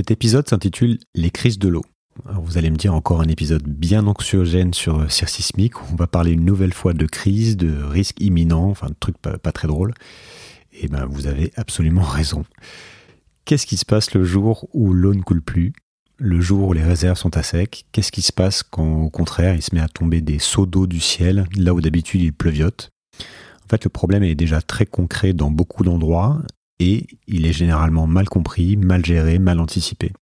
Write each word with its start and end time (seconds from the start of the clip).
Cet 0.00 0.12
épisode 0.12 0.48
s'intitule 0.48 0.98
Les 1.14 1.28
crises 1.30 1.58
de 1.58 1.68
l'eau. 1.68 1.84
vous 2.24 2.56
allez 2.56 2.70
me 2.70 2.76
dire 2.76 2.94
encore 2.94 3.20
un 3.20 3.28
épisode 3.28 3.64
bien 3.64 4.06
anxiogène 4.06 4.72
sur 4.72 5.12
Cire 5.12 5.28
Sismique. 5.28 5.74
On 5.92 5.94
va 5.94 6.06
parler 6.06 6.32
une 6.32 6.46
nouvelle 6.46 6.72
fois 6.72 6.94
de 6.94 7.04
crise, 7.04 7.58
de 7.58 7.82
risques 7.82 8.18
imminents, 8.18 8.70
enfin 8.70 8.86
de 8.86 8.94
trucs 8.98 9.18
pas, 9.18 9.52
très 9.52 9.68
drôles. 9.68 9.92
Et 10.72 10.88
ben 10.88 11.04
vous 11.04 11.26
avez 11.26 11.52
absolument 11.56 12.00
raison. 12.18 12.46
Qu'est-ce 13.44 13.66
qui 13.66 13.76
se 13.76 13.84
passe 13.84 14.14
le 14.14 14.24
jour 14.24 14.70
où 14.72 14.94
l'eau 14.94 15.12
ne 15.12 15.20
coule 15.20 15.42
plus? 15.42 15.74
Le 16.16 16.40
jour 16.40 16.68
où 16.68 16.72
les 16.72 16.82
réserves 16.82 17.18
sont 17.18 17.36
à 17.36 17.42
sec? 17.42 17.84
Qu'est-ce 17.92 18.10
qui 18.10 18.22
se 18.22 18.32
passe 18.32 18.62
quand 18.62 19.02
au 19.02 19.10
contraire 19.10 19.54
il 19.54 19.60
se 19.60 19.74
met 19.74 19.82
à 19.82 19.88
tomber 19.88 20.22
des 20.22 20.38
seaux 20.38 20.64
d'eau 20.64 20.86
du 20.86 21.00
ciel 21.00 21.46
là 21.58 21.74
où 21.74 21.82
d'habitude 21.82 22.22
il 22.22 22.32
pleuviote 22.32 22.88
En 23.66 23.68
fait 23.68 23.84
le 23.84 23.90
problème 23.90 24.22
est 24.22 24.34
déjà 24.34 24.62
très 24.62 24.86
concret 24.86 25.34
dans 25.34 25.50
beaucoup 25.50 25.84
d'endroits 25.84 26.40
et 26.80 27.06
il 27.28 27.46
est 27.46 27.52
généralement 27.52 28.08
mal 28.08 28.28
compris, 28.28 28.76
mal 28.76 29.04
géré, 29.04 29.38
mal 29.38 29.60
anticipé. 29.60 30.12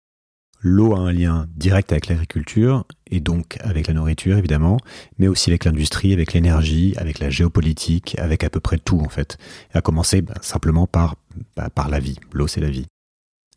L'eau 0.61 0.93
a 0.93 0.99
un 0.99 1.13
lien 1.13 1.47
direct 1.55 1.93
avec 1.93 2.07
l'agriculture 2.07 2.85
et 3.09 3.21
donc 3.21 3.57
avec 3.61 3.87
la 3.87 3.93
nourriture 3.93 4.37
évidemment, 4.37 4.77
mais 5.17 5.29
aussi 5.29 5.49
avec 5.49 5.63
l'industrie, 5.63 6.11
avec 6.11 6.33
l'énergie, 6.33 6.93
avec 6.97 7.19
la 7.19 7.29
géopolitique, 7.29 8.19
avec 8.19 8.43
à 8.43 8.49
peu 8.49 8.59
près 8.59 8.77
tout 8.77 8.99
en 8.99 9.07
fait. 9.07 9.37
À 9.73 9.81
commencer 9.81 10.21
bah, 10.21 10.33
simplement 10.41 10.85
par, 10.85 11.15
bah, 11.55 11.69
par 11.69 11.87
la 11.87 11.99
vie. 11.99 12.17
L'eau 12.33 12.47
c'est 12.47 12.59
la 12.59 12.69
vie. 12.69 12.87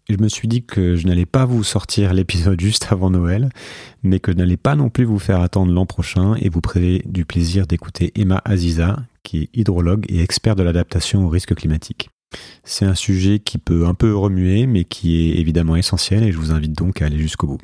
je 0.08 0.16
me 0.16 0.28
suis 0.28 0.46
dit 0.46 0.64
que 0.64 0.94
je 0.94 1.08
n'allais 1.08 1.27
pas 1.27 1.44
vous 1.44 1.64
sortir 1.64 2.14
l'épisode 2.14 2.60
juste 2.69 2.86
avant 2.92 3.10
Noël, 3.10 3.48
mais 4.05 4.20
que 4.20 4.30
je 4.30 4.36
n'allais 4.36 4.56
pas 4.56 4.77
non 4.77 4.88
plus 4.88 5.05
vous 5.05 5.19
faire 5.19 5.41
attendre 5.41 5.72
l'an 5.72 5.86
prochain 5.86 6.36
et 6.36 6.50
vous 6.50 6.60
priver 6.60 7.02
du 7.05 7.24
plaisir 7.24 7.66
d'écouter 7.66 8.12
Emma 8.14 8.41
Aziza, 8.44 9.00
qui 9.24 9.42
est 9.42 9.50
hydrologue 9.55 10.06
et 10.08 10.22
expert 10.22 10.55
de 10.55 10.62
l'adaptation 10.62 11.27
aux 11.27 11.28
risques 11.28 11.56
climatiques. 11.56 12.10
C'est 12.64 12.84
un 12.84 12.95
sujet 12.95 13.38
qui 13.38 13.59
peut 13.59 13.86
un 13.86 13.95
peu 13.95 14.14
remuer, 14.16 14.66
mais 14.66 14.84
qui 14.84 15.30
est 15.30 15.38
évidemment 15.38 15.77
essentiel 15.77 16.22
et 16.24 16.32
je 16.32 16.38
vous 16.38 16.52
invite 16.52 16.72
donc 16.72 17.02
à 17.02 17.06
aller 17.06 17.18
jusqu'au 17.18 17.46
bout. 17.46 17.60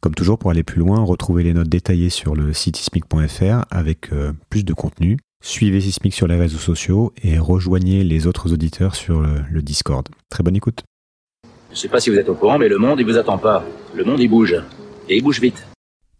Comme 0.00 0.14
toujours, 0.14 0.38
pour 0.38 0.50
aller 0.50 0.62
plus 0.62 0.80
loin, 0.80 1.02
retrouvez 1.04 1.42
les 1.42 1.52
notes 1.52 1.68
détaillées 1.68 2.10
sur 2.10 2.34
le 2.34 2.52
site 2.52 2.76
sismic.fr 2.76 3.66
avec 3.70 4.12
euh, 4.12 4.32
plus 4.48 4.64
de 4.64 4.72
contenu. 4.72 5.18
Suivez 5.42 5.80
Sismic 5.80 6.12
sur 6.12 6.26
les 6.26 6.36
réseaux 6.36 6.58
sociaux 6.58 7.12
et 7.22 7.38
rejoignez 7.38 8.04
les 8.04 8.26
autres 8.26 8.52
auditeurs 8.52 8.94
sur 8.94 9.20
le, 9.20 9.42
le 9.50 9.62
Discord. 9.62 10.06
Très 10.28 10.42
bonne 10.42 10.56
écoute. 10.56 10.84
Je 11.70 11.74
ne 11.74 11.78
sais 11.78 11.88
pas 11.88 12.00
si 12.00 12.10
vous 12.10 12.16
êtes 12.16 12.28
au 12.28 12.34
courant, 12.34 12.58
mais 12.58 12.68
le 12.68 12.78
monde, 12.78 13.00
il 13.00 13.06
vous 13.06 13.16
attend 13.16 13.38
pas. 13.38 13.64
Le 13.94 14.04
monde, 14.04 14.20
il 14.20 14.28
bouge. 14.28 14.56
Et 15.08 15.16
il 15.16 15.22
bouge 15.22 15.40
vite. 15.40 15.66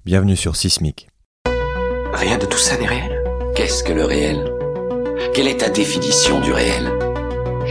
Bienvenue 0.04 0.36
sur 0.36 0.56
Sismic. 0.56 1.08
Rien 2.14 2.38
de 2.38 2.46
tout 2.46 2.58
ça 2.58 2.78
n'est 2.78 2.86
réel? 2.86 3.22
Qu'est-ce 3.54 3.82
que 3.82 3.92
le 3.92 4.04
réel? 4.04 4.50
Quelle 5.34 5.48
est 5.48 5.58
ta 5.58 5.68
définition 5.68 6.40
du 6.40 6.52
réel? 6.52 7.09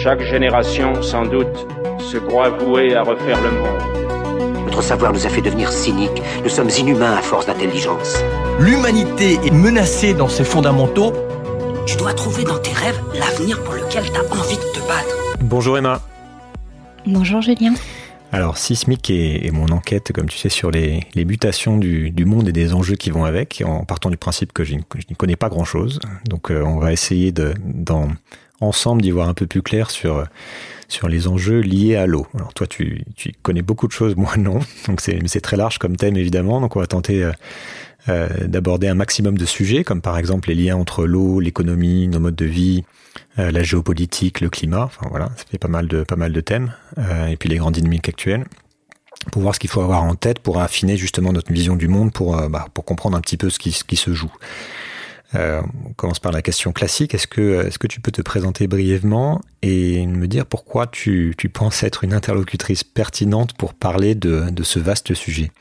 Chaque 0.02 0.22
génération, 0.22 1.02
sans 1.02 1.26
doute, 1.26 1.68
se 2.00 2.18
croit 2.18 2.50
vouée 2.50 2.96
à 2.96 3.04
refaire 3.04 3.38
le 3.42 3.52
monde. 3.52 4.66
Notre 4.66 4.82
savoir 4.82 5.12
nous 5.12 5.26
a 5.26 5.30
fait 5.30 5.42
devenir 5.42 5.74
cyniques. 5.74 6.22
Nous 6.42 6.50
sommes 6.50 6.70
inhumains 6.70 7.18
à 7.18 7.22
force 7.22 7.46
d'intelligence. 7.48 8.16
L'humanité 8.62 9.34
est 9.46 9.52
menacée 9.52 10.14
dans 10.14 10.30
ses 10.30 10.46
fondamentaux. 10.46 11.12
Tu 11.86 11.98
dois 11.98 12.14
trouver 12.14 12.46
dans 12.46 12.60
tes 12.60 12.72
rêves 12.72 13.00
l'avenir 13.14 13.62
pour 13.64 13.74
lequel 13.74 14.04
tu 14.04 14.18
as 14.18 14.34
envie 14.34 14.56
de 14.56 14.62
te 14.62 14.88
battre. 14.88 15.38
Bonjour 15.42 15.78
Emma. 15.78 16.02
Bonjour 17.06 17.42
Julien. 17.42 17.74
Alors, 18.32 18.58
Sismic 18.58 19.10
est, 19.10 19.52
mon 19.52 19.68
enquête, 19.70 20.14
comme 20.14 20.30
tu 20.30 20.38
sais, 20.38 20.50
sur 20.50 20.72
les, 20.72 21.02
mutations 21.16 21.78
du, 21.78 22.14
monde 22.26 22.48
et 22.48 22.54
des 22.54 22.74
enjeux 22.74 22.96
qui 22.96 23.10
vont 23.10 23.26
avec, 23.26 23.64
en 23.66 23.84
partant 23.84 24.10
du 24.10 24.18
principe 24.18 24.54
que 24.54 24.64
je 24.64 24.76
n'y 24.76 25.16
connais 25.18 25.36
pas 25.36 25.50
grand-chose. 25.50 26.00
Donc, 26.30 26.52
euh, 26.52 26.64
on 26.64 26.78
va 26.78 26.94
essayer 26.94 27.32
de, 27.32 27.56
dans, 27.66 28.08
ensemble 28.62 29.02
d'y 29.02 29.12
voir 29.12 29.30
un 29.30 29.34
peu 29.34 29.48
plus 29.48 29.62
clair 29.62 29.92
sur 29.92 30.26
sur 30.90 31.08
les 31.08 31.28
enjeux 31.28 31.62
liés 31.62 31.96
à 31.96 32.08
l'eau. 32.08 32.28
Alors 32.34 32.54
toi, 32.54 32.68
tu, 32.68 33.04
tu 33.16 33.32
connais 33.44 33.62
beaucoup 33.62 33.88
de 33.88 33.94
choses, 33.94 34.16
moi 34.18 34.36
non. 34.36 34.60
Donc 34.88 35.00
c'est 35.00 35.42
très 35.42 35.56
large 35.56 35.78
comme 35.78 35.96
thème 35.96 36.18
évidemment. 36.18 36.60
Donc 36.60 36.76
on 36.76 36.80
va 36.80 36.88
tenter 36.88 37.24
euh, 37.24 37.32
euh, 38.10 38.28
d'aborder 38.48 38.88
un 38.88 38.96
maximum 38.96 39.38
de 39.38 39.46
sujets, 39.46 39.84
comme 39.84 40.02
par 40.02 40.18
exemple 40.18 40.50
les 40.50 40.56
liens 40.56 40.76
entre 40.76 41.06
l'eau, 41.06 41.40
l'économie, 41.40 42.08
nos 42.08 42.20
modes 42.20 42.36
de 42.36 42.46
vie, 42.46 42.84
euh, 43.38 43.52
la 43.52 43.64
géopolitique, 43.64 44.42
le 44.42 44.50
climat. 44.50 44.84
Enfin 44.84 45.08
voilà, 45.10 45.28
ça 45.38 45.46
fait 45.50 45.60
pas 45.60 45.68
mal 45.68 45.88
de 45.88 46.04
pas 46.04 46.18
mal 46.18 46.34
de 46.34 46.42
thèmes. 46.42 46.74
et 47.30 47.38
puis 47.38 47.48
les 47.48 47.58
grandes 47.58 47.76
dynamiques 47.76 48.10
actuelles 48.10 48.46
pour 49.34 49.42
voir 49.42 49.54
ce 49.54 49.60
qu'il 49.60 49.70
faut 49.70 49.82
avoir 49.82 50.04
en 50.04 50.16
tête 50.16 50.40
pour 50.40 50.62
affiner 50.62 50.96
justement 50.96 51.34
notre 51.34 51.52
vision 51.52 51.76
du 51.76 51.90
monde, 51.90 52.14
pour, 52.14 52.38
bah, 52.50 52.68
pour 52.74 52.86
comprendre 52.86 53.18
un 53.18 53.22
petit 53.22 53.36
peu 53.36 53.50
ce 53.50 53.60
qui, 53.60 53.74
ce 53.74 53.84
qui 53.84 53.98
se 53.98 54.14
joue. 54.14 54.32
Euh, 55.36 55.62
on 55.86 55.94
commence 55.94 56.20
par 56.20 56.32
la 56.32 56.42
question 56.42 56.72
classique. 56.72 57.14
Est-ce 57.14 57.28
que, 57.28 57.66
est-ce 57.68 57.78
que 57.78 57.88
tu 57.88 58.02
peux 58.02 58.12
te 58.12 58.22
présenter 58.22 58.68
brièvement 58.68 59.42
et 59.62 60.06
me 60.08 60.28
dire 60.28 60.46
pourquoi 60.46 60.88
tu, 60.88 61.36
tu 61.38 61.50
penses 61.50 61.84
être 61.84 62.04
une 62.04 62.14
interlocutrice 62.14 62.84
pertinente 62.84 63.54
pour 63.54 63.74
parler 63.74 64.16
de, 64.16 64.50
de 64.50 64.64
ce 64.64 64.80
vaste 64.80 65.14
sujet? 65.14 65.52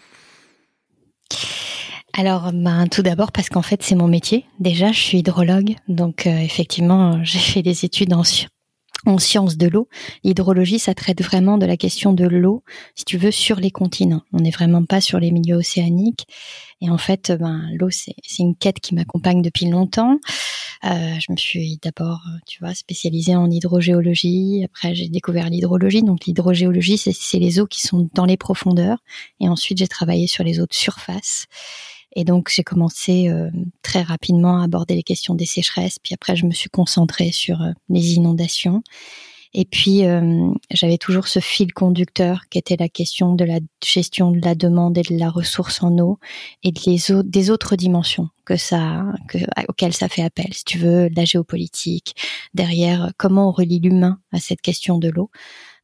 Alors, 2.15 2.51
ben, 2.53 2.87
tout 2.89 3.03
d'abord 3.03 3.31
parce 3.31 3.51
qu'en 3.51 3.63
fait, 3.63 3.83
c'est 3.83 3.95
mon 3.95 4.09
métier. 4.09 4.47
Déjà, 4.59 4.91
je 4.91 4.99
suis 4.99 5.19
hydrologue, 5.19 5.77
donc 5.87 6.27
euh, 6.27 6.39
effectivement, 6.39 7.23
j'ai 7.23 7.39
fait 7.39 7.63
des 7.63 7.85
études 7.85 8.15
en, 8.15 8.23
en 9.07 9.19
sciences 9.19 9.57
de 9.57 9.69
l'eau. 9.69 9.89
L'hydrologie, 10.25 10.79
ça 10.79 10.95
traite 10.95 11.23
vraiment 11.23 11.59
de 11.59 11.67
la 11.67 11.77
question 11.77 12.13
de 12.13 12.27
l'eau, 12.27 12.65
si 12.95 13.05
tu 13.05 13.19
veux, 13.19 13.31
sur 13.31 13.61
les 13.61 13.71
continents. 13.71 14.23
On 14.33 14.39
n'est 14.39 14.51
vraiment 14.51 14.85
pas 14.85 15.01
sur 15.01 15.21
les 15.21 15.31
milieux 15.31 15.57
océaniques. 15.57 16.27
Et 16.81 16.91
en 16.91 16.99
fait, 16.99 17.33
ben, 17.33 17.71
l'eau, 17.75 17.91
c'est 17.91 18.15
une 18.39 18.55
quête 18.55 18.81
qui 18.81 18.95
m'accompagne 18.95 19.43
depuis 19.43 19.67
longtemps. 19.67 20.19
Euh, 20.85 21.15
je 21.19 21.33
me 21.33 21.37
suis 21.37 21.79
d'abord, 21.83 22.21
tu 22.47 22.61
vois, 22.61 22.75
spécialisée 22.75 23.35
en 23.35 23.51
hydrogéologie. 23.51 24.63
Après, 24.65 24.95
j'ai 24.95 25.09
découvert 25.09 25.51
l'hydrologie. 25.51 26.03
Donc, 26.03 26.27
l'hydrogéologie, 26.27 26.99
c'est 26.99 27.39
les 27.39 27.59
eaux 27.59 27.67
qui 27.67 27.83
sont 27.83 28.09
dans 28.15 28.27
les 28.27 28.37
profondeurs. 28.37 28.99
Et 29.41 29.49
ensuite, 29.49 29.79
j'ai 29.79 29.89
travaillé 29.89 30.29
sur 30.29 30.45
les 30.45 30.61
eaux 30.61 30.67
de 30.67 30.75
surface. 30.75 31.47
Et 32.17 32.25
donc 32.25 32.49
j'ai 32.49 32.65
commencé 32.65 33.29
euh, 33.29 33.51
très 33.83 34.03
rapidement 34.03 34.61
à 34.61 34.65
aborder 34.65 34.95
les 34.95 35.03
questions 35.03 35.35
des 35.35 35.47
sécheresses, 35.47 35.99
puis 35.99 36.15
après 36.15 36.37
je 36.37 36.47
me 36.47 36.53
suis 36.53 36.71
concentrée 36.71 37.33
sur 37.33 37.63
euh, 37.63 37.73
les 37.91 38.15
inondations. 38.15 38.83
Et 39.55 39.65
puis 39.65 40.05
euh, 40.05 40.51
j'avais 40.71 40.99
toujours 40.99 41.29
ce 41.29 41.41
fil 41.41 41.73
conducteur 41.73 42.43
qui 42.51 42.59
était 42.59 42.77
la 42.79 42.89
question 42.89 43.35
de 43.35 43.45
la 43.45 43.61
gestion 43.85 44.31
de 44.31 44.41
la 44.45 44.55
demande 44.55 44.99
et 44.99 45.03
de 45.03 45.17
la 45.19 45.31
ressource 45.31 45.83
en 45.83 45.97
eau 45.99 46.19
et 46.63 46.73
des 46.73 47.51
autres 47.51 47.77
dimensions 47.77 48.29
que 48.45 48.57
ça, 48.57 49.05
que, 49.29 49.39
auxquelles 49.69 49.93
ça 49.93 50.09
fait 50.09 50.23
appel. 50.23 50.53
Si 50.53 50.65
tu 50.65 50.79
veux, 50.79 51.09
la 51.15 51.25
géopolitique 51.25 52.15
derrière, 52.55 53.13
comment 53.17 53.49
on 53.49 53.53
relie 53.53 53.81
l'humain 53.81 54.21
à 54.33 54.39
cette 54.39 54.61
question 54.61 54.99
de 54.99 55.09
l'eau. 55.09 55.31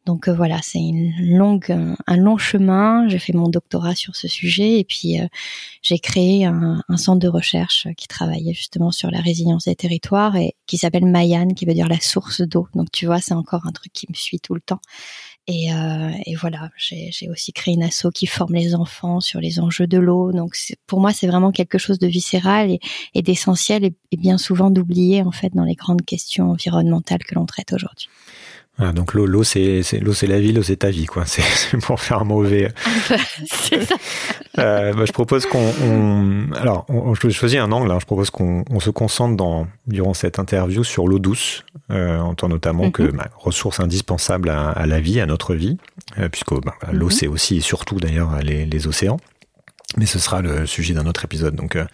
Donc 0.07 0.29
euh, 0.29 0.35
voilà, 0.35 0.61
c'est 0.63 0.81
une 0.81 1.15
longue, 1.19 1.75
un 2.07 2.17
long 2.17 2.37
chemin. 2.37 3.09
J'ai 3.09 3.19
fait 3.19 3.33
mon 3.33 3.49
doctorat 3.49 3.95
sur 3.95 4.17
ce 4.17 4.29
sujet 4.29 4.79
et 4.81 4.85
puis 4.85 5.19
euh, 5.19 5.27
j'ai 5.83 5.99
créé 5.99 6.45
un, 6.45 6.83
centre 6.97 7.21
de 7.21 7.29
recherche 7.29 7.89
qui 7.97 8.07
travaillait 8.07 8.53
justement 8.53 8.91
sur 8.91 9.11
la 9.11 9.21
résilience 9.21 9.65
des 9.65 9.75
territoires 9.75 10.37
et 10.37 10.55
qui 10.67 10.77
s'appelle 10.77 11.07
Mayan, 11.07 11.49
qui 11.49 11.65
veut 11.65 11.75
dire 11.75 11.89
la 11.89 12.01
source 12.01 12.43
d'eau. 12.43 12.69
Donc 12.75 12.91
tu 12.93 13.07
vois, 13.07 13.21
c'est 13.21 13.35
encore 13.35 13.67
un 13.67 13.73
truc 13.73 13.93
qui 13.93 14.07
me 14.09 14.15
suit 14.15 14.41
tout 14.41 14.55
le 14.55 14.61
temps. 14.61 14.81
Et, 15.47 15.75
euh, 15.75 16.11
et 16.25 16.35
voilà, 16.37 16.71
j'ai 16.79 17.29
aussi 17.29 17.53
créé 17.53 17.75
une 17.75 17.83
asso 17.83 18.07
qui 18.15 18.27
forme 18.27 18.55
les 18.55 18.75
enfants 18.75 19.21
sur 19.21 19.41
les 19.41 19.61
enjeux 19.61 19.87
de 19.87 19.99
l'eau. 19.99 20.33
Donc 20.33 20.57
pour 20.87 21.01
moi, 21.01 21.13
c'est 21.13 21.27
vraiment 21.27 21.53
quelque 21.53 21.77
chose 21.77 21.99
de 21.99 22.07
viscéral 22.07 22.71
et, 22.71 22.81
et 23.15 23.23
d'essentiel 23.23 23.85
et, 23.85 23.95
et 24.11 24.17
bien 24.17 24.39
souvent 24.39 24.71
d'oublier 24.71 25.23
en 25.23 25.33
fait 25.33 25.55
dans 25.55 25.65
les 25.65 25.75
grandes 25.75 26.03
questions 26.03 26.51
environnementales 26.51 27.25
que 27.25 27.35
l'on 27.35 27.45
traite 27.47 27.73
aujourd'hui. 27.73 28.09
Ah, 28.79 28.93
donc 28.93 29.15
l'eau, 29.15 29.27
l'eau 29.27 29.45
c'est, 29.45 29.83
l'eau 30.01 30.15
c'est 30.15 30.27
la 30.27 30.41
vie, 30.41 30.53
l'eau 30.53 30.65
c'est 30.65 30.77
ta 30.77 30.91
vie, 30.91 31.07
quoi. 31.07 31.25
C'est, 31.27 31.79
pour 31.79 32.01
faire 32.01 32.23
un 32.23 32.25
mauvais. 32.25 32.73
c'est 33.47 33.85
ça. 33.85 33.95
Euh, 34.61 34.93
bah, 34.93 35.05
je 35.05 35.11
propose 35.11 35.47
qu'on, 35.47 35.73
on, 35.83 36.53
alors, 36.53 36.85
on, 36.89 37.13
je 37.17 37.29
choisis 37.31 37.59
un 37.59 37.73
angle. 37.73 37.91
Hein. 37.91 37.99
je 38.01 38.07
propose 38.07 38.31
qu'on 38.31 38.65
on 38.71 38.79
se 38.79 38.91
concentre 38.91 39.37
dans 39.37 39.67
durant 39.89 40.15
cette 40.15 40.39
interview 40.39 40.85
sur 40.85 41.09
l'eau 41.09 41.19
douce, 41.19 41.65
euh, 41.91 42.21
en 42.21 42.37
tant 42.37 42.49
notamment 42.49 42.93
que 42.93 43.03
mhm. 43.03 43.17
bah, 43.17 43.31
ressource 43.37 43.81
indispensable 43.81 44.51
à, 44.51 44.69
à, 44.71 44.87
la 44.87 45.01
vie, 45.01 45.19
à 45.21 45.27
notre 45.27 45.57
vie, 45.57 45.77
euh, 46.19 46.29
puisque 46.29 46.55
bah, 46.65 46.77
l'eau 46.93 47.07
mhm. 47.07 47.11
c'est 47.11 47.27
aussi 47.27 47.57
et 47.57 47.61
surtout 47.61 47.99
d'ailleurs 47.99 48.39
les, 48.45 48.65
les, 48.65 48.87
océans. 48.87 49.19
Mais 49.97 50.07
ce 50.07 50.21
sera 50.21 50.41
le 50.41 50.67
sujet 50.67 50.95
d'un 50.95 51.07
autre 51.07 51.25
épisode. 51.25 51.57
Donc, 51.57 51.75
euh, 51.75 51.85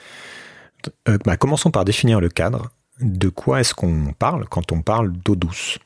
euh, 1.08 1.18
bah, 1.24 1.36
commençons 1.36 1.70
par 1.70 1.84
définir 1.84 2.20
le 2.20 2.28
cadre. 2.28 2.70
De 3.00 3.28
quoi 3.30 3.60
est-ce 3.60 3.74
qu'on 3.74 4.12
parle 4.18 4.46
quand 4.48 4.72
on 4.72 4.82
parle 4.82 5.12
d'eau 5.12 5.34
douce? 5.34 5.78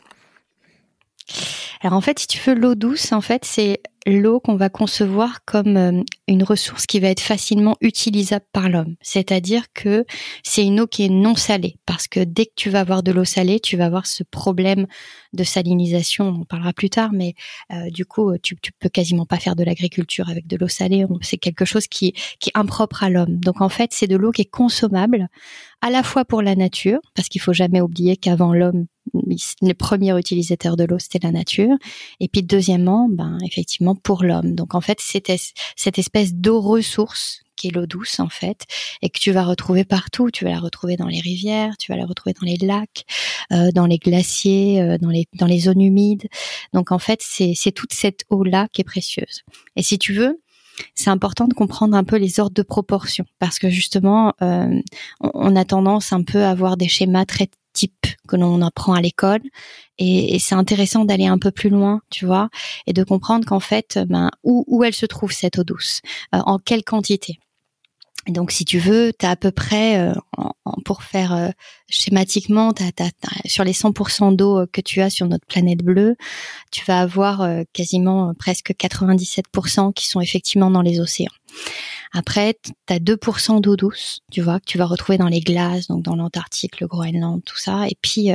Alors 1.81 1.97
en 1.97 2.01
fait, 2.01 2.19
si 2.19 2.27
tu 2.27 2.39
veux 2.39 2.55
l'eau 2.55 2.75
douce, 2.75 3.13
en 3.13 3.21
fait, 3.21 3.45
c'est 3.45 3.81
l'eau 4.07 4.41
qu'on 4.41 4.57
va 4.57 4.69
concevoir 4.69 5.45
comme 5.45 5.77
euh, 5.77 6.03
une 6.29 6.43
ressource 6.43 6.87
qui 6.87 7.01
va 7.01 7.09
être 7.09 7.21
facilement 7.21 7.77
utilisable 7.81 8.45
par 8.53 8.69
l'homme. 8.69 8.97
C'est-à-dire 9.01 9.65
que 9.73 10.05
c'est 10.43 10.65
une 10.65 10.81
eau 10.81 10.87
qui 10.87 11.05
est 11.05 11.11
non 11.11 11.35
salée, 11.37 11.77
parce 11.87 12.07
que 12.07 12.21
dès 12.21 12.47
que 12.47 12.53
tu 12.57 12.71
vas 12.71 12.81
avoir 12.81 13.03
de 13.03 13.13
l'eau 13.13 13.25
salée, 13.25 13.61
tu 13.61 13.77
vas 13.77 13.87
avoir 13.87 14.07
ce 14.07 14.23
problème 14.23 14.87
de 15.33 15.45
salinisation. 15.45 16.29
On 16.29 16.41
en 16.43 16.45
parlera 16.45 16.73
plus 16.73 16.91
tard, 16.91 17.11
mais 17.13 17.35
euh, 17.73 17.91
du 17.91 18.05
coup, 18.05 18.37
tu, 18.43 18.57
tu 18.57 18.73
peux 18.73 18.89
quasiment 18.91 19.27
pas 19.27 19.39
faire 19.39 19.57
de 19.57 19.65
l'agriculture 19.65 20.29
avec 20.29 20.47
de 20.47 20.57
l'eau 20.57 20.69
salée. 20.69 21.05
C'est 21.23 21.39
quelque 21.39 21.65
chose 21.65 21.87
qui, 21.87 22.13
qui 22.41 22.51
est 22.51 22.59
impropre 22.59 23.03
à 23.03 23.11
l'homme. 23.11 23.39
Donc 23.41 23.61
en 23.61 23.69
fait, 23.69 23.91
c'est 23.93 24.07
de 24.07 24.17
l'eau 24.17 24.33
qui 24.33 24.43
est 24.43 24.51
consommable 24.51 25.29
à 25.85 25.91
la 25.91 26.03
fois 26.03 26.25
pour 26.25 26.41
la 26.41 26.57
nature, 26.57 26.99
parce 27.15 27.29
qu'il 27.29 27.43
faut 27.43 27.53
jamais 27.53 27.83
oublier 27.83 28.17
qu'avant 28.17 28.55
l'homme, 28.55 28.87
le 29.13 29.73
premier 29.75 30.19
utilisateur 30.19 30.79
de 30.79 30.85
l'eau, 30.85 30.99
c'était 30.99 31.19
la 31.23 31.31
nature. 31.31 31.77
Et 32.21 32.29
puis 32.29 32.43
deuxièmement, 32.43 33.07
ben 33.11 33.37
effectivement 33.45 33.95
pour 33.95 34.25
l'homme. 34.25 34.55
Donc 34.55 34.75
en 34.75 34.81
fait, 34.81 34.99
c'était 35.03 35.37
cette 35.77 35.99
espèce 35.99 36.33
d'eau 36.33 36.63
ressource 36.63 37.43
qui 37.57 37.69
est 37.69 37.71
l'eau 37.71 37.85
douce 37.85 38.19
en 38.19 38.31
fait, 38.31 38.65
et 39.03 39.11
que 39.11 39.19
tu 39.19 39.31
vas 39.31 39.45
retrouver 39.45 39.85
partout. 39.85 40.31
Tu 40.31 40.45
vas 40.45 40.53
la 40.53 40.59
retrouver 40.59 40.97
dans 40.97 41.07
les 41.07 41.21
rivières, 41.21 41.77
tu 41.77 41.93
vas 41.93 41.99
la 41.99 42.07
retrouver 42.07 42.33
dans 42.33 42.47
les 42.47 42.57
lacs, 42.57 43.05
euh, 43.53 43.71
dans 43.71 43.87
les 43.87 43.99
glaciers, 43.99 44.81
euh, 44.81 44.97
dans 44.97 45.11
les 45.11 45.29
dans 45.35 45.47
les 45.47 45.61
zones 45.61 45.83
humides. 45.83 46.29
Donc 46.73 46.93
en 46.93 46.99
fait, 46.99 47.21
c'est 47.21 47.73
toute 47.73 47.93
cette 47.93 48.25
eau 48.31 48.43
là 48.43 48.69
qui 48.73 48.81
est 48.81 48.85
précieuse. 48.85 49.43
Et 49.77 49.83
si 49.83 49.99
tu 49.99 50.15
veux, 50.15 50.41
c'est 50.95 51.11
important 51.11 51.47
de 51.47 51.55
comprendre 51.55 51.97
un 51.97 52.05
peu 52.05 52.17
les 52.17 52.41
ordres 52.41 52.55
de 52.55 52.63
proportion 52.63 53.25
parce 53.39 53.59
que 53.59 53.69
justement, 53.69 54.35
euh, 54.43 54.81
on, 55.21 55.57
a 55.57 55.65
tendance 55.65 56.13
un 56.13 56.23
peu 56.23 56.43
à 56.43 56.51
avoir 56.51 56.77
des 56.77 56.89
schémas 56.89 57.25
très 57.25 57.49
types 57.73 58.07
que 58.29 58.37
l'on 58.37 58.63
apprend 58.63 58.95
à 58.95 59.01
l'école 59.01 59.43
et, 59.99 60.39
c'est 60.39 60.55
intéressant 60.55 61.05
d'aller 61.05 61.27
un 61.27 61.39
peu 61.39 61.51
plus 61.51 61.71
loin, 61.71 62.01
tu 62.11 62.27
vois, 62.27 62.49
et 62.87 62.93
de 62.93 63.05
comprendre 63.05 63.45
qu'en 63.47 63.61
fait, 63.61 63.99
ben, 64.09 64.31
où, 64.43 64.85
elle 64.85 64.95
se 64.95 65.07
trouve 65.07 65.33
cette 65.33 65.59
eau 65.59 65.65
douce, 65.65 66.01
euh, 66.35 66.39
en 66.47 66.59
quelle 66.59 66.85
quantité 66.85 67.39
donc, 68.33 68.53
si 68.53 68.65
tu 68.65 68.79
veux, 68.79 69.13
tu 69.19 69.27
as 69.27 69.31
à 69.31 69.37
peu 69.37 69.51
près, 69.51 69.99
euh, 69.99 70.15
pour 70.85 71.03
faire 71.03 71.35
euh, 71.35 71.51
schématiquement, 71.89 72.73
sur 73.45 73.65
les 73.65 73.73
100% 73.73 74.35
d'eau 74.35 74.61
euh, 74.61 74.67
que 74.71 74.81
tu 74.81 75.03
as 75.03 75.11
sur 75.11 75.27
notre 75.27 75.47
planète 75.47 75.83
bleue, 75.83 76.17
tu 76.71 76.85
vas 76.87 77.01
avoir 77.01 77.47
quasiment 77.73 78.33
presque 78.35 78.73
97% 78.73 79.93
qui 79.93 80.09
sont 80.09 80.21
effectivement 80.21 80.71
dans 80.71 80.83
les 80.83 81.01
océans. 81.01 81.33
Après, 82.13 82.57
tu 82.63 82.73
as 82.93 82.99
2% 82.99 83.61
d'eau 83.61 83.77
douce, 83.77 84.21
tu 84.33 84.41
vois, 84.41 84.59
que 84.59 84.65
tu 84.65 84.79
vas 84.79 84.87
retrouver 84.87 85.19
dans 85.19 85.29
les 85.29 85.41
glaces, 85.41 85.89
donc 85.89 86.03
dans 86.03 86.17
l'Antarctique, 86.17 86.81
le 86.81 86.87
Groenland, 86.87 87.43
tout 87.45 87.59
ça. 87.59 87.87
Et 87.89 87.97
puis, 88.01 88.31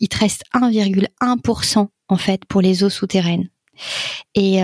il 0.00 0.08
te 0.08 0.18
reste 0.18 0.44
1,1% 0.54 1.88
en 2.08 2.16
fait 2.16 2.44
pour 2.44 2.60
les 2.60 2.84
eaux 2.84 2.90
souterraines. 2.90 3.48
Et, 4.34 4.60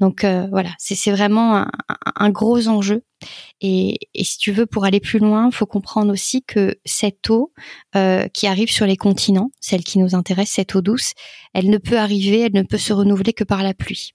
Donc 0.00 0.24
euh, 0.24 0.48
voilà, 0.50 0.70
c'est 0.78 1.12
vraiment 1.12 1.66
un, 2.16 2.30
gros 2.30 2.66
enjeu. 2.68 3.02
Et, 3.60 3.98
si 4.22 4.38
tu 4.38 4.52
veux, 4.52 4.66
pour 4.66 4.84
aller 4.84 5.00
plus 5.00 5.18
loin, 5.18 5.50
faut 5.50 5.66
comprendre 5.66 6.12
aussi 6.12 6.42
que 6.42 6.78
cette 6.84 7.30
eau 7.30 7.52
euh, 7.94 8.28
qui 8.28 8.46
arrive 8.46 8.70
sur 8.70 8.86
les 8.86 8.96
continents, 8.96 9.50
celle 9.60 9.84
qui 9.84 9.98
nous 9.98 10.14
intéresse, 10.14 10.50
cette 10.50 10.74
eau 10.74 10.82
douce, 10.82 11.12
elle 11.54 11.70
ne 11.70 11.78
peut 11.78 11.98
arriver, 11.98 12.40
elle 12.40 12.54
ne 12.54 12.62
peut 12.62 12.78
se 12.78 12.92
renouveler 12.92 13.32
que 13.32 13.44
par 13.44 13.62
la 13.62 13.74
pluie. 13.74 14.12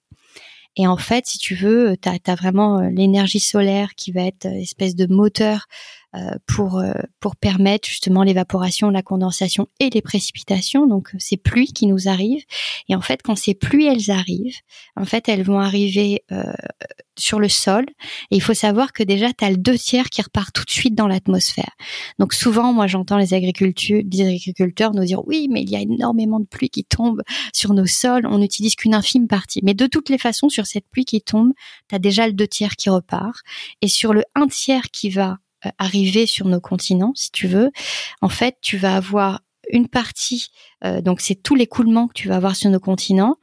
Et 0.77 0.87
en 0.87 0.97
fait, 0.97 1.25
si 1.25 1.37
tu 1.37 1.55
veux, 1.55 1.97
tu 2.01 2.09
as, 2.09 2.35
vraiment 2.35 2.79
euh, 2.79 2.89
l'énergie 2.89 3.39
solaire 3.39 3.93
qui 3.95 4.11
va 4.11 4.21
être 4.21 4.45
espèce 4.45 4.95
de 4.95 5.05
moteur 5.05 5.65
euh, 5.65 6.00
pour 6.45 6.79
euh, 6.79 6.91
pour 7.19 7.35
permettre 7.35 7.87
justement 7.87 8.23
l'évaporation, 8.23 8.89
la 8.89 9.01
condensation 9.01 9.67
et 9.79 9.89
les 9.89 10.01
précipitations. 10.01 10.85
Donc 10.87 11.11
ces 11.19 11.37
pluies 11.37 11.71
qui 11.71 11.87
nous 11.87 12.09
arrivent. 12.09 12.43
Et 12.89 12.95
en 12.95 13.01
fait, 13.01 13.21
quand 13.23 13.35
ces 13.35 13.53
pluies 13.53 13.85
elles 13.85 14.11
arrivent, 14.11 14.59
en 14.97 15.05
fait 15.05 15.29
elles 15.29 15.43
vont 15.43 15.59
arriver 15.59 16.23
euh, 16.31 16.43
sur 17.17 17.39
le 17.39 17.47
sol. 17.47 17.85
Et 18.29 18.35
il 18.35 18.41
faut 18.41 18.53
savoir 18.53 18.91
que 18.91 19.03
déjà 19.03 19.31
tu 19.31 19.45
as 19.45 19.51
le 19.51 19.57
deux 19.57 19.77
tiers 19.77 20.09
qui 20.09 20.21
repart 20.21 20.53
tout 20.53 20.65
de 20.65 20.71
suite 20.71 20.95
dans 20.95 21.07
l'atmosphère. 21.07 21.71
Donc 22.19 22.33
souvent, 22.33 22.73
moi 22.73 22.87
j'entends 22.87 23.17
les 23.17 23.33
agriculteurs, 23.33 24.01
les 24.11 24.21
agriculteurs 24.27 24.93
nous 24.93 25.05
dire 25.05 25.25
oui, 25.27 25.47
mais 25.49 25.61
il 25.61 25.69
y 25.69 25.75
a 25.75 25.79
énormément 25.79 26.39
de 26.39 26.45
pluie 26.45 26.69
qui 26.69 26.83
tombe 26.83 27.21
sur 27.53 27.73
nos 27.73 27.85
sols. 27.85 28.25
On 28.25 28.39
n'utilise 28.39 28.75
qu'une 28.75 28.95
infime 28.95 29.27
partie. 29.27 29.61
Mais 29.63 29.73
de 29.73 29.85
toutes 29.85 30.09
les 30.09 30.17
façons, 30.17 30.49
sur 30.49 30.65
cette 30.65 30.87
pluie 30.89 31.05
qui 31.05 31.21
tombe, 31.21 31.53
tu 31.87 31.95
as 31.95 31.99
déjà 31.99 32.27
le 32.27 32.33
deux 32.33 32.47
tiers 32.47 32.75
qui 32.75 32.89
repart. 32.89 33.37
Et 33.81 33.87
sur 33.87 34.13
le 34.13 34.23
un 34.35 34.47
tiers 34.47 34.91
qui 34.91 35.09
va 35.09 35.31
euh, 35.31 35.35
arriver 35.77 36.25
sur 36.25 36.47
nos 36.47 36.59
continents, 36.59 37.13
si 37.15 37.31
tu 37.31 37.47
veux, 37.47 37.71
en 38.21 38.29
fait, 38.29 38.57
tu 38.61 38.77
vas 38.77 38.95
avoir 38.95 39.41
une 39.71 39.87
partie, 39.87 40.49
euh, 40.83 41.01
donc 41.01 41.21
c'est 41.21 41.35
tout 41.35 41.55
l'écoulement 41.55 42.07
que 42.07 42.13
tu 42.13 42.27
vas 42.27 42.35
avoir 42.35 42.55
sur 42.55 42.69
nos 42.69 42.79
continents. 42.79 43.37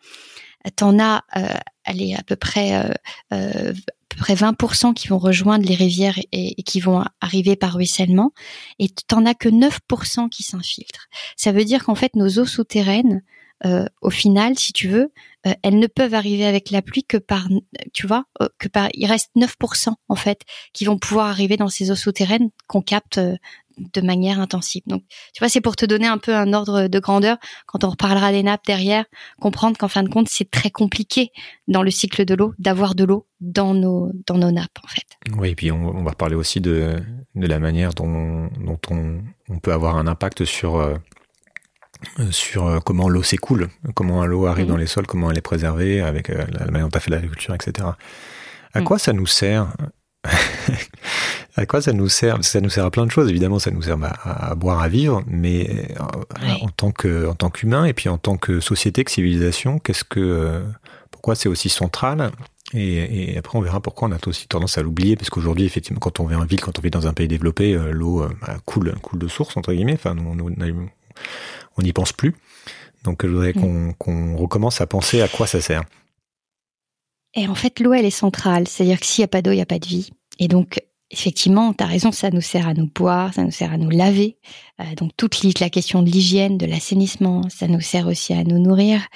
T'en 0.76 0.99
as, 0.99 1.25
euh, 1.37 1.47
est 1.87 2.15
à 2.15 2.23
peu 2.23 2.37
près, 2.37 2.75
euh, 2.75 2.93
euh, 3.32 3.73
à 3.73 3.75
peu 4.09 4.19
près 4.19 4.35
20% 4.35 4.93
qui 4.93 5.09
vont 5.09 5.19
rejoindre 5.19 5.67
les 5.67 5.75
rivières 5.75 6.19
et, 6.32 6.61
et, 6.61 6.62
qui 6.62 6.81
vont 6.81 7.05
arriver 7.20 7.56
par 7.56 7.75
ruissellement, 7.75 8.32
et 8.79 8.88
t'en 8.88 9.25
as 9.25 9.35
que 9.35 9.49
9% 9.49 10.29
qui 10.29 10.43
s'infiltrent. 10.43 11.09
Ça 11.37 11.53
veut 11.53 11.64
dire 11.64 11.85
qu'en 11.85 11.94
fait 11.94 12.17
nos 12.17 12.29
eaux 12.38 12.44
souterraines, 12.44 13.23
euh, 13.23 13.38
au 13.65 14.11
final, 14.11 14.59
si 14.59 14.73
tu 14.73 14.89
veux, 14.89 15.13
euh, 15.47 15.53
elles 15.63 15.79
ne 15.79 15.87
peuvent 15.87 16.15
arriver 16.15 16.47
avec 16.47 16.71
la 16.71 16.83
pluie 16.83 17.05
que 17.05 17.17
par, 17.17 17.49
tu 17.93 18.07
vois, 18.07 18.25
euh, 18.43 18.49
que 18.59 18.69
par, 18.69 18.89
il 18.95 19.07
reste 19.07 19.31
9% 19.37 19.95
en 20.09 20.15
fait 20.17 20.43
qui 20.73 20.85
vont 20.85 20.99
pouvoir 20.99 21.27
arriver 21.27 21.57
dans 21.57 21.69
ces 21.69 21.91
eaux 21.91 21.97
souterraines 21.97 22.51
qu'on 22.67 22.83
capte 22.83 23.21
de 23.79 24.01
manière 24.01 24.41
intensive. 24.41 24.83
Donc, 24.87 25.05
tu 25.33 25.39
vois, 25.39 25.49
c'est 25.49 25.61
pour 25.61 25.77
te 25.77 25.87
donner 25.87 26.09
un 26.09 26.19
peu 26.19 26.35
un 26.35 26.53
ordre 26.53 26.89
de 26.89 26.99
grandeur. 26.99 27.37
Quand 27.67 27.85
on 27.85 27.91
reparlera 27.91 28.33
des 28.33 28.43
nappes 28.43 28.67
derrière, 28.67 29.05
comprendre 29.41 29.79
qu'en 29.79 29.87
fin 29.87 30.03
de 30.03 30.09
compte, 30.09 30.29
c'est 30.29 30.51
très 30.51 30.71
compliqué 30.71 31.31
dans 31.69 31.85
le 31.85 31.93
cycle 31.93 32.25
de 32.25 32.35
l'eau 32.35 32.55
d'avoir 32.59 32.97
de 32.97 33.05
l'eau 33.05 33.27
dans 33.41 33.75
nos 33.75 34.11
dans 34.27 34.37
nos 34.37 34.51
nappes, 34.51 34.79
en 34.83 34.89
fait. 34.89 35.07
Oui, 35.37 35.51
et 35.51 35.55
puis 35.55 35.71
on, 35.71 36.03
va 36.03 36.11
reparler 36.11 36.35
aussi 36.35 36.61
de 36.61 36.97
de 37.37 37.47
la 37.47 37.61
manière 37.61 37.95
dont 37.95 38.49
dont 38.61 38.81
on, 38.91 39.23
on 39.49 39.59
peut 39.61 39.73
avoir 39.73 39.97
un 39.97 40.09
impact 40.09 40.45
sur 40.45 40.77
euh, 40.77 40.97
sur 42.31 42.67
euh, 42.67 42.81
comment 42.81 43.09
l'eau 43.09 43.23
s'écoule, 43.23 43.69
comment 43.95 44.25
l'eau 44.27 44.47
arrive 44.47 44.67
mhm. 44.67 44.73
dans 44.73 44.77
les 44.77 44.87
sols, 44.87 45.06
comment 45.06 45.31
elle 45.31 45.39
est 45.39 45.43
préservée, 45.43 46.00
avec 46.00 46.31
euh, 46.31 46.45
la 46.50 46.67
manière 46.67 46.87
dont 46.87 46.91
tu 46.91 46.99
as 46.99 47.00
fait 47.00 47.11
l'agriculture, 47.11 47.55
etc. 47.55 47.89
À 48.73 48.81
mhm. 48.81 48.85
quoi 48.85 48.99
ça 48.99 49.12
nous 49.12 49.27
sert 49.27 49.69
À 51.56 51.67
quoi 51.67 51.83
ça 51.83 51.93
nous 51.93 52.09
sert? 52.09 52.39
Ça 52.45 52.61
nous 52.61 52.71
sert 52.71 52.85
à 52.85 52.91
plein 52.93 53.05
de 53.05 53.11
choses, 53.11 53.29
évidemment, 53.29 53.59
ça 53.59 53.73
nous 53.73 53.83
sert 53.83 53.97
à, 54.23 54.55
boire, 54.55 54.81
à 54.81 54.89
vivre, 54.89 55.25
mais 55.27 55.89
en 55.99 56.69
tant 56.69 56.93
que 56.93 57.27
en 57.27 57.35
tant 57.35 57.50
qu'humain 57.50 57.85
et 57.85 57.93
puis 57.93 58.09
en 58.09 58.17
tant 58.17 58.37
que 58.37 58.61
société, 58.61 59.03
que 59.03 59.11
civilisation, 59.11 59.81
qu'est-ce 59.81 60.05
que 60.05 60.62
pourquoi 61.11 61.35
c'est 61.35 61.49
aussi 61.49 61.69
central? 61.69 62.31
Et, 62.75 63.37
après, 63.37 63.59
on 63.59 63.62
verra 63.62 63.81
pourquoi 63.81 64.09
on 64.09 64.12
a 64.12 64.19
aussi 64.27 64.47
tendance 64.47 64.79
à 64.79 64.83
l'oublier, 64.83 65.17
parce 65.17 65.31
qu'aujourd'hui, 65.31 65.65
effectivement, 65.65 65.99
quand 65.99 66.21
on 66.21 66.27
vit 66.27 66.37
en 66.37 66.45
ville, 66.45 66.61
quand 66.61 66.79
on 66.79 66.83
vit 66.83 66.91
dans 66.91 67.09
un 67.09 67.12
pays 67.12 67.27
développé, 67.27 67.73
l'eau 67.91 68.29
bah, 68.41 68.59
coule, 68.65 68.95
coule 69.03 69.19
de 69.19 69.27
source 69.27 69.56
entre 69.56 69.73
guillemets. 69.73 69.95
Enfin, 69.95 70.15
on, 70.17 70.39
on, 70.39 70.53
on 71.79 71.83
n'y 71.83 71.93
pense 71.93 72.13
plus. 72.13 72.35
Donc 73.05 73.25
je 73.25 73.31
voudrais 73.31 73.53
mm. 73.55 73.95
qu'on 73.99 74.37
recommence 74.37 74.81
à 74.81 74.87
penser 74.87 75.23
à 75.23 75.29
quoi 75.29 75.47
ça 75.47 75.61
sert. 75.61 75.85
Et 77.35 77.47
en 77.47 77.55
fait, 77.55 77.81
l'eau, 77.81 77.93
elle 77.93 78.05
est 78.05 78.11
centrale. 78.11 78.67
C'est-à-dire 78.67 79.00
que 79.00 79.07
s'il 79.07 79.23
n'y 79.23 79.26
a 79.26 79.29
pas 79.29 79.43
d'eau, 79.43 79.52
il 79.52 79.57
n'y 79.57 79.62
a 79.62 79.67
pas 79.67 79.79
de 79.79 79.87
vie. 79.87 80.11
Et 80.38 80.49
donc, 80.49 80.81
effectivement, 81.11 81.73
tu 81.73 81.85
as 81.85 81.87
raison, 81.87 82.11
ça 82.11 82.31
nous 82.31 82.41
sert 82.41 82.67
à 82.67 82.75
nous 82.75 82.88
boire, 82.93 83.35
ça 83.35 83.45
nous 83.45 83.50
sert 83.50 83.73
à 83.73 83.76
nous 83.76 83.91
laver. 83.91 84.38
Euh, 84.81 84.95
donc, 84.97 85.12
toute 85.17 85.61
la 85.61 85.71
question 85.71 86.02
de 86.02 86.11
l'hygiène, 86.11 86.59
de 86.59 86.67
l'assainissement, 86.67 87.43
ça 87.49 87.69
nous 87.69 87.81
sert 87.81 88.07
aussi 88.07 88.33
à 88.33 88.45
nous 88.45 88.59
nourrir. 88.59 89.07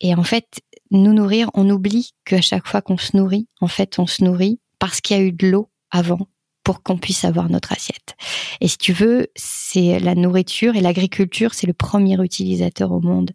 Et 0.00 0.14
en 0.14 0.24
fait, 0.24 0.60
nous 0.90 1.12
nourrir, 1.12 1.50
on 1.54 1.70
oublie 1.70 2.12
qu'à 2.24 2.40
chaque 2.40 2.66
fois 2.66 2.82
qu'on 2.82 2.98
se 2.98 3.16
nourrit, 3.16 3.48
en 3.60 3.68
fait, 3.68 3.98
on 3.98 4.06
se 4.06 4.22
nourrit 4.24 4.60
parce 4.78 5.00
qu'il 5.00 5.16
y 5.16 5.20
a 5.20 5.22
eu 5.22 5.32
de 5.32 5.48
l'eau 5.48 5.70
avant 5.90 6.26
pour 6.64 6.82
qu'on 6.82 6.98
puisse 6.98 7.24
avoir 7.24 7.48
notre 7.50 7.72
assiette. 7.72 8.14
Et 8.60 8.68
si 8.68 8.78
tu 8.78 8.92
veux, 8.92 9.28
c'est 9.34 9.98
la 9.98 10.14
nourriture 10.14 10.76
et 10.76 10.80
l'agriculture, 10.80 11.54
c'est 11.54 11.66
le 11.66 11.72
premier 11.72 12.22
utilisateur 12.22 12.92
au 12.92 13.00
monde 13.00 13.32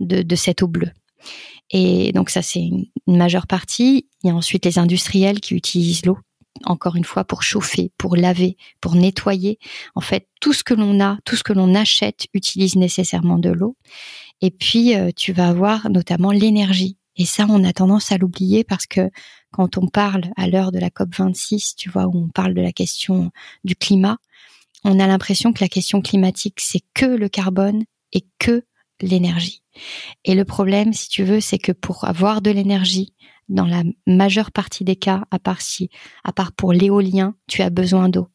de, 0.00 0.22
de 0.22 0.36
cette 0.36 0.62
eau 0.62 0.68
bleue. 0.68 0.92
Et 1.70 2.12
donc 2.12 2.30
ça, 2.30 2.42
c'est 2.42 2.60
une, 2.60 2.86
majeure 3.06 3.46
partie. 3.46 4.08
Il 4.22 4.28
y 4.28 4.30
a 4.30 4.34
ensuite 4.34 4.64
les 4.64 4.78
industriels 4.78 5.40
qui 5.40 5.54
utilisent 5.54 6.06
l'eau, 6.06 6.18
encore 6.64 6.96
une 6.96 7.04
fois, 7.04 7.24
pour 7.24 7.42
chauffer, 7.42 7.92
pour 7.98 8.16
laver, 8.16 8.56
pour 8.80 8.94
nettoyer. 8.94 9.58
En 9.94 10.00
fait, 10.00 10.28
tout 10.40 10.52
ce 10.52 10.62
que 10.62 10.74
l'on 10.74 11.00
a, 11.00 11.18
tout 11.24 11.36
ce 11.36 11.42
que 11.42 11.52
l'on 11.52 11.74
achète 11.74 12.26
utilise 12.34 12.76
nécessairement 12.76 13.38
de 13.38 13.50
l'eau. 13.50 13.76
Et 14.40 14.50
puis, 14.50 14.94
euh, 14.94 15.10
tu 15.14 15.32
vas 15.32 15.48
avoir 15.48 15.90
notamment 15.90 16.30
l'énergie. 16.30 16.96
Et 17.16 17.24
ça, 17.24 17.46
on 17.48 17.64
a 17.64 17.72
tendance 17.72 18.12
à 18.12 18.16
l'oublier 18.16 18.64
parce 18.64 18.86
que 18.86 19.10
quand 19.52 19.78
on 19.78 19.86
parle 19.88 20.24
à 20.36 20.48
l'heure 20.48 20.72
de 20.72 20.78
la 20.78 20.90
COP 20.90 21.14
26, 21.14 21.74
tu 21.76 21.90
vois, 21.90 22.06
où 22.06 22.16
on 22.16 22.28
parle 22.28 22.54
de 22.54 22.60
la 22.62 22.72
question 22.72 23.30
du 23.64 23.76
climat, 23.76 24.18
on 24.84 24.98
a 24.98 25.06
l'impression 25.06 25.52
que 25.52 25.62
la 25.62 25.68
question 25.68 26.00
climatique, 26.00 26.60
c'est 26.60 26.82
que 26.94 27.06
le 27.06 27.28
carbone 27.28 27.84
et 28.12 28.24
que 28.38 28.64
l'énergie. 29.00 29.62
Et 30.24 30.34
le 30.34 30.44
problème, 30.44 30.92
si 30.92 31.08
tu 31.08 31.24
veux, 31.24 31.40
c'est 31.40 31.58
que 31.58 31.72
pour 31.72 32.04
avoir 32.04 32.42
de 32.42 32.50
l'énergie, 32.50 33.14
dans 33.50 33.66
la 33.66 33.82
majeure 34.06 34.52
partie 34.52 34.84
des 34.84 34.96
cas, 34.96 35.24
à 35.32 35.40
part 35.40 35.60
si, 35.60 35.90
à 36.22 36.32
part 36.32 36.52
pour 36.52 36.72
l'éolien, 36.72 37.34
tu 37.48 37.62
as 37.62 37.70
besoin 37.70 38.08
d'eau. 38.08 38.28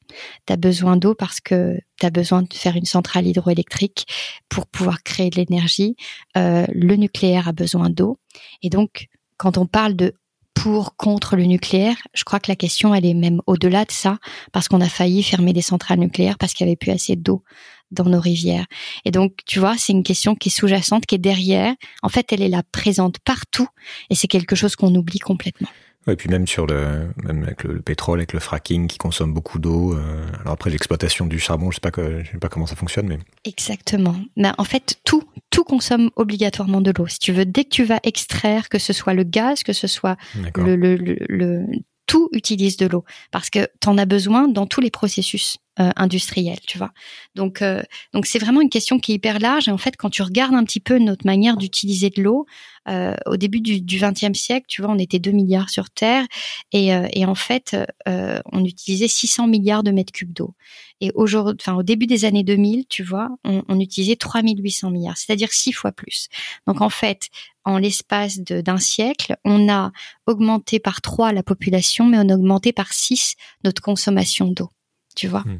Tu 0.45 0.53
as 0.53 0.57
besoin 0.57 0.98
d'eau 0.98 1.15
parce 1.15 1.39
que 1.39 1.79
tu 2.00 2.05
as 2.05 2.10
besoin 2.10 2.41
de 2.43 2.53
faire 2.53 2.75
une 2.75 2.86
centrale 2.86 3.25
hydroélectrique 3.25 4.05
pour 4.50 4.67
pouvoir 4.67 5.03
créer 5.03 5.29
de 5.29 5.38
l'énergie. 5.38 5.95
Euh, 6.36 6.65
le 6.69 6.98
nucléaire 6.98 7.48
a 7.48 7.53
besoin 7.53 7.89
d'eau. 7.89 8.19
Et 8.62 8.69
donc, 8.69 9.07
quand 9.38 9.57
on 9.57 9.65
parle 9.65 9.95
de 9.95 10.13
pour, 10.55 10.95
contre 10.95 11.35
le 11.35 11.43
nucléaire. 11.43 11.97
Je 12.15 12.24
crois 12.24 12.39
que 12.39 12.50
la 12.50 12.55
question, 12.55 12.95
elle 12.95 13.05
est 13.05 13.13
même 13.13 13.41
au-delà 13.45 13.85
de 13.85 13.91
ça, 13.91 14.17
parce 14.51 14.67
qu'on 14.67 14.81
a 14.81 14.89
failli 14.89 15.21
fermer 15.21 15.53
des 15.53 15.62
centrales 15.62 16.00
nucléaires 16.00 16.38
parce 16.39 16.53
qu'il 16.53 16.65
n'y 16.65 16.71
avait 16.71 16.77
plus 16.77 16.91
assez 16.91 17.15
d'eau 17.15 17.43
dans 17.91 18.05
nos 18.05 18.19
rivières. 18.19 18.65
Et 19.03 19.12
donc, 19.12 19.33
tu 19.45 19.59
vois, 19.59 19.75
c'est 19.77 19.93
une 19.93 20.01
question 20.01 20.33
qui 20.33 20.50
est 20.50 20.51
sous-jacente, 20.51 21.05
qui 21.05 21.15
est 21.15 21.19
derrière. 21.19 21.75
En 22.01 22.09
fait, 22.09 22.33
elle 22.33 22.41
est 22.41 22.50
là 22.50 22.63
présente 22.71 23.19
partout, 23.19 23.67
et 24.09 24.15
c'est 24.15 24.27
quelque 24.27 24.55
chose 24.55 24.75
qu'on 24.75 24.95
oublie 24.95 25.19
complètement. 25.19 25.69
Et 26.07 26.15
puis 26.15 26.29
même 26.29 26.45
sur 26.45 26.67
le, 26.67 27.09
même 27.24 27.43
avec 27.43 27.63
le, 27.63 27.81
pétrole, 27.81 28.19
avec 28.19 28.33
le 28.33 28.39
fracking 28.39 28.88
qui 28.88 28.97
consomme 28.97 29.33
beaucoup 29.33 29.57
d'eau. 29.57 29.93
Euh, 29.93 30.24
alors 30.41 30.53
après 30.53 30.69
l'exploitation 30.69 31.25
du 31.25 31.39
charbon, 31.39 31.71
je 31.71 31.75
sais 31.75 31.81
pas 31.81 31.91
que, 31.91 32.24
je 32.24 32.31
sais 32.31 32.38
pas 32.38 32.50
comment 32.50 32.67
ça 32.67 32.75
fonctionne, 32.75 33.07
mais 33.07 33.17
exactement. 33.43 34.15
Mais 34.35 34.51
en 34.57 34.63
fait, 34.63 35.00
tout 35.03 35.24
tout 35.50 35.63
consomme 35.63 36.12
obligatoirement 36.15 36.81
de 36.81 36.91
l'eau. 36.95 37.07
Si 37.07 37.17
tu 37.17 37.31
veux, 37.31 37.45
dès 37.45 37.63
que 37.63 37.69
tu 37.69 37.85
vas 37.85 38.00
extraire, 38.03 38.69
que 38.69 38.77
ce 38.77 38.93
soit 38.93 39.13
le 39.13 39.24
gaz, 39.24 39.63
que 39.63 39.74
ce 39.74 39.88
soit 39.88 40.17
le, 40.55 40.75
le, 40.75 40.95
le, 40.95 41.65
tout 42.07 42.29
utilise 42.33 42.77
de 42.77 42.85
l'eau 42.85 43.03
parce 43.31 43.50
que 43.50 43.67
tu 43.81 43.89
en 43.89 43.97
as 43.97 44.05
besoin 44.05 44.47
dans 44.47 44.67
tous 44.67 44.81
les 44.81 44.91
processus 44.91 45.57
euh, 45.79 45.91
industriels, 45.95 46.59
tu 46.67 46.77
vois. 46.77 46.91
Donc 47.35 47.62
euh, 47.62 47.81
donc 48.13 48.25
c'est 48.25 48.39
vraiment 48.39 48.62
une 48.62 48.69
question 48.69 49.00
qui 49.00 49.12
est 49.12 49.15
hyper 49.15 49.39
large 49.39 49.67
et 49.67 49.71
en 49.71 49.77
fait 49.77 49.97
quand 49.97 50.09
tu 50.09 50.21
regardes 50.21 50.53
un 50.53 50.63
petit 50.63 50.79
peu 50.79 51.00
notre 51.00 51.25
manière 51.25 51.57
d'utiliser 51.57 52.09
de 52.09 52.21
l'eau, 52.21 52.45
euh, 52.88 53.15
au 53.25 53.36
début 53.38 53.62
du, 53.62 53.82
du 53.82 53.98
20e 53.98 54.36
siècle, 54.36 54.65
tu 54.68 54.82
vois, 54.82 54.92
on 54.92 55.00
était 55.00 55.20
2 55.20 55.32
milliards 55.32 55.70
sur 55.70 55.89
Terre 55.89 56.25
et, 56.72 56.94
euh, 56.94 57.08
et 57.13 57.25
en 57.25 57.36
fait, 57.36 57.75
euh, 58.08 58.39
on 58.51 58.63
utilisait 58.63 59.08
600 59.08 59.48
milliards 59.48 59.84
de 59.84 59.92
mètres 59.92 60.13
cubes 60.13 60.34
d'eau. 60.34 60.54
Et 61.01 61.12
aujourd'hui, 61.15 61.58
enfin, 61.60 61.75
au 61.75 61.84
début 61.84 62.06
des 62.06 62.25
années 62.25 62.44
2000, 62.44 62.86
tu 62.88 63.04
vois, 63.04 63.30
on, 63.44 63.63
on 63.68 63.80
utilisait 63.80 64.15
3800 64.15 64.92
milliards, 64.92 65.18
c'est-à-dire 65.18 65.51
six 65.51 65.72
fois 65.72 65.92
plus. 65.92 66.30
Donc 66.68 66.82
en 66.82 66.89
fait, 66.89 67.30
en 67.63 67.80
l'espace 67.80 68.39
d'un 68.39 68.77
siècle, 68.77 69.36
on 69.44 69.68
a 69.68 69.92
augmenté 70.27 70.80
par 70.80 71.01
3 71.01 71.34
la 71.34 71.44
population, 71.44 72.06
mais 72.06 72.18
on 72.20 72.30
a 72.30 72.36
augmenté 72.36 72.72
par 72.72 72.94
6 72.94 73.36
notre 73.63 73.82
consommation 73.82 74.48
d'eau, 74.48 74.70
tu 75.15 75.27
vois. 75.27 75.42
Hmm. 75.42 75.60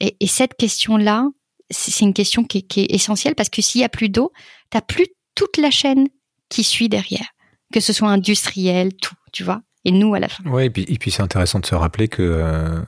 Et, 0.00 0.16
et, 0.20 0.26
cette 0.26 0.54
question-là, 0.54 1.28
c'est 1.70 2.04
une 2.04 2.12
question 2.12 2.44
qui 2.44 2.58
est, 2.58 2.62
qui 2.62 2.80
est, 2.80 2.94
essentielle 2.94 3.34
parce 3.34 3.48
que 3.48 3.62
s'il 3.62 3.80
y 3.80 3.84
a 3.84 3.88
plus 3.88 4.08
d'eau, 4.08 4.32
tu 4.70 4.78
plus 4.86 5.06
toute 5.34 5.56
la 5.56 5.70
chaîne 5.70 6.08
qui 6.48 6.64
suit 6.64 6.88
derrière, 6.88 7.26
que 7.72 7.80
ce 7.80 7.92
soit 7.92 8.08
industriel, 8.08 8.94
tout, 8.94 9.14
tu 9.32 9.44
vois, 9.44 9.62
et 9.84 9.92
nous 9.92 10.14
à 10.14 10.20
la 10.20 10.28
fin. 10.28 10.42
Oui, 10.46 10.64
et 10.64 10.70
puis, 10.70 11.10
c'est 11.10 11.22
intéressant 11.22 11.60
de 11.60 11.66
se 11.66 11.74
rappeler 11.74 12.08
que, 12.08 12.22
euh, 12.22 12.80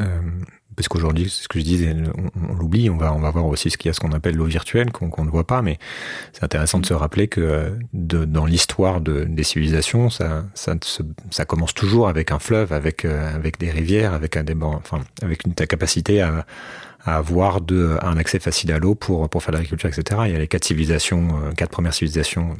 euh, 0.00 0.20
parce 0.76 0.88
qu'aujourd'hui, 0.88 1.28
ce 1.28 1.48
que 1.48 1.58
je 1.58 1.64
disais, 1.64 1.94
on, 2.36 2.54
l'oublie, 2.54 2.88
on 2.88 2.96
va, 2.96 3.12
on 3.12 3.18
va 3.18 3.30
voir 3.30 3.46
aussi 3.46 3.70
ce 3.70 3.76
qu'il 3.76 3.88
y 3.88 3.90
a 3.90 3.92
ce 3.92 4.00
qu'on 4.00 4.12
appelle 4.12 4.36
l'eau 4.36 4.44
virtuelle, 4.44 4.92
qu'on 4.92 5.24
ne 5.24 5.30
voit 5.30 5.46
pas, 5.46 5.62
mais 5.62 5.78
c'est 6.32 6.44
intéressant 6.44 6.78
de 6.78 6.86
se 6.86 6.94
rappeler 6.94 7.26
que 7.26 7.76
dans 7.92 8.46
l'histoire 8.46 9.00
de, 9.00 9.24
des 9.24 9.42
civilisations, 9.42 10.08
ça, 10.10 10.44
commence 11.46 11.74
toujours 11.74 12.08
avec 12.08 12.30
un 12.30 12.38
fleuve, 12.38 12.72
avec, 12.72 13.04
euh, 13.04 13.34
avec 13.34 13.58
des 13.58 13.70
rivières, 13.70 14.12
avec 14.14 14.36
un 14.36 14.44
débat, 14.44 14.66
enfin, 14.66 15.00
avec 15.22 15.44
une 15.46 15.54
capacité 15.54 16.20
à 16.20 16.44
avoir 17.04 17.60
un 18.02 18.16
accès 18.18 18.38
facile 18.38 18.70
à 18.70 18.78
l'eau 18.78 18.94
pour, 18.94 19.28
pour 19.30 19.42
faire 19.42 19.54
l'agriculture, 19.54 19.88
etc. 19.88 20.20
Il 20.26 20.32
y 20.32 20.36
a 20.36 20.38
les 20.38 20.48
quatre 20.48 20.64
civilisations, 20.64 21.52
quatre 21.56 21.70
premières 21.70 21.94
civilisations 21.94 22.54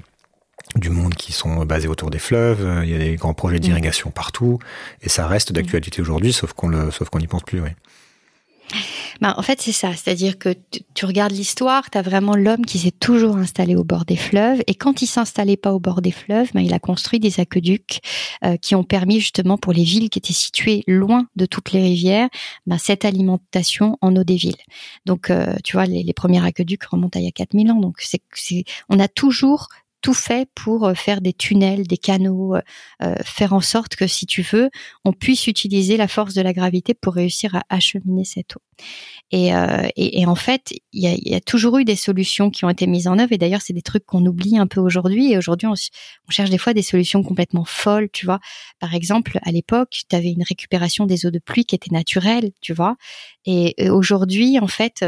du 0.76 0.90
monde 0.90 1.14
qui 1.14 1.32
sont 1.32 1.64
basés 1.64 1.88
autour 1.88 2.10
des 2.10 2.18
fleuves, 2.18 2.64
euh, 2.64 2.84
il 2.84 2.90
y 2.90 2.94
a 2.94 2.98
des 2.98 3.16
grands 3.16 3.34
projets 3.34 3.58
d'irrigation 3.58 4.10
partout, 4.10 4.58
et 5.02 5.08
ça 5.08 5.26
reste 5.26 5.52
d'actualité 5.52 6.00
aujourd'hui, 6.00 6.32
sauf 6.32 6.52
qu'on 6.52 6.68
le, 6.68 6.90
sauf 6.90 7.08
qu'on 7.08 7.18
n'y 7.18 7.26
pense 7.26 7.42
plus, 7.42 7.60
oui. 7.60 7.70
Bah, 9.20 9.34
en 9.36 9.42
fait, 9.42 9.60
c'est 9.60 9.72
ça. 9.72 9.92
C'est-à-dire 9.94 10.38
que 10.38 10.54
tu 10.94 11.04
regardes 11.06 11.32
l'histoire, 11.32 11.90
tu 11.90 11.98
as 11.98 12.02
vraiment 12.02 12.36
l'homme 12.36 12.64
qui 12.64 12.78
s'est 12.78 12.92
toujours 12.92 13.36
installé 13.36 13.74
au 13.74 13.82
bord 13.82 14.04
des 14.04 14.16
fleuves. 14.16 14.62
Et 14.66 14.74
quand 14.74 15.02
il 15.02 15.06
s'installait 15.06 15.56
pas 15.56 15.72
au 15.72 15.80
bord 15.80 16.02
des 16.02 16.12
fleuves, 16.12 16.50
bah, 16.54 16.60
il 16.60 16.72
a 16.72 16.78
construit 16.78 17.18
des 17.18 17.40
aqueducs 17.40 18.00
euh, 18.44 18.56
qui 18.56 18.74
ont 18.74 18.84
permis 18.84 19.20
justement 19.20 19.58
pour 19.58 19.72
les 19.72 19.84
villes 19.84 20.10
qui 20.10 20.18
étaient 20.18 20.32
situées 20.32 20.84
loin 20.86 21.26
de 21.36 21.46
toutes 21.46 21.72
les 21.72 21.82
rivières, 21.82 22.28
bah, 22.66 22.76
cette 22.78 23.04
alimentation 23.04 23.96
en 24.00 24.14
eau 24.14 24.24
des 24.24 24.36
villes. 24.36 24.54
Donc, 25.06 25.30
euh, 25.30 25.56
tu 25.64 25.72
vois, 25.72 25.86
les, 25.86 26.02
les 26.02 26.12
premiers 26.12 26.44
aqueducs 26.44 26.84
remontent 26.84 27.18
à 27.18 27.22
il 27.22 27.24
y 27.24 27.28
a 27.28 27.32
4000 27.32 27.72
ans. 27.72 27.80
Donc, 27.80 27.96
c'est, 28.00 28.64
on 28.88 29.00
a 29.00 29.08
toujours 29.08 29.68
tout 30.00 30.14
fait 30.14 30.48
pour 30.54 30.86
euh, 30.86 30.94
faire 30.94 31.20
des 31.20 31.32
tunnels, 31.32 31.86
des 31.86 31.96
canaux, 31.96 32.54
euh, 32.54 32.60
euh, 33.02 33.14
faire 33.24 33.52
en 33.52 33.60
sorte 33.60 33.96
que, 33.96 34.06
si 34.06 34.26
tu 34.26 34.42
veux, 34.42 34.70
on 35.04 35.12
puisse 35.12 35.46
utiliser 35.46 35.96
la 35.96 36.08
force 36.08 36.34
de 36.34 36.42
la 36.42 36.52
gravité 36.52 36.94
pour 36.94 37.14
réussir 37.14 37.54
à 37.56 37.62
acheminer 37.68 38.24
cette 38.24 38.56
eau. 38.56 38.60
Et, 39.32 39.50
et, 39.96 40.24
en 40.24 40.36
fait, 40.36 40.72
il 40.92 41.02
y 41.02 41.08
a, 41.08 41.14
y 41.16 41.34
a, 41.34 41.40
toujours 41.40 41.78
eu 41.78 41.84
des 41.84 41.96
solutions 41.96 42.48
qui 42.48 42.64
ont 42.64 42.70
été 42.70 42.86
mises 42.86 43.08
en 43.08 43.18
œuvre. 43.18 43.32
Et 43.32 43.36
d'ailleurs, 43.38 43.60
c'est 43.60 43.72
des 43.72 43.82
trucs 43.82 44.06
qu'on 44.06 44.24
oublie 44.24 44.56
un 44.56 44.68
peu 44.68 44.80
aujourd'hui. 44.80 45.32
Et 45.32 45.36
aujourd'hui, 45.36 45.66
on, 45.66 45.72
on, 45.72 46.30
cherche 46.30 46.48
des 46.48 46.58
fois 46.58 46.74
des 46.74 46.82
solutions 46.82 47.24
complètement 47.24 47.64
folles, 47.64 48.08
tu 48.12 48.24
vois. 48.24 48.38
Par 48.78 48.94
exemple, 48.94 49.40
à 49.42 49.50
l'époque, 49.50 50.02
tu 50.08 50.16
avais 50.16 50.30
une 50.30 50.44
récupération 50.44 51.06
des 51.06 51.26
eaux 51.26 51.30
de 51.30 51.40
pluie 51.40 51.64
qui 51.64 51.74
était 51.74 51.90
naturelle, 51.90 52.52
tu 52.60 52.72
vois. 52.72 52.96
Et, 53.44 53.74
aujourd'hui, 53.90 54.60
en 54.60 54.68
fait, 54.68 55.04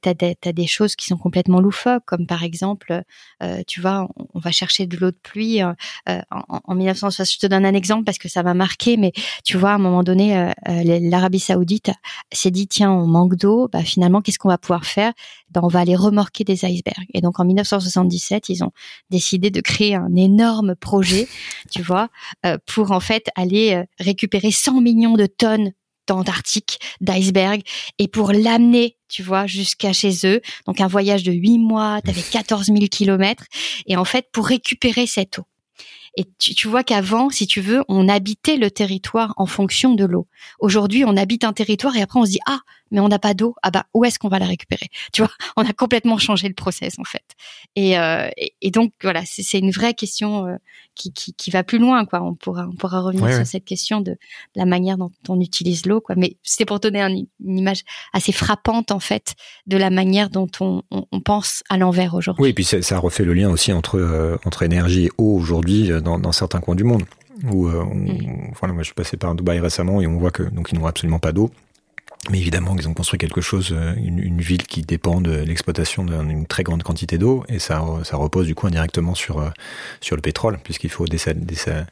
t'as 0.00 0.14
des, 0.14 0.36
des 0.52 0.66
choses 0.66 0.96
qui 0.96 1.06
sont 1.06 1.16
complètement 1.16 1.60
loufoques, 1.60 2.04
comme 2.06 2.26
par 2.26 2.42
exemple, 2.42 3.02
euh, 3.42 3.62
tu 3.66 3.80
vois, 3.80 4.08
on, 4.34 4.38
va 4.38 4.50
chercher 4.50 4.86
de 4.86 4.96
l'eau 4.96 5.10
de 5.10 5.18
pluie 5.22 5.62
euh, 5.62 5.72
euh 6.08 6.20
en, 6.30 6.60
en 6.64 6.74
1960. 6.74 7.34
Je 7.34 7.38
te 7.38 7.46
donne 7.46 7.64
un 7.64 7.74
exemple 7.74 8.04
parce 8.04 8.18
que 8.18 8.28
ça 8.28 8.42
va 8.42 8.54
marquer, 8.54 8.96
mais 8.96 9.12
tu 9.44 9.56
vois, 9.56 9.72
à 9.72 9.74
un 9.74 9.78
moment 9.78 10.02
donné, 10.02 10.36
euh, 10.36 10.50
euh, 10.68 10.98
l'Arabie 11.00 11.40
Saoudite 11.40 11.90
s'est 12.32 12.50
dit 12.50 12.66
tiens, 12.66 12.90
on 12.90 13.06
manque 13.06 13.36
d'eau, 13.36 13.68
bah 13.72 13.82
finalement, 13.82 14.20
qu'est-ce 14.20 14.38
qu'on 14.38 14.48
va 14.48 14.58
pouvoir 14.58 14.84
faire? 14.84 15.12
Ben, 15.50 15.60
on 15.62 15.68
va 15.68 15.80
aller 15.80 15.96
remorquer 15.96 16.44
des 16.44 16.64
icebergs. 16.64 17.08
Et 17.14 17.20
donc 17.20 17.40
en 17.40 17.44
1977, 17.44 18.48
ils 18.48 18.64
ont 18.64 18.72
décidé 19.10 19.50
de 19.50 19.60
créer 19.60 19.94
un 19.94 20.14
énorme 20.14 20.74
projet, 20.74 21.28
tu 21.70 21.82
vois, 21.82 22.08
pour 22.66 22.92
en 22.92 23.00
fait 23.00 23.28
aller 23.36 23.82
récupérer 23.98 24.50
100 24.50 24.80
millions 24.80 25.14
de 25.14 25.26
tonnes 25.26 25.72
d'Antarctique, 26.10 26.80
d'iceberg, 27.00 27.62
et 27.98 28.08
pour 28.08 28.32
l'amener, 28.32 28.96
tu 29.08 29.22
vois, 29.22 29.46
jusqu'à 29.46 29.92
chez 29.92 30.12
eux. 30.24 30.40
Donc 30.66 30.80
un 30.80 30.88
voyage 30.88 31.22
de 31.22 31.32
huit 31.32 31.58
mois, 31.58 32.00
tu 32.02 32.10
avais 32.10 32.22
14 32.22 32.66
000 32.66 32.78
kilomètres, 32.90 33.44
et 33.86 33.96
en 33.96 34.04
fait, 34.04 34.26
pour 34.32 34.46
récupérer 34.46 35.06
cette 35.06 35.38
eau. 35.38 35.44
Et 36.16 36.24
tu, 36.38 36.56
tu 36.56 36.66
vois 36.66 36.82
qu'avant, 36.82 37.30
si 37.30 37.46
tu 37.46 37.60
veux, 37.60 37.84
on 37.88 38.08
habitait 38.08 38.56
le 38.56 38.72
territoire 38.72 39.32
en 39.36 39.46
fonction 39.46 39.94
de 39.94 40.04
l'eau. 40.04 40.26
Aujourd'hui, 40.58 41.04
on 41.04 41.16
habite 41.16 41.44
un 41.44 41.52
territoire 41.52 41.96
et 41.96 42.02
après 42.02 42.18
on 42.18 42.24
se 42.24 42.32
dit 42.32 42.40
ah, 42.46 42.60
mais 42.90 43.00
on 43.00 43.08
n'a 43.08 43.18
pas 43.18 43.34
d'eau. 43.34 43.54
Ah 43.62 43.70
bah 43.70 43.86
où 43.94 44.04
est-ce 44.04 44.18
qu'on 44.18 44.28
va 44.28 44.38
la 44.38 44.46
récupérer? 44.46 44.88
Tu 45.12 45.22
vois, 45.22 45.30
on 45.56 45.64
a 45.64 45.72
complètement 45.72 46.18
changé 46.18 46.48
le 46.48 46.54
process 46.54 46.98
en 46.98 47.04
fait. 47.04 47.24
Et, 47.76 47.98
euh, 47.98 48.28
et, 48.36 48.70
donc 48.70 48.92
voilà, 49.02 49.22
c'est 49.24 49.58
une 49.58 49.70
vraie 49.70 49.94
question 49.94 50.46
euh, 50.46 50.56
qui, 50.94 51.12
qui, 51.12 51.34
qui, 51.34 51.50
va 51.50 51.62
plus 51.62 51.78
loin 51.78 52.04
quoi. 52.04 52.22
On 52.22 52.34
pourra 52.34 52.66
on 52.66 52.76
pourra 52.76 53.00
revenir 53.00 53.32
sur 53.34 53.46
cette 53.46 53.64
question 53.64 54.00
de 54.00 54.16
la 54.56 54.64
manière 54.64 54.98
dont 54.98 55.10
on 55.28 55.40
utilise 55.40 55.86
l'eau 55.86 56.00
quoi. 56.00 56.14
Mais 56.16 56.36
c'était 56.42 56.64
pour 56.64 56.80
donner 56.80 57.02
une 57.02 57.26
image 57.58 57.82
assez 58.12 58.32
frappante 58.32 58.90
en 58.90 59.00
fait 59.00 59.34
de 59.66 59.76
la 59.76 59.90
manière 59.90 60.30
dont 60.30 60.48
on, 60.60 60.82
on, 60.90 61.06
on 61.12 61.20
pense 61.20 61.62
à 61.68 61.78
l'envers 61.78 62.14
aujourd'hui. 62.14 62.42
Oui, 62.42 62.50
et 62.50 62.54
puis 62.54 62.64
ça 62.64 62.98
refait 62.98 63.24
le 63.24 63.34
lien 63.34 63.50
aussi 63.50 63.72
entre 63.72 63.98
euh, 63.98 64.36
entre 64.44 64.62
énergie 64.62 65.06
et 65.06 65.10
eau 65.18 65.34
aujourd'hui 65.36 65.90
dans, 66.02 66.18
dans 66.18 66.32
certains 66.32 66.60
coins 66.60 66.74
du 66.74 66.84
monde. 66.84 67.04
Où, 67.44 67.68
euh, 67.68 67.84
mm. 67.84 68.52
voilà, 68.58 68.74
moi 68.74 68.82
je 68.82 68.86
suis 68.86 68.94
passé 68.94 69.16
par 69.16 69.34
Dubaï 69.34 69.60
récemment 69.60 70.00
et 70.00 70.06
on 70.06 70.18
voit 70.18 70.30
que 70.30 70.42
donc 70.42 70.70
ils 70.72 70.78
n'ont 70.78 70.86
absolument 70.86 71.18
pas 71.18 71.32
d'eau. 71.32 71.50
Mais 72.28 72.38
évidemment, 72.38 72.76
ils 72.78 72.86
ont 72.86 72.92
construit 72.92 73.18
quelque 73.18 73.40
chose, 73.40 73.70
euh, 73.72 73.94
une, 73.96 74.18
une 74.18 74.42
ville 74.42 74.64
qui 74.64 74.82
dépend 74.82 75.22
de 75.22 75.30
l'exploitation 75.32 76.04
d'une 76.04 76.44
très 76.46 76.62
grande 76.62 76.82
quantité 76.82 77.16
d'eau, 77.16 77.44
et 77.48 77.58
ça, 77.58 77.82
ça 78.04 78.18
repose 78.18 78.46
du 78.46 78.54
coup 78.54 78.66
indirectement 78.66 79.14
sur 79.14 79.38
euh, 79.38 79.48
sur 80.02 80.16
le 80.16 80.22
pétrole, 80.22 80.58
puisqu'il 80.62 80.90
faut 80.90 81.06
désaliniser 81.06 81.86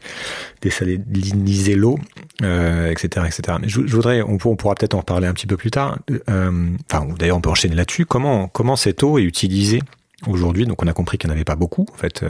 l'eau, 1.76 1.98
euh, 2.42 2.90
etc., 2.90 3.26
etc. 3.26 3.56
Mais 3.62 3.70
je, 3.70 3.86
je 3.86 3.96
voudrais, 3.96 4.20
on, 4.20 4.36
on 4.44 4.56
pourra 4.56 4.74
peut-être 4.74 4.94
en 4.94 4.98
reparler 4.98 5.28
un 5.28 5.32
petit 5.32 5.46
peu 5.46 5.56
plus 5.56 5.70
tard. 5.70 5.98
Euh, 6.28 6.76
enfin, 6.92 7.06
d'ailleurs, 7.18 7.38
on 7.38 7.40
peut 7.40 7.48
enchaîner 7.50 7.74
là-dessus. 7.74 8.04
Comment 8.04 8.48
comment 8.48 8.76
cette 8.76 9.02
eau 9.02 9.18
est 9.18 9.24
utilisée 9.24 9.80
aujourd'hui? 10.26 10.66
Donc, 10.66 10.82
on 10.82 10.86
a 10.88 10.92
compris 10.92 11.16
qu'il 11.16 11.30
n'y 11.30 11.32
en 11.32 11.36
avait 11.36 11.44
pas 11.44 11.56
beaucoup, 11.56 11.86
en 11.90 11.96
fait, 11.96 12.22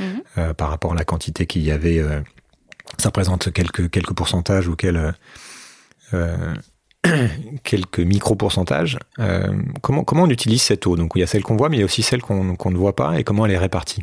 mm-hmm. 0.00 0.54
par 0.54 0.70
rapport 0.70 0.90
à 0.90 0.96
la 0.96 1.04
quantité 1.04 1.46
qu'il 1.46 1.62
y 1.62 1.70
avait. 1.70 2.02
ça 2.98 3.10
représente 3.10 3.52
quelques 3.52 3.88
quelques 3.90 4.12
pourcentages 4.12 4.66
ou 4.66 4.74
quels 4.74 5.14
quelques 7.64 8.00
micro-pourcentages. 8.00 8.98
Euh, 9.18 9.62
comment, 9.82 10.04
comment 10.04 10.24
on 10.24 10.30
utilise 10.30 10.62
cette 10.62 10.86
eau? 10.86 10.96
Donc 10.96 11.12
il 11.14 11.20
y 11.20 11.22
a 11.22 11.26
celle 11.26 11.42
qu'on 11.42 11.56
voit, 11.56 11.68
mais 11.68 11.76
il 11.76 11.80
y 11.80 11.82
a 11.82 11.86
aussi 11.86 12.02
celle 12.02 12.22
qu'on 12.22 12.44
ne 12.44 12.76
voit 12.76 12.96
pas, 12.96 13.18
et 13.18 13.24
comment 13.24 13.46
elle 13.46 13.52
est 13.52 13.58
répartie? 13.58 14.02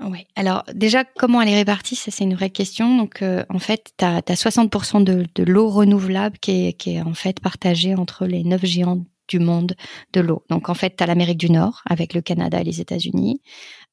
Oui. 0.00 0.26
Alors 0.36 0.64
déjà, 0.74 1.04
comment 1.04 1.40
elle 1.40 1.48
est 1.48 1.56
répartie, 1.56 1.96
ça 1.96 2.10
c'est 2.10 2.24
une 2.24 2.34
vraie 2.34 2.50
question. 2.50 2.96
Donc 2.98 3.22
euh, 3.22 3.44
en 3.48 3.58
fait, 3.58 3.92
tu 3.96 4.04
as, 4.04 4.20
60% 4.20 5.04
de, 5.04 5.26
de 5.34 5.42
l'eau 5.44 5.70
renouvelable 5.70 6.38
qui 6.38 6.68
est, 6.68 6.72
qui 6.74 6.96
est 6.96 7.02
en 7.02 7.14
fait 7.14 7.40
partagée 7.40 7.94
entre 7.94 8.26
les 8.26 8.44
neuf 8.44 8.64
géants 8.64 9.04
du 9.28 9.38
monde 9.38 9.74
de 10.12 10.20
l'eau. 10.20 10.44
Donc 10.50 10.68
en 10.68 10.74
fait, 10.74 10.96
tu 10.96 11.02
as 11.02 11.06
l'Amérique 11.06 11.38
du 11.38 11.50
Nord 11.50 11.82
avec 11.86 12.14
le 12.14 12.20
Canada 12.20 12.60
et 12.60 12.64
les 12.64 12.80
États-Unis, 12.80 13.40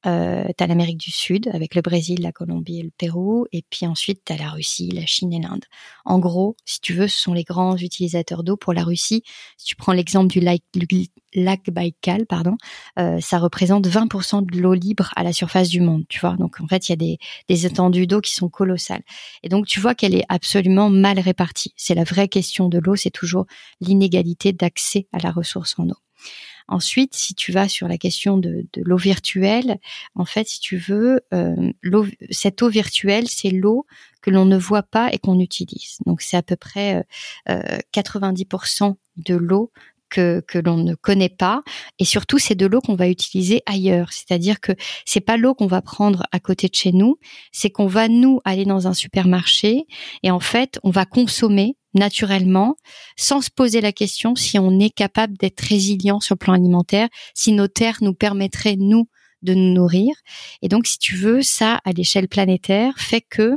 euh, 0.06 0.44
tu 0.56 0.66
l'Amérique 0.66 0.98
du 0.98 1.10
Sud 1.10 1.48
avec 1.52 1.74
le 1.74 1.82
Brésil, 1.82 2.20
la 2.22 2.32
Colombie 2.32 2.80
et 2.80 2.82
le 2.82 2.90
Pérou, 2.90 3.46
et 3.52 3.62
puis 3.68 3.86
ensuite 3.86 4.22
tu 4.24 4.32
as 4.32 4.36
la 4.36 4.50
Russie, 4.50 4.90
la 4.90 5.06
Chine 5.06 5.32
et 5.32 5.40
l'Inde. 5.40 5.64
En 6.04 6.18
gros, 6.18 6.56
si 6.64 6.80
tu 6.80 6.92
veux, 6.94 7.08
ce 7.08 7.18
sont 7.18 7.34
les 7.34 7.44
grands 7.44 7.76
utilisateurs 7.76 8.44
d'eau 8.44 8.56
pour 8.56 8.72
la 8.72 8.84
Russie. 8.84 9.22
Si 9.56 9.66
tu 9.66 9.76
prends 9.76 9.92
l'exemple 9.92 10.28
du 10.28 10.40
lac, 10.40 10.62
lac 11.34 11.70
Baïkal, 11.70 12.26
pardon, 12.26 12.56
euh, 12.98 13.20
ça 13.20 13.38
représente 13.38 13.86
20% 13.86 14.46
de 14.46 14.58
l'eau 14.58 14.74
libre 14.74 15.10
à 15.16 15.22
la 15.22 15.32
surface 15.32 15.68
du 15.68 15.80
monde, 15.80 16.04
tu 16.08 16.20
vois. 16.20 16.36
Donc 16.36 16.60
en 16.60 16.66
fait, 16.66 16.88
il 16.88 16.92
y 16.92 16.94
a 16.94 16.96
des, 16.96 17.18
des 17.48 17.66
étendues 17.66 18.06
d'eau 18.06 18.20
qui 18.20 18.34
sont 18.34 18.48
colossales. 18.48 19.02
Et 19.42 19.48
donc 19.48 19.66
tu 19.66 19.80
vois 19.80 19.94
qu'elle 19.94 20.14
est 20.14 20.26
absolument 20.28 20.90
mal 20.90 21.18
répartie. 21.18 21.72
C'est 21.76 21.94
la 21.94 22.04
vraie 22.04 22.28
question 22.28 22.68
de 22.68 22.78
l'eau, 22.78 22.96
c'est 22.96 23.10
toujours 23.10 23.46
l'inégalité 23.80 24.52
d'accès 24.52 25.06
à 25.12 25.18
la 25.18 25.30
ressource 25.30 25.74
en 25.78 25.88
eau. 25.88 25.96
Ensuite, 26.68 27.14
si 27.14 27.34
tu 27.34 27.52
vas 27.52 27.68
sur 27.68 27.88
la 27.88 27.98
question 27.98 28.38
de, 28.38 28.66
de 28.72 28.82
l'eau 28.82 28.96
virtuelle, 28.96 29.78
en 30.14 30.24
fait, 30.24 30.48
si 30.48 30.60
tu 30.60 30.76
veux, 30.76 31.20
euh, 31.32 31.72
cette 32.30 32.62
eau 32.62 32.68
virtuelle, 32.68 33.28
c'est 33.28 33.50
l'eau 33.50 33.86
que 34.22 34.30
l'on 34.30 34.46
ne 34.46 34.56
voit 34.56 34.82
pas 34.82 35.12
et 35.12 35.18
qu'on 35.18 35.40
utilise. 35.40 35.98
Donc, 36.06 36.22
c'est 36.22 36.36
à 36.36 36.42
peu 36.42 36.56
près 36.56 37.04
euh, 37.48 37.78
90% 37.92 38.90
euh, 38.90 38.94
de 39.18 39.34
l'eau 39.34 39.70
que, 40.08 40.42
que 40.46 40.58
l'on 40.58 40.76
ne 40.76 40.94
connaît 40.94 41.28
pas. 41.28 41.62
Et 41.98 42.04
surtout 42.04 42.38
c'est 42.38 42.54
de 42.54 42.66
l'eau 42.66 42.80
qu'on 42.80 42.94
va 42.94 43.08
utiliser 43.08 43.62
ailleurs. 43.66 44.12
C'est-à-dire 44.12 44.60
que 44.60 44.72
c'est 45.04 45.20
pas 45.20 45.36
l'eau 45.36 45.54
qu'on 45.54 45.66
va 45.66 45.82
prendre 45.82 46.24
à 46.30 46.38
côté 46.38 46.68
de 46.68 46.74
chez 46.74 46.92
nous. 46.92 47.18
C'est 47.52 47.70
qu'on 47.70 47.86
va 47.86 48.08
nous 48.08 48.40
aller 48.44 48.64
dans 48.64 48.86
un 48.86 48.94
supermarché 48.94 49.86
et 50.22 50.30
en 50.30 50.40
fait 50.40 50.78
on 50.84 50.90
va 50.90 51.04
consommer 51.04 51.76
naturellement, 51.94 52.76
sans 53.16 53.40
se 53.40 53.50
poser 53.50 53.80
la 53.80 53.92
question 53.92 54.34
si 54.34 54.58
on 54.58 54.78
est 54.78 54.90
capable 54.90 55.36
d'être 55.36 55.60
résilient 55.60 56.20
sur 56.20 56.34
le 56.34 56.38
plan 56.38 56.52
alimentaire, 56.54 57.08
si 57.34 57.52
nos 57.52 57.68
terres 57.68 57.98
nous 58.00 58.14
permettraient, 58.14 58.76
nous, 58.76 59.08
de 59.42 59.54
nous 59.54 59.72
nourrir. 59.72 60.14
Et 60.62 60.68
donc, 60.68 60.86
si 60.86 60.98
tu 60.98 61.16
veux, 61.16 61.42
ça, 61.42 61.80
à 61.84 61.92
l'échelle 61.92 62.28
planétaire, 62.28 62.94
fait 62.96 63.20
que 63.20 63.52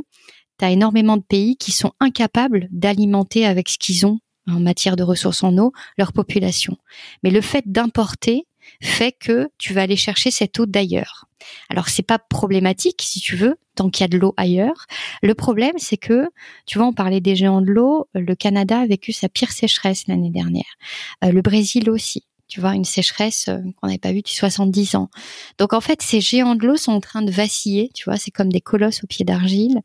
tu 0.58 0.64
as 0.64 0.70
énormément 0.70 1.16
de 1.16 1.22
pays 1.22 1.56
qui 1.56 1.72
sont 1.72 1.92
incapables 2.00 2.68
d'alimenter 2.70 3.46
avec 3.46 3.68
ce 3.68 3.78
qu'ils 3.78 4.06
ont 4.06 4.18
en 4.48 4.60
matière 4.60 4.96
de 4.96 5.02
ressources 5.02 5.42
en 5.42 5.56
eau 5.58 5.72
leur 5.98 6.12
population. 6.12 6.76
Mais 7.22 7.30
le 7.30 7.40
fait 7.40 7.64
d'importer 7.66 8.47
fait 8.80 9.12
que 9.12 9.48
tu 9.58 9.72
vas 9.72 9.82
aller 9.82 9.96
chercher 9.96 10.30
cette 10.30 10.58
eau 10.58 10.66
d'ailleurs. 10.66 11.26
Alors 11.68 11.88
c'est 11.88 12.02
pas 12.02 12.18
problématique 12.18 13.00
si 13.02 13.20
tu 13.20 13.36
veux 13.36 13.56
tant 13.74 13.90
qu'il 13.90 14.02
y 14.02 14.06
a 14.06 14.08
de 14.08 14.18
l'eau 14.18 14.34
ailleurs. 14.36 14.86
Le 15.22 15.34
problème 15.34 15.74
c'est 15.78 15.96
que 15.96 16.28
tu 16.66 16.78
vois 16.78 16.88
on 16.88 16.92
parlait 16.92 17.20
des 17.20 17.36
géants 17.36 17.60
de 17.60 17.70
l'eau, 17.70 18.08
le 18.14 18.34
Canada 18.34 18.80
a 18.80 18.86
vécu 18.86 19.12
sa 19.12 19.28
pire 19.28 19.52
sécheresse 19.52 20.06
l'année 20.08 20.30
dernière. 20.30 20.76
Euh, 21.24 21.32
le 21.32 21.42
Brésil 21.42 21.90
aussi. 21.90 22.24
Tu 22.48 22.62
vois, 22.62 22.74
une 22.74 22.84
sécheresse 22.84 23.48
euh, 23.48 23.58
qu'on 23.76 23.88
n'avait 23.88 23.98
pas 23.98 24.10
vue 24.10 24.22
depuis 24.22 24.34
70 24.34 24.94
ans. 24.94 25.10
Donc 25.58 25.74
en 25.74 25.82
fait, 25.82 26.00
ces 26.00 26.22
géants 26.22 26.54
de 26.54 26.66
l'eau 26.66 26.76
sont 26.76 26.92
en 26.92 27.00
train 27.00 27.20
de 27.20 27.30
vaciller. 27.30 27.90
Tu 27.94 28.04
vois, 28.04 28.16
c'est 28.16 28.30
comme 28.30 28.50
des 28.50 28.62
colosses 28.62 29.04
au 29.04 29.06
pied 29.06 29.26
d'argile 29.26 29.82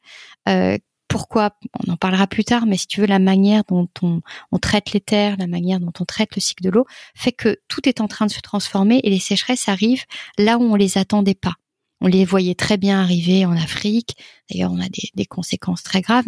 euh, 0.47 0.77
pourquoi 1.13 1.51
On 1.85 1.91
en 1.91 1.95
parlera 1.95 2.25
plus 2.25 2.43
tard, 2.43 2.65
mais 2.65 2.75
si 2.75 2.87
tu 2.87 2.99
veux, 2.99 3.05
la 3.05 3.19
manière 3.19 3.61
dont 3.65 3.87
on, 4.01 4.21
traite 4.57 4.93
les 4.93 4.99
terres, 4.99 5.35
la 5.37 5.45
manière 5.45 5.79
dont 5.79 5.93
on 5.99 6.05
traite 6.05 6.35
le 6.35 6.41
cycle 6.41 6.63
de 6.63 6.71
l'eau, 6.71 6.87
fait 7.13 7.31
que 7.31 7.59
tout 7.67 7.87
est 7.87 8.01
en 8.01 8.07
train 8.07 8.25
de 8.25 8.31
se 8.31 8.39
transformer 8.39 8.99
et 9.03 9.11
les 9.11 9.19
sécheresses 9.19 9.69
arrivent 9.69 10.05
là 10.39 10.57
où 10.57 10.63
on 10.63 10.73
les 10.73 10.97
attendait 10.97 11.35
pas. 11.35 11.53
On 12.01 12.07
les 12.07 12.25
voyait 12.25 12.55
très 12.55 12.77
bien 12.77 12.99
arriver 12.99 13.45
en 13.45 13.55
Afrique. 13.55 14.17
D'ailleurs, 14.49 14.71
on 14.71 14.81
a 14.81 14.87
des, 14.89 15.25
conséquences 15.25 15.83
très 15.83 16.01
graves, 16.01 16.25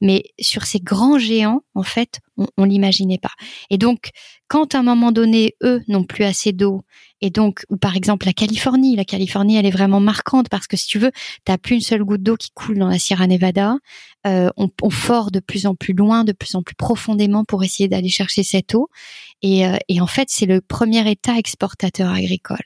mais, 0.00 0.22
sur 0.38 0.66
ces 0.66 0.78
grands 0.78 1.18
géants, 1.18 1.62
en 1.74 1.82
fait, 1.82 2.20
on, 2.36 2.46
on 2.56 2.62
l'imaginait 2.62 3.18
pas. 3.18 3.32
Et 3.70 3.76
donc, 3.76 4.10
quand 4.46 4.76
à 4.76 4.78
un 4.78 4.82
moment 4.84 5.10
donné, 5.10 5.56
eux 5.64 5.82
n'ont 5.88 6.04
plus 6.04 6.22
assez 6.22 6.52
d'eau, 6.52 6.82
et 7.20 7.30
donc, 7.30 7.64
ou 7.68 7.76
par 7.76 7.96
exemple 7.96 8.26
la 8.26 8.32
Californie, 8.32 8.96
la 8.96 9.04
Californie, 9.04 9.56
elle 9.56 9.66
est 9.66 9.70
vraiment 9.70 10.00
marquante 10.00 10.48
parce 10.48 10.66
que 10.66 10.76
si 10.76 10.86
tu 10.86 10.98
veux, 10.98 11.10
t'as 11.44 11.58
plus 11.58 11.76
une 11.76 11.80
seule 11.80 12.04
goutte 12.04 12.22
d'eau 12.22 12.36
qui 12.36 12.50
coule 12.52 12.78
dans 12.78 12.88
la 12.88 12.98
Sierra 12.98 13.26
Nevada. 13.26 13.76
Euh, 14.26 14.50
on, 14.56 14.70
on 14.82 14.90
fort 14.90 15.30
de 15.30 15.40
plus 15.40 15.66
en 15.66 15.74
plus 15.74 15.94
loin, 15.94 16.24
de 16.24 16.32
plus 16.32 16.54
en 16.54 16.62
plus 16.62 16.74
profondément 16.74 17.44
pour 17.44 17.64
essayer 17.64 17.88
d'aller 17.88 18.08
chercher 18.08 18.42
cette 18.42 18.74
eau. 18.74 18.88
Et, 19.42 19.66
euh, 19.66 19.76
et 19.88 20.00
en 20.00 20.06
fait, 20.06 20.28
c'est 20.30 20.46
le 20.46 20.60
premier 20.60 21.08
État 21.10 21.36
exportateur 21.36 22.12
agricole. 22.12 22.64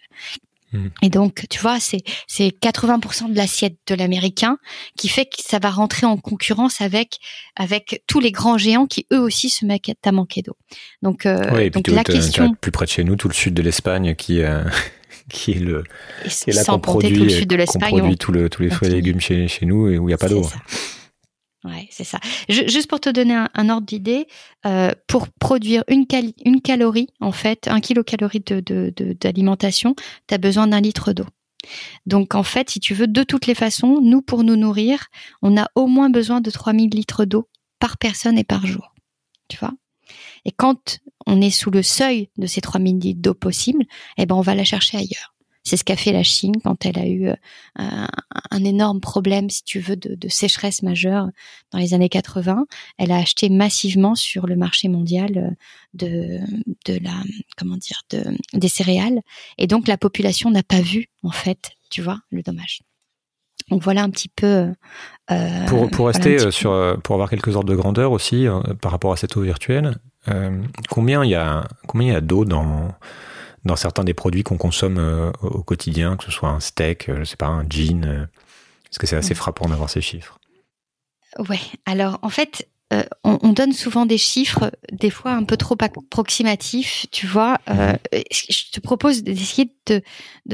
Mm. 0.73 0.87
Et 1.03 1.09
donc, 1.09 1.47
tu 1.51 1.59
vois, 1.59 1.81
c'est 1.81 2.03
c'est 2.27 2.49
80% 2.49 3.31
de 3.31 3.37
l'assiette 3.37 3.77
de 3.87 3.95
l'américain 3.95 4.59
qui 4.97 5.09
fait 5.09 5.27
que 5.27 5.37
ça 5.39 5.59
va 5.59 5.71
rentrer 5.71 6.07
en 6.07 6.17
concurrence 6.17 6.81
avec 6.81 7.19
avec 7.57 8.03
tous 8.07 8.21
les 8.21 8.33
grands 8.33 8.59
géants 8.59 8.87
qui 8.87 9.07
eux 9.13 9.21
aussi 9.21 9.51
se 9.51 9.65
mettent 9.65 9.91
à 10.05 10.13
manquer 10.13 10.43
d'eau. 10.43 10.57
Donc, 11.03 11.27
euh, 11.27 11.71
donc 11.71 11.89
la 11.89 12.05
question 12.05 12.55
plus 12.55 12.73
près 12.73 12.87
de 12.87 12.91
chez 12.91 13.05
nous, 13.05 13.17
tout 13.17 13.29
le 13.29 13.35
sud 13.35 13.55
de 13.55 13.63
l'Espagne 13.63 14.15
qui 14.15 14.43
euh, 14.43 14.65
qui 15.29 15.53
est 15.53 15.61
le 15.61 15.85
qui 16.25 16.51
est 16.51 16.53
là 16.53 16.65
qu'on 16.65 16.79
produit, 16.79 17.17
tout 17.17 17.25
le 17.25 17.31
sud 17.31 17.49
de 17.49 17.57
l'Espagne, 17.57 18.17
tous 18.17 18.33
les 18.33 18.71
fruits 18.71 18.89
et 18.89 18.93
légumes 18.93 19.21
chez 19.21 19.49
chez 19.49 19.67
nous 19.67 19.89
et 19.89 19.99
où 19.99 20.05
il 20.05 20.11
n'y 20.11 20.15
a 20.15 20.19
pas 20.19 20.29
d'eau. 20.29 20.47
Ouais, 21.65 21.87
c'est 21.91 22.05
ça. 22.05 22.19
juste 22.49 22.89
pour 22.89 22.99
te 22.99 23.09
donner 23.09 23.47
un, 23.55 23.69
ordre 23.69 23.87
d'idée, 23.87 24.27
euh, 24.67 24.91
pour 25.07 25.29
produire 25.29 25.85
une, 25.87 26.07
calorie, 26.07 27.09
en 27.21 27.31
fait, 27.31 27.69
un 27.69 27.81
kilocalorie 27.81 28.41
d'alimentation, 28.41 29.91
de, 29.91 29.95
de, 29.95 30.03
tu 30.27 30.35
as 30.35 30.39
besoin 30.39 30.67
d'un 30.67 30.81
litre 30.81 31.13
d'eau. 31.13 31.27
Donc, 32.07 32.35
en 32.35 32.43
fait, 32.43 32.71
si 32.71 32.81
tu 32.81 32.95
veux, 32.95 33.07
de 33.07 33.23
toutes 33.23 33.47
les 33.47 33.55
façons, 33.55 34.01
nous, 34.01 34.23
pour 34.23 34.43
nous 34.43 34.57
nourrir, 34.57 35.07
on 35.41 35.57
a 35.57 35.69
au 35.77 35.87
moins 35.87 36.11
besoin 36.11 36.41
de 36.41 36.51
3000 36.51 36.91
litres 36.91 37.25
d'eau 37.25 37.49
par 37.79 37.97
personne 37.97 38.39
et 38.39 38.45
par 38.45 38.67
jour. 38.67 38.93
Tu 39.49 39.57
vois? 39.59 39.73
Et 40.45 40.51
quand 40.51 40.99
on 41.27 41.41
est 41.41 41.51
sous 41.51 41.71
le 41.71 41.85
seuil 41.85 42.29
de 42.37 42.47
ces 42.47 42.61
3000 42.61 42.99
litres 42.99 43.23
d'eau 43.23 43.35
possible, 43.35 43.85
eh 44.19 44.27
ben, 44.27 44.35
on 44.35 44.41
va 44.41 44.57
la 44.57 44.65
chercher 44.65 44.97
ailleurs. 44.97 45.35
C'est 45.65 45.77
ce 45.77 45.85
qu'a 45.85 45.97
fait 45.97 46.13
la 46.13 46.25
Chine 46.25 46.57
quand 46.63 46.85
elle 46.87 46.99
a 46.99 47.07
eu 47.07 47.29
euh, 47.29 47.37
un, 47.77 48.65
énorme 48.65 49.01
problème, 49.01 49.49
si 49.49 49.63
tu 49.63 49.79
veux, 49.79 49.97
de, 49.97 50.29
sécheresse 50.29 50.83
majeure 50.83 51.29
dans 51.71 51.79
les 51.79 51.95
années 51.95 52.09
80. 52.09 52.67
Elle 52.99 53.13
a 53.13 53.17
acheté 53.17 53.49
massivement 53.49 54.15
sur 54.15 54.47
le 54.47 54.57
marché 54.57 54.89
mondial 54.89 55.39
euh, 55.39 55.51
de, 55.95 56.41
de 56.87 56.99
la, 57.03 57.15
comment 57.57 57.77
dire, 57.77 58.03
de, 58.11 58.25
des 58.55 58.69
céréales. 58.69 59.21
Et 59.57 59.69
donc 59.69 59.87
la 59.87 59.97
population 59.97 60.51
n'a 60.51 60.65
pas 60.65 60.81
vu, 60.81 61.07
en 61.23 61.31
fait, 61.31 61.71
tu 61.91 62.03
vois, 62.03 62.19
le 62.31 62.43
dommage. 62.43 62.83
Donc 63.71 63.83
voilà 63.83 64.03
un 64.03 64.11
petit 64.11 64.29
peu. 64.29 64.73
Euh, 65.31 65.67
pour, 65.67 65.89
pour 65.91 66.09
rester 66.09 66.51
sur, 66.51 66.99
pour 67.05 67.15
avoir 67.15 67.31
quelques 67.31 67.55
ordres 67.55 67.71
de 67.71 67.77
grandeur 67.77 68.11
aussi 68.11 68.47
par 68.81 68.91
rapport 68.91 69.13
à 69.13 69.17
cette 69.17 69.37
eau 69.37 69.43
virtuelle, 69.43 69.97
combien 70.91 71.25
il 71.25 71.31
y 71.31 71.37
a, 71.37 71.69
combien 71.87 72.09
il 72.09 72.13
y 72.13 72.17
a 72.17 72.21
d'eau 72.21 72.45
dans 72.45 72.89
dans 73.65 73.77
certains 73.77 74.05
des 74.05 74.15
produits 74.15 74.43
qu'on 74.43 74.57
consomme 74.57 74.99
euh, 74.99 75.31
au 75.43 75.63
quotidien, 75.63 76.17
que 76.17 76.25
ce 76.25 76.31
soit 76.31 76.49
un 76.49 76.61
steak, 76.61 77.09
euh, 77.09 77.19
je 77.19 77.25
sais 77.25 77.37
pas, 77.37 77.47
un 77.47 77.65
jean. 77.69 78.05
Euh, 78.05 78.27
parce 78.85 78.99
que 78.99 79.07
c'est 79.07 79.17
assez 79.17 79.35
frappant 79.35 79.69
d'avoir 79.69 79.89
ces 79.89 80.01
chiffres. 80.01 80.39
Ouais. 81.39 81.61
Alors 81.87 82.19
en 82.23 82.29
fait, 82.29 82.69
euh, 82.93 83.05
on, 83.25 83.53
donne 83.53 83.73
souvent 83.73 84.07
des 84.07 84.19
chiffres, 84.19 84.71
des 84.91 85.11
fois 85.11 85.33
un 85.33 85.45
peu 85.45 85.57
trop 85.57 85.77
approximatifs, 85.81 87.07
tu 87.11 87.27
vois. 87.27 87.59
Euh, 87.71 87.95
je 88.31 88.71
te 88.71 88.81
propose 88.81 89.23
d'essayer 89.23 89.73
de, 89.87 90.03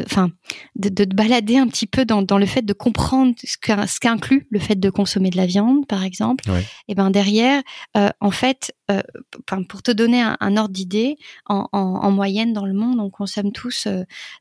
enfin, 0.05 0.31
de, 0.77 0.89
de, 0.89 1.05
te 1.05 1.15
balader 1.15 1.57
un 1.57 1.67
petit 1.67 1.87
peu 1.87 2.05
dans, 2.05 2.23
dans 2.23 2.39
le 2.39 2.47
fait 2.47 2.63
de 2.63 2.73
comprendre 2.73 3.35
ce 3.43 3.99
qu'inclut 3.99 4.47
le 4.51 4.59
fait 4.59 4.79
de 4.79 4.91
consommer 4.91 5.31
de 5.31 5.37
la 5.37 5.47
viande, 5.47 5.87
par 5.87 6.05
exemple. 6.05 6.45
Et 6.87 6.95
ben 6.95 7.11
derrière, 7.11 7.63
euh, 7.97 8.11
en 8.21 8.31
fait, 8.31 8.73
pour 9.69 9.83
te 9.83 9.91
donner 9.91 10.23
un, 10.23 10.57
ordre 10.57 10.73
d'idée, 10.73 11.17
en, 11.47 11.69
en, 11.73 12.11
moyenne 12.11 12.53
dans 12.53 12.67
le 12.67 12.73
monde, 12.73 13.01
on 13.01 13.11
consomme 13.11 13.53
tous 13.53 13.89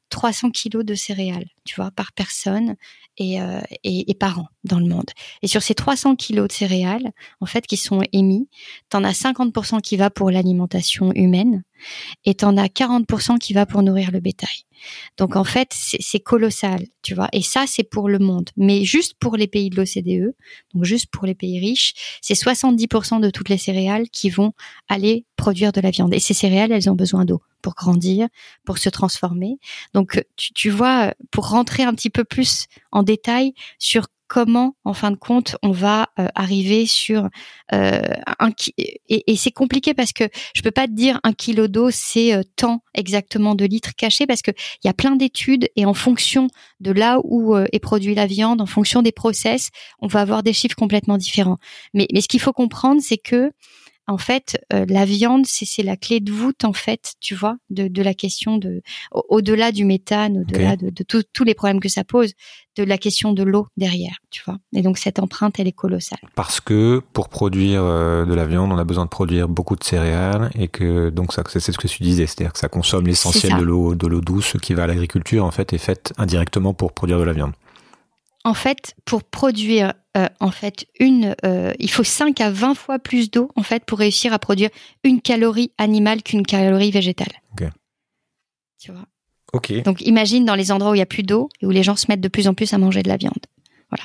300 0.10 0.52
kilos 0.52 0.86
de 0.86 0.94
céréales, 0.94 1.48
tu 1.66 1.76
vois, 1.76 1.92
par 1.92 2.12
personne 2.14 2.76
et, 3.18 3.40
et, 3.84 4.12
et, 4.12 4.14
par 4.14 4.40
an 4.40 4.48
dans 4.64 4.80
le 4.80 4.88
monde. 4.88 5.10
Et 5.42 5.48
sur 5.48 5.62
ces 5.62 5.74
300 5.74 6.16
kilos 6.16 6.48
de 6.48 6.54
céréales, 6.54 7.12
en 7.42 7.46
fait, 7.46 7.66
qui 7.66 7.78
sont 7.78 8.02
émis, 8.14 8.50
t'en 8.90 9.04
as 9.04 9.12
50% 9.12 9.82
qui 9.82 9.98
va 9.98 10.10
pour 10.10 10.32
l'alimentation 10.32 11.12
humaine 11.14 11.64
et 12.26 12.36
t'en 12.36 12.58
as 12.58 12.68
40% 12.68 13.38
qui 13.38 13.54
va 13.54 13.66
pour 13.66 13.82
nourrir 13.84 14.12
le 14.12 14.20
bétail. 14.20 14.66
Donc 15.18 15.36
en 15.36 15.44
fait, 15.44 15.70
c'est 15.74 16.20
colossal, 16.20 16.86
tu 17.02 17.16
vois. 17.16 17.30
Et 17.34 17.42
ça, 17.42 17.66
c'est 17.68 17.84
pour 17.84 18.10
le 18.10 18.20
monde. 18.20 18.50
Mais 18.58 18.84
juste 18.84 19.16
pour 19.20 19.36
les 19.36 19.48
pays 19.48 19.70
de 19.70 19.76
l'OCDE, 19.76 20.36
donc 20.74 20.84
juste 20.84 21.08
pour 21.08 21.26
les 21.26 21.36
pays 21.36 21.60
riches, 21.60 21.94
c'est 22.22 22.36
70% 22.36 23.20
de 23.20 23.30
toutes 23.30 23.50
les 23.50 23.58
céréales 23.58 24.10
qui 24.10 24.30
vont 24.30 24.54
aller 24.88 25.26
produire 25.36 25.72
de 25.72 25.82
la 25.82 25.92
viande. 25.92 26.14
Et 26.14 26.20
ces 26.20 26.34
céréales, 26.34 26.72
elles 26.72 26.90
ont 26.90 26.96
besoin 26.96 27.26
d'eau 27.26 27.42
pour 27.62 27.74
grandir, 27.74 28.28
pour 28.66 28.78
se 28.78 28.90
transformer. 28.90 29.58
Donc 29.94 30.24
tu, 30.36 30.54
tu 30.54 30.70
vois, 30.70 31.14
pour 31.32 31.50
rentrer 31.50 31.84
un 31.84 31.94
petit 31.94 32.10
peu 32.10 32.24
plus 32.24 32.68
en 32.92 33.04
détail 33.04 33.54
sur 33.80 34.08
comment, 34.28 34.76
en 34.84 34.94
fin 34.94 35.12
de 35.12 35.16
compte, 35.16 35.56
on 35.64 35.72
va 35.72 36.10
euh, 36.20 36.28
arriver 36.36 36.86
sur 36.86 37.30
euh, 37.74 38.02
un 38.40 38.50
et, 38.78 39.00
et 39.08 39.36
c'est 39.36 39.52
compliqué 39.52 39.94
parce 39.94 40.14
que 40.14 40.26
je 40.54 40.62
peux 40.62 40.72
pas 40.72 40.88
te 40.88 40.92
dire 40.92 41.20
un 41.24 41.34
kilo 41.34 41.68
d'eau 41.68 41.90
c'est 41.92 42.34
euh, 42.34 42.44
tant 42.56 42.82
exactement 42.94 43.56
de 43.56 43.66
litres 43.66 43.96
cachés 43.96 44.28
parce 44.28 44.42
que 44.42 44.52
il 44.84 44.88
y 44.88 44.90
a 44.90 44.94
plein 44.94 45.16
d'études 45.16 45.70
et 45.76 45.86
en 45.86 45.94
fonction 45.94 46.48
de 46.80 46.92
là 46.92 47.20
où 47.24 47.56
est 47.56 47.80
produit 47.80 48.16
la 48.16 48.28
viande, 48.28 48.62
en 48.62 48.66
fonction 48.66 49.02
des 49.02 49.12
process, 49.12 49.70
on 50.00 50.08
va 50.08 50.22
avoir 50.22 50.44
des 50.44 50.54
chiffres 50.54 50.76
complètement 50.76 51.18
différents. 51.18 51.58
Mais, 51.94 52.08
mais 52.14 52.22
ce 52.22 52.28
qu'il 52.28 52.40
faut 52.40 52.54
comprendre, 52.54 53.02
c'est 53.02 53.18
que 53.18 53.52
en 54.08 54.18
fait, 54.18 54.58
euh, 54.74 54.86
la 54.88 55.04
viande, 55.04 55.46
c'est 55.46 55.84
la 55.84 55.98
clé 55.98 56.22
de 56.22 56.32
voûte, 56.32 56.64
en 56.64 56.72
fait, 56.72 57.14
tu 57.20 57.36
vois, 57.36 57.58
de, 57.70 57.90
de 57.90 58.02
la 58.02 58.14
question 58.14 58.58
de, 58.58 58.82
au-delà 59.12 59.74
du 59.74 59.84
méthane, 59.84 60.40
au-delà 60.40 60.78
de, 60.78 60.90
de 60.90 61.04
tous 61.04 61.44
les 61.44 61.54
problèmes 61.54 61.82
que 61.82 61.90
ça 61.90 62.06
pose, 62.06 62.34
de 62.78 62.84
la 62.84 62.98
question 62.98 63.34
de 63.34 63.44
l'eau 63.44 63.68
derrière, 63.76 64.16
tu 64.30 64.42
vois. 64.46 64.60
Et 64.74 64.82
donc, 64.82 64.98
cette 64.98 65.20
empreinte, 65.20 65.60
elle 65.60 65.68
est 65.68 65.74
colossale. 65.74 66.20
Parce 66.36 66.62
que 66.62 67.02
pour 67.12 67.28
produire 67.28 67.82
euh, 67.84 68.26
de 68.26 68.34
la 68.34 68.46
viande, 68.46 68.72
on 68.72 68.78
a 68.78 68.86
besoin 68.86 69.04
de 69.04 69.10
produire 69.10 69.50
beaucoup 69.50 69.76
de 69.76 69.84
céréales 69.84 70.52
et 70.58 70.70
que, 70.70 71.10
donc, 71.10 71.34
ça, 71.34 71.44
c'est 71.48 71.60
ce 71.60 71.72
que 71.78 71.88
tu 71.88 72.02
disais, 72.02 72.28
c'est-à-dire 72.28 72.54
que 72.54 72.60
ça 72.60 72.70
consomme 72.70 73.08
l'essentiel 73.08 73.58
de 73.58 73.64
l'eau, 73.64 73.94
de 73.94 74.08
l'eau 74.08 74.22
douce 74.22 74.56
qui 74.62 74.74
va 74.74 74.84
à 74.84 74.88
l'agriculture, 74.88 75.44
en 75.44 75.52
fait, 75.52 75.74
est 75.74 75.80
faite 75.80 76.14
indirectement 76.18 76.74
pour 76.74 76.94
produire 76.94 77.20
de 77.20 77.24
la 77.24 77.34
viande. 77.34 77.52
En 78.46 78.54
fait, 78.54 78.96
pour 79.04 79.26
produire 79.26 79.94
euh, 80.18 80.28
en 80.40 80.52
fait 80.52 80.88
une, 81.00 81.36
euh, 81.46 81.74
il 81.80 81.92
faut 81.92 82.04
5 82.04 82.42
à 82.42 82.50
20 82.50 82.74
fois 82.74 82.98
plus 82.98 83.30
d'eau 83.30 83.52
en 83.56 83.64
fait 83.64 83.86
pour 83.86 84.00
réussir 84.00 84.34
à 84.34 84.40
produire 84.40 84.70
une 85.04 85.22
calorie 85.22 85.72
animale 85.78 86.24
qu'une 86.24 86.46
calorie 86.46 86.92
végétale. 86.92 87.34
Tu 88.80 88.92
vois. 88.92 89.06
Ok. 89.54 89.74
Donc 89.84 90.02
imagine 90.02 90.46
dans 90.46 90.56
les 90.56 90.72
endroits 90.72 90.92
où 90.92 90.96
il 90.96 91.00
y 91.00 91.02
a 91.02 91.08
plus 91.08 91.24
d'eau 91.24 91.50
et 91.62 91.66
où 91.66 91.72
les 91.72 91.82
gens 91.82 91.96
se 91.96 92.06
mettent 92.10 92.22
de 92.22 92.28
plus 92.28 92.48
en 92.48 92.54
plus 92.54 92.74
à 92.74 92.78
manger 92.78 93.02
de 93.02 93.10
la 93.10 93.18
viande. 93.18 93.34
Voilà. 93.90 94.04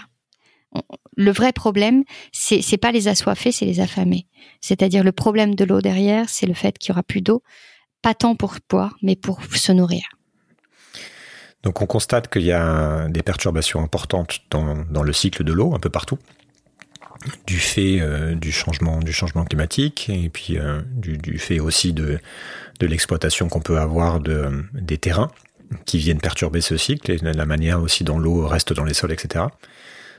le 1.17 1.31
vrai 1.31 1.53
problème, 1.53 2.05
c'est 2.33 2.63
c'est 2.63 2.79
pas 2.79 2.91
les 2.91 3.07
assoiffés, 3.09 3.53
c'est 3.53 3.67
les 3.67 3.81
affamés. 3.81 4.27
C'est-à-dire 4.61 5.05
le 5.05 5.13
problème 5.13 5.55
de 5.55 5.65
l'eau 5.65 5.81
derrière, 5.81 6.29
c'est 6.29 6.47
le 6.47 6.55
fait 6.55 6.79
qu'il 6.79 6.91
y 6.91 6.93
aura 6.93 7.03
plus 7.03 7.21
d'eau, 7.21 7.43
pas 8.01 8.15
tant 8.15 8.35
pour 8.35 8.55
boire, 8.69 8.97
mais 9.03 9.17
pour 9.17 9.43
se 9.45 9.73
nourrir. 9.73 10.03
Donc 11.63 11.81
on 11.81 11.87
constate 11.87 12.29
qu'il 12.29 12.43
y 12.43 12.53
a 12.53 13.09
des 13.09 13.23
perturbations 13.23 13.83
importantes 13.83 14.41
dans, 14.51 15.03
le 15.03 15.13
cycle 15.13 15.45
de 15.45 15.53
l'eau 15.53 15.75
un 15.75 15.79
peu 15.79 15.91
partout, 15.91 16.19
du 17.47 17.59
fait 17.59 18.01
euh, 18.01 18.35
du 18.35 18.51
changement 18.51 18.99
climatique 19.45 20.11
et 20.13 20.29
puis 20.29 20.59
euh, 20.59 20.81
du, 20.97 21.39
fait 21.39 21.61
aussi 21.61 21.93
de, 21.93 22.19
de 22.81 22.87
l'exploitation 22.87 23.49
qu'on 23.49 23.61
peut 23.61 23.79
avoir 23.79 24.19
de, 24.19 24.65
des 24.75 24.99
terrains 24.99 25.31
qui 25.87 25.99
viennent 25.99 26.21
perturber 26.21 26.61
ce 26.61 26.77
cycle 26.77 27.11
et 27.13 27.19
la 27.19 27.47
manière 27.47 27.81
aussi 27.81 28.03
dont 28.05 28.19
l'eau 28.19 28.47
reste 28.47 28.73
dans 28.73 28.85
les 28.85 28.95
sols, 28.95 29.13
etc. 29.13 29.47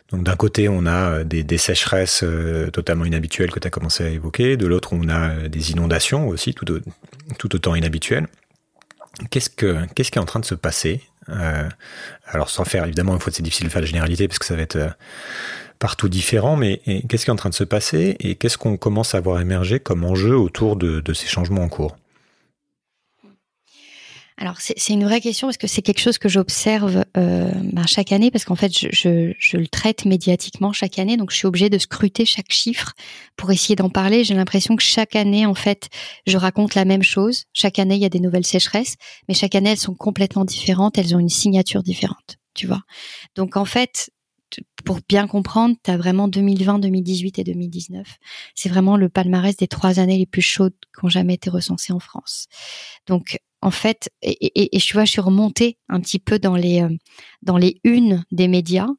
Donc 0.10 0.23
d'un 0.23 0.36
côté, 0.36 0.69
on 0.69 0.86
a 0.86 1.23
des, 1.23 1.43
des 1.43 1.58
sécheresses 1.58 2.23
euh, 2.23 2.69
totalement 2.71 3.06
inhabituelles 3.06 3.51
que 3.51 3.60
tu 3.60 3.67
as 3.67 3.71
commencé 3.71 4.03
à 4.03 4.10
évoquer, 4.10 4.58
de 4.58 4.65
l'autre, 4.65 4.93
on 4.93 5.10
a 5.10 5.47
des 5.49 5.71
inondations 5.71 6.27
aussi 6.27 6.53
tout, 6.53 6.65
tout 7.38 7.56
autant 7.56 7.75
inhabituelles. 7.75 8.27
Qu'est-ce 9.29 9.49
que 9.49 9.86
qu'est-ce 9.93 10.10
qui 10.10 10.17
est 10.17 10.21
en 10.21 10.25
train 10.25 10.39
de 10.39 10.45
se 10.45 10.56
passer 10.56 11.01
euh, 11.29 11.69
alors 12.27 12.49
sans 12.49 12.65
faire, 12.65 12.86
évidemment, 12.86 13.13
une 13.13 13.19
fois 13.19 13.31
c'est 13.31 13.43
difficile 13.43 13.67
de 13.67 13.71
faire 13.71 13.81
la 13.81 13.88
généralité 13.88 14.27
parce 14.27 14.39
que 14.39 14.45
ça 14.45 14.55
va 14.55 14.62
être 14.62 14.75
euh, 14.75 14.89
partout 15.79 16.09
différent, 16.09 16.55
mais 16.55 16.81
qu'est-ce 17.09 17.25
qui 17.25 17.29
est 17.29 17.33
en 17.33 17.38
train 17.38 17.49
de 17.49 17.55
se 17.55 17.63
passer 17.63 18.15
et 18.19 18.36
qu'est-ce 18.36 18.57
qu'on 18.57 18.77
commence 18.77 19.15
à 19.15 19.19
voir 19.19 19.41
émerger 19.41 19.79
comme 19.79 20.03
enjeu 20.05 20.36
autour 20.38 20.75
de, 20.75 21.01
de 21.01 21.13
ces 21.13 21.27
changements 21.27 21.63
en 21.63 21.69
cours? 21.69 21.97
Alors 24.38 24.60
c'est 24.60 24.93
une 24.93 25.04
vraie 25.04 25.22
question 25.22 25.48
parce 25.48 25.58
que 25.58 25.67
c'est 25.67 25.82
quelque 25.82 26.00
chose 26.00 26.17
que 26.17 26.28
j'observe 26.28 27.06
euh, 27.17 27.52
ben, 27.54 27.86
chaque 27.86 28.12
année 28.12 28.32
parce 28.32 28.46
qu'en 28.46 28.56
fait 28.56 28.76
je, 28.78 28.88
je, 28.91 29.34
je, 29.38 29.58
le 29.58 29.67
traite 29.67 30.06
médiatiquement 30.06 30.74
chaque 30.74 30.98
année 30.98 31.17
donc 31.17 31.32
je 31.32 31.38
suis 31.38 31.46
obligée 31.46 31.69
de 31.69 31.78
scruter 31.78 32.26
chaque 32.26 32.52
chiffre 32.52 32.93
pour 33.36 33.52
essayer 33.52 33.76
d'en 33.76 33.89
parler. 33.89 34.24
J'ai 34.24 34.34
l'impression 34.34 34.76
que 34.76 34.84
chaque 34.84 35.15
année 35.15 35.46
en 35.46 35.54
fait 35.54 35.89
je 36.26 36.38
raconte 36.38 36.74
la 36.74 36.86
même 36.86 37.04
chose. 37.04 37.43
Chaque 37.54 37.78
année 37.78 37.96
il 37.96 38.02
y 38.02 38.06
a 38.06 38.10
des 38.10 38.19
nouvelles 38.19 38.46
sécheresses, 38.46 38.96
mais 39.28 39.36
chaque 39.36 39.56
année 39.56 39.72
elles 39.72 39.78
sont 39.78 39.96
complètement 39.96 40.46
différentes. 40.46 40.98
Elles 40.98 41.15
ont 41.15 41.19
une 41.19 41.30
signature 41.30 41.84
différente, 41.84 42.38
tu 42.56 42.65
vois. 42.65 42.82
Donc 43.36 43.56
en 43.56 43.65
fait 43.65 44.10
pour 44.86 45.00
bien 45.08 45.28
comprendre, 45.28 45.76
tu 45.84 45.91
as 45.91 45.98
vraiment 45.98 46.28
2020, 46.28 46.80
2018 46.80 47.39
et 47.39 47.43
2019. 47.43 48.08
C'est 48.56 48.69
vraiment 48.69 48.98
le 48.98 49.10
palmarès 49.10 49.56
des 49.56 49.67
trois 49.67 50.00
années 50.00 50.17
les 50.17 50.26
plus 50.26 50.41
chaudes 50.41 50.76
qui 50.98 51.06
ont 51.06 51.10
jamais 51.10 51.36
été 51.36 51.50
recensées 51.50 51.93
en 51.93 52.00
France. 52.00 52.48
Donc 53.08 53.39
en 53.63 53.71
fait, 53.71 54.10
et, 54.21 54.69
je 54.73 55.06
suis 55.06 55.21
remontée 55.21 55.78
un 55.88 56.02
petit 56.02 56.19
peu 56.19 56.38
dans 56.38 56.56
les 56.56 56.82
euh, 56.82 56.89
dans 57.41 57.58
les 57.58 57.80
unes 57.86 58.26
des 58.32 58.49
médias. 58.49 58.89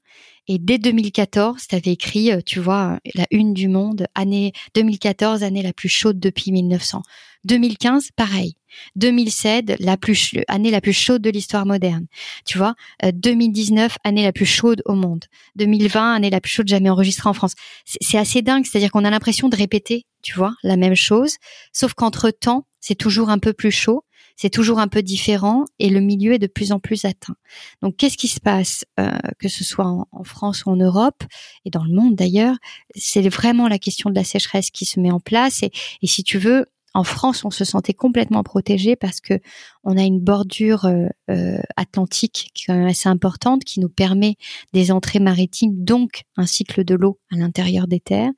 Et 0.48 0.58
dès 0.58 0.78
2014, 0.78 1.66
tu 1.68 1.74
avais 1.74 1.92
écrit, 1.92 2.32
euh, 2.32 2.40
tu 2.44 2.60
vois, 2.60 2.98
la 3.14 3.26
une 3.30 3.52
du 3.52 3.68
Monde, 3.68 4.06
année 4.14 4.52
2014, 4.74 5.42
année 5.42 5.62
la 5.62 5.74
plus 5.74 5.90
chaude 5.90 6.18
depuis 6.18 6.50
1900. 6.50 7.02
2015, 7.44 8.08
pareil. 8.16 8.54
2007, 8.96 9.76
la 9.80 9.98
plus 9.98 10.32
année 10.48 10.70
la 10.70 10.80
plus 10.80 10.94
chaude 10.94 11.20
de 11.20 11.30
l'histoire 11.30 11.66
moderne. 11.66 12.06
Tu 12.46 12.56
vois, 12.56 12.74
2019, 13.02 13.92
euh, 13.92 14.08
année 14.08 14.24
la 14.24 14.32
plus 14.32 14.46
chaude 14.46 14.82
au 14.86 14.94
monde. 14.94 15.26
2020, 15.56 16.14
année 16.14 16.30
la 16.30 16.40
plus 16.40 16.50
chaude 16.52 16.68
jamais 16.68 16.88
enregistrée 16.88 17.28
en 17.28 17.34
France. 17.34 17.52
C'est 17.84 18.18
assez 18.18 18.40
dingue, 18.40 18.64
c'est-à-dire 18.64 18.90
qu'on 18.90 19.04
a 19.04 19.10
l'impression 19.10 19.50
de 19.50 19.56
répéter, 19.56 20.06
tu 20.22 20.34
vois, 20.34 20.54
la 20.62 20.76
même 20.76 20.94
chose, 20.94 21.36
sauf 21.72 21.92
qu'entre 21.92 22.30
temps, 22.30 22.66
c'est 22.80 22.94
toujours 22.94 23.28
un 23.28 23.38
peu 23.38 23.52
plus 23.52 23.70
chaud 23.70 24.04
c'est 24.36 24.50
toujours 24.50 24.78
un 24.78 24.88
peu 24.88 25.02
différent 25.02 25.64
et 25.78 25.90
le 25.90 26.00
milieu 26.00 26.32
est 26.34 26.38
de 26.38 26.46
plus 26.46 26.72
en 26.72 26.80
plus 26.80 27.04
atteint. 27.04 27.36
Donc 27.82 27.96
qu'est-ce 27.96 28.16
qui 28.16 28.28
se 28.28 28.40
passe, 28.40 28.84
euh, 28.98 29.10
que 29.38 29.48
ce 29.48 29.64
soit 29.64 29.86
en, 29.86 30.24
France 30.24 30.64
ou 30.64 30.70
en 30.70 30.76
Europe 30.76 31.22
et 31.64 31.70
dans 31.70 31.84
le 31.84 31.94
monde 31.94 32.14
d'ailleurs, 32.14 32.56
c'est 32.94 33.28
vraiment 33.28 33.68
la 33.68 33.78
question 33.78 34.10
de 34.10 34.14
la 34.14 34.24
sécheresse 34.24 34.70
qui 34.70 34.84
se 34.84 35.00
met 35.00 35.10
en 35.10 35.20
place 35.20 35.62
et, 35.62 35.70
et 36.02 36.06
si 36.06 36.24
tu 36.24 36.38
veux, 36.38 36.66
en 36.94 37.02
France, 37.02 37.44
on 37.44 37.50
se 37.50 37.64
sentait 37.64 37.92
complètement 37.92 38.44
protégé 38.44 38.94
parce 38.94 39.20
que 39.20 39.40
on 39.82 39.98
a 39.98 40.02
une 40.02 40.20
bordure 40.20 40.84
euh, 40.84 41.08
euh, 41.28 41.58
atlantique 41.76 42.50
qui 42.54 42.62
est 42.62 42.66
quand 42.66 42.78
même 42.78 42.86
assez 42.86 43.08
importante, 43.08 43.64
qui 43.64 43.80
nous 43.80 43.88
permet 43.88 44.36
des 44.72 44.92
entrées 44.92 45.18
maritimes, 45.18 45.84
donc 45.84 46.22
un 46.36 46.46
cycle 46.46 46.84
de 46.84 46.94
l'eau 46.94 47.18
à 47.32 47.36
l'intérieur 47.36 47.88
des 47.88 47.98
terres. 47.98 48.30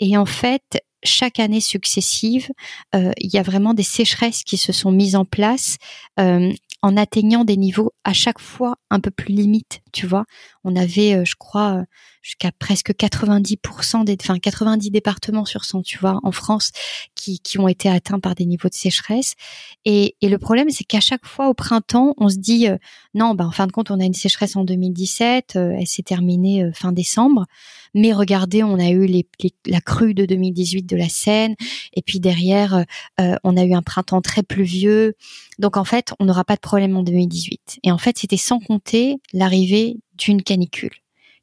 Et 0.00 0.16
en 0.16 0.24
fait, 0.24 0.82
chaque 1.02 1.40
année 1.40 1.60
successive, 1.60 2.48
euh, 2.94 3.12
il 3.18 3.32
y 3.32 3.38
a 3.38 3.42
vraiment 3.42 3.74
des 3.74 3.82
sécheresses 3.82 4.42
qui 4.44 4.56
se 4.56 4.72
sont 4.72 4.92
mises 4.92 5.16
en 5.16 5.24
place 5.24 5.76
euh, 6.18 6.52
en 6.82 6.96
atteignant 6.96 7.44
des 7.44 7.56
niveaux 7.56 7.92
à 8.04 8.12
chaque 8.12 8.40
fois 8.40 8.76
un 8.90 9.00
peu 9.00 9.10
plus 9.10 9.34
limites, 9.34 9.80
tu 9.92 10.06
vois. 10.06 10.24
On 10.64 10.76
avait, 10.76 11.14
euh, 11.14 11.24
je 11.24 11.34
crois, 11.38 11.84
jusqu'à 12.22 12.52
presque 12.52 12.92
90% 12.92 14.04
des, 14.04 14.16
enfin 14.20 14.38
90 14.38 14.90
départements 14.90 15.44
sur 15.44 15.64
100, 15.64 15.82
tu 15.82 15.98
vois, 15.98 16.20
en 16.22 16.32
France, 16.32 16.70
qui, 17.14 17.40
qui 17.40 17.58
ont 17.58 17.68
été 17.68 17.88
atteints 17.88 18.20
par 18.20 18.34
des 18.34 18.46
niveaux 18.46 18.68
de 18.68 18.74
sécheresse. 18.74 19.34
Et, 19.84 20.16
et 20.20 20.28
le 20.28 20.38
problème, 20.38 20.70
c'est 20.70 20.84
qu'à 20.84 21.00
chaque 21.00 21.26
fois 21.26 21.48
au 21.48 21.54
printemps, 21.54 22.14
on 22.18 22.28
se 22.28 22.36
dit, 22.36 22.68
non, 23.14 23.34
bah, 23.34 23.46
en 23.46 23.50
fin 23.52 23.66
de 23.66 23.72
compte, 23.72 23.90
on 23.90 24.00
a 24.00 24.04
une 24.04 24.14
sécheresse 24.14 24.56
en 24.56 24.64
2017, 24.64 25.56
elle 25.56 25.86
s'est 25.86 26.02
terminée 26.02 26.70
fin 26.74 26.92
décembre. 26.92 27.46
Mais 27.94 28.12
regardez, 28.12 28.62
on 28.62 28.78
a 28.78 28.90
eu 28.90 29.06
les, 29.06 29.26
la 29.66 29.80
crue 29.80 30.14
de 30.14 30.24
2018 30.24 30.84
de 30.84 30.96
la 30.96 31.08
Seine, 31.08 31.54
et 31.94 32.02
puis 32.02 32.20
derrière, 32.20 32.84
euh, 33.20 33.36
on 33.44 33.56
a 33.56 33.64
eu 33.64 33.74
un 33.74 33.82
printemps 33.82 34.20
très 34.20 34.42
pluvieux. 34.42 35.14
Donc 35.58 35.76
en 35.76 35.84
fait, 35.84 36.12
on 36.20 36.24
n'aura 36.26 36.44
pas 36.44 36.56
de 36.56 36.60
problème 36.60 36.96
en 36.96 37.02
2018. 37.02 37.80
Et 37.82 37.90
en 37.90 37.98
fait, 37.98 38.18
c'était 38.18 38.36
sans 38.36 38.60
compter 38.60 39.16
l'arrivée 39.32 39.96
d'une 40.16 40.42
canicule 40.42 40.92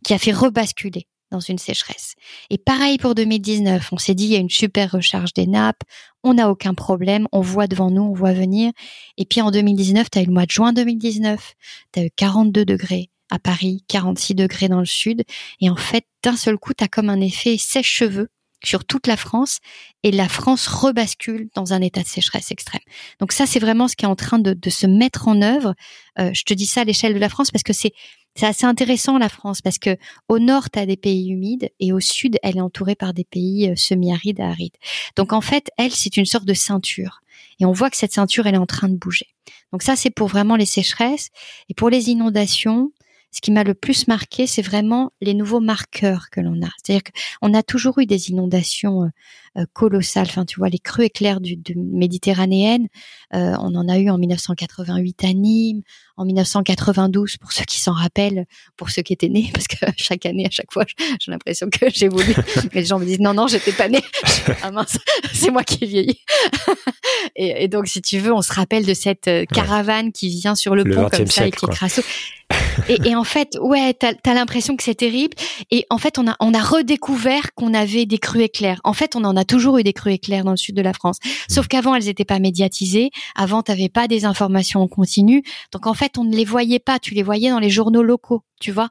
qui 0.04 0.14
a 0.14 0.18
fait 0.18 0.32
rebasculer 0.32 1.08
dans 1.32 1.40
une 1.40 1.58
sécheresse. 1.58 2.16
Et 2.50 2.58
pareil 2.58 2.98
pour 2.98 3.16
2019, 3.16 3.90
on 3.92 3.98
s'est 3.98 4.16
dit 4.16 4.26
il 4.26 4.32
y 4.32 4.36
a 4.36 4.40
une 4.40 4.50
super 4.50 4.92
recharge 4.92 5.34
des 5.34 5.48
nappes, 5.48 5.84
on 6.24 6.36
n'a 6.36 6.50
aucun 6.50 6.74
problème, 6.74 7.28
on 7.32 7.42
voit 7.42 7.68
devant 7.68 7.92
nous, 7.92 8.04
on 8.04 8.14
voit 8.14 8.34
venir. 8.34 8.72
Et 9.18 9.26
puis 9.26 9.42
en 9.42 9.52
2019, 9.52 10.10
tu 10.10 10.20
as 10.20 10.22
eu 10.22 10.26
le 10.26 10.34
mois 10.34 10.46
de 10.46 10.52
juin 10.52 10.74
2019, 10.74 11.54
tu 11.94 12.00
as 12.00 12.06
eu 12.06 12.10
42 12.16 12.66
degrés, 12.66 13.10
à 13.30 13.40
Paris, 13.40 13.84
46 13.88 14.36
degrés 14.36 14.70
dans 14.70 14.80
le 14.80 14.86
sud. 14.86 15.24
Et 15.60 15.70
en 15.70 15.76
fait, 15.76 16.06
d'un 16.24 16.38
seul 16.38 16.58
coup, 16.58 16.74
tu 16.74 16.84
as 16.84 16.88
comme 16.88 17.10
un 17.10 17.20
effet 17.20 17.58
sèche-cheveux 17.58 18.30
sur 18.64 18.86
toute 18.86 19.06
la 19.06 19.18
France 19.18 19.60
et 20.04 20.12
la 20.12 20.28
France 20.28 20.68
rebascule 20.68 21.50
dans 21.54 21.74
un 21.74 21.82
état 21.82 22.02
de 22.02 22.08
sécheresse 22.08 22.52
extrême. 22.52 22.82
Donc 23.20 23.32
ça, 23.32 23.46
c'est 23.46 23.60
vraiment 23.60 23.88
ce 23.88 23.96
qui 23.96 24.06
est 24.06 24.08
en 24.08 24.16
train 24.16 24.40
de, 24.40 24.70
se 24.70 24.88
mettre 24.88 25.28
en 25.28 25.42
œuvre. 25.42 25.76
Euh, 26.20 26.32
je 26.34 26.44
te 26.44 26.54
dis 26.54 26.66
ça 26.66 26.82
à 26.82 26.84
l'échelle 26.84 27.14
de 27.14 27.20
la 27.20 27.30
France 27.30 27.52
parce 27.52 27.64
que 27.64 27.74
c'est 27.74 27.94
c'est 28.38 28.46
assez 28.46 28.66
intéressant 28.66 29.18
la 29.18 29.30
France 29.30 29.62
parce 29.62 29.80
que 29.80 29.98
au 30.30 30.38
nord 30.38 30.70
tu 30.70 30.78
as 30.78 30.86
des 30.86 30.96
pays 30.96 31.32
humides 31.32 31.72
et 31.80 31.92
au 31.92 32.00
sud 32.00 32.38
elle 32.44 32.58
est 32.58 32.62
entourée 32.62 32.96
par 32.96 33.14
des 33.14 33.24
pays 33.24 33.70
euh, 33.70 33.76
semi-arides 33.76 34.40
à 34.40 34.50
arides. 34.50 34.78
Donc 35.16 35.34
en 35.34 35.42
fait, 35.42 35.72
elle 35.78 35.92
c'est 35.92 36.18
une 36.18 36.26
sorte 36.26 36.46
de 36.46 36.54
ceinture 36.54 37.22
et 37.60 37.66
on 37.66 37.72
voit 37.72 37.90
que 37.90 37.98
cette 37.98 38.14
ceinture 38.14 38.46
elle 38.46 38.56
est 38.56 38.60
en 38.60 38.68
train 38.68 38.90
de 38.90 38.96
bouger. 38.96 39.28
Donc 39.72 39.82
ça 39.82 39.96
c'est 39.96 40.12
pour 40.12 40.28
vraiment 40.28 40.56
les 40.56 40.68
sécheresses 40.68 41.30
et 41.68 41.74
pour 41.74 41.90
les 41.90 42.10
inondations, 42.10 42.92
ce 43.32 43.42
qui 43.42 43.52
m'a 43.52 43.64
le 43.64 43.74
plus 43.74 44.08
marqué, 44.08 44.46
c'est 44.46 44.62
vraiment 44.62 45.12
les 45.20 45.34
nouveaux 45.34 45.60
marqueurs 45.60 46.30
que 46.32 46.40
l'on 46.40 46.62
a. 46.64 46.70
C'est-à-dire 46.78 47.04
qu'on 47.42 47.54
a 47.54 47.64
toujours 47.64 48.00
eu 48.00 48.06
des 48.06 48.30
inondations 48.30 49.04
euh, 49.04 49.10
colossales. 49.74 50.28
Enfin, 50.30 50.46
tu 50.46 50.60
vois, 50.60 50.70
les 50.70 50.80
crues 50.80 51.06
éclairs 51.06 51.42
du, 51.42 51.58
méditerranéenne, 51.76 52.88
euh, 53.34 53.56
on 53.60 53.76
en 53.76 53.88
a 53.90 53.98
eu 53.98 54.10
en 54.10 54.18
1988 54.18 55.24
à 55.24 55.34
Nîmes, 55.34 55.82
en 56.16 56.26
1992 56.26 57.38
pour 57.38 57.52
ceux 57.52 57.66
qui 57.66 57.80
s'en 57.80 57.94
rappellent, 57.94 58.46
pour 58.76 58.90
ceux 58.90 59.02
qui 59.02 59.14
étaient 59.14 59.30
nés, 59.30 59.50
parce 59.54 59.68
que 59.68 59.86
chaque 59.98 60.26
année, 60.26 60.46
à 60.46 60.52
chaque 60.52 60.72
fois, 60.72 60.86
j'ai 61.20 61.32
l'impression 61.32 61.70
que 61.70 61.90
j'évolue. 61.90 62.36
les 62.74 62.86
gens 62.86 63.00
me 63.00 63.06
disent 63.06 63.20
non, 63.20 63.34
non, 63.34 63.48
j'étais 63.48 63.74
pas 63.74 63.90
née. 63.90 64.04
ah 64.62 64.72
mince, 64.72 64.98
c'est 65.34 65.52
moi 65.52 65.64
qui 65.64 65.86
vieillis. 65.86 66.22
et, 67.36 67.68
donc, 67.68 67.88
si 67.88 68.02
tu 68.02 68.20
veux, 68.20 68.34
on 68.34 68.42
se 68.42 68.54
rappelle 68.54 68.86
de 68.86 68.94
cette 68.94 69.30
caravane 69.52 70.12
qui 70.12 70.30
vient 70.30 70.56
sur 70.56 70.76
le, 70.76 70.84
pont 70.84 71.10
comme 71.10 71.28
ça 71.28 71.48
et 71.48 71.52
qui 71.52 71.66
et, 72.90 73.10
et, 73.10 73.16
en 73.16 73.24
fait, 73.24 73.58
ouais, 73.60 73.94
t'as 73.94 74.14
as, 74.26 74.34
l'impression 74.34 74.78
que 74.78 74.84
c'est 74.84 74.96
terrible. 74.96 75.36
Et 75.72 75.86
en 75.90 75.98
fait, 75.98 76.18
on 76.18 76.28
a, 76.28 76.36
on 76.40 76.54
a 76.54 76.62
redécouvert 76.62 77.54
qu'on 77.56 77.74
avait 77.74 78.06
des 78.06 78.18
crues 78.18 78.44
éclairs. 78.44 78.80
En 78.84 78.94
fait, 78.94 79.16
on 79.16 79.24
en 79.24 79.36
a 79.36 79.44
toujours 79.48 79.78
eu 79.78 79.84
des 79.84 79.94
crues 79.94 80.14
éclairs 80.14 80.44
dans 80.44 80.52
le 80.52 80.58
sud 80.58 80.76
de 80.76 80.82
la 80.82 80.94
France. 80.94 81.18
Sauf 81.50 81.66
mmh. 81.66 81.68
qu'avant, 81.70 81.96
elles 81.96 82.06
n'étaient 82.06 82.26
pas 82.26 82.40
médiatisées. 82.40 83.10
Avant, 83.36 83.64
t'avais 83.64 83.90
pas 83.90 84.08
des 84.08 84.26
informations 84.26 84.82
en 84.82 84.88
continu. 84.88 85.44
Donc, 85.72 85.88
en 85.88 85.94
fait, 85.94 86.18
on 86.18 86.24
ne 86.24 86.36
les 86.36 86.46
voyait 86.46 86.80
pas. 86.80 87.00
Tu 87.00 87.14
les 87.14 87.24
voyais 87.24 87.50
dans 87.50 87.60
les 87.60 87.70
journaux 87.70 88.04
locaux, 88.04 88.44
tu 88.60 88.72
vois. 88.72 88.90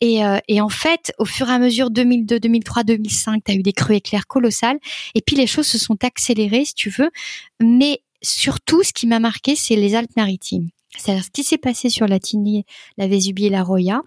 Et, 0.00 0.24
euh, 0.24 0.38
et 0.48 0.60
en 0.60 0.68
fait, 0.68 1.12
au 1.18 1.24
fur 1.24 1.48
et 1.48 1.52
à 1.52 1.58
mesure, 1.58 1.90
2002, 1.90 2.40
2003, 2.40 2.84
2005, 2.84 3.42
t'as 3.44 3.54
eu 3.54 3.62
des 3.62 3.72
crues 3.72 3.96
éclairs 3.96 4.26
colossales. 4.26 4.78
Et 5.14 5.20
puis, 5.20 5.36
les 5.36 5.46
choses 5.46 5.66
se 5.66 5.78
sont 5.78 6.02
accélérées, 6.04 6.64
si 6.64 6.74
tu 6.74 6.90
veux. 6.90 7.10
Mais 7.60 8.02
surtout, 8.22 8.82
ce 8.82 8.92
qui 8.92 9.06
m'a 9.06 9.20
marqué, 9.20 9.54
c'est 9.56 9.76
les 9.76 9.94
Alpes-Maritimes. 9.94 10.70
C'est-à-dire 10.96 11.24
ce 11.24 11.30
qui 11.30 11.44
s'est 11.44 11.58
passé 11.58 11.88
sur 11.88 12.06
la 12.06 12.18
Tigny, 12.18 12.64
la 12.96 13.06
Vésubie 13.06 13.46
et 13.46 13.50
la 13.50 13.62
Roya, 13.62 14.02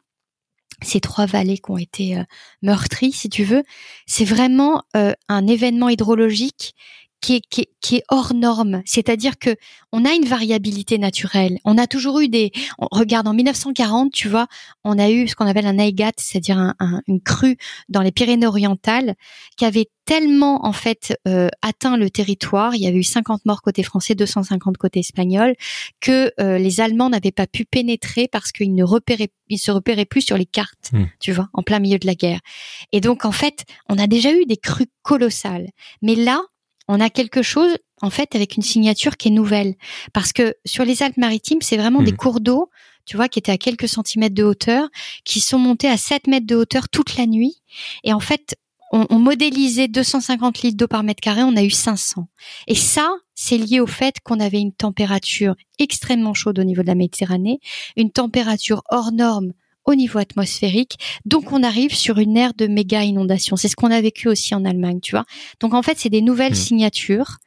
ces 0.84 1.00
trois 1.00 1.26
vallées 1.26 1.58
qui 1.58 1.72
ont 1.72 1.78
été 1.78 2.18
euh, 2.18 2.24
meurtries, 2.62 3.12
si 3.12 3.30
tu 3.30 3.44
veux, 3.44 3.64
c'est 4.06 4.26
vraiment 4.26 4.84
euh, 4.96 5.14
un 5.28 5.48
événement 5.48 5.90
hydrologique 5.90 6.76
qui 7.24 7.36
est, 7.36 7.42
qui, 7.50 7.70
qui 7.80 7.96
est 7.96 8.04
hors 8.10 8.34
norme. 8.34 8.82
C'est-à-dire 8.86 9.40
que 9.40 9.56
on 9.94 10.04
a 10.04 10.14
une 10.14 10.26
variabilité 10.26 10.98
naturelle. 10.98 11.58
On 11.64 11.78
a 11.78 11.88
toujours 11.88 12.20
eu 12.20 12.28
des. 12.28 12.52
On 12.78 12.88
regarde 12.92 13.28
en 13.28 13.34
1940, 13.34 14.12
tu 14.12 14.28
vois, 14.28 14.48
on 14.84 15.00
a 15.00 15.10
eu 15.10 15.28
ce 15.30 15.36
qu'on 15.36 15.48
appelle 15.48 15.66
un 15.66 15.78
aigat, 15.78 16.12
c'est-à-dire 16.18 16.58
un, 16.58 17.02
une 17.08 17.22
crue 17.22 17.58
dans 17.88 18.02
les 18.02 18.12
Pyrénées-Orientales, 18.12 19.16
qui 19.56 19.64
avait 19.64 19.88
tellement 20.06 20.66
en 20.66 20.74
fait 20.74 21.18
euh, 21.26 21.48
atteint 21.62 21.96
le 21.96 22.10
territoire. 22.10 22.76
Il 22.76 22.82
y 22.82 22.88
avait 22.88 22.98
eu 22.98 23.04
50 23.04 23.46
morts 23.46 23.62
côté 23.62 23.84
français, 23.84 24.16
250 24.16 24.76
côté 24.76 25.00
espagnol, 25.00 25.56
que 26.02 26.30
euh, 26.42 26.58
les 26.58 26.82
Allemands 26.82 27.10
n'avaient 27.10 27.32
pas 27.32 27.48
pu 27.48 27.64
pénétrer 27.64 28.28
parce 28.28 28.52
qu'ils 28.52 28.76
ne 28.76 28.84
repéraient, 28.84 29.32
ils 29.48 29.60
se 29.60 29.72
repéraient 29.72 30.04
plus 30.04 30.22
sur 30.22 30.38
les 30.38 30.46
cartes, 30.46 30.92
hmm. 30.92 31.06
tu 31.22 31.32
vois, 31.32 31.48
en 31.54 31.64
plein 31.64 31.80
milieu 31.80 32.00
de 32.00 32.06
la 32.06 32.16
guerre. 32.16 32.42
Et 32.92 33.00
donc 33.00 33.24
en 33.24 33.32
fait, 33.32 33.64
on 33.88 33.98
a 33.98 34.08
déjà 34.08 34.34
eu 34.34 34.46
des 34.46 34.58
crues 34.58 34.92
colossales, 35.04 35.70
mais 36.02 36.16
là 36.16 36.42
on 36.88 37.00
a 37.00 37.10
quelque 37.10 37.42
chose 37.42 37.78
en 38.02 38.10
fait 38.10 38.36
avec 38.36 38.58
une 38.58 38.64
signature 38.64 39.18
qui 39.18 39.30
est 39.30 39.32
nouvelle 39.32 39.76
parce 40.14 40.34
que 40.34 40.56
sur 40.66 40.86
les 40.86 41.04
Alpes-Maritimes, 41.04 41.62
c'est 41.62 41.78
vraiment 41.78 42.02
des 42.02 42.12
mmh. 42.12 42.18
cours 42.18 42.40
d'eau, 42.42 42.70
tu 43.06 43.18
vois, 43.18 43.30
qui 43.30 43.40
étaient 43.40 43.52
à 43.52 43.58
quelques 43.58 43.88
centimètres 43.88 44.36
de 44.36 44.44
hauteur, 44.44 44.90
qui 45.24 45.40
sont 45.40 45.60
montés 45.60 45.90
à 45.90 45.98
7 45.98 46.28
mètres 46.28 46.48
de 46.48 46.56
hauteur 46.56 46.90
toute 46.90 47.18
la 47.18 47.26
nuit. 47.26 47.62
Et 48.04 48.14
en 48.14 48.20
fait, 48.20 48.56
on, 48.92 49.08
on 49.10 49.20
modélisait 49.20 49.88
250 49.88 50.62
litres 50.62 50.78
d'eau 50.78 50.88
par 50.88 51.04
mètre 51.04 51.22
carré, 51.22 51.44
on 51.44 51.56
a 51.56 51.64
eu 51.64 51.72
500. 51.72 52.28
Et 52.68 52.76
ça, 52.76 53.10
c'est 53.36 53.58
lié 53.58 53.80
au 53.80 53.88
fait 53.88 54.16
qu'on 54.24 54.40
avait 54.40 54.60
une 54.60 54.74
température 54.74 55.56
extrêmement 55.80 56.34
chaude 56.34 56.60
au 56.60 56.64
niveau 56.64 56.82
de 56.82 56.88
la 56.88 56.96
Méditerranée, 56.96 57.60
une 57.98 58.12
température 58.12 58.84
hors 58.90 59.12
norme 59.12 59.54
au 59.86 59.96
niveau 59.96 60.20
atmosphérique. 60.20 60.98
Donc 61.26 61.52
on 61.52 61.64
arrive 61.64 61.94
sur 61.94 62.18
une 62.18 62.38
ère 62.38 62.54
de 62.54 62.68
méga 62.68 63.04
inondation. 63.04 63.56
C'est 63.56 63.68
ce 63.68 63.76
qu'on 63.76 63.92
a 63.92 64.02
vécu 64.02 64.28
aussi 64.28 64.56
en 64.56 64.66
Allemagne, 64.66 65.00
tu 65.02 65.12
vois. 65.12 65.26
Donc 65.60 65.74
en 65.74 65.82
fait, 65.82 65.98
c'est 65.98 66.10
des 66.10 66.22
nouvelles 66.22 66.54
mmh. 66.54 66.56
signatures. 66.56 67.38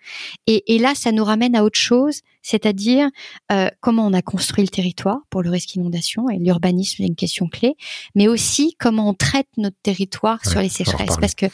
Et, 0.47 0.75
et, 0.75 0.79
là, 0.79 0.95
ça 0.95 1.13
nous 1.13 1.25
ramène 1.25 1.57
à 1.57 1.65
autre 1.65 1.79
chose, 1.79 2.21
c'est-à-dire 2.43 3.09
euh, 3.51 3.69
comment 3.81 4.07
on 4.07 4.13
a 4.13 4.23
construit 4.23 4.65
le 4.65 4.71
territoire 4.71 5.19
pour 5.31 5.43
le 5.43 5.51
risque 5.51 5.75
inondation. 5.75 6.29
Et 6.29 6.39
l'urbanisme 6.39 7.03
est 7.03 7.07
une 7.07 7.17
question 7.17 7.49
clé, 7.49 7.77
mais 8.15 8.29
aussi 8.29 8.77
comment 8.79 9.09
on 9.09 9.15
traite 9.15 9.49
notre 9.57 9.77
territoire 9.83 10.45
sur 10.45 10.61
les 10.61 10.69
sécheresses. 10.69 11.17
Parce 11.21 11.35
que 11.35 11.47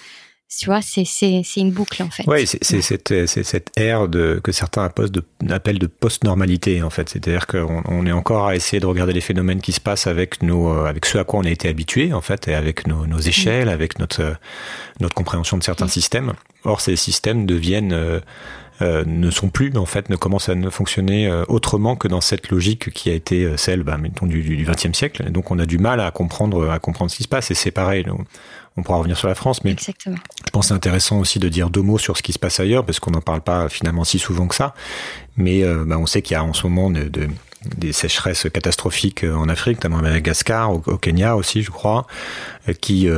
tu 0.59 0.67
vois, 0.67 0.81
c'est 0.83 1.05
une 1.57 1.71
boucle 1.71 2.03
en 2.03 2.11
fait. 2.11 2.25
Oui, 2.27 2.47
c'est 2.47 2.83
cette 2.83 3.71
ère 3.77 4.09
de 4.09 4.41
que 4.43 4.53
certains 4.53 4.85
appellent 4.85 5.11
de 5.11 5.25
appellent 5.51 5.79
de 5.79 5.87
post-normalité 5.87 6.83
en 6.83 6.91
fait. 6.91 7.09
C'est-à-dire 7.09 7.47
qu'on 7.47 7.83
on 7.87 8.07
est 8.07 8.13
encore 8.13 8.47
à 8.49 8.57
essayer 8.57 8.81
de 8.81 8.87
regarder 8.87 9.13
les 9.13 9.21
phénomènes 9.21 9.61
qui 9.61 9.73
se 9.73 9.81
passent 9.81 10.07
avec 10.07 10.43
nos 10.43 10.69
euh, 10.69 10.85
avec 10.87 11.07
ce 11.07 11.19
à 11.19 11.25
quoi 11.25 11.41
on 11.41 11.45
a 11.45 11.51
été 11.51 11.69
habitué 11.69 12.13
en 12.13 12.21
fait 12.21 12.49
et 12.49 12.55
avec 12.55 12.87
nos, 12.87 13.07
nos 13.07 13.19
échelles, 13.19 13.69
mm. 13.69 13.73
avec 13.73 13.99
notre 13.99 14.37
notre 15.01 15.15
compréhension 15.15 15.57
de 15.57 15.63
certains 15.63 15.87
mm. 15.87 15.91
systèmes. 15.91 16.33
Or, 16.65 16.81
ces 16.81 16.97
systèmes 16.97 17.47
deviennent 17.47 17.93
euh, 17.93 18.21
euh, 18.83 19.05
ne 19.07 19.31
sont 19.31 19.49
plus 19.49 19.71
en 19.77 19.87
fait 19.87 20.09
ne 20.09 20.17
commencent 20.17 20.49
à 20.49 20.55
ne 20.55 20.69
fonctionner 20.69 21.29
euh, 21.29 21.45
autrement 21.47 21.95
que 21.95 22.09
dans 22.09 22.21
cette 22.21 22.51
logique 22.51 22.91
qui 22.91 23.11
a 23.11 23.13
été 23.13 23.45
euh, 23.45 23.57
celle 23.57 23.85
bah, 23.85 23.97
mettons, 23.97 24.27
du, 24.27 24.67
20e 24.67 24.95
siècle. 24.95 25.31
donc 25.31 25.51
on 25.51 25.59
a 25.59 25.67
du 25.67 25.79
mal 25.79 26.01
à 26.01 26.11
comprendre 26.11 26.69
à 26.71 26.79
comprendre 26.81 27.11
ce 27.11 27.19
qui 27.19 27.23
se 27.23 27.29
passe 27.29 27.51
et 27.51 27.55
c'est 27.55 27.71
pareil. 27.71 28.05
On 28.77 28.83
pourra 28.83 28.99
revenir 28.99 29.19
sur 29.19 29.29
la 29.29 29.35
France, 29.35 29.63
mais 29.63 29.73
Exactement. 29.73 30.17
Je 30.53 30.59
pense 30.59 30.69
c'est 30.69 30.75
intéressant 30.75 31.19
aussi 31.19 31.39
de 31.39 31.49
dire 31.49 31.71
deux 31.71 31.81
mots 31.81 31.97
sur 31.97 32.19
ce 32.19 32.23
qui 32.23 32.35
se 32.35 32.39
passe 32.39 32.61
ailleurs 32.61 32.85
parce 32.85 33.01
qu'on 33.01 33.13
n'en 33.13 33.23
parle 33.23 33.41
pas 33.41 33.71
finalement 33.71 34.05
si 34.05 34.19
souvent 34.19 34.47
que 34.47 34.55
ça. 34.55 34.75
Mais 35.39 35.65
bah, 35.87 35.97
on 35.99 36.05
sait 36.05 36.21
qu'il 36.21 36.35
y 36.35 36.37
a 36.37 36.45
en 36.45 36.53
ce 36.53 36.67
moment 36.67 36.91
de, 36.91 37.11
des 37.79 37.93
sécheresses 37.95 38.47
catastrophiques 38.53 39.25
en 39.25 39.49
Afrique, 39.49 39.79
notamment 39.79 40.01
à 40.01 40.03
Madagascar, 40.03 40.71
au, 40.71 40.99
Kenya 40.99 41.37
aussi, 41.37 41.63
je 41.63 41.71
crois, 41.71 42.07
qui, 42.83 43.09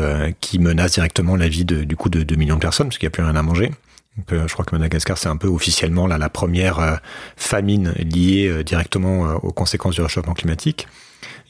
qui 0.40 0.58
menacent 0.60 0.92
directement 0.92 1.34
la 1.34 1.48
vie 1.48 1.64
de, 1.64 1.82
du 1.82 1.96
coup 1.96 2.08
de 2.08 2.22
2 2.22 2.36
millions 2.36 2.54
de 2.54 2.60
personnes 2.60 2.86
parce 2.86 2.98
qu'il 2.98 3.08
n'y 3.08 3.12
a 3.12 3.16
plus 3.16 3.24
rien 3.24 3.34
à 3.34 3.42
manger. 3.42 3.72
Euh, 4.32 4.46
je 4.46 4.52
crois 4.52 4.64
que 4.64 4.74
Madagascar, 4.74 5.18
c'est 5.18 5.28
un 5.28 5.36
peu 5.36 5.48
officiellement 5.48 6.06
la 6.06 6.28
première 6.28 6.78
euh, 6.78 6.96
famine 7.36 7.92
liée 7.98 8.48
euh, 8.48 8.62
directement 8.62 9.34
aux 9.42 9.52
conséquences 9.52 9.96
du 9.96 10.02
réchauffement 10.02 10.34
climatique. 10.34 10.86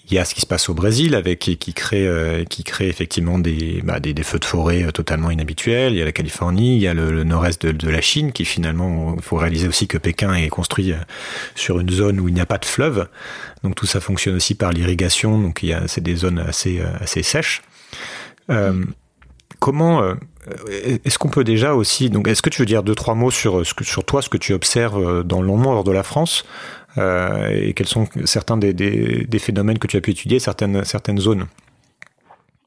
Il 0.09 0.14
y 0.14 0.19
a 0.19 0.25
ce 0.25 0.35
qui 0.35 0.43
se 0.43 0.47
passe 0.47 0.69
au 0.69 0.75
Brésil 0.75 1.14
avec 1.14 1.38
qui 1.38 1.73
crée 1.73 2.07
qui 2.51 2.62
crée 2.62 2.88
effectivement 2.88 3.38
des, 3.38 3.81
bah, 3.83 4.01
des, 4.01 4.23
feux 4.23 4.38
de 4.38 4.45
forêt 4.45 4.87
totalement 4.93 5.31
inhabituels. 5.31 5.95
Il 5.95 5.99
y 5.99 6.03
a 6.03 6.05
la 6.05 6.12
Californie, 6.12 6.77
il 6.77 6.83
y 6.83 6.87
a 6.87 6.93
le, 6.93 7.25
nord-est 7.25 7.64
de, 7.64 7.88
la 7.88 8.03
Chine 8.03 8.33
qui 8.33 8.45
finalement 8.45 9.14
il 9.17 9.23
faut 9.23 9.37
réaliser 9.37 9.67
aussi 9.67 9.87
que 9.88 9.97
Pékin 9.97 10.35
est 10.35 10.49
construit 10.49 10.93
sur 11.55 11.81
une 11.81 11.88
zone 11.88 12.21
où 12.21 12.29
il 12.29 12.35
n'y 12.35 12.40
a 12.43 12.47
pas 12.47 12.59
de 12.59 12.67
fleuve. 12.67 13.09
Donc 13.62 13.77
tout 13.77 13.87
ça 13.87 14.01
fonctionne 14.01 14.35
aussi 14.35 14.55
par 14.55 14.73
l'irrigation. 14.73 15.40
Donc 15.40 15.62
il 15.62 15.71
y 15.71 15.73
a 15.73 15.88
c'est 15.88 16.03
des 16.03 16.17
zones 16.17 16.38
assez 16.38 16.83
assez 17.01 17.23
sèches. 17.23 17.62
comment 19.59 20.14
euh, 20.49 20.99
est-ce 21.05 21.19
qu'on 21.19 21.29
peut 21.29 21.45
déjà 21.45 21.75
aussi, 21.75 22.11
donc, 22.11 22.29
est-ce 22.29 22.43
que 22.43 22.51
tu 22.51 22.62
veux 22.62 22.67
dire 22.67 22.83
deux 22.83 22.95
trois 22.95 23.14
mots 23.14 23.31
sur 23.31 23.64
sur 23.64 24.05
toi, 24.05 24.23
ce 24.23 24.29
que 24.29 24.37
tu 24.37 24.53
observes 24.53 24.99
euh, 24.99 25.23
dans 25.23 25.40
le 25.40 25.49
nord 25.49 25.85
de 25.85 25.93
la 25.93 26.03
France, 26.03 26.45
euh, 26.99 27.49
et 27.51 27.75
quels 27.75 27.89
sont 27.89 28.09
certains 28.25 28.57
des, 28.57 28.73
des, 28.73 29.25
des, 29.25 29.39
phénomènes 29.39 29.79
que 29.79 29.87
tu 29.87 29.97
as 29.97 30.01
pu 30.01 30.13
étudier, 30.13 30.39
certaines 30.39 30.85
certaines 30.85 31.19
zones? 31.19 31.47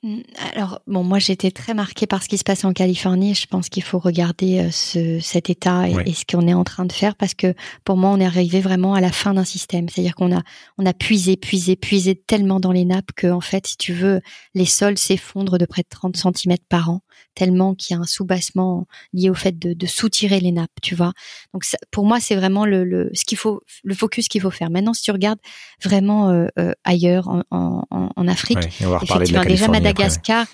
Mm, 0.04 0.20
alors, 0.54 0.82
bon, 0.86 1.04
moi 1.04 1.18
j'étais 1.20 1.50
très 1.50 1.74
marquée 1.74 2.06
par 2.08 2.22
ce 2.22 2.30
qui 2.30 2.38
se 2.38 2.44
passe 2.44 2.66
en 2.66 2.74
Californie. 2.74 3.34
Je 3.34 3.48
pense 3.48 3.70
qu'il 3.70 3.84
faut 3.84 4.00
regarder 4.00 4.60
euh, 4.60 4.72
ce, 4.72 5.20
cet 5.20 5.50
état 5.50 5.88
et, 5.90 6.14
ce 6.14 6.24
qu'on 6.26 6.48
est 6.48 6.54
en 6.54 6.64
train 6.64 6.86
de 6.86 6.92
faire 6.92 7.16
parce 7.16 7.34
que 7.34 7.54
pour 7.84 7.98
moi, 7.98 8.12
on 8.12 8.20
est 8.20 8.26
arrivé 8.26 8.62
vraiment 8.62 8.94
à 8.94 9.02
la 9.02 9.12
fin 9.12 9.34
d'un 9.34 9.44
système. 9.44 9.90
C'est-à-dire 9.90 10.16
qu'on 10.16 10.36
a, 10.36 10.42
on 10.78 10.86
a 10.86 10.94
puisé, 10.94 11.36
puisé, 11.36 11.76
puisé 11.76 12.16
tellement 12.16 12.60
dans 12.60 12.72
les 12.72 12.86
nappes 12.86 13.12
que, 13.16 13.28
en 13.28 13.42
fait, 13.42 13.68
si 13.68 13.78
tu 13.78 13.94
veux, 13.94 14.22
les 14.54 14.66
sols 14.66 14.98
s'effondrent 14.98 15.58
de 15.58 15.66
près 15.66 15.82
de 15.82 15.90
30 15.90 16.16
cm 16.16 16.58
par 16.70 16.90
an, 16.90 17.02
tellement 17.38 17.76
qu'il 17.76 17.96
y 17.96 17.98
a 17.98 18.02
un 18.02 18.06
soubassement 18.06 18.88
lié 19.14 19.30
au 19.30 19.36
fait 19.36 19.58
de, 19.60 19.74
de 19.74 19.86
soutirer 19.86 20.40
les 20.40 20.52
nappes, 20.52 20.80
tu 20.82 20.96
vois. 20.96 21.14
Donc, 21.54 21.64
pour 21.92 22.04
moi, 22.06 22.20
c'est 22.20 22.36
vraiment 22.36 22.66
le, 22.66 22.84
le, 22.84 23.12
ce 23.14 23.26
qu'il 23.26 23.38
faut, 23.38 23.62
le 23.84 23.94
focus 23.94 24.28
qu'il 24.28 24.42
faut 24.42 24.50
faire. 24.50 24.72
Maintenant, 24.72 24.94
si 24.94 25.04
tu 25.04 25.12
regardes 25.12 25.40
vraiment 25.84 26.30
euh, 26.30 26.48
euh, 26.58 26.74
ailleurs, 26.84 27.28
en, 27.30 27.44
en, 27.52 28.10
en 28.16 28.28
Afrique, 28.28 28.58
effectivement, 29.04 29.44
déjà 29.44 29.68
Madagascar. 29.68 30.42
Ouais, 30.42 30.48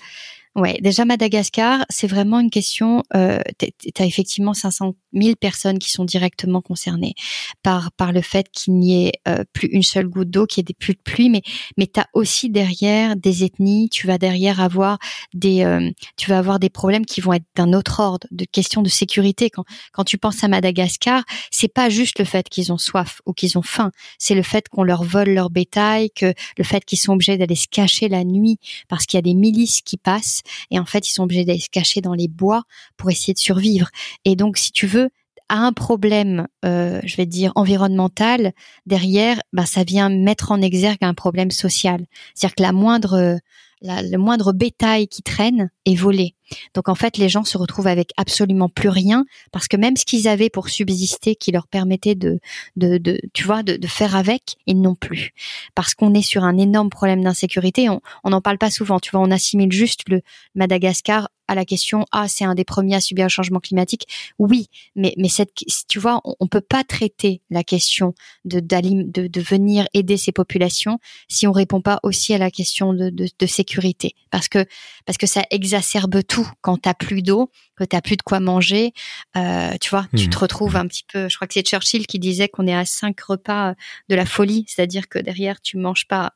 déjà 0.80 1.04
Madagascar, 1.04 1.84
c'est 1.88 2.06
vraiment 2.06 2.38
une 2.38 2.50
question. 2.50 3.02
Euh, 3.14 3.40
tu 3.58 4.02
as 4.02 4.06
effectivement 4.06 4.54
500 4.54 4.94
000 5.12 5.34
personnes 5.34 5.78
qui 5.78 5.90
sont 5.90 6.04
directement 6.04 6.60
concernées 6.60 7.14
par 7.62 7.90
par 7.92 8.12
le 8.12 8.20
fait 8.20 8.48
qu'il 8.52 8.74
n'y 8.74 9.06
ait 9.06 9.12
euh, 9.26 9.44
plus 9.52 9.68
une 9.68 9.82
seule 9.82 10.06
goutte 10.06 10.30
d'eau, 10.30 10.46
qu'il 10.46 10.62
y 10.62 10.70
ait 10.70 10.74
plus 10.78 10.94
de 10.94 11.00
pluie, 11.02 11.28
mais 11.28 11.42
mais 11.76 11.90
as 11.96 12.06
aussi 12.14 12.50
derrière 12.50 13.16
des 13.16 13.44
ethnies. 13.44 13.88
Tu 13.90 14.06
vas 14.06 14.18
derrière 14.18 14.60
avoir 14.60 14.98
des 15.32 15.64
euh, 15.64 15.90
tu 16.16 16.30
vas 16.30 16.38
avoir 16.38 16.60
des 16.60 16.70
problèmes 16.70 17.04
qui 17.04 17.20
vont 17.20 17.32
être 17.32 17.46
d'un 17.56 17.72
autre 17.72 18.00
ordre, 18.00 18.26
de 18.30 18.44
questions 18.44 18.82
de 18.82 18.88
sécurité. 18.88 19.50
Quand 19.50 19.64
quand 19.92 20.04
tu 20.04 20.18
penses 20.18 20.44
à 20.44 20.48
Madagascar, 20.48 21.24
c'est 21.50 21.72
pas 21.72 21.88
juste 21.88 22.20
le 22.20 22.24
fait 22.24 22.48
qu'ils 22.48 22.72
ont 22.72 22.78
soif 22.78 23.20
ou 23.26 23.32
qu'ils 23.32 23.58
ont 23.58 23.62
faim, 23.62 23.90
c'est 24.18 24.34
le 24.34 24.42
fait 24.42 24.68
qu'on 24.68 24.84
leur 24.84 25.02
vole 25.02 25.30
leur 25.30 25.50
bétail, 25.50 26.10
que 26.10 26.32
le 26.56 26.64
fait 26.64 26.84
qu'ils 26.84 26.98
sont 26.98 27.14
obligés 27.14 27.36
d'aller 27.38 27.56
se 27.56 27.66
cacher 27.68 28.08
la 28.08 28.22
nuit 28.22 28.58
parce 28.88 29.06
qu'il 29.06 29.16
y 29.16 29.18
a 29.18 29.22
des 29.22 29.34
milices 29.34 29.80
qui 29.82 29.96
passent 29.96 30.43
et 30.70 30.78
en 30.78 30.84
fait 30.84 31.08
ils 31.08 31.12
sont 31.12 31.24
obligés 31.24 31.44
d'aller 31.44 31.60
se 31.60 31.70
cacher 31.70 32.00
dans 32.00 32.14
les 32.14 32.28
bois 32.28 32.64
pour 32.96 33.10
essayer 33.10 33.34
de 33.34 33.38
survivre. 33.38 33.88
Et 34.24 34.36
donc 34.36 34.56
si 34.56 34.72
tu 34.72 34.86
veux 34.86 35.10
à 35.48 35.58
un 35.58 35.72
problème, 35.72 36.46
euh, 36.64 37.00
je 37.04 37.16
vais 37.16 37.26
dire 37.26 37.52
environnemental, 37.54 38.52
derrière, 38.86 39.40
bah, 39.52 39.66
ça 39.66 39.84
vient 39.84 40.08
mettre 40.08 40.52
en 40.52 40.62
exergue 40.62 41.02
un 41.02 41.14
problème 41.14 41.50
social. 41.50 42.06
C'est-à-dire 42.34 42.54
que 42.54 42.62
la 42.62 42.72
moindre, 42.72 43.38
la, 43.82 44.02
le 44.02 44.18
moindre 44.18 44.52
bétail 44.52 45.06
qui 45.06 45.22
traîne 45.22 45.70
est 45.84 45.94
volé. 45.94 46.34
Donc 46.74 46.88
en 46.88 46.94
fait, 46.94 47.16
les 47.16 47.28
gens 47.28 47.44
se 47.44 47.58
retrouvent 47.58 47.86
avec 47.86 48.10
absolument 48.16 48.68
plus 48.68 48.88
rien 48.88 49.24
parce 49.52 49.68
que 49.68 49.76
même 49.76 49.96
ce 49.96 50.04
qu'ils 50.04 50.28
avaient 50.28 50.50
pour 50.50 50.68
subsister, 50.68 51.36
qui 51.36 51.52
leur 51.52 51.66
permettait 51.66 52.14
de, 52.14 52.40
de, 52.76 52.98
de 52.98 53.20
tu 53.32 53.44
vois, 53.44 53.62
de, 53.62 53.78
faire 53.86 54.16
avec, 54.16 54.56
ils 54.66 54.80
n'ont 54.80 54.94
plus. 54.94 55.32
Parce 55.74 55.94
qu'on 55.94 56.14
est 56.14 56.22
sur 56.22 56.44
un 56.44 56.56
énorme 56.56 56.90
problème 56.90 57.22
d'insécurité. 57.22 57.88
On 57.88 58.30
n'en 58.30 58.40
parle 58.40 58.58
pas 58.58 58.70
souvent. 58.70 58.98
Tu 58.98 59.10
vois, 59.10 59.20
on 59.20 59.30
assimile 59.30 59.72
juste 59.72 60.08
le 60.08 60.22
Madagascar 60.54 61.28
à 61.48 61.54
la 61.54 61.64
question 61.64 62.04
ah 62.12 62.26
c'est 62.28 62.44
un 62.44 62.54
des 62.54 62.64
premiers 62.64 62.96
à 62.96 63.00
subir 63.00 63.26
le 63.26 63.30
changement 63.30 63.60
climatique 63.60 64.06
oui 64.38 64.68
mais 64.96 65.14
mais 65.18 65.28
cette 65.28 65.52
tu 65.88 65.98
vois 65.98 66.20
on, 66.24 66.34
on 66.40 66.46
peut 66.46 66.60
pas 66.60 66.84
traiter 66.84 67.42
la 67.50 67.62
question 67.62 68.14
de, 68.44 68.60
de 68.60 69.28
de 69.28 69.40
venir 69.40 69.86
aider 69.94 70.16
ces 70.16 70.32
populations 70.32 70.98
si 71.28 71.46
on 71.46 71.52
répond 71.52 71.80
pas 71.80 72.00
aussi 72.02 72.34
à 72.34 72.38
la 72.38 72.50
question 72.50 72.92
de, 72.92 73.10
de, 73.10 73.28
de 73.38 73.46
sécurité 73.46 74.14
parce 74.30 74.48
que 74.48 74.64
parce 75.04 75.18
que 75.18 75.26
ça 75.26 75.42
exacerbe 75.50 76.22
tout 76.26 76.43
quand 76.60 76.78
t'as 76.78 76.94
plus 76.94 77.22
d'eau 77.22 77.50
que 77.76 77.84
t'as 77.84 78.00
plus 78.00 78.16
de 78.16 78.22
quoi 78.22 78.40
manger 78.40 78.92
euh, 79.36 79.72
tu 79.80 79.90
vois 79.90 80.06
tu 80.16 80.28
te 80.28 80.36
mmh. 80.36 80.40
retrouves 80.40 80.76
un 80.76 80.86
petit 80.86 81.04
peu 81.12 81.28
je 81.28 81.36
crois 81.36 81.46
que 81.46 81.54
c'est 81.54 81.66
Churchill 81.66 82.06
qui 82.06 82.18
disait 82.18 82.48
qu'on 82.48 82.66
est 82.66 82.74
à 82.74 82.84
cinq 82.84 83.20
repas 83.20 83.74
de 84.08 84.14
la 84.14 84.26
folie 84.26 84.64
c'est-à-dire 84.68 85.08
que 85.08 85.18
derrière 85.18 85.60
tu 85.60 85.76
manges 85.76 86.06
pas 86.06 86.32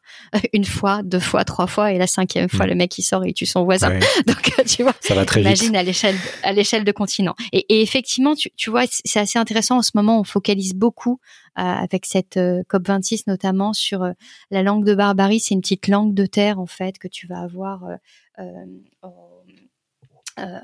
une 0.52 0.64
fois 0.64 1.02
deux 1.02 1.20
fois 1.20 1.44
trois 1.44 1.66
fois 1.66 1.92
et 1.92 1.98
la 1.98 2.06
cinquième 2.06 2.48
fois 2.48 2.66
mmh. 2.66 2.70
le 2.70 2.74
mec 2.74 2.98
il 2.98 3.02
sort 3.02 3.24
et 3.24 3.28
il 3.28 3.34
tue 3.34 3.46
son 3.46 3.64
voisin 3.64 3.98
donc 4.26 4.52
tu 4.66 4.82
vois 4.82 4.94
ça 5.00 5.14
va 5.14 5.24
très 5.24 5.40
Imagine 5.40 5.76
à 5.76 5.82
l'échelle 5.82 6.16
à 6.42 6.52
l'échelle 6.52 6.84
de 6.84 6.92
continent. 6.92 7.34
Et, 7.52 7.66
et 7.68 7.82
effectivement, 7.82 8.34
tu, 8.34 8.50
tu 8.56 8.70
vois, 8.70 8.84
c'est 8.88 9.20
assez 9.20 9.38
intéressant 9.38 9.78
en 9.78 9.82
ce 9.82 9.92
moment. 9.94 10.20
On 10.20 10.24
focalise 10.24 10.74
beaucoup 10.74 11.20
euh, 11.58 11.62
avec 11.62 12.06
cette 12.06 12.36
euh, 12.36 12.62
COP 12.68 12.86
26 12.86 13.26
notamment 13.26 13.72
sur 13.72 14.02
euh, 14.02 14.12
la 14.50 14.62
langue 14.62 14.84
de 14.84 14.94
barbarie. 14.94 15.40
C'est 15.40 15.54
une 15.54 15.60
petite 15.60 15.88
langue 15.88 16.14
de 16.14 16.26
terre 16.26 16.58
en 16.58 16.66
fait 16.66 16.98
que 16.98 17.08
tu 17.08 17.26
vas 17.26 17.40
avoir 17.40 17.84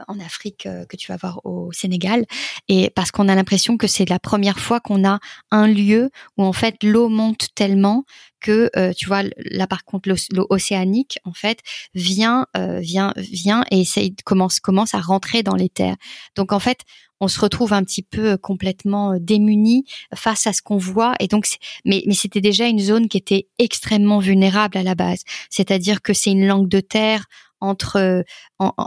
en 0.08 0.20
Afrique 0.20 0.68
que 0.88 0.96
tu 0.96 1.10
vas 1.10 1.16
voir 1.16 1.40
au 1.44 1.72
Sénégal. 1.72 2.24
Et 2.68 2.90
parce 2.90 3.10
qu'on 3.10 3.28
a 3.28 3.34
l'impression 3.34 3.76
que 3.76 3.86
c'est 3.86 4.08
la 4.08 4.18
première 4.18 4.58
fois 4.58 4.80
qu'on 4.80 5.06
a 5.06 5.18
un 5.50 5.66
lieu 5.66 6.10
où 6.36 6.44
en 6.44 6.52
fait 6.52 6.82
l'eau 6.82 7.08
monte 7.08 7.48
tellement 7.54 8.04
que 8.44 8.70
euh, 8.76 8.92
tu 8.92 9.06
vois 9.06 9.22
là 9.38 9.66
par 9.66 9.84
contre 9.84 10.10
l'eau 10.10 10.46
océanique 10.50 11.18
en 11.24 11.32
fait 11.32 11.60
vient 11.94 12.46
euh, 12.56 12.78
vient 12.78 13.14
vient 13.16 13.64
et 13.70 13.80
essaye 13.80 14.14
commence 14.24 14.60
commence 14.60 14.94
à 14.94 15.00
rentrer 15.00 15.42
dans 15.42 15.56
les 15.56 15.70
terres. 15.70 15.96
Donc 16.36 16.52
en 16.52 16.60
fait 16.60 16.80
on 17.20 17.28
se 17.28 17.40
retrouve 17.40 17.72
un 17.72 17.82
petit 17.82 18.02
peu 18.02 18.32
euh, 18.32 18.36
complètement 18.36 19.16
démuni 19.18 19.86
face 20.14 20.46
à 20.46 20.52
ce 20.52 20.60
qu'on 20.60 20.76
voit. 20.76 21.14
Et 21.20 21.26
donc 21.26 21.46
mais 21.86 22.02
mais 22.06 22.14
c'était 22.14 22.42
déjà 22.42 22.66
une 22.66 22.80
zone 22.80 23.08
qui 23.08 23.16
était 23.16 23.48
extrêmement 23.58 24.18
vulnérable 24.18 24.76
à 24.76 24.82
la 24.82 24.94
base. 24.94 25.22
C'est-à-dire 25.48 26.02
que 26.02 26.12
c'est 26.12 26.32
une 26.32 26.46
langue 26.46 26.68
de 26.68 26.80
terre 26.80 27.24
entre, 27.60 28.24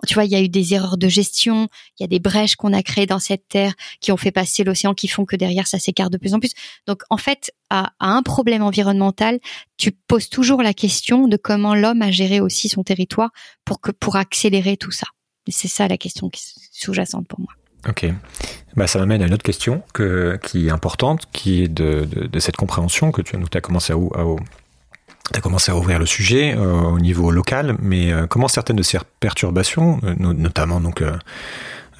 tu 0.08 0.13
vois, 0.13 0.25
il 0.25 0.32
y 0.32 0.36
a 0.36 0.41
eu 0.41 0.49
des 0.49 0.73
erreurs 0.73 0.97
de 0.97 1.08
gestion, 1.08 1.67
il 1.99 2.03
y 2.03 2.06
a 2.06 2.08
des 2.08 2.19
brèches 2.19 2.56
qu'on 2.56 2.73
a 2.73 2.84
créées 2.84 3.06
dans 3.06 3.19
cette 3.19 3.47
terre 3.47 3.73
qui 3.99 4.12
ont 4.12 4.17
fait 4.17 4.32
passer 4.32 4.63
l'océan, 4.63 4.93
qui 4.93 5.08
font 5.08 5.25
que 5.25 5.36
derrière 5.36 5.67
ça 5.67 5.80
s'écarte 5.80 6.12
de 6.12 6.17
plus 6.17 6.34
en 6.34 6.39
plus. 6.39 6.51
Donc 6.86 7.01
en 7.10 7.17
fait, 7.17 7.51
à, 7.69 7.91
un 7.99 8.23
problème 8.23 8.63
environnemental, 8.63 9.39
tu 9.77 9.91
poses 9.91 10.30
toujours 10.30 10.62
la 10.62 10.73
question 10.73 11.27
de 11.27 11.38
comment 11.38 11.75
l'homme 11.75 12.01
a 12.01 12.12
géré 12.12 12.39
aussi 12.39 12.69
son 12.69 12.84
territoire 12.84 13.32
pour 13.65 13.82
que 13.82 13.91
pour 13.91 14.15
accélérer 14.15 14.77
tout 14.77 14.91
ça. 14.91 15.08
C'est 15.49 15.67
ça 15.67 15.88
la 15.88 15.97
question 15.97 16.30
sous-jacente 16.71 17.27
pour 17.27 17.39
moi. 17.39 17.53
Ok. 17.88 18.06
Bah, 18.75 18.86
ça 18.86 18.99
m'amène 18.99 19.21
à 19.21 19.27
une 19.27 19.34
autre 19.34 19.43
question 19.43 19.82
que, 19.93 20.38
qui 20.43 20.67
est 20.67 20.71
importante, 20.71 21.27
qui 21.32 21.63
est 21.63 21.67
de, 21.67 22.06
de, 22.06 22.39
cette 22.39 22.58
compréhension 22.58 23.12
que 23.12 23.21
tu 23.21 23.36
as 23.36 23.62
commencé 23.62 23.93
à, 23.93 23.95
à, 23.95 24.36
tu 25.31 25.37
as 25.37 25.41
commencé 25.41 25.71
à 25.71 25.75
ouvrir 25.75 25.99
le 25.99 26.05
sujet 26.05 26.55
euh, 26.55 26.81
au 26.81 26.99
niveau 26.99 27.31
local, 27.31 27.75
mais 27.81 28.11
euh, 28.11 28.27
comment 28.27 28.47
certaines 28.47 28.75
de 28.75 28.83
ces 28.83 28.97
perturbations, 29.19 29.99
euh, 30.03 30.13
notamment 30.17 30.79
donc 30.79 31.03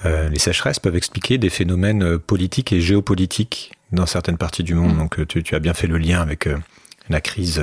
les 0.05 0.39
sécheresses, 0.39 0.79
peuvent 0.79 0.95
expliquer 0.95 1.37
des 1.37 1.49
phénomènes 1.49 2.17
politiques 2.17 2.71
et 2.71 2.79
géopolitiques 2.79 3.73
dans 3.91 4.05
certaines 4.05 4.37
parties 4.37 4.63
du 4.63 4.73
monde? 4.73 4.95
Mm. 4.95 4.97
Donc 4.97 5.27
tu, 5.27 5.43
tu, 5.43 5.55
as 5.55 5.59
bien 5.59 5.73
fait 5.73 5.87
le 5.87 5.97
lien 5.97 6.21
avec 6.21 6.47
la 7.09 7.19
crise, 7.19 7.61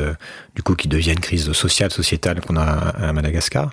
du 0.55 0.63
coup, 0.63 0.75
qui 0.75 0.89
devient 0.89 1.13
une 1.13 1.21
crise 1.21 1.53
sociale, 1.53 1.91
sociétale 1.91 2.41
qu'on 2.41 2.57
a 2.57 2.63
à 2.63 3.13
Madagascar. 3.15 3.73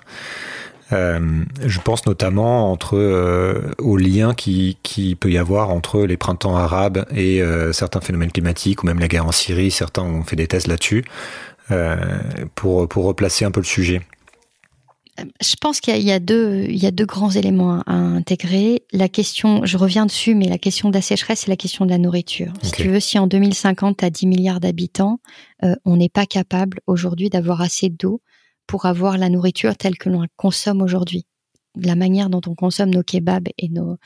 je 0.90 1.80
pense 1.84 2.06
notamment 2.06 2.70
entre 2.72 3.74
aux 3.78 3.96
liens 3.98 4.32
qui, 4.32 4.78
qui 4.82 5.16
peut 5.16 5.30
y 5.30 5.38
avoir 5.38 5.68
entre 5.68 6.04
les 6.04 6.16
printemps 6.16 6.56
arabes 6.56 7.04
et 7.14 7.42
certains 7.72 8.00
phénomènes 8.00 8.32
climatiques 8.32 8.84
ou 8.84 8.86
même 8.86 9.00
la 9.00 9.08
guerre 9.08 9.26
en 9.26 9.32
Syrie. 9.32 9.70
Certains 9.70 10.02
ont 10.02 10.22
fait 10.22 10.36
des 10.36 10.46
thèses 10.46 10.66
là-dessus. 10.66 11.04
Euh, 11.70 11.96
pour, 12.54 12.88
pour 12.88 13.04
replacer 13.04 13.44
un 13.44 13.50
peu 13.50 13.60
le 13.60 13.66
sujet 13.66 14.02
je 15.40 15.54
pense 15.60 15.80
qu'il 15.80 16.02
y, 16.02 16.10
a 16.10 16.20
deux, 16.20 16.64
il 16.68 16.82
y 16.82 16.86
a 16.86 16.90
deux 16.90 17.04
grands 17.04 17.30
éléments 17.30 17.82
à, 17.86 17.92
intégrer. 17.92 18.84
La 18.92 19.08
question, 19.08 19.64
je 19.64 19.76
reviens 19.76 20.06
dessus, 20.06 20.34
mais 20.34 20.48
la 20.48 20.58
question 20.58 20.88
de 20.88 20.94
la 20.94 21.02
sécheresse, 21.02 21.40
c'est 21.40 21.50
la 21.50 21.56
question 21.56 21.84
de 21.84 21.90
la 21.90 21.98
nourriture. 21.98 22.52
Si 22.62 22.72
tu 22.72 22.88
veux, 22.88 23.00
si 23.00 23.18
en 23.18 23.26
2050, 23.26 23.98
tu 23.98 24.04
as 24.04 24.10
10 24.10 24.26
milliards 24.26 24.60
d'habitants, 24.60 25.20
euh, 25.64 25.74
on 25.84 25.96
n'est 25.96 26.08
pas 26.08 26.26
capable 26.26 26.80
aujourd'hui 26.86 27.28
d'avoir 27.28 27.60
assez 27.60 27.90
d'eau 27.90 28.22
pour 28.66 28.86
avoir 28.86 29.18
la 29.18 29.28
nourriture 29.28 29.76
telle 29.76 29.98
que 29.98 30.08
l'on 30.08 30.24
consomme 30.36 30.80
aujourd'hui. 30.80 31.26
La 31.76 31.94
manière 31.94 32.30
dont 32.30 32.40
on 32.46 32.54
consomme 32.54 32.90
nos 32.90 33.02
kebabs 33.02 33.48
et 33.58 33.68
nos, 33.68 33.96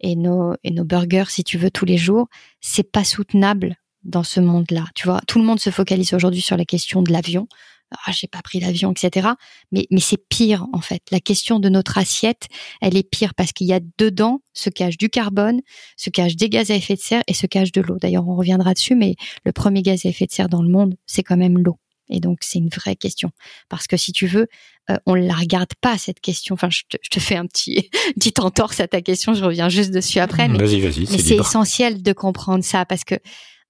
et 0.00 0.16
nos, 0.16 0.54
et 0.64 0.70
nos 0.72 0.84
burgers, 0.84 1.28
si 1.28 1.44
tu 1.44 1.58
veux, 1.58 1.70
tous 1.70 1.84
les 1.84 1.98
jours, 1.98 2.28
c'est 2.60 2.90
pas 2.90 3.04
soutenable 3.04 3.76
dans 4.06 4.22
ce 4.22 4.40
monde-là. 4.40 4.84
Tu 4.94 5.06
vois, 5.06 5.20
tout 5.26 5.38
le 5.38 5.44
monde 5.44 5.60
se 5.60 5.70
focalise 5.70 6.14
aujourd'hui 6.14 6.40
sur 6.40 6.56
la 6.56 6.64
question 6.64 7.02
de 7.02 7.12
l'avion. 7.12 7.46
Ah, 7.92 8.10
j'ai 8.10 8.26
pas 8.26 8.42
pris 8.42 8.58
l'avion, 8.58 8.92
etc. 8.92 9.28
Mais, 9.70 9.86
mais 9.90 10.00
c'est 10.00 10.16
pire, 10.16 10.66
en 10.72 10.80
fait. 10.80 11.02
La 11.12 11.20
question 11.20 11.60
de 11.60 11.68
notre 11.68 11.98
assiette, 11.98 12.46
elle 12.80 12.96
est 12.96 13.08
pire 13.08 13.34
parce 13.34 13.52
qu'il 13.52 13.68
y 13.68 13.72
a 13.72 13.80
dedans 13.98 14.40
se 14.54 14.70
cache 14.70 14.96
du 14.96 15.08
carbone, 15.08 15.60
se 15.96 16.10
cache 16.10 16.34
des 16.34 16.48
gaz 16.48 16.70
à 16.70 16.74
effet 16.74 16.96
de 16.96 17.00
serre 17.00 17.22
et 17.28 17.34
se 17.34 17.46
cache 17.46 17.70
de 17.70 17.80
l'eau. 17.80 17.96
D'ailleurs, 18.00 18.26
on 18.26 18.34
reviendra 18.34 18.74
dessus, 18.74 18.96
mais 18.96 19.14
le 19.44 19.52
premier 19.52 19.82
gaz 19.82 20.04
à 20.04 20.08
effet 20.08 20.26
de 20.26 20.32
serre 20.32 20.48
dans 20.48 20.62
le 20.62 20.68
monde, 20.68 20.96
c'est 21.06 21.22
quand 21.22 21.36
même 21.36 21.58
l'eau. 21.58 21.78
Et 22.08 22.20
donc, 22.20 22.38
c'est 22.42 22.58
une 22.58 22.68
vraie 22.68 22.96
question. 22.96 23.30
Parce 23.68 23.86
que 23.86 23.96
si 23.96 24.12
tu 24.12 24.26
veux, 24.26 24.46
euh, 24.90 24.96
on 25.06 25.14
la 25.14 25.34
regarde 25.34 25.70
pas, 25.80 25.98
cette 25.98 26.20
question. 26.20 26.54
Enfin, 26.54 26.70
je 26.70 26.82
te, 26.88 26.96
je 27.02 27.10
te 27.10 27.20
fais 27.20 27.36
un 27.36 27.46
petit, 27.46 27.90
petit 28.20 28.34
entorse 28.38 28.80
à 28.80 28.88
ta 28.88 29.00
question, 29.00 29.34
je 29.34 29.44
reviens 29.44 29.68
juste 29.68 29.90
dessus 29.90 30.18
après. 30.18 30.48
Mais, 30.48 30.58
vas-y, 30.58 30.80
vas-y, 30.80 31.06
mais 31.10 31.18
c'est 31.18 31.36
essentiel 31.36 32.02
de 32.02 32.12
comprendre 32.12 32.64
ça 32.64 32.84
parce 32.84 33.04
que 33.04 33.16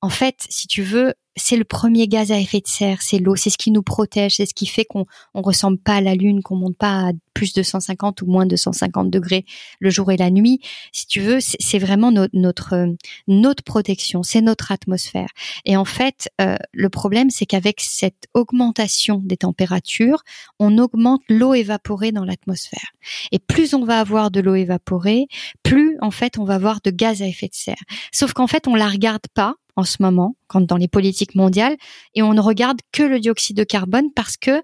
en 0.02 0.10
fait, 0.10 0.46
si 0.48 0.66
tu 0.66 0.82
veux, 0.82 1.14
c'est 1.36 1.56
le 1.56 1.64
premier 1.64 2.08
gaz 2.08 2.32
à 2.32 2.38
effet 2.38 2.60
de 2.60 2.66
serre, 2.66 3.02
c'est 3.02 3.18
l'eau, 3.18 3.36
c'est 3.36 3.50
ce 3.50 3.58
qui 3.58 3.70
nous 3.70 3.82
protège, 3.82 4.36
c'est 4.36 4.46
ce 4.46 4.54
qui 4.54 4.66
fait 4.66 4.84
qu'on 4.86 5.04
on 5.34 5.42
ressemble 5.42 5.78
pas 5.78 5.96
à 5.96 6.00
la 6.00 6.14
lune, 6.14 6.42
qu'on 6.42 6.56
monte 6.56 6.76
pas 6.76 7.08
à 7.08 7.12
plus 7.34 7.52
de 7.52 7.62
150 7.62 8.22
ou 8.22 8.26
moins 8.26 8.46
de 8.46 8.56
150 8.56 9.10
degrés 9.10 9.44
le 9.78 9.90
jour 9.90 10.10
et 10.10 10.16
la 10.16 10.30
nuit. 10.30 10.60
Si 10.92 11.06
tu 11.06 11.20
veux, 11.20 11.38
c'est 11.40 11.78
vraiment 11.78 12.10
notre 12.10 12.94
notre 13.26 13.62
protection, 13.62 14.22
c'est 14.22 14.40
notre 14.40 14.72
atmosphère. 14.72 15.28
Et 15.66 15.76
en 15.76 15.84
fait, 15.84 16.30
euh, 16.40 16.56
le 16.72 16.88
problème, 16.88 17.28
c'est 17.28 17.44
qu'avec 17.44 17.80
cette 17.82 18.28
augmentation 18.32 19.20
des 19.22 19.36
températures, 19.36 20.22
on 20.58 20.78
augmente 20.78 21.22
l'eau 21.28 21.52
évaporée 21.52 22.12
dans 22.12 22.24
l'atmosphère. 22.24 22.92
Et 23.32 23.38
plus 23.38 23.74
on 23.74 23.84
va 23.84 24.00
avoir 24.00 24.30
de 24.30 24.40
l'eau 24.40 24.54
évaporée, 24.54 25.26
plus 25.62 25.98
en 26.00 26.10
fait 26.10 26.38
on 26.38 26.44
va 26.44 26.54
avoir 26.54 26.80
de 26.80 26.90
gaz 26.90 27.20
à 27.20 27.26
effet 27.26 27.48
de 27.48 27.54
serre. 27.54 27.84
Sauf 28.12 28.32
qu'en 28.32 28.46
fait, 28.46 28.66
on 28.68 28.74
la 28.74 28.88
regarde 28.88 29.26
pas 29.34 29.56
en 29.76 29.84
ce 29.84 29.96
moment, 30.00 30.36
quand 30.48 30.62
dans 30.62 30.76
les 30.76 30.88
politiques 30.88 31.34
mondiales, 31.34 31.76
et 32.14 32.22
on 32.22 32.32
ne 32.32 32.40
regarde 32.40 32.78
que 32.92 33.02
le 33.02 33.20
dioxyde 33.20 33.56
de 33.56 33.64
carbone 33.64 34.10
parce 34.14 34.36
que 34.36 34.62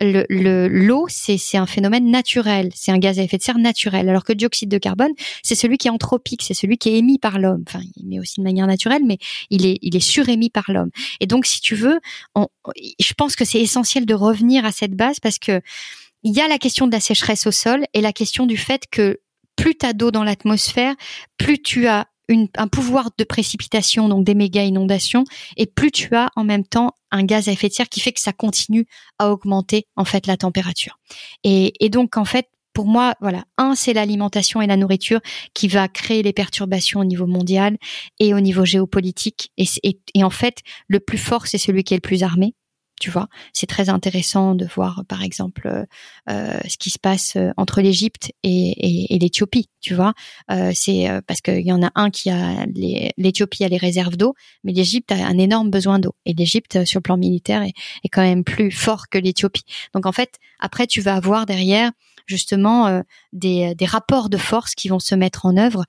l'eau, 0.00 1.06
le, 1.06 1.10
c'est 1.10 1.56
un 1.56 1.66
phénomène 1.66 2.10
naturel, 2.10 2.70
c'est 2.74 2.92
un 2.92 2.98
gaz 2.98 3.18
à 3.18 3.22
effet 3.22 3.38
de 3.38 3.42
serre 3.42 3.58
naturel, 3.58 4.08
alors 4.08 4.24
que 4.24 4.32
le 4.32 4.36
dioxyde 4.36 4.68
de 4.68 4.78
carbone, 4.78 5.12
c'est 5.42 5.54
celui 5.54 5.78
qui 5.78 5.88
est 5.88 5.90
anthropique, 5.90 6.42
c'est 6.42 6.54
celui 6.54 6.78
qui 6.78 6.90
est 6.90 6.98
émis 6.98 7.18
par 7.18 7.38
l'homme. 7.38 7.64
Enfin, 7.68 7.80
il 7.96 8.06
émet 8.06 8.20
aussi 8.20 8.40
de 8.40 8.44
manière 8.44 8.66
naturelle, 8.66 9.02
mais 9.04 9.18
il 9.50 9.66
est, 9.66 9.78
il 9.82 9.96
est 9.96 10.00
surémis 10.00 10.50
par 10.50 10.64
l'homme. 10.68 10.90
Et 11.20 11.26
donc, 11.26 11.46
si 11.46 11.60
tu 11.60 11.74
veux, 11.74 12.00
je 12.36 13.14
pense 13.14 13.36
que 13.36 13.44
c'est 13.44 13.60
essentiel 13.60 14.06
de 14.06 14.14
revenir 14.14 14.64
à 14.64 14.72
cette 14.72 14.94
base 14.94 15.20
parce 15.20 15.38
que 15.38 15.60
il 16.24 16.36
y 16.36 16.40
a 16.40 16.46
la 16.46 16.58
question 16.58 16.86
de 16.86 16.92
la 16.92 17.00
sécheresse 17.00 17.46
au 17.48 17.50
sol 17.50 17.84
et 17.94 18.00
la 18.00 18.12
question 18.12 18.46
du 18.46 18.56
fait 18.56 18.84
que 18.90 19.18
plus 19.56 19.76
tu 19.76 19.86
as 19.86 19.92
d'eau 19.92 20.10
dans 20.10 20.24
l'atmosphère, 20.24 20.94
plus 21.36 21.60
tu 21.60 21.86
as 21.88 22.06
un 22.56 22.68
pouvoir 22.68 23.10
de 23.16 23.24
précipitation, 23.24 24.08
donc 24.08 24.24
des 24.24 24.34
méga 24.34 24.64
inondations, 24.64 25.24
et 25.56 25.66
plus 25.66 25.90
tu 25.90 26.14
as 26.14 26.30
en 26.36 26.44
même 26.44 26.64
temps 26.64 26.92
un 27.10 27.24
gaz 27.24 27.48
à 27.48 27.52
effet 27.52 27.68
de 27.68 27.74
serre 27.74 27.88
qui 27.88 28.00
fait 28.00 28.12
que 28.12 28.20
ça 28.20 28.32
continue 28.32 28.86
à 29.18 29.30
augmenter 29.30 29.86
en 29.96 30.04
fait 30.04 30.26
la 30.26 30.36
température. 30.36 30.98
Et, 31.44 31.72
donc 31.90 32.16
en 32.16 32.24
fait, 32.24 32.48
pour 32.72 32.86
moi, 32.86 33.14
voilà, 33.20 33.44
un, 33.58 33.74
c'est 33.74 33.92
l'alimentation 33.92 34.62
et 34.62 34.66
la 34.66 34.78
nourriture 34.78 35.20
qui 35.52 35.68
va 35.68 35.88
créer 35.88 36.22
les 36.22 36.32
perturbations 36.32 37.00
au 37.00 37.04
niveau 37.04 37.26
mondial 37.26 37.76
et 38.18 38.32
au 38.32 38.40
niveau 38.40 38.64
géopolitique. 38.64 39.52
et 39.58 40.24
en 40.24 40.30
fait, 40.30 40.58
le 40.88 41.00
plus 41.00 41.18
fort, 41.18 41.46
c'est 41.46 41.58
celui 41.58 41.84
qui 41.84 41.92
est 41.92 41.98
le 41.98 42.00
plus 42.00 42.22
armé 42.22 42.54
tu 43.02 43.10
vois. 43.10 43.26
C'est 43.52 43.66
très 43.66 43.88
intéressant 43.88 44.54
de 44.54 44.64
voir, 44.64 45.02
par 45.08 45.24
exemple, 45.24 45.66
euh, 45.66 45.84
euh 46.30 46.60
ce 46.68 46.76
qui 46.76 46.90
se 46.90 47.00
passe 47.00 47.34
euh, 47.34 47.50
entre 47.56 47.80
l'Égypte 47.80 48.30
et, 48.44 49.18
l'Éthiopie, 49.18 49.68
tu 49.80 49.94
vois. 49.94 50.14
C'est 50.72 51.08
parce 51.26 51.40
qu'il 51.40 51.66
y 51.66 51.72
en 51.72 51.82
a 51.82 51.90
un 51.96 52.10
qui 52.10 52.30
a 52.30 52.64
l'Éthiopie 53.16 53.64
a 53.64 53.68
les 53.68 53.76
réserves 53.76 54.16
d'eau, 54.16 54.34
mais 54.62 54.72
l'Égypte 54.72 55.10
a 55.10 55.16
un 55.16 55.38
énorme 55.38 55.70
besoin 55.70 55.98
d'eau. 55.98 56.14
Et 56.26 56.32
l'Égypte, 56.32 56.84
sur 56.84 56.98
le 56.98 57.02
plan 57.02 57.16
militaire, 57.16 57.62
est, 57.62 57.72
quand 58.10 58.22
même 58.22 58.44
plus 58.44 58.70
fort 58.70 59.08
que 59.08 59.18
l'Éthiopie. 59.18 59.64
Donc 59.94 60.06
en 60.06 60.12
fait, 60.12 60.38
après, 60.60 60.86
tu 60.86 61.00
vas 61.00 61.16
avoir 61.16 61.46
derrière 61.46 61.90
justement 62.26 63.02
des 63.32 63.74
rapports 63.86 64.28
de 64.28 64.36
force 64.36 64.74
qui 64.76 64.88
vont 64.88 65.00
se 65.00 65.16
mettre 65.16 65.46
en 65.46 65.56
œuvre 65.56 65.84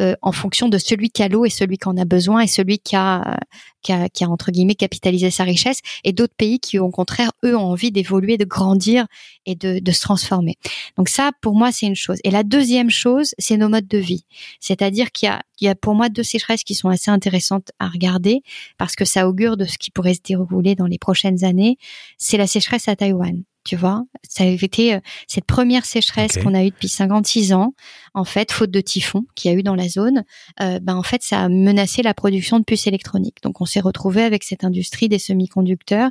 euh, 0.00 0.14
en 0.22 0.32
fonction 0.32 0.68
de 0.68 0.78
celui 0.78 1.10
qui 1.10 1.22
a 1.22 1.28
l'eau 1.28 1.44
et 1.44 1.50
celui 1.50 1.78
qui 1.78 1.88
en 1.88 1.96
a 1.96 2.04
besoin 2.04 2.40
et 2.40 2.46
celui 2.46 2.78
qui 2.78 2.96
a, 2.96 3.38
qui 3.82 3.92
a, 3.92 4.08
qui 4.08 4.24
a 4.24 4.28
entre 4.28 4.50
guillemets 4.50 4.74
capitalisé 4.74 5.30
sa 5.30 5.44
richesse 5.44 5.80
et 6.04 6.12
d'autres 6.12 6.34
pays 6.36 6.60
qui 6.60 6.78
au 6.78 6.90
contraire 6.90 7.32
eux 7.44 7.56
ont 7.56 7.70
envie 7.70 7.90
d'évoluer, 7.90 8.36
de 8.36 8.44
grandir 8.44 9.06
et 9.46 9.54
de, 9.54 9.78
de 9.78 9.92
se 9.92 10.00
transformer. 10.00 10.56
Donc 10.96 11.08
ça 11.08 11.30
pour 11.40 11.54
moi 11.54 11.72
c'est 11.72 11.86
une 11.86 11.96
chose. 11.96 12.18
Et 12.24 12.30
la 12.30 12.42
deuxième 12.42 12.90
chose 12.90 13.34
c'est 13.38 13.56
nos 13.56 13.68
modes 13.68 13.88
de 13.88 13.98
vie. 13.98 14.24
C'est-à-dire 14.60 15.10
qu'il 15.12 15.28
y 15.28 15.32
a, 15.32 15.42
il 15.60 15.66
y 15.66 15.68
a 15.68 15.74
pour 15.74 15.94
moi 15.94 16.08
deux 16.08 16.22
sécheresses 16.22 16.64
qui 16.64 16.74
sont 16.74 16.88
assez 16.88 17.10
intéressantes 17.10 17.70
à 17.78 17.88
regarder 17.88 18.42
parce 18.76 18.94
que 18.94 19.04
ça 19.04 19.28
augure 19.28 19.56
de 19.56 19.64
ce 19.64 19.78
qui 19.78 19.90
pourrait 19.90 20.14
se 20.14 20.22
dérouler 20.24 20.74
dans 20.74 20.86
les 20.86 20.98
prochaines 20.98 21.44
années. 21.44 21.76
C'est 22.18 22.36
la 22.36 22.46
sécheresse 22.46 22.88
à 22.88 22.96
Taïwan 22.96 23.42
tu 23.68 23.76
vois. 23.76 24.02
Ça 24.26 24.44
avait 24.44 24.54
été 24.54 24.94
euh, 24.94 25.00
cette 25.26 25.44
première 25.44 25.84
sécheresse 25.84 26.38
qu'on 26.38 26.54
a 26.54 26.64
eue 26.64 26.70
depuis 26.70 26.88
56 26.88 27.52
ans, 27.52 27.74
en 28.14 28.24
fait, 28.24 28.50
faute 28.50 28.70
de 28.70 28.80
typhon 28.80 29.26
qu'il 29.34 29.50
y 29.50 29.54
a 29.54 29.58
eu 29.58 29.62
dans 29.62 29.74
la 29.74 29.88
zone. 29.90 30.24
Euh, 30.62 30.78
ben 30.80 30.96
en 30.96 31.02
fait, 31.02 31.22
ça 31.22 31.40
a 31.40 31.48
menacé 31.50 32.02
la 32.02 32.14
production 32.14 32.58
de 32.58 32.64
puces 32.64 32.86
électroniques. 32.86 33.42
Donc, 33.42 33.60
on 33.60 33.66
s'est 33.66 33.80
retrouvé 33.80 34.22
avec 34.22 34.42
cette 34.42 34.64
industrie 34.64 35.10
des 35.10 35.18
semi-conducteurs 35.18 36.08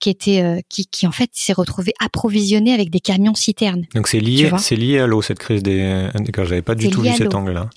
qui 0.00 0.10
était, 0.10 0.42
euh, 0.42 0.60
qui, 0.68 0.86
qui 0.86 1.06
en 1.06 1.12
fait 1.12 1.30
s'est 1.32 1.52
retrouvé 1.52 1.92
approvisionné 2.00 2.74
avec 2.74 2.90
des 2.90 3.00
camions 3.00 3.36
citernes. 3.36 3.86
Donc, 3.94 4.08
c'est 4.08 4.18
lié, 4.18 4.50
c'est 4.58 4.74
lié 4.74 4.98
à 4.98 5.06
l'eau 5.06 5.22
cette 5.22 5.38
crise 5.38 5.62
des. 5.62 6.08
J'avais 6.36 6.62
pas 6.62 6.74
du 6.74 6.90
tout 6.90 7.02
vu 7.02 7.12
cet 7.12 7.36
angle-là. 7.36 7.70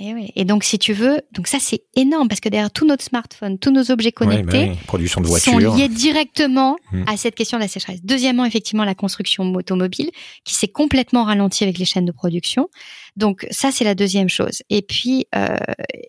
Et, 0.00 0.14
oui. 0.14 0.30
et 0.36 0.44
donc, 0.44 0.62
si 0.62 0.78
tu 0.78 0.92
veux, 0.92 1.20
donc 1.32 1.48
ça 1.48 1.58
c'est 1.60 1.82
énorme 1.96 2.28
parce 2.28 2.40
que 2.40 2.48
derrière 2.48 2.70
tout 2.70 2.86
notre 2.86 3.02
smartphone, 3.02 3.58
tous 3.58 3.72
nos 3.72 3.90
objets 3.90 4.12
connectés, 4.12 4.72
Production 4.86 5.20
de 5.20 5.26
sont 5.26 5.58
liés 5.58 5.88
directement 5.88 6.76
hmm. 6.92 7.02
à 7.06 7.16
cette 7.16 7.34
question 7.34 7.58
de 7.58 7.62
la 7.62 7.68
sécheresse. 7.68 8.00
Deuxièmement, 8.04 8.44
effectivement, 8.44 8.84
la 8.84 8.94
construction 8.94 9.52
automobile 9.54 10.10
qui 10.44 10.54
s'est 10.54 10.68
complètement 10.68 11.24
ralentie 11.24 11.64
avec 11.64 11.78
les 11.78 11.84
chaînes 11.84 12.04
de 12.04 12.12
production. 12.12 12.68
Donc 13.16 13.46
ça 13.50 13.72
c'est 13.72 13.84
la 13.84 13.96
deuxième 13.96 14.28
chose. 14.28 14.62
Et 14.70 14.82
puis, 14.82 15.26
euh, 15.34 15.56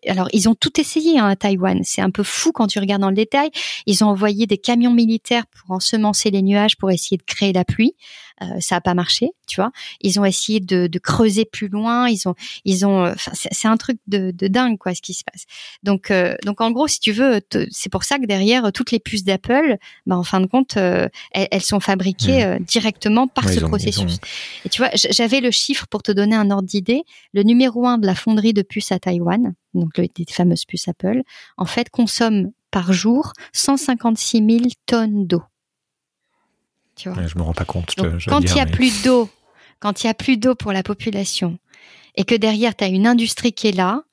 alors 0.08 0.28
ils 0.34 0.48
ont 0.48 0.56
tout 0.56 0.80
essayé 0.80 1.18
hein, 1.18 1.28
à 1.28 1.36
Taïwan. 1.36 1.82
C'est 1.84 2.02
un 2.02 2.12
peu 2.12 2.24
fou 2.24 2.52
quand 2.52 2.68
tu 2.68 2.78
regardes 2.80 3.02
dans 3.02 3.10
le 3.10 3.16
détail. 3.16 3.50
Ils 3.88 4.04
ont 4.04 4.08
envoyé 4.08 4.46
des 4.46 4.60
camions 4.60 4.94
militaires 4.94 5.46
pour 5.48 5.76
ensemencer 5.76 6.30
les 6.30 6.44
nuages 6.44 6.78
pour 6.78 6.92
essayer 6.92 7.18
de 7.18 7.24
créer 7.24 7.54
la 7.54 7.66
pluie. 7.66 7.96
Euh, 8.42 8.60
ça 8.60 8.78
a 8.78 8.82
pas 8.82 8.94
marché, 8.94 9.32
tu 9.48 9.58
vois. 9.58 9.72
Ils 10.02 10.20
ont 10.20 10.26
essayé 10.26 10.60
de, 10.60 10.88
de 10.88 11.00
creuser 11.00 11.46
plus 11.46 11.68
loin. 11.68 12.08
Ils 12.08 12.28
ont, 12.28 12.36
ils 12.64 12.86
ont. 12.86 13.06
Euh, 13.06 13.14
c'est 13.34 13.68
un 13.68 13.78
truc 13.78 13.98
de, 14.08 14.32
de, 14.32 14.48
dingue 14.48 14.78
quoi 14.78 14.96
ce 14.96 15.02
qui 15.02 15.14
se 15.14 15.24
passe. 15.24 15.46
Donc, 15.84 16.10
euh, 16.12 16.36
donc 16.46 16.62
en 16.62 16.72
gros, 16.72 16.88
si 16.88 17.00
tu 17.00 17.12
veux, 17.12 17.42
c'est 17.70 17.90
pour 17.90 18.04
ça 18.04 18.18
que 18.18 18.26
derrière 18.26 18.72
toutes 18.72 18.92
les 18.92 19.00
puces 19.00 19.24
d'Apple, 19.24 19.78
bah, 20.06 20.18
en 20.18 20.24
fin 20.24 20.40
de 20.40 20.46
compte, 20.46 20.78
elles, 20.78 21.10
elles, 21.34 21.62
sont 21.62 21.80
fabriquées 21.80 22.46
mmh. 22.46 22.64
directement 22.64 23.28
par 23.28 23.50
ce 23.50 23.60
processus. 23.60 24.20
Et 24.66 24.70
tu 24.70 24.82
vois, 24.82 24.92
j'avais 24.94 25.42
le 25.42 25.52
chiffre 25.52 25.88
pour 25.88 26.04
te 26.04 26.12
donner 26.12 26.36
un 26.36 26.50
ordre 26.52 26.68
d'idée. 26.68 27.04
Le 27.34 27.44
numéro 27.44 27.86
un 27.86 27.98
de 27.98 28.06
la 28.06 28.16
fonderie 28.16 28.54
de 28.54 28.62
puces 28.62 28.92
à 28.92 29.00
Taïwan, 29.00 29.54
donc 29.74 29.98
les 29.98 30.10
fameuses 30.30 30.66
puces 30.66 30.88
Apple, 30.88 31.22
en 31.58 31.66
fait 31.66 31.90
consomme 31.90 32.52
par 32.72 32.94
jour 32.94 33.34
156 33.54 34.38
000 34.38 34.60
tonnes 34.86 35.26
d'eau 35.26 35.44
je 37.04 37.38
me 37.38 37.42
rends 37.42 37.54
pas 37.54 37.66
compte. 37.66 37.94
quand 38.28 38.42
il 38.42 38.56
y 38.56 38.60
a 38.60 38.66
plus 38.66 39.04
d'eau, 39.04 39.30
quand 39.80 40.04
il 40.04 40.08
y 40.08 40.10
a 40.10 40.14
plus 40.14 40.38
d'eau 40.38 40.56
pour 40.56 40.72
la 40.72 40.84
population, 40.84 41.58
et 42.16 42.24
que 42.24 42.36
derrière 42.36 42.76
tu 42.76 42.84
as 42.84 42.88
une 42.88 43.08
industrie 43.08 43.54
qui 43.54 43.68
est 43.68 43.76
là, 43.76 44.04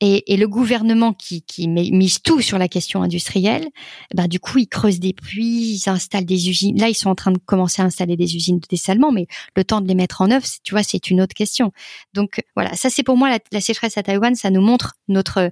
et, 0.00 0.36
le 0.36 0.46
gouvernement 0.46 1.14
qui, 1.14 1.42
mise 1.68 2.20
tout 2.20 2.40
sur 2.40 2.58
la 2.58 2.68
question 2.68 3.02
industrielle, 3.02 3.66
bah 4.14 4.28
du 4.28 4.38
coup 4.38 4.58
ils 4.58 4.68
creusent 4.68 5.00
des 5.00 5.14
puits, 5.14 5.74
ils 5.74 5.88
installent 5.88 6.26
des 6.26 6.50
usines. 6.50 6.78
Là 6.78 6.88
ils 6.88 6.94
sont 6.94 7.08
en 7.08 7.14
train 7.14 7.32
de 7.32 7.38
commencer 7.38 7.80
à 7.80 7.86
installer 7.86 8.16
des 8.16 8.36
usines 8.36 8.58
de 8.58 8.66
dessalement, 8.68 9.10
mais 9.10 9.26
le 9.56 9.64
temps 9.64 9.80
de 9.80 9.88
les 9.88 9.94
mettre 9.94 10.20
en 10.20 10.30
œuvre, 10.30 10.46
tu 10.62 10.74
vois, 10.74 10.82
c'est 10.82 11.10
une 11.10 11.20
autre 11.20 11.34
question. 11.34 11.72
Donc 12.12 12.42
voilà, 12.54 12.74
ça 12.74 12.90
c'est 12.90 13.02
pour 13.02 13.16
moi 13.16 13.30
la, 13.30 13.38
la 13.52 13.60
sécheresse 13.60 13.96
à 13.96 14.02
Taïwan, 14.02 14.34
ça 14.34 14.50
nous 14.50 14.60
montre 14.60 14.94
notre 15.08 15.50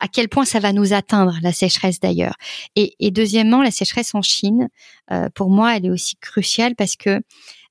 à 0.00 0.08
quel 0.08 0.28
point 0.28 0.44
ça 0.44 0.60
va 0.60 0.72
nous 0.72 0.92
atteindre 0.92 1.38
la 1.42 1.52
sécheresse 1.52 2.00
d'ailleurs. 2.00 2.36
Et, 2.76 3.10
deuxièmement, 3.10 3.62
la 3.62 3.70
sécheresse 3.70 4.14
en 4.14 4.22
Chine, 4.22 4.68
euh, 5.10 5.28
pour 5.34 5.50
moi, 5.50 5.76
elle 5.76 5.86
est 5.86 5.90
aussi 5.90 6.16
cruciale 6.16 6.74
parce 6.76 6.96
que 6.96 7.20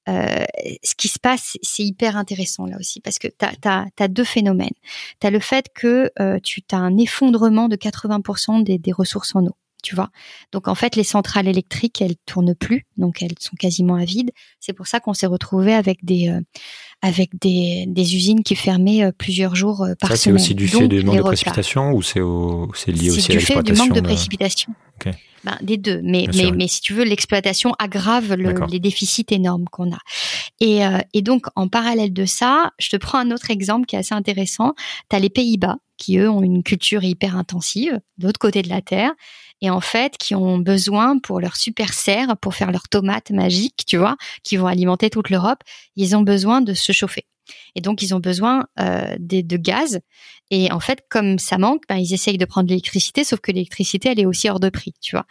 euh, 0.07 0.43
ce 0.83 0.95
qui 0.95 1.07
se 1.07 1.19
passe, 1.19 1.57
c'est 1.61 1.83
hyper 1.83 2.17
intéressant 2.17 2.65
là 2.65 2.77
aussi, 2.79 3.01
parce 3.01 3.19
que 3.19 3.27
tu 3.27 3.67
as, 3.67 4.07
deux 4.07 4.23
phénomènes. 4.23 4.69
Tu 5.19 5.27
as 5.27 5.31
le 5.31 5.39
fait 5.39 5.67
que 5.73 6.11
euh, 6.19 6.39
tu 6.43 6.61
as 6.71 6.77
un 6.77 6.97
effondrement 6.97 7.67
de 7.67 7.75
80% 7.75 8.63
des, 8.63 8.77
des 8.77 8.91
ressources 8.91 9.35
en 9.35 9.45
eau 9.45 9.55
tu 9.83 9.95
vois. 9.95 10.09
Donc 10.51 10.67
en 10.67 10.75
fait, 10.75 10.95
les 10.95 11.03
centrales 11.03 11.47
électriques, 11.47 12.01
elles 12.01 12.15
tournent 12.25 12.55
plus, 12.55 12.85
donc 12.97 13.21
elles 13.21 13.35
sont 13.39 13.55
quasiment 13.55 13.95
à 13.95 14.05
vide. 14.05 14.31
C'est 14.59 14.73
pour 14.73 14.87
ça 14.87 14.99
qu'on 14.99 15.13
s'est 15.13 15.27
retrouvé 15.27 15.73
avec 15.73 16.03
des 16.03 16.29
euh, 16.29 16.41
avec 17.01 17.29
des, 17.39 17.85
des 17.87 18.15
usines 18.15 18.43
qui 18.43 18.55
fermaient 18.55 19.03
euh, 19.03 19.11
plusieurs 19.17 19.55
jours 19.55 19.83
euh, 19.83 19.93
par 19.99 20.09
ça, 20.09 20.17
semaine. 20.17 20.39
C'est 20.39 20.45
aussi 20.45 20.55
du 20.55 20.67
fait 20.67 20.87
du 20.87 21.03
manque 21.03 21.17
de 21.17 21.21
précipitation 21.21 21.91
ou 21.93 22.01
c'est 22.01 22.19
lié 22.19 22.25
aussi 23.11 23.31
à 23.31 23.35
l'exploitation. 23.35 23.35
C'est 23.35 23.35
du 23.35 23.39
fait 23.39 23.63
du 23.63 23.73
manque 23.73 23.93
de 23.93 24.01
précipitation. 24.01 24.73
Ben, 25.47 25.57
des 25.61 25.77
deux, 25.77 26.01
mais 26.03 26.27
mais, 26.35 26.51
mais 26.51 26.67
si 26.67 26.81
tu 26.81 26.93
veux, 26.93 27.05
l'exploitation 27.05 27.71
aggrave 27.79 28.33
le, 28.33 28.53
les 28.69 28.79
déficits 28.79 29.27
énormes 29.29 29.63
qu'on 29.71 29.93
a. 29.93 29.99
Et, 30.59 30.81
et 31.13 31.21
donc 31.21 31.45
en 31.55 31.69
parallèle 31.69 32.11
de 32.11 32.25
ça, 32.25 32.71
je 32.79 32.89
te 32.89 32.97
prends 32.97 33.19
un 33.19 33.31
autre 33.31 33.49
exemple 33.49 33.85
qui 33.85 33.95
est 33.95 33.99
assez 33.99 34.13
intéressant. 34.13 34.73
Tu 35.09 35.15
as 35.15 35.19
les 35.19 35.29
Pays-Bas 35.29 35.77
qui 35.95 36.17
eux 36.17 36.29
ont 36.29 36.41
une 36.41 36.63
culture 36.63 37.05
hyper 37.05 37.37
intensive 37.37 37.99
de 38.17 38.27
l'autre 38.27 38.39
côté 38.39 38.61
de 38.61 38.67
la 38.67 38.81
terre 38.81 39.13
et 39.61 39.69
en 39.69 39.81
fait 39.81 40.17
qui 40.17 40.35
ont 40.35 40.57
besoin 40.57 41.17
pour 41.17 41.39
leur 41.39 41.55
super 41.55 41.93
serre, 41.93 42.37
pour 42.37 42.55
faire 42.55 42.71
leurs 42.71 42.89
tomates 42.89 43.31
magiques, 43.31 43.83
tu 43.87 43.97
vois, 43.97 44.17
qui 44.43 44.57
vont 44.57 44.67
alimenter 44.67 45.09
toute 45.09 45.29
l'Europe, 45.29 45.63
ils 45.95 46.15
ont 46.15 46.21
besoin 46.21 46.61
de 46.61 46.73
se 46.73 46.91
chauffer. 46.91 47.25
Et 47.77 47.81
donc, 47.81 48.01
ils 48.01 48.15
ont 48.15 48.19
besoin 48.19 48.65
euh, 48.79 49.15
de, 49.19 49.55
gaz. 49.55 49.99
Et 50.49 50.71
en 50.71 50.79
fait, 50.79 51.03
comme 51.09 51.37
ça 51.37 51.57
manque, 51.57 51.83
ben, 51.87 51.97
ils 51.97 52.13
essayent 52.13 52.39
de 52.39 52.45
prendre 52.45 52.69
l'électricité, 52.69 53.23
sauf 53.23 53.39
que 53.39 53.51
l'électricité, 53.51 54.09
elle 54.09 54.19
est 54.19 54.25
aussi 54.25 54.49
hors 54.49 54.59
de 54.59 54.69
prix, 54.69 54.93
tu 54.99 55.15
vois. 55.15 55.25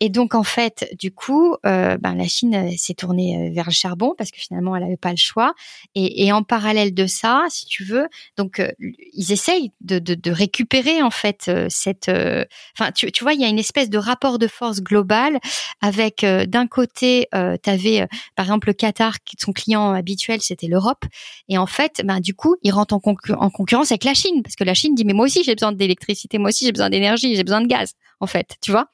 Et 0.00 0.08
donc, 0.08 0.34
en 0.34 0.42
fait, 0.42 0.88
du 0.98 1.12
coup, 1.12 1.56
euh, 1.66 1.98
ben, 1.98 2.14
la 2.14 2.26
Chine 2.28 2.70
s'est 2.78 2.94
tournée 2.94 3.36
euh, 3.36 3.52
vers 3.52 3.66
le 3.66 3.72
charbon 3.72 4.14
parce 4.16 4.30
que 4.30 4.38
finalement, 4.40 4.74
elle 4.74 4.84
n'avait 4.84 4.96
pas 4.96 5.10
le 5.10 5.16
choix. 5.16 5.52
Et, 5.94 6.32
en 6.32 6.42
parallèle 6.42 6.94
de 6.94 7.06
ça, 7.06 7.44
si 7.50 7.66
tu 7.66 7.84
veux, 7.84 8.08
donc 8.38 8.58
euh, 8.58 8.70
ils 9.12 9.32
essayent 9.32 9.70
de, 9.82 10.30
récupérer 10.30 11.02
en 11.02 11.10
fait 11.10 11.46
euh, 11.48 11.66
cette. 11.68 12.08
Enfin, 12.08 12.90
tu, 12.92 13.10
vois, 13.20 13.34
il 13.34 13.40
y 13.40 13.44
a 13.44 13.48
une 13.48 13.58
espèce 13.58 13.90
de 13.90 13.98
rapport 13.98 14.38
de 14.38 14.46
force 14.46 14.80
global 14.80 15.38
avec 15.82 16.24
d'un 16.24 16.66
côté, 16.66 17.26
tu 17.32 17.70
avais 17.70 18.06
par 18.34 18.46
exemple 18.46 18.68
le 18.68 18.72
Qatar, 18.72 19.16
son 19.38 19.52
client 19.52 19.92
habituel, 19.92 20.40
c'était 20.40 20.68
l'Europe. 20.68 21.04
Et 21.48 21.58
en 21.58 21.66
fait, 21.66 21.81
ben, 22.04 22.20
du 22.20 22.34
coup, 22.34 22.56
il 22.62 22.72
rentre 22.72 22.94
en, 22.94 23.02
en, 23.38 23.50
concurrence 23.50 23.92
avec 23.92 24.04
la 24.04 24.14
Chine, 24.14 24.42
parce 24.42 24.56
que 24.56 24.64
la 24.64 24.74
Chine 24.74 24.94
dit, 24.94 25.04
mais 25.04 25.12
moi 25.12 25.26
aussi, 25.26 25.42
j'ai 25.44 25.54
besoin 25.54 25.72
d'électricité, 25.72 26.38
moi 26.38 26.48
aussi, 26.48 26.64
j'ai 26.64 26.72
besoin 26.72 26.90
d'énergie, 26.90 27.34
j'ai 27.36 27.44
besoin 27.44 27.60
de 27.60 27.66
gaz, 27.66 27.94
en 28.20 28.26
fait, 28.26 28.56
tu 28.60 28.70
vois. 28.70 28.88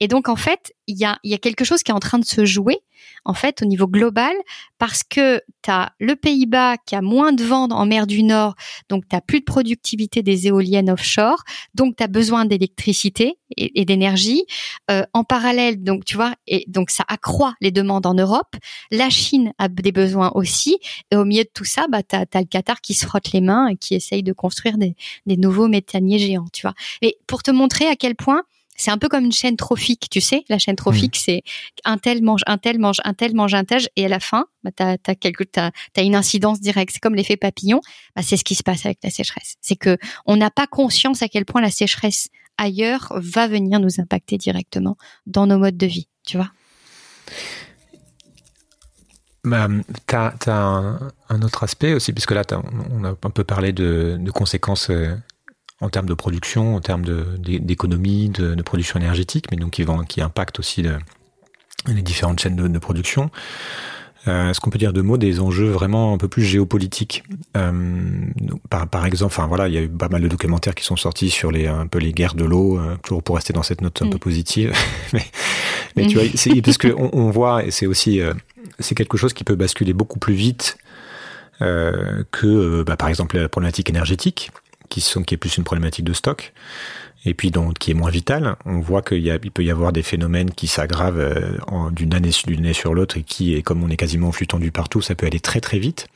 Et 0.00 0.08
donc, 0.08 0.28
en 0.28 0.36
fait, 0.36 0.72
il 0.86 0.98
y 0.98 1.04
a, 1.04 1.18
y 1.24 1.34
a 1.34 1.38
quelque 1.38 1.64
chose 1.64 1.82
qui 1.82 1.90
est 1.90 1.94
en 1.94 2.00
train 2.00 2.18
de 2.18 2.24
se 2.24 2.44
jouer 2.44 2.80
en 3.24 3.34
fait 3.34 3.62
au 3.62 3.66
niveau 3.66 3.86
global 3.86 4.34
parce 4.78 5.02
que 5.02 5.42
tu 5.62 5.70
le 5.98 6.16
Pays-Bas 6.16 6.76
qui 6.78 6.96
a 6.96 7.02
moins 7.02 7.32
de 7.32 7.44
vent 7.44 7.68
en 7.70 7.86
mer 7.86 8.06
du 8.06 8.22
Nord, 8.22 8.54
donc 8.88 9.04
tu 9.08 9.16
plus 9.26 9.40
de 9.40 9.44
productivité 9.44 10.22
des 10.22 10.46
éoliennes 10.46 10.90
offshore, 10.90 11.42
donc 11.74 11.96
tu 11.96 12.02
as 12.02 12.08
besoin 12.08 12.44
d'électricité 12.44 13.38
et, 13.56 13.84
d'énergie. 13.84 14.44
Euh, 14.90 15.02
en 15.12 15.24
parallèle 15.24 15.82
donc 15.82 16.04
tu 16.04 16.16
vois 16.16 16.34
et 16.46 16.64
donc 16.68 16.90
ça 16.90 17.04
accroît 17.08 17.54
les 17.60 17.70
demandes 17.70 18.06
en 18.06 18.14
Europe, 18.14 18.56
la 18.90 19.10
Chine 19.10 19.52
a 19.58 19.68
des 19.68 19.92
besoins 19.92 20.32
aussi. 20.34 20.78
Et 21.10 21.16
au 21.16 21.24
milieu 21.24 21.44
de 21.44 21.50
tout 21.52 21.64
ça 21.64 21.86
bah 21.88 22.02
tu 22.02 22.16
as, 22.16 22.26
le 22.34 22.46
Qatar 22.46 22.80
qui 22.80 22.94
se 22.94 23.06
frotte 23.06 23.32
les 23.32 23.40
mains 23.40 23.68
et 23.68 23.76
qui 23.76 23.94
essaye 23.94 24.22
de 24.22 24.32
construire 24.32 24.78
des, 24.78 24.96
des 25.26 25.36
nouveaux 25.36 25.68
méthaniers 25.68 26.18
géants, 26.18 26.48
tu 26.52 26.62
vois. 26.62 26.74
Mais 27.02 27.16
pour 27.26 27.42
te 27.42 27.50
montrer 27.50 27.86
à 27.86 27.96
quel 27.96 28.16
point 28.16 28.44
c'est 28.80 28.90
un 28.90 28.98
peu 28.98 29.08
comme 29.08 29.24
une 29.26 29.32
chaîne 29.32 29.56
trophique, 29.56 30.08
tu 30.10 30.20
sais. 30.20 30.44
La 30.48 30.58
chaîne 30.58 30.76
trophique, 30.76 31.16
mmh. 31.16 31.22
c'est 31.22 31.42
un 31.84 31.98
tel 31.98 32.22
mange, 32.22 32.40
un 32.46 32.56
tel 32.56 32.78
mange, 32.78 32.96
un 33.04 33.12
tel 33.12 33.34
mange 33.34 33.52
un 33.52 33.64
tel, 33.64 33.82
et 33.96 34.06
à 34.06 34.08
la 34.08 34.20
fin, 34.20 34.46
bah, 34.64 34.70
t'as 34.74 34.96
as 35.06 35.14
quelque, 35.14 35.44
t'as 35.44 35.70
as 35.96 36.02
une 36.02 36.14
incidence 36.14 36.60
directe. 36.60 36.92
C'est 36.94 37.00
comme 37.00 37.14
l'effet 37.14 37.36
papillon. 37.36 37.82
Bah, 38.16 38.22
c'est 38.22 38.38
ce 38.38 38.44
qui 38.44 38.54
se 38.54 38.62
passe 38.62 38.86
avec 38.86 38.98
la 39.02 39.10
sécheresse. 39.10 39.56
C'est 39.60 39.76
que 39.76 39.98
on 40.24 40.36
n'a 40.36 40.50
pas 40.50 40.66
conscience 40.66 41.22
à 41.22 41.28
quel 41.28 41.44
point 41.44 41.60
la 41.60 41.70
sécheresse 41.70 42.28
ailleurs 42.56 43.12
va 43.16 43.48
venir 43.48 43.80
nous 43.80 44.00
impacter 44.00 44.38
directement 44.38 44.96
dans 45.26 45.46
nos 45.46 45.58
modes 45.58 45.76
de 45.76 45.86
vie. 45.86 46.08
Tu 46.26 46.38
vois. 46.38 46.50
Bah, 49.44 49.68
tu 50.06 50.14
as, 50.16 51.08
un, 51.28 51.42
autre 51.42 51.64
aspect 51.64 51.92
aussi, 51.92 52.14
puisque 52.14 52.32
là, 52.32 52.44
on 52.90 53.04
a 53.04 53.10
un 53.10 53.30
peu 53.30 53.44
parlé 53.44 53.72
de, 53.72 54.16
de 54.18 54.30
conséquences 54.30 54.90
euh, 54.90 55.14
en 55.80 55.88
termes 55.88 56.06
de 56.06 56.14
production, 56.14 56.76
en 56.76 56.80
termes 56.80 57.04
d'économie, 57.38 58.28
de, 58.28 58.54
de, 58.54 58.62
production 58.62 58.98
énergétique, 58.98 59.46
mais 59.50 59.56
donc 59.56 59.70
qui, 59.70 59.82
vont, 59.82 60.04
qui 60.04 60.20
impactent 60.20 60.58
aussi 60.58 60.84
les 61.86 62.02
différentes 62.02 62.40
chaînes 62.40 62.56
de, 62.56 62.78
production. 62.78 63.30
Euh, 64.28 64.50
Est-ce 64.50 64.60
qu'on 64.60 64.68
peut 64.68 64.78
dire 64.78 64.92
de 64.92 65.00
mots 65.00 65.16
des 65.16 65.40
enjeux 65.40 65.70
vraiment 65.70 66.12
un 66.12 66.18
peu 66.18 66.28
plus 66.28 66.42
géopolitiques 66.42 67.24
euh, 67.56 68.26
par, 68.68 68.86
par, 68.86 69.06
exemple, 69.06 69.32
enfin 69.32 69.46
voilà, 69.46 69.68
il 69.68 69.74
y 69.74 69.78
a 69.78 69.80
eu 69.80 69.88
pas 69.88 70.10
mal 70.10 70.20
de 70.20 70.28
documentaires 70.28 70.74
qui 70.74 70.84
sont 70.84 70.96
sortis 70.96 71.30
sur 71.30 71.50
les 71.50 71.66
un 71.66 71.86
peu 71.86 71.98
les 71.98 72.12
guerres 72.12 72.34
de 72.34 72.44
l'eau, 72.44 72.78
euh, 72.78 72.96
toujours 73.02 73.22
pour 73.22 73.36
rester 73.36 73.54
dans 73.54 73.62
cette 73.62 73.80
note 73.80 74.02
un 74.02 74.10
peu 74.10 74.16
mm. 74.16 74.20
positive. 74.20 74.72
mais, 75.14 75.24
mais 75.96 76.06
tu 76.06 76.18
vois, 76.18 76.24
parce 76.62 76.76
que 76.76 76.88
on, 76.88 77.08
on, 77.14 77.30
voit 77.30 77.64
et 77.64 77.70
c'est 77.70 77.86
aussi 77.86 78.20
euh, 78.20 78.34
c'est 78.78 78.94
quelque 78.94 79.16
chose 79.16 79.32
qui 79.32 79.44
peut 79.44 79.56
basculer 79.56 79.92
beaucoup 79.92 80.18
plus 80.18 80.34
vite 80.34 80.76
euh, 81.62 82.24
que, 82.30 82.46
euh, 82.46 82.84
bah, 82.84 82.96
par 82.96 83.08
exemple, 83.08 83.36
la 83.38 83.48
problématique 83.48 83.90
énergétique, 83.90 84.50
qui, 84.90 85.00
sont, 85.00 85.22
qui 85.22 85.34
est 85.34 85.38
plus 85.38 85.56
une 85.56 85.64
problématique 85.64 86.04
de 86.04 86.12
stock, 86.12 86.52
et 87.24 87.32
puis 87.32 87.50
donc 87.50 87.78
qui 87.78 87.90
est 87.90 87.94
moins 87.94 88.10
vitale. 88.10 88.56
On 88.66 88.80
voit 88.80 89.00
qu'il 89.00 89.50
peut 89.50 89.64
y 89.64 89.70
avoir 89.70 89.92
des 89.92 90.02
phénomènes 90.02 90.50
qui 90.50 90.66
s'aggravent 90.66 91.18
euh, 91.18 91.90
d'une 91.92 92.12
année, 92.12 92.30
année 92.48 92.72
sur 92.74 92.92
l'autre, 92.92 93.16
et 93.16 93.22
qui, 93.22 93.54
et 93.54 93.62
comme 93.62 93.82
on 93.82 93.88
est 93.88 93.96
quasiment 93.96 94.28
en 94.28 94.32
flux 94.32 94.46
tendu 94.46 94.70
partout, 94.70 95.00
ça 95.00 95.14
peut 95.14 95.26
aller 95.26 95.40
très 95.40 95.60
très 95.60 95.78
vite. 95.78 96.08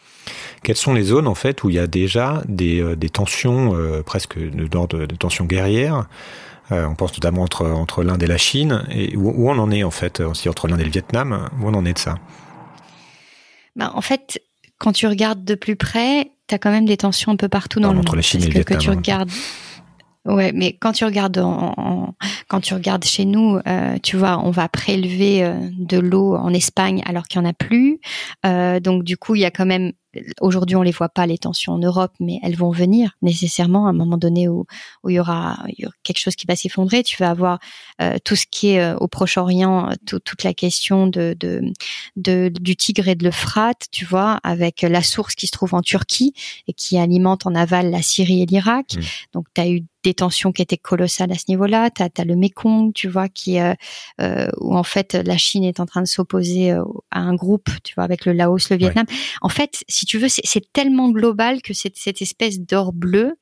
Quelles 0.63 0.77
sont 0.77 0.95
les 0.95 1.05
zones 1.05 1.27
en 1.27 1.35
fait 1.35 1.65
où 1.65 1.71
il 1.71 1.77
y 1.77 1.79
a 1.79 1.87
déjà 1.87 2.43
des, 2.49 2.97
des 2.97 3.11
tensions 3.11 3.75
presque 4.07 4.39
d'ordre 4.39 5.01
de, 5.01 5.07
de 5.07 5.17
tensions 5.17 5.45
guerrières 5.45 6.07
euh, 6.73 6.87
on 6.87 6.95
pense 6.95 7.13
notamment 7.13 7.43
entre, 7.43 7.67
entre 7.67 8.03
l'Inde 8.03 8.23
et 8.23 8.27
la 8.27 8.39
Chine. 8.39 8.85
Et 8.91 9.17
où, 9.17 9.29
où, 9.31 9.51
on 9.51 9.59
en 9.59 9.71
est 9.71 9.83
en 9.83 9.91
fait 9.91 10.21
aussi 10.21 10.49
entre 10.49 10.69
l'Inde 10.69 10.81
et 10.81 10.85
le 10.85 10.91
Vietnam 10.91 11.49
Où 11.61 11.69
on 11.69 11.75
en 11.75 11.85
est 11.85 11.93
de 11.93 11.99
ça? 11.99 12.17
Ben, 13.77 13.91
En 13.95 14.01
fait, 14.01 14.41
quand 14.79 14.93
tu 14.93 15.07
regardes 15.07 15.45
de 15.45 15.55
plus 15.55 15.77
près, 15.77 16.31
tu 16.49 16.55
as 16.55 16.59
quand 16.59 16.71
même 16.71 16.87
des 16.87 16.97
tensions 16.97 17.33
un 17.33 17.37
peu 17.37 17.49
partout 17.49 17.81
dans 17.81 17.93
le 17.93 17.99
entre 17.99 18.13
monde. 18.13 18.17
la 18.17 18.23
Chine 18.23 18.43
et 18.43 18.47
le 18.47 18.51
que, 18.53 18.59
Vietnam. 18.59 18.79
que 18.79 18.83
tu 18.83 18.91
regardes, 18.91 19.31
Ouais, 20.27 20.53
mais 20.55 20.73
quand 20.73 20.93
tu 20.93 21.05
regardes 21.05 21.37
en, 21.37 21.75
en, 21.77 22.15
quand 22.49 22.61
tu 22.61 22.73
regardes 22.73 23.05
chez 23.05 23.27
nous, 23.27 23.59
euh, 23.67 23.99
tu 24.03 24.17
vois, 24.17 24.39
on 24.43 24.51
va 24.51 24.71
prélever 24.71 25.45
euh, 25.45 25.55
de 25.79 25.99
l'eau 25.99 26.35
en 26.35 26.55
Espagne 26.55 27.03
alors 27.05 27.25
qu'il 27.25 27.43
y 27.43 27.45
en 27.45 27.49
a 27.49 27.53
plus. 27.53 28.01
Euh, 28.47 28.81
donc 28.81 29.05
du 29.05 29.19
coup, 29.19 29.35
il 29.35 29.43
y 29.43 29.45
a 29.45 29.51
quand 29.51 29.67
même 29.67 29.93
aujourd'hui 30.41 30.77
on 30.77 30.83
les 30.83 30.91
voit 30.91 31.09
pas 31.09 31.27
les 31.27 31.39
tensions 31.39 31.73
en 31.73 31.79
Europe, 31.79 32.13
mais 32.21 32.39
elles 32.43 32.57
vont 32.57 32.71
venir 32.71 33.17
nécessairement 33.23 33.87
à 33.87 33.91
un 33.91 33.93
moment 33.93 34.17
donné 34.17 34.49
où, 34.49 34.67
où 35.03 35.11
il 35.11 35.15
y 35.15 35.21
aura, 35.21 35.59
il 35.69 35.83
y 35.83 35.87
aura 35.87 35.95
quelque 36.03 36.19
chose 36.19 36.37
qui 36.37 36.47
va 36.47 36.57
s'effondrer. 36.57 37.03
Tu 37.03 37.17
vas 37.19 37.31
avoir 37.31 37.59
euh, 38.01 38.19
tout 38.25 38.37
ce 38.37 38.47
qui 38.51 38.71
est 38.71 38.81
euh, 38.81 38.97
au 38.97 39.09
Proche-Orient, 39.09 39.91
tout, 40.07 40.21
toute 40.21 40.45
la 40.45 40.55
question 40.55 41.07
de, 41.07 41.37
de, 41.39 41.63
de, 42.17 42.51
du 42.61 42.77
Tigre 42.77 43.09
et 43.09 43.15
de 43.15 43.25
l'Euphrate, 43.25 43.87
tu 43.91 44.05
vois, 44.05 44.41
avec 44.43 44.83
la 44.83 45.03
source 45.03 45.35
qui 45.35 45.47
se 45.47 45.53
trouve 45.53 45.75
en 45.75 45.83
Turquie 45.83 46.35
et 46.69 46.73
qui 46.73 46.99
alimente 46.99 47.47
en 47.47 47.55
aval 47.55 47.91
la 47.91 48.03
Syrie 48.03 48.43
et 48.43 48.47
l'Irak. 48.47 48.97
Mm. 48.97 49.01
Donc 49.33 49.47
tu 49.55 49.61
as 49.61 49.69
eu 49.69 49.83
des 50.05 50.15
tensions 50.15 50.53
qui 50.53 50.63
étaient 50.63 50.77
colossales 50.77 51.33
à 51.33 51.35
ce 51.35 51.45
niveau-là. 51.49 51.91
Tu 51.91 52.03
as, 52.03 52.25
le 52.25 52.37
Mekong, 52.37 52.93
tu 52.93 53.09
vois, 53.09 53.29
qui 53.29 53.59
euh, 53.59 53.75
euh, 54.21 54.49
où 54.61 54.77
en 54.77 54.83
fait 54.83 55.15
la 55.15 55.37
Chine 55.37 55.65
est 55.65 55.81
en 55.81 55.87
train 55.87 56.03
de 56.03 56.07
s'opposer 56.07 56.73
euh, 56.73 56.85
à 57.11 57.21
un 57.21 57.35
groupe, 57.35 57.71
tu 57.83 57.95
vois, 57.95 58.05
avec 58.05 58.25
le 58.27 58.33
Laos, 58.33 58.71
le 58.71 58.77
Vietnam. 58.77 59.07
Ouais. 59.09 59.17
En 59.43 59.49
fait, 59.49 59.85
si 59.89 60.07
tu 60.07 60.19
veux, 60.19 60.29
c'est 60.29 60.73
tellement 60.73 61.11
global 61.11 61.63
que 61.63 61.75
cette, 61.75 61.97
cette 61.97 62.23
espèce 62.23 62.61
d'or 62.61 62.93
bleu, 62.93 63.37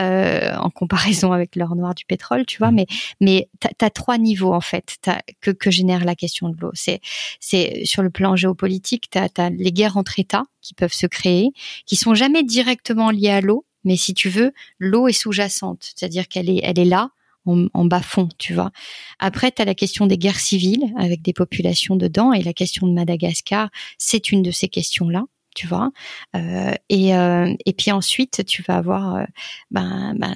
euh, 0.00 0.54
en 0.56 0.70
comparaison 0.70 1.32
avec 1.32 1.54
l'or 1.56 1.76
noir 1.76 1.94
du 1.94 2.04
pétrole, 2.04 2.46
tu 2.46 2.58
vois, 2.58 2.70
Mmh. 2.70 2.74
mais 2.74 2.86
mais 3.20 3.48
tu 3.60 3.84
as, 3.84 3.90
trois 3.90 4.18
niveaux 4.18 4.52
en 4.52 4.60
fait 4.60 4.96
que, 5.40 5.50
que 5.50 5.70
génère 5.70 6.04
la 6.04 6.14
question 6.14 6.48
de 6.48 6.56
l'eau. 6.60 6.70
C'est 6.74 7.00
c'est 7.40 7.82
sur 7.84 8.02
le 8.02 8.10
plan 8.10 8.36
géopolitique, 8.36 9.10
tu 9.10 9.18
as, 9.18 9.50
les 9.50 9.72
guerres 9.72 9.96
entre 9.96 10.18
États 10.18 10.44
qui 10.60 10.74
peuvent 10.74 10.92
se 10.92 11.06
créer, 11.06 11.50
qui 11.86 11.96
sont 11.96 12.14
jamais 12.14 12.42
directement 12.42 13.10
liées 13.10 13.30
à 13.30 13.40
l'eau, 13.40 13.64
mais 13.84 13.96
si 13.96 14.14
tu 14.14 14.28
veux, 14.28 14.52
l'eau 14.78 15.08
est 15.08 15.12
sous-jacente, 15.12 15.92
c'est-à-dire 15.94 16.28
qu'elle 16.28 16.50
est, 16.50 16.60
elle 16.62 16.78
est 16.78 16.84
là, 16.84 17.10
en, 17.46 17.84
bas 17.84 18.00
fond, 18.00 18.28
tu 18.38 18.54
vois. 18.54 18.70
Après, 19.18 19.52
tu 19.52 19.60
as 19.60 19.64
la 19.64 19.74
question 19.74 20.06
des 20.06 20.16
guerres 20.16 20.40
civiles 20.40 20.92
avec 20.96 21.20
des 21.20 21.34
populations 21.34 21.96
dedans, 21.96 22.32
et 22.32 22.42
la 22.42 22.54
question 22.54 22.86
de 22.86 22.92
Madagascar, 22.92 23.68
c'est 23.98 24.32
une 24.32 24.42
de 24.42 24.50
ces 24.50 24.68
questions-là 24.68 25.24
tu 25.54 25.66
vois. 25.66 25.90
Euh, 26.36 26.74
et, 26.88 27.16
euh, 27.16 27.54
et 27.64 27.72
puis 27.72 27.92
ensuite, 27.92 28.44
tu 28.46 28.62
vas 28.62 28.76
avoir 28.76 29.16
euh, 29.16 29.24
ben, 29.70 30.14
ben, 30.18 30.34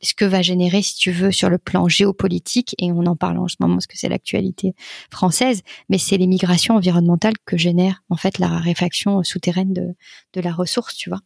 ce 0.00 0.14
que 0.14 0.24
va 0.24 0.42
générer, 0.42 0.82
si 0.82 0.96
tu 0.96 1.10
veux, 1.10 1.32
sur 1.32 1.50
le 1.50 1.58
plan 1.58 1.88
géopolitique, 1.88 2.74
et 2.78 2.92
on 2.92 3.04
en 3.06 3.16
parle 3.16 3.38
en 3.38 3.48
ce 3.48 3.56
moment 3.60 3.74
parce 3.74 3.86
que 3.86 3.98
c'est 3.98 4.08
l'actualité 4.08 4.74
française, 5.10 5.62
mais 5.88 5.98
c'est 5.98 6.16
les 6.16 6.26
migrations 6.26 6.76
environnementales 6.76 7.34
que 7.44 7.56
génère 7.56 8.02
en 8.08 8.16
fait 8.16 8.38
la 8.38 8.48
raréfaction 8.48 9.22
souterraine 9.22 9.72
de, 9.72 9.94
de 10.32 10.40
la 10.40 10.52
ressource, 10.52 10.96
tu 10.96 11.10
vois. 11.10 11.20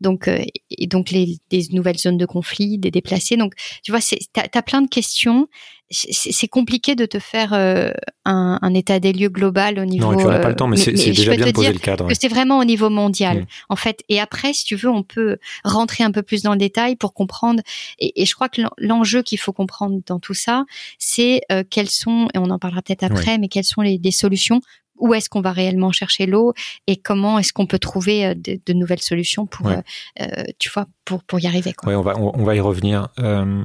Donc, 0.00 0.28
et 0.28 0.86
donc 0.86 1.10
les, 1.10 1.38
des 1.50 1.68
nouvelles 1.70 1.98
zones 1.98 2.18
de 2.18 2.26
conflit, 2.26 2.78
des 2.78 2.90
déplacés. 2.90 3.36
Donc, 3.36 3.54
tu 3.82 3.92
vois, 3.92 4.00
tu 4.00 4.18
as 4.34 4.62
plein 4.62 4.82
de 4.82 4.88
questions 4.88 5.48
c'est 5.94 6.48
compliqué 6.48 6.94
de 6.94 7.06
te 7.06 7.18
faire 7.18 7.52
euh, 7.52 7.92
un, 8.24 8.58
un, 8.60 8.74
état 8.74 9.00
des 9.00 9.12
lieux 9.12 9.28
global 9.28 9.78
au 9.78 9.84
niveau. 9.84 10.06
Non, 10.06 10.12
et 10.12 10.16
puis 10.16 10.26
on 10.26 10.30
n'a 10.30 10.38
pas 10.38 10.48
le 10.48 10.56
temps, 10.56 10.66
mais, 10.66 10.76
mais 10.76 10.96
c'est 10.96 11.10
déjà 11.10 11.36
bien 11.36 11.46
de 11.46 11.52
poser 11.52 11.72
le 11.72 11.78
cadre. 11.78 12.08
Que 12.08 12.14
c'est 12.14 12.28
vraiment 12.28 12.58
au 12.58 12.64
niveau 12.64 12.90
mondial, 12.90 13.40
mmh. 13.40 13.46
en 13.68 13.76
fait. 13.76 14.02
Et 14.08 14.20
après, 14.20 14.52
si 14.52 14.64
tu 14.64 14.76
veux, 14.76 14.90
on 14.90 15.02
peut 15.02 15.38
rentrer 15.64 16.04
un 16.04 16.10
peu 16.10 16.22
plus 16.22 16.42
dans 16.42 16.52
le 16.52 16.58
détail 16.58 16.96
pour 16.96 17.14
comprendre. 17.14 17.62
Et, 17.98 18.22
et 18.22 18.26
je 18.26 18.34
crois 18.34 18.48
que 18.48 18.62
l'enjeu 18.78 19.22
qu'il 19.22 19.38
faut 19.38 19.52
comprendre 19.52 20.00
dans 20.06 20.18
tout 20.18 20.34
ça, 20.34 20.64
c'est 20.98 21.42
euh, 21.52 21.64
quelles 21.68 21.90
sont, 21.90 22.28
et 22.34 22.38
on 22.38 22.50
en 22.50 22.58
parlera 22.58 22.82
peut-être 22.82 23.04
après, 23.04 23.38
mais 23.38 23.48
quelles 23.48 23.64
sont 23.64 23.82
les, 23.82 24.00
les 24.02 24.10
solutions 24.10 24.60
où 24.98 25.14
est-ce 25.14 25.28
qu'on 25.28 25.40
va 25.40 25.52
réellement 25.52 25.92
chercher 25.92 26.26
l'eau 26.26 26.54
et 26.86 26.96
comment 26.96 27.38
est-ce 27.38 27.52
qu'on 27.52 27.66
peut 27.66 27.78
trouver 27.78 28.26
euh, 28.26 28.34
de, 28.34 28.60
de, 28.64 28.72
nouvelles 28.72 29.02
solutions 29.02 29.46
pour, 29.46 29.66
ouais. 29.66 29.82
euh, 30.20 30.44
tu 30.58 30.70
vois, 30.70 30.86
pour 31.04 31.22
pour 31.24 31.40
y 31.40 31.46
arriver. 31.46 31.72
Quoi. 31.72 31.88
Ouais, 31.88 31.94
on 31.96 32.02
va 32.02 32.18
on, 32.18 32.32
on 32.38 32.44
va 32.44 32.54
y 32.54 32.60
revenir. 32.60 33.08
Euh, 33.18 33.64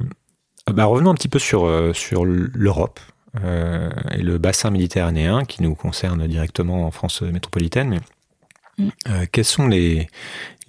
bah, 0.66 0.84
revenons 0.84 1.10
un 1.10 1.14
petit 1.14 1.28
peu 1.28 1.38
sur, 1.38 1.64
euh, 1.64 1.92
sur 1.92 2.24
l'Europe 2.24 3.00
euh, 3.42 3.90
et 4.12 4.22
le 4.22 4.38
bassin 4.38 4.70
méditerranéen 4.70 5.44
qui 5.44 5.62
nous 5.62 5.74
concerne 5.74 6.26
directement 6.26 6.86
en 6.86 6.90
France 6.90 7.22
métropolitaine. 7.22 7.88
Mais 7.88 8.00
euh, 9.08 9.26
quels 9.30 9.44
sont 9.44 9.68
les, 9.68 10.08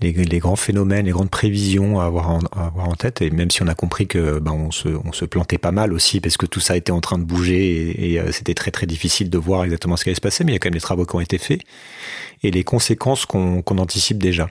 les, 0.01 0.11
les, 0.11 0.39
grands 0.39 0.55
phénomènes, 0.55 1.05
les 1.05 1.11
grandes 1.11 1.29
prévisions 1.29 1.99
à 1.99 2.05
avoir 2.05 2.29
en, 2.29 2.39
à 2.51 2.67
avoir 2.67 2.89
en 2.89 2.95
tête? 2.95 3.21
Et 3.21 3.29
même 3.29 3.51
si 3.51 3.61
on 3.63 3.67
a 3.67 3.75
compris 3.75 4.07
que 4.07 4.39
bah, 4.39 4.51
on, 4.51 4.71
se, 4.71 4.89
on 4.89 5.11
se 5.11 5.25
plantait 5.25 5.57
pas 5.57 5.71
mal 5.71 5.93
aussi 5.93 6.19
parce 6.19 6.37
que 6.37 6.45
tout 6.45 6.59
ça 6.59 6.75
était 6.77 6.91
en 6.91 7.01
train 7.01 7.17
de 7.17 7.23
bouger 7.23 7.89
et, 7.89 8.13
et 8.13 8.19
euh, 8.19 8.31
c'était 8.31 8.53
très 8.53 8.71
très 8.71 8.85
difficile 8.85 9.29
de 9.29 9.37
voir 9.37 9.63
exactement 9.63 9.97
ce 9.97 10.03
qui 10.03 10.09
allait 10.09 10.15
se 10.15 10.21
passer, 10.21 10.43
mais 10.43 10.51
il 10.51 10.55
y 10.55 10.57
a 10.57 10.59
quand 10.59 10.69
même 10.69 10.75
des 10.75 10.81
travaux 10.81 11.05
qui 11.05 11.15
ont 11.15 11.21
été 11.21 11.37
faits 11.37 11.61
et 12.43 12.51
les 12.51 12.63
conséquences 12.63 13.25
qu'on 13.25 13.61
qu 13.61 13.73
anticipe 13.73 14.17
déjà. 14.17 14.49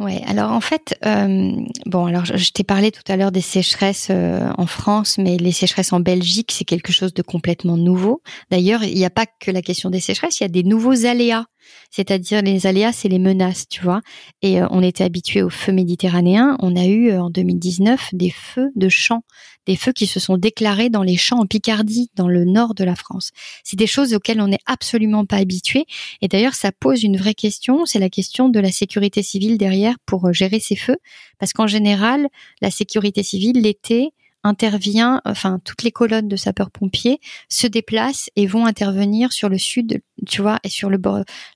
Ouais, 0.00 0.22
alors 0.26 0.52
en 0.52 0.62
fait, 0.62 0.98
euh, 1.04 1.52
bon, 1.84 2.06
alors 2.06 2.24
je, 2.24 2.52
t'ai 2.52 2.64
parlé 2.64 2.90
tout 2.90 3.02
à 3.06 3.18
l'heure 3.18 3.32
des 3.32 3.42
sécheresses 3.42 4.08
euh, 4.10 4.50
en 4.56 4.64
France, 4.64 5.18
mais 5.18 5.36
les 5.36 5.52
sécheresses 5.52 5.92
en 5.92 6.00
Belgique, 6.00 6.52
c'est 6.52 6.64
quelque 6.64 6.90
chose 6.90 7.12
de 7.12 7.20
complètement 7.20 7.76
nouveau. 7.76 8.22
D'ailleurs, 8.50 8.82
il 8.82 8.94
n'y 8.94 9.04
a 9.04 9.10
pas 9.10 9.26
que 9.26 9.50
la 9.50 9.60
question 9.60 9.90
des 9.90 10.00
sécheresses, 10.00 10.40
il 10.40 10.44
y 10.44 10.46
a 10.46 10.48
des 10.48 10.62
nouveaux 10.62 11.04
aléas. 11.04 11.44
C'est-à-dire 11.90 12.40
les 12.40 12.66
aléas, 12.66 12.92
c'est 12.92 13.08
les 13.08 13.18
menaces, 13.18 13.68
tu 13.68 13.82
vois. 13.82 14.00
Et 14.40 14.62
euh, 14.62 14.66
on 14.70 14.82
était 14.82 15.04
habitué 15.04 15.42
aux 15.42 15.50
feux 15.50 15.72
méditerranéens. 15.72 16.56
On 16.60 16.76
a 16.76 16.86
eu 16.86 17.12
en 17.12 17.28
2019 17.28 18.14
des 18.14 18.30
feux 18.30 18.70
de 18.76 18.88
champs, 18.88 19.22
des 19.66 19.76
feux 19.76 19.92
qui 19.92 20.06
se 20.06 20.20
sont 20.20 20.36
déclarés 20.36 20.90
dans 20.90 21.02
les 21.02 21.16
champs 21.16 21.40
en 21.40 21.46
Picardie, 21.46 22.10
dans 22.14 22.28
le 22.28 22.44
nord 22.44 22.74
de 22.74 22.84
la 22.84 22.96
France. 22.96 23.30
C'est 23.64 23.76
des 23.76 23.86
choses 23.86 24.14
auxquelles 24.14 24.40
on 24.40 24.48
n'est 24.48 24.60
absolument 24.66 25.26
pas 25.26 25.36
habitué. 25.36 25.86
Et 26.22 26.28
d'ailleurs, 26.28 26.54
ça 26.54 26.72
pose 26.72 27.02
une 27.02 27.16
vraie 27.16 27.34
question. 27.34 27.86
C'est 27.86 27.98
la 27.98 28.10
question 28.10 28.48
de 28.48 28.60
la 28.60 28.72
sécurité 28.72 29.22
civile 29.22 29.58
derrière 29.58 29.96
pour 30.06 30.26
euh, 30.26 30.32
gérer 30.32 30.60
ces 30.60 30.76
feux, 30.76 30.98
parce 31.38 31.52
qu'en 31.52 31.66
général, 31.66 32.28
la 32.60 32.70
sécurité 32.70 33.22
civile 33.22 33.60
l'été 33.60 34.12
intervient, 34.42 35.20
enfin 35.24 35.60
toutes 35.64 35.82
les 35.82 35.90
colonnes 35.90 36.28
de 36.28 36.36
sapeurs-pompiers 36.36 37.20
se 37.48 37.66
déplacent 37.66 38.30
et 38.36 38.46
vont 38.46 38.66
intervenir 38.66 39.32
sur 39.32 39.48
le 39.48 39.58
sud, 39.58 40.02
tu 40.26 40.42
vois, 40.42 40.58
et 40.64 40.68
sur 40.68 40.88
le, 40.88 40.98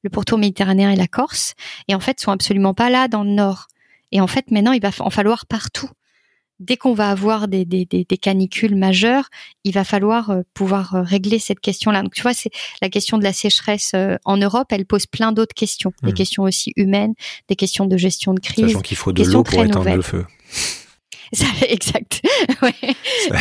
le 0.03 0.11
pourtour 0.11 0.39
méditerranéen 0.39 0.91
et 0.91 0.97
la 0.97 1.07
Corse, 1.07 1.55
et 1.89 1.95
en 1.95 2.01
fait 2.01 2.21
sont 2.21 2.31
absolument 2.31 2.75
pas 2.75 2.91
là 2.91 3.09
dans 3.09 3.25
le 3.25 3.31
nord. 3.31 3.69
Et 4.13 4.21
en 4.21 4.27
fait 4.27 4.51
maintenant 4.51 4.73
il 4.73 4.83
va 4.83 4.91
en 4.99 5.11
falloir 5.11 5.47
partout. 5.47 5.89
Dès 6.61 6.77
qu'on 6.77 6.95
va 6.95 7.11
avoir 7.11 7.49
des, 7.49 7.65
des, 7.65 7.85
des, 7.85 8.05
des, 8.05 8.17
canicules 8.17 8.77
majeures, 8.77 9.29
il 9.65 9.73
va 9.73 9.85
falloir 9.85 10.31
euh, 10.31 10.43
pouvoir 10.55 10.93
régler 10.93 11.39
cette 11.39 11.61
question-là. 11.61 12.03
Donc 12.03 12.15
tu 12.15 12.23
vois, 12.23 12.35
c'est 12.35 12.51
la 12.81 12.89
question 12.89 13.19
de 13.19 13.25
la 13.25 13.33
sécheresse 13.33 13.93
euh, 13.95 14.17
en 14.25 14.37
Europe, 14.37 14.69
elle 14.71 14.87
pose 14.87 15.07
plein 15.07 15.33
d'autres 15.33 15.55
questions, 15.55 15.93
mmh. 16.03 16.07
des 16.07 16.13
questions 16.13 16.43
aussi 16.45 16.73
humaines, 16.77 17.15
des 17.49 17.57
questions 17.57 17.87
de 17.87 17.97
gestion 17.97 18.35
de 18.35 18.41
crise. 18.41 18.69
Sachant 18.69 18.81
qu'il 18.81 18.97
faut 18.97 19.13
de 19.13 19.25
l'eau 19.25 19.43
pour 19.43 19.55
éteindre 19.55 19.79
nouvelles. 19.79 19.97
le 19.97 20.03
feu. 20.03 20.27
Ça, 21.35 21.47
exact. 21.69 22.23
ouais. 22.63 22.95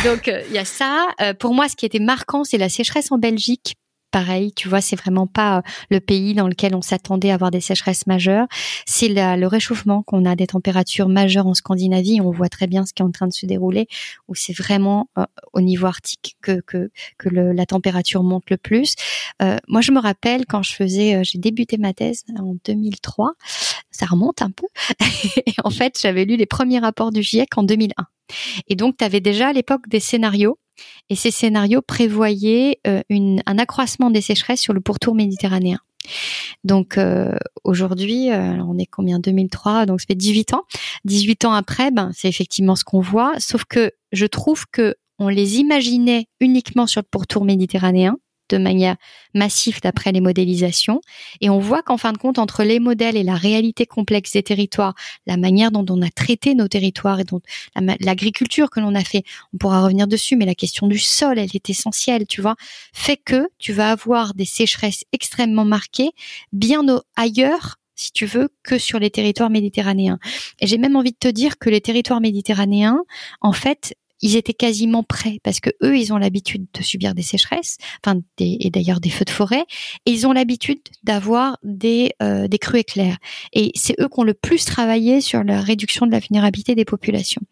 Donc 0.04 0.26
il 0.26 0.32
euh, 0.32 0.42
y 0.52 0.58
a 0.58 0.64
ça. 0.64 1.08
Euh, 1.20 1.34
pour 1.34 1.54
moi, 1.54 1.68
ce 1.68 1.76
qui 1.76 1.86
était 1.86 1.98
marquant, 1.98 2.44
c'est 2.44 2.58
la 2.58 2.68
sécheresse 2.68 3.12
en 3.12 3.18
Belgique. 3.18 3.76
Pareil, 4.14 4.52
tu 4.52 4.68
vois, 4.68 4.80
c'est 4.80 4.94
vraiment 4.94 5.26
pas 5.26 5.58
euh, 5.58 5.62
le 5.90 5.98
pays 5.98 6.34
dans 6.34 6.46
lequel 6.46 6.76
on 6.76 6.82
s'attendait 6.82 7.32
à 7.32 7.34
avoir 7.34 7.50
des 7.50 7.60
sécheresses 7.60 8.06
majeures. 8.06 8.46
C'est 8.86 9.08
le 9.08 9.46
réchauffement 9.46 10.04
qu'on 10.04 10.24
a 10.24 10.36
des 10.36 10.46
températures 10.46 11.08
majeures 11.08 11.48
en 11.48 11.54
Scandinavie. 11.54 12.20
On 12.20 12.30
voit 12.30 12.48
très 12.48 12.68
bien 12.68 12.86
ce 12.86 12.92
qui 12.92 13.02
est 13.02 13.04
en 13.04 13.10
train 13.10 13.26
de 13.26 13.32
se 13.32 13.44
dérouler, 13.44 13.88
où 14.28 14.36
c'est 14.36 14.56
vraiment 14.56 15.08
euh, 15.18 15.24
au 15.52 15.60
niveau 15.60 15.88
arctique 15.88 16.36
que 16.42 16.60
que, 16.60 16.92
que 17.18 17.28
le, 17.28 17.50
la 17.50 17.66
température 17.66 18.22
monte 18.22 18.50
le 18.50 18.56
plus. 18.56 18.94
Euh, 19.42 19.56
moi, 19.66 19.80
je 19.80 19.90
me 19.90 19.98
rappelle 19.98 20.46
quand 20.46 20.62
je 20.62 20.74
faisais, 20.74 21.24
j'ai 21.24 21.40
débuté 21.40 21.76
ma 21.76 21.92
thèse 21.92 22.22
en 22.38 22.54
2003. 22.64 23.32
Ça 23.94 24.06
remonte 24.06 24.42
un 24.42 24.50
peu. 24.50 24.66
Et 25.46 25.54
en 25.62 25.70
fait, 25.70 25.98
j'avais 26.00 26.24
lu 26.24 26.36
les 26.36 26.46
premiers 26.46 26.78
rapports 26.80 27.12
du 27.12 27.22
GIEC 27.22 27.56
en 27.56 27.62
2001. 27.62 28.06
Et 28.68 28.74
donc, 28.74 28.96
tu 28.98 29.04
avais 29.04 29.20
déjà 29.20 29.48
à 29.48 29.52
l'époque 29.52 29.88
des 29.88 30.00
scénarios. 30.00 30.58
Et 31.08 31.16
ces 31.16 31.30
scénarios 31.30 31.82
prévoyaient 31.82 32.80
euh, 32.86 33.02
une, 33.08 33.42
un 33.46 33.58
accroissement 33.58 34.10
des 34.10 34.20
sécheresses 34.20 34.60
sur 34.60 34.72
le 34.72 34.80
pourtour 34.80 35.14
méditerranéen. 35.14 35.78
Donc 36.64 36.98
euh, 36.98 37.36
aujourd'hui, 37.62 38.30
euh, 38.30 38.56
on 38.64 38.78
est 38.78 38.86
combien? 38.86 39.18
2003, 39.18 39.86
donc 39.86 40.00
ça 40.00 40.06
fait 40.06 40.14
18 40.14 40.54
ans. 40.54 40.62
18 41.04 41.44
ans 41.44 41.52
après, 41.52 41.90
ben 41.90 42.10
c'est 42.14 42.28
effectivement 42.28 42.76
ce 42.76 42.84
qu'on 42.84 43.00
voit, 43.00 43.34
sauf 43.38 43.64
que 43.64 43.92
je 44.12 44.26
trouve 44.26 44.64
que 44.70 44.94
on 45.18 45.28
les 45.28 45.58
imaginait 45.58 46.26
uniquement 46.40 46.86
sur 46.86 47.00
le 47.00 47.06
pourtour 47.08 47.44
méditerranéen 47.44 48.16
de 48.48 48.58
manière 48.58 48.96
massive 49.34 49.80
d'après 49.80 50.12
les 50.12 50.20
modélisations. 50.20 51.00
Et 51.40 51.50
on 51.50 51.58
voit 51.58 51.82
qu'en 51.82 51.96
fin 51.96 52.12
de 52.12 52.18
compte, 52.18 52.38
entre 52.38 52.62
les 52.62 52.80
modèles 52.80 53.16
et 53.16 53.22
la 53.22 53.34
réalité 53.34 53.86
complexe 53.86 54.32
des 54.32 54.42
territoires, 54.42 54.94
la 55.26 55.36
manière 55.36 55.70
dont 55.70 55.86
on 55.88 56.02
a 56.02 56.10
traité 56.10 56.54
nos 56.54 56.68
territoires 56.68 57.20
et 57.20 57.24
dont 57.24 57.40
l'agriculture 58.00 58.70
que 58.70 58.80
l'on 58.80 58.94
a 58.94 59.04
fait, 59.04 59.24
on 59.52 59.58
pourra 59.58 59.82
revenir 59.82 60.06
dessus, 60.06 60.36
mais 60.36 60.46
la 60.46 60.54
question 60.54 60.86
du 60.86 60.98
sol, 60.98 61.38
elle 61.38 61.50
est 61.54 61.70
essentielle, 61.70 62.26
tu 62.26 62.40
vois, 62.40 62.56
fait 62.92 63.16
que 63.16 63.48
tu 63.58 63.72
vas 63.72 63.90
avoir 63.90 64.34
des 64.34 64.44
sécheresses 64.44 65.04
extrêmement 65.12 65.64
marquées, 65.64 66.10
bien 66.52 66.84
ailleurs 67.16 67.76
si 67.96 68.12
tu 68.12 68.26
veux, 68.26 68.48
que 68.62 68.78
sur 68.78 68.98
les 68.98 69.10
territoires 69.10 69.50
méditerranéens. 69.50 70.18
Et 70.60 70.66
j'ai 70.66 70.78
même 70.78 70.96
envie 70.96 71.12
de 71.12 71.16
te 71.16 71.28
dire 71.28 71.58
que 71.58 71.70
les 71.70 71.80
territoires 71.80 72.20
méditerranéens, 72.20 72.98
en 73.40 73.52
fait, 73.52 73.94
ils 74.24 74.36
étaient 74.36 74.54
quasiment 74.54 75.02
prêts 75.02 75.38
parce 75.42 75.60
que 75.60 75.68
eux, 75.82 75.98
ils 75.98 76.12
ont 76.14 76.16
l'habitude 76.16 76.66
de 76.72 76.82
subir 76.82 77.14
des 77.14 77.22
sécheresses, 77.22 77.76
enfin 78.04 78.18
et 78.38 78.70
d'ailleurs 78.70 78.98
des 78.98 79.10
feux 79.10 79.26
de 79.26 79.30
forêt, 79.30 79.64
et 80.06 80.10
ils 80.10 80.26
ont 80.26 80.32
l'habitude 80.32 80.80
d'avoir 81.02 81.58
des 81.62 82.12
euh, 82.22 82.48
des 82.48 82.58
crues 82.58 82.78
éclairs. 82.78 83.18
Et 83.52 83.70
c'est 83.74 83.94
eux 84.00 84.08
qui 84.08 84.18
ont 84.18 84.24
le 84.24 84.32
plus 84.32 84.64
travaillé 84.64 85.20
sur 85.20 85.44
la 85.44 85.60
réduction 85.60 86.06
de 86.06 86.12
la 86.12 86.20
vulnérabilité 86.20 86.74
des 86.74 86.86
populations. 86.86 87.42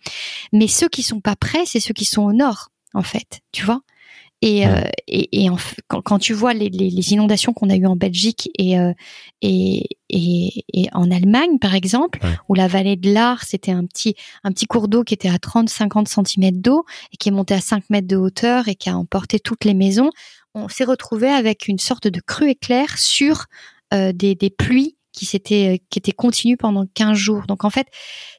Mais 0.52 0.66
ceux 0.66 0.88
qui 0.88 1.02
sont 1.02 1.20
pas 1.20 1.36
prêts, 1.36 1.66
c'est 1.66 1.78
ceux 1.80 1.94
qui 1.94 2.06
sont 2.06 2.22
au 2.22 2.32
nord, 2.32 2.70
en 2.94 3.02
fait. 3.02 3.42
Tu 3.52 3.64
vois 3.64 3.82
et, 4.42 4.66
euh, 4.66 4.82
et, 5.06 5.44
et 5.44 5.48
en, 5.48 5.56
quand, 5.86 6.02
quand, 6.02 6.18
tu 6.18 6.32
vois 6.34 6.52
les, 6.52 6.68
les, 6.68 6.90
les 6.90 7.12
inondations 7.12 7.52
qu'on 7.52 7.70
a 7.70 7.76
eues 7.76 7.86
en 7.86 7.94
Belgique 7.94 8.50
et, 8.58 8.76
euh, 8.78 8.92
et, 9.40 9.84
et, 10.12 10.64
et, 10.72 10.88
en 10.92 11.10
Allemagne, 11.10 11.58
par 11.58 11.74
exemple, 11.74 12.20
où 12.48 12.54
la 12.54 12.68
vallée 12.68 12.96
de 12.96 13.12
l'Ar, 13.12 13.42
c'était 13.44 13.72
un 13.72 13.86
petit, 13.86 14.14
un 14.44 14.52
petit 14.52 14.66
cours 14.66 14.88
d'eau 14.88 15.04
qui 15.04 15.14
était 15.14 15.30
à 15.30 15.36
30-50 15.36 16.06
cm 16.06 16.60
d'eau 16.60 16.84
et 17.12 17.16
qui 17.16 17.30
est 17.30 17.32
monté 17.32 17.54
à 17.54 17.60
5 17.60 17.84
mètres 17.90 18.06
de 18.06 18.16
hauteur 18.16 18.68
et 18.68 18.74
qui 18.74 18.90
a 18.90 18.96
emporté 18.96 19.40
toutes 19.40 19.64
les 19.64 19.74
maisons, 19.74 20.10
on 20.54 20.68
s'est 20.68 20.84
retrouvé 20.84 21.28
avec 21.28 21.66
une 21.66 21.78
sorte 21.78 22.08
de 22.08 22.20
crue 22.20 22.50
éclair 22.50 22.98
sur 22.98 23.46
euh, 23.94 24.12
des, 24.12 24.34
des 24.34 24.50
pluies 24.50 24.96
qui 25.12 25.26
s'était 25.26 25.82
qui 25.90 25.98
était 25.98 26.12
continues 26.12 26.56
pendant 26.56 26.86
15 26.94 27.16
jours. 27.16 27.42
Donc 27.46 27.64
en 27.64 27.70
fait, 27.70 27.86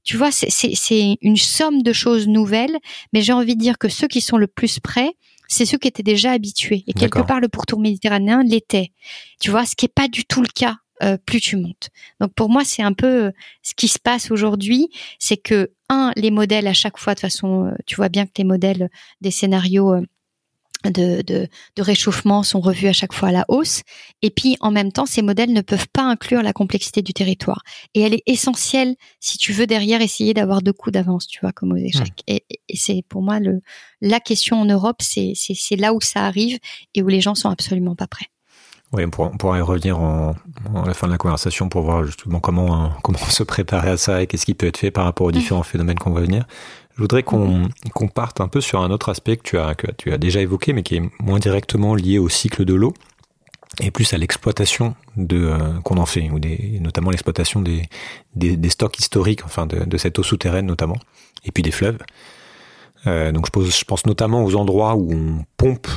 tu 0.03 0.17
vois, 0.17 0.31
c'est 0.31 1.17
une 1.21 1.37
somme 1.37 1.83
de 1.83 1.93
choses 1.93 2.27
nouvelles, 2.27 2.77
mais 3.13 3.21
j'ai 3.21 3.33
envie 3.33 3.55
de 3.55 3.61
dire 3.61 3.77
que 3.77 3.89
ceux 3.89 4.07
qui 4.07 4.21
sont 4.21 4.37
le 4.37 4.47
plus 4.47 4.79
près, 4.79 5.13
c'est 5.47 5.65
ceux 5.65 5.77
qui 5.77 5.87
étaient 5.87 6.03
déjà 6.03 6.31
habitués. 6.31 6.83
Et 6.87 6.93
quelque 6.93 7.21
part, 7.21 7.39
le 7.39 7.47
pourtour 7.47 7.79
méditerranéen 7.79 8.43
l'était. 8.43 8.91
Tu 9.39 9.51
vois, 9.51 9.65
ce 9.65 9.75
qui 9.75 9.85
est 9.85 9.93
pas 9.93 10.07
du 10.07 10.25
tout 10.25 10.41
le 10.41 10.47
cas. 10.47 10.77
Euh, 11.01 11.17
plus 11.17 11.41
tu 11.41 11.57
montes. 11.57 11.89
Donc 12.19 12.33
pour 12.35 12.49
moi, 12.49 12.63
c'est 12.63 12.83
un 12.83 12.93
peu 12.93 13.25
euh, 13.25 13.31
ce 13.63 13.73
qui 13.73 13.87
se 13.87 13.97
passe 13.97 14.29
aujourd'hui, 14.29 14.89
c'est 15.17 15.37
que 15.37 15.71
un, 15.89 16.11
les 16.15 16.29
modèles 16.29 16.67
à 16.67 16.73
chaque 16.73 16.99
fois, 16.99 17.15
de 17.15 17.19
façon, 17.19 17.65
euh, 17.65 17.71
tu 17.87 17.95
vois 17.95 18.09
bien 18.09 18.25
que 18.25 18.33
les 18.37 18.43
modèles 18.43 18.89
des 19.19 19.31
scénarios 19.31 19.95
de, 20.85 21.21
de, 21.23 21.47
de, 21.75 21.81
réchauffement 21.81 22.43
sont 22.43 22.59
revus 22.59 22.87
à 22.87 22.93
chaque 22.93 23.13
fois 23.13 23.29
à 23.29 23.31
la 23.31 23.45
hausse. 23.47 23.81
Et 24.21 24.29
puis, 24.29 24.55
en 24.59 24.69
même 24.69 24.91
temps, 24.91 25.05
ces 25.05 25.21
modèles 25.21 25.51
ne 25.51 25.61
peuvent 25.61 25.87
pas 25.91 26.03
inclure 26.03 26.43
la 26.43 26.53
complexité 26.53 27.01
du 27.01 27.13
territoire. 27.13 27.63
Et 27.95 28.01
elle 28.01 28.13
est 28.13 28.23
essentielle 28.27 28.95
si 29.19 29.37
tu 29.37 29.53
veux 29.53 29.65
derrière 29.65 30.01
essayer 30.01 30.33
d'avoir 30.33 30.61
deux 30.61 30.73
coups 30.73 30.93
d'avance, 30.93 31.25
tu 31.25 31.39
vois, 31.39 31.53
comme 31.53 31.71
aux 31.71 31.77
échecs. 31.77 32.21
Et, 32.27 32.45
et 32.49 32.77
c'est 32.77 33.03
pour 33.07 33.23
moi 33.23 33.39
le, 33.39 33.61
la 34.01 34.19
question 34.19 34.57
en 34.57 34.65
Europe, 34.65 35.01
c'est 35.01 35.35
là 35.77 35.93
où 35.93 36.01
ça 36.01 36.25
arrive 36.25 36.59
et 36.93 37.01
où 37.01 37.07
les 37.07 37.21
gens 37.21 37.35
sont 37.35 37.49
absolument 37.49 37.95
pas 37.95 38.07
prêts. 38.07 38.27
Oui, 38.93 39.03
on 39.05 39.09
pourra, 39.09 39.57
y 39.57 39.61
revenir 39.61 39.99
en, 39.99 40.35
en, 40.73 40.85
la 40.85 40.93
fin 40.93 41.07
de 41.07 41.11
la 41.11 41.17
conversation 41.17 41.67
pour 41.67 41.81
voir 41.81 42.03
justement 42.03 42.39
comment, 42.39 42.91
comment 43.03 43.17
se 43.17 43.41
préparer 43.41 43.89
à 43.89 43.97
ça 43.97 44.21
et 44.21 44.27
qu'est-ce 44.27 44.45
qui 44.45 44.53
peut 44.53 44.67
être 44.67 44.77
fait 44.77 44.91
par 44.91 45.05
rapport 45.05 45.25
aux 45.25 45.31
différents 45.31 45.63
phénomènes 45.63 45.97
qu'on 45.97 46.11
va 46.11 46.21
venir. 46.21 46.45
Je 46.95 47.01
voudrais 47.01 47.23
qu'on 47.23 47.69
parte 48.13 48.39
un 48.39 48.47
peu 48.47 48.61
sur 48.61 48.81
un 48.81 48.91
autre 48.91 49.09
aspect 49.09 49.37
que 49.37 49.41
tu, 49.41 49.57
as, 49.57 49.73
que 49.73 49.87
tu 49.97 50.13
as 50.13 50.19
déjà 50.19 50.41
évoqué, 50.41 50.73
mais 50.73 50.83
qui 50.83 50.97
est 50.97 51.01
moins 51.19 51.39
directement 51.39 51.95
lié 51.95 52.19
au 52.19 52.29
cycle 52.29 52.65
de 52.65 52.75
l'eau 52.75 52.93
et 53.81 53.89
plus 53.89 54.13
à 54.13 54.17
l'exploitation 54.19 54.93
de 55.17 55.37
euh, 55.37 55.57
qu'on 55.83 55.97
en 55.97 56.05
fait, 56.05 56.29
ou 56.29 56.37
des, 56.37 56.77
notamment 56.79 57.09
l'exploitation 57.09 57.61
des, 57.61 57.89
des, 58.35 58.69
stocks 58.69 58.99
historiques, 58.99 59.43
enfin 59.43 59.65
de, 59.65 59.83
de 59.83 59.97
cette 59.97 60.19
eau 60.19 60.23
souterraine 60.23 60.67
notamment, 60.67 60.97
et 61.43 61.51
puis 61.51 61.63
des 61.63 61.71
fleuves. 61.71 61.97
Euh, 63.07 63.31
donc 63.31 63.47
je, 63.47 63.51
pose, 63.51 63.75
je 63.75 63.85
pense 63.85 64.05
notamment 64.05 64.43
aux 64.43 64.55
endroits 64.55 64.93
où 64.93 65.11
on 65.11 65.45
pompe 65.57 65.87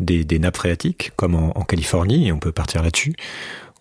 des, 0.00 0.24
des 0.24 0.38
nappes 0.38 0.56
phréatiques, 0.56 1.12
comme 1.16 1.34
en, 1.34 1.56
en, 1.58 1.62
Californie, 1.62 2.28
et 2.28 2.32
on 2.32 2.38
peut 2.38 2.52
partir 2.52 2.82
là-dessus, 2.82 3.14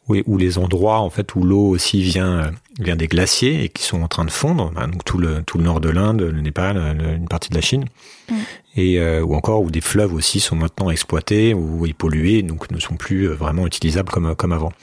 ou 0.07 0.37
les 0.37 0.57
endroits 0.57 0.99
en 0.99 1.09
fait 1.09 1.35
où 1.35 1.43
l'eau 1.43 1.67
aussi 1.69 2.01
vient 2.01 2.39
euh, 2.39 2.51
vient 2.79 2.95
des 2.95 3.07
glaciers 3.07 3.63
et 3.63 3.69
qui 3.69 3.83
sont 3.83 4.03
en 4.03 4.07
train 4.07 4.25
de 4.25 4.31
fondre, 4.31 4.71
bah, 4.71 4.85
donc 4.87 5.03
tout 5.03 5.17
le 5.17 5.41
tout 5.43 5.57
le 5.57 5.63
nord 5.63 5.81
de 5.81 5.89
l'Inde, 5.89 6.21
le 6.21 6.41
Népal, 6.41 6.77
une 6.77 7.27
partie 7.27 7.49
de 7.49 7.55
la 7.55 7.61
Chine, 7.61 7.85
mm. 8.29 8.35
et 8.75 8.99
euh, 8.99 9.21
ou 9.21 9.35
encore 9.35 9.61
où 9.61 9.71
des 9.71 9.81
fleuves 9.81 10.13
aussi 10.13 10.39
sont 10.39 10.55
maintenant 10.55 10.91
exploités 10.91 11.53
ou 11.53 11.87
pollués, 11.97 12.43
donc 12.43 12.69
ne 12.69 12.79
sont 12.79 12.95
plus 12.95 13.29
euh, 13.29 13.33
vraiment 13.33 13.65
utilisables 13.65 14.11
comme 14.11 14.35
comme 14.35 14.51
avant. 14.51 14.73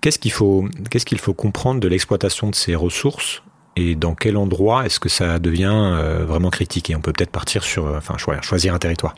Qu'est-ce 0.00 0.18
qu'il 0.18 0.32
faut 0.32 0.66
qu'est-ce 0.90 1.06
qu'il 1.06 1.18
faut 1.18 1.34
comprendre 1.34 1.80
de 1.80 1.86
l'exploitation 1.86 2.50
de 2.50 2.56
ces 2.56 2.74
ressources 2.74 3.42
et 3.76 3.94
dans 3.94 4.14
quel 4.14 4.36
endroit 4.36 4.84
est-ce 4.84 4.98
que 4.98 5.08
ça 5.08 5.38
devient 5.38 5.96
vraiment 6.26 6.50
critique? 6.50 6.90
Et 6.90 6.96
on 6.96 7.00
peut 7.00 7.12
peut-être 7.12 7.30
partir 7.30 7.64
sur, 7.64 7.86
enfin 7.86 8.16
choisir 8.18 8.74
un 8.74 8.78
territoire. 8.78 9.14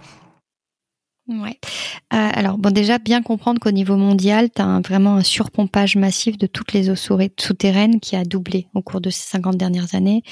Ouais. 1.27 1.59
Euh, 2.13 2.31
alors 2.35 2.59
bon, 2.59 2.71
déjà 2.71 2.99
bien 2.99 3.23
comprendre 3.23 3.59
qu'au 3.59 3.71
niveau 3.71 3.97
mondial, 3.97 4.51
tu 4.55 4.61
as 4.61 4.81
vraiment 4.81 5.17
un 5.17 5.23
surpompage 5.23 5.97
massif 5.97 6.37
de 6.37 6.47
toutes 6.47 6.75
les 6.75 6.91
eaux 6.91 6.97
souterraines 6.97 7.99
qui 8.01 8.15
a 8.15 8.25
doublé 8.25 8.69
au 8.75 8.83
cours 8.83 9.01
de 9.01 9.09
ces 9.09 9.27
50 9.31 9.57
dernières 9.57 9.95
années. 9.95 10.23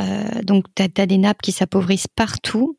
Euh, 0.00 0.42
donc 0.42 0.64
tu 0.74 0.82
as, 0.82 1.06
des 1.06 1.18
nappes 1.18 1.42
qui 1.42 1.52
s'appauvrissent 1.52 2.08
partout. 2.08 2.76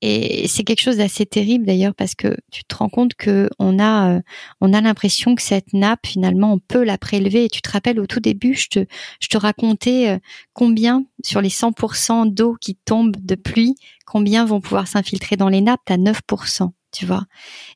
Et 0.00 0.46
c'est 0.46 0.62
quelque 0.62 0.80
chose 0.80 0.98
d'assez 0.98 1.26
terrible 1.26 1.66
d'ailleurs 1.66 1.94
parce 1.94 2.14
que 2.14 2.36
tu 2.52 2.62
te 2.64 2.76
rends 2.76 2.88
compte 2.88 3.14
que 3.14 3.50
on 3.58 3.80
a 3.80 4.18
euh, 4.18 4.20
on 4.60 4.72
a 4.72 4.80
l'impression 4.80 5.34
que 5.34 5.42
cette 5.42 5.72
nappe 5.72 6.06
finalement 6.06 6.52
on 6.52 6.60
peut 6.60 6.84
la 6.84 6.98
prélever 6.98 7.46
et 7.46 7.48
tu 7.48 7.62
te 7.62 7.70
rappelles 7.70 7.98
au 7.98 8.06
tout 8.06 8.20
début 8.20 8.54
je 8.54 8.68
te 8.68 8.86
je 9.20 9.26
te 9.26 9.36
racontais 9.36 10.10
euh, 10.10 10.18
combien 10.52 11.04
sur 11.24 11.40
les 11.40 11.48
100% 11.48 12.32
d'eau 12.32 12.54
qui 12.60 12.76
tombe 12.76 13.16
de 13.18 13.34
pluie 13.34 13.74
combien 14.06 14.44
vont 14.44 14.60
pouvoir 14.60 14.86
s'infiltrer 14.86 15.36
dans 15.36 15.48
les 15.48 15.60
nappes? 15.62 15.90
À 15.90 15.96
9% 15.96 16.70
tu 16.92 17.06
vois. 17.06 17.24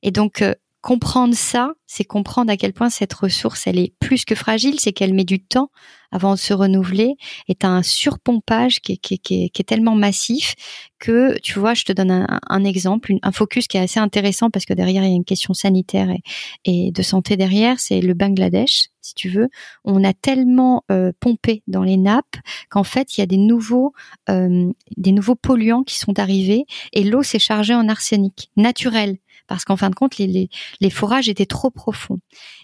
Et 0.02 0.10
donc 0.10 0.42
euh, 0.42 0.54
comprendre 0.82 1.34
ça, 1.34 1.72
c'est 1.86 2.04
comprendre 2.04 2.50
à 2.50 2.56
quel 2.56 2.72
point 2.72 2.90
cette 2.90 3.14
ressource, 3.14 3.66
elle 3.66 3.78
est 3.78 3.94
plus 4.00 4.24
que 4.24 4.34
fragile, 4.34 4.80
c'est 4.80 4.92
qu'elle 4.92 5.14
met 5.14 5.24
du 5.24 5.40
temps 5.40 5.70
avant 6.10 6.34
de 6.34 6.38
se 6.38 6.52
renouveler, 6.52 7.14
et 7.48 7.56
un 7.62 7.82
surpompage 7.82 8.80
qui 8.80 9.00
est, 9.00 9.66
tellement 9.66 9.94
massif 9.94 10.54
que, 10.98 11.38
tu 11.40 11.58
vois, 11.58 11.72
je 11.72 11.84
te 11.84 11.92
donne 11.92 12.26
un, 12.28 12.64
exemple, 12.64 13.14
un 13.22 13.32
focus 13.32 13.66
qui 13.66 13.78
est 13.78 13.80
assez 13.80 13.98
intéressant 13.98 14.50
parce 14.50 14.66
que 14.66 14.74
derrière, 14.74 15.04
il 15.04 15.08
y 15.08 15.12
a 15.12 15.16
une 15.16 15.24
question 15.24 15.54
sanitaire 15.54 16.10
et, 16.10 16.22
et 16.64 16.90
de 16.90 17.02
santé 17.02 17.36
derrière, 17.36 17.80
c'est 17.80 18.02
le 18.02 18.12
Bangladesh, 18.12 18.88
si 19.00 19.14
tu 19.14 19.28
veux. 19.30 19.48
On 19.84 20.04
a 20.04 20.12
tellement 20.12 20.84
euh, 20.90 21.12
pompé 21.18 21.62
dans 21.66 21.82
les 21.82 21.96
nappes 21.96 22.36
qu'en 22.68 22.84
fait, 22.84 23.16
il 23.16 23.20
y 23.20 23.24
a 23.24 23.26
des 23.26 23.38
nouveaux, 23.38 23.94
euh, 24.28 24.70
des 24.96 25.12
nouveaux 25.12 25.34
polluants 25.34 25.82
qui 25.82 25.98
sont 25.98 26.18
arrivés 26.18 26.66
et 26.92 27.04
l'eau 27.04 27.22
s'est 27.22 27.38
chargée 27.38 27.74
en 27.74 27.88
arsenic 27.88 28.50
naturel 28.56 29.16
parce 29.52 29.66
qu'en 29.66 29.76
fin 29.76 29.90
de 29.90 29.94
compte, 29.94 30.16
les, 30.16 30.48
forages 30.90 31.28
étaient 31.28 31.44
trop 31.44 31.70
profonds. 31.70 32.20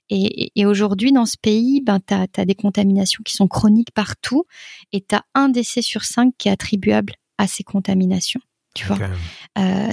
Et, 0.08 0.50
et 0.58 0.64
aujourd'hui, 0.64 1.12
dans 1.12 1.26
ce 1.26 1.36
pays, 1.36 1.82
ben, 1.82 2.00
tu 2.00 2.14
as, 2.14 2.44
des 2.46 2.54
contaminations 2.54 3.22
qui 3.26 3.36
sont 3.36 3.46
chroniques 3.46 3.90
partout, 3.90 4.44
et 4.94 5.02
tu 5.02 5.14
as 5.14 5.22
un 5.34 5.50
décès 5.50 5.82
sur 5.82 6.04
cinq 6.04 6.32
qui 6.38 6.48
est 6.48 6.50
attribuable 6.50 7.12
à 7.36 7.46
ces 7.46 7.62
contaminations 7.62 8.40
tu 8.78 8.86
vois. 8.86 8.98
Euh, 9.58 9.92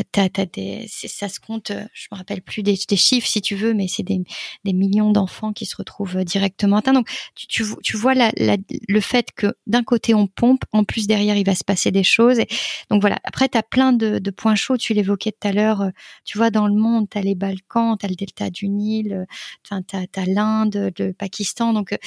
des, 0.53 0.86
ça 0.88 1.27
se 1.27 1.39
compte, 1.39 1.71
euh, 1.71 1.83
je 1.93 2.07
me 2.11 2.17
rappelle 2.17 2.41
plus 2.41 2.61
des, 2.61 2.77
des 2.88 2.95
chiffres 2.97 3.27
si 3.27 3.41
tu 3.41 3.55
veux, 3.55 3.73
mais 3.73 3.88
c'est 3.88 4.03
des, 4.03 4.21
des 4.63 4.73
millions 4.73 5.11
d'enfants 5.11 5.53
qui 5.53 5.65
se 5.65 5.75
retrouvent 5.75 6.23
directement 6.23 6.77
atteints. 6.77 6.93
Donc 6.93 7.09
tu, 7.33 7.47
tu, 7.47 7.63
tu 7.81 7.97
vois 7.97 8.13
la, 8.13 8.31
la, 8.38 8.57
le 8.88 8.99
fait 8.99 9.31
que 9.36 9.55
d'un 9.65 9.83
côté 9.83 10.13
on 10.13 10.27
pompe, 10.27 10.65
en 10.71 10.83
plus 10.83 11.07
derrière 11.07 11.36
il 11.36 11.45
va 11.45 11.55
se 11.55 11.63
passer 11.63 11.89
des 11.89 12.03
choses. 12.03 12.38
Et, 12.38 12.47
donc 12.91 13.01
voilà. 13.01 13.17
Après 13.23 13.49
tu 13.49 13.57
as 13.57 13.63
plein 13.63 13.91
de, 13.91 14.19
de, 14.19 14.31
points 14.31 14.55
chauds. 14.55 14.77
Tu 14.77 14.93
l'évoquais 14.93 15.31
tout 15.31 15.47
à 15.47 15.51
l'heure. 15.51 15.81
Euh, 15.81 15.89
tu 16.25 16.38
vois 16.38 16.51
dans 16.51 16.67
le 16.67 16.75
monde, 16.75 17.07
tu 17.09 17.17
as 17.17 17.21
les 17.21 17.36
Balkans, 17.36 17.97
tu 17.99 18.05
as 18.05 18.09
le 18.09 18.15
delta 18.15 18.51
du 18.51 18.67
Nil, 18.69 19.13
euh, 19.13 19.25
tu 19.63 19.73
as, 19.73 20.25
l'Inde, 20.27 20.93
le 20.99 21.11
Pakistan. 21.11 21.73
Donc 21.73 21.97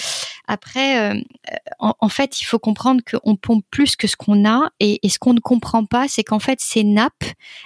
après, 0.48 1.22
en, 1.78 1.94
en, 2.00 2.08
fait 2.08 2.40
il 2.40 2.44
faut 2.44 2.58
comprendre 2.58 3.02
qu'on 3.04 3.36
pompe 3.36 3.64
plus 3.70 3.96
que 3.96 4.06
ce 4.06 4.16
qu'on 4.16 4.48
a 4.48 4.70
et, 4.80 4.98
ce 5.08 5.18
qu'on 5.18 5.34
ne 5.34 5.40
comprend 5.40 5.84
pas, 5.84 6.08
c'est 6.08 6.24
qu'en 6.24 6.38
fait 6.38 6.60
ces 6.60 6.84
nappes, 6.84 7.24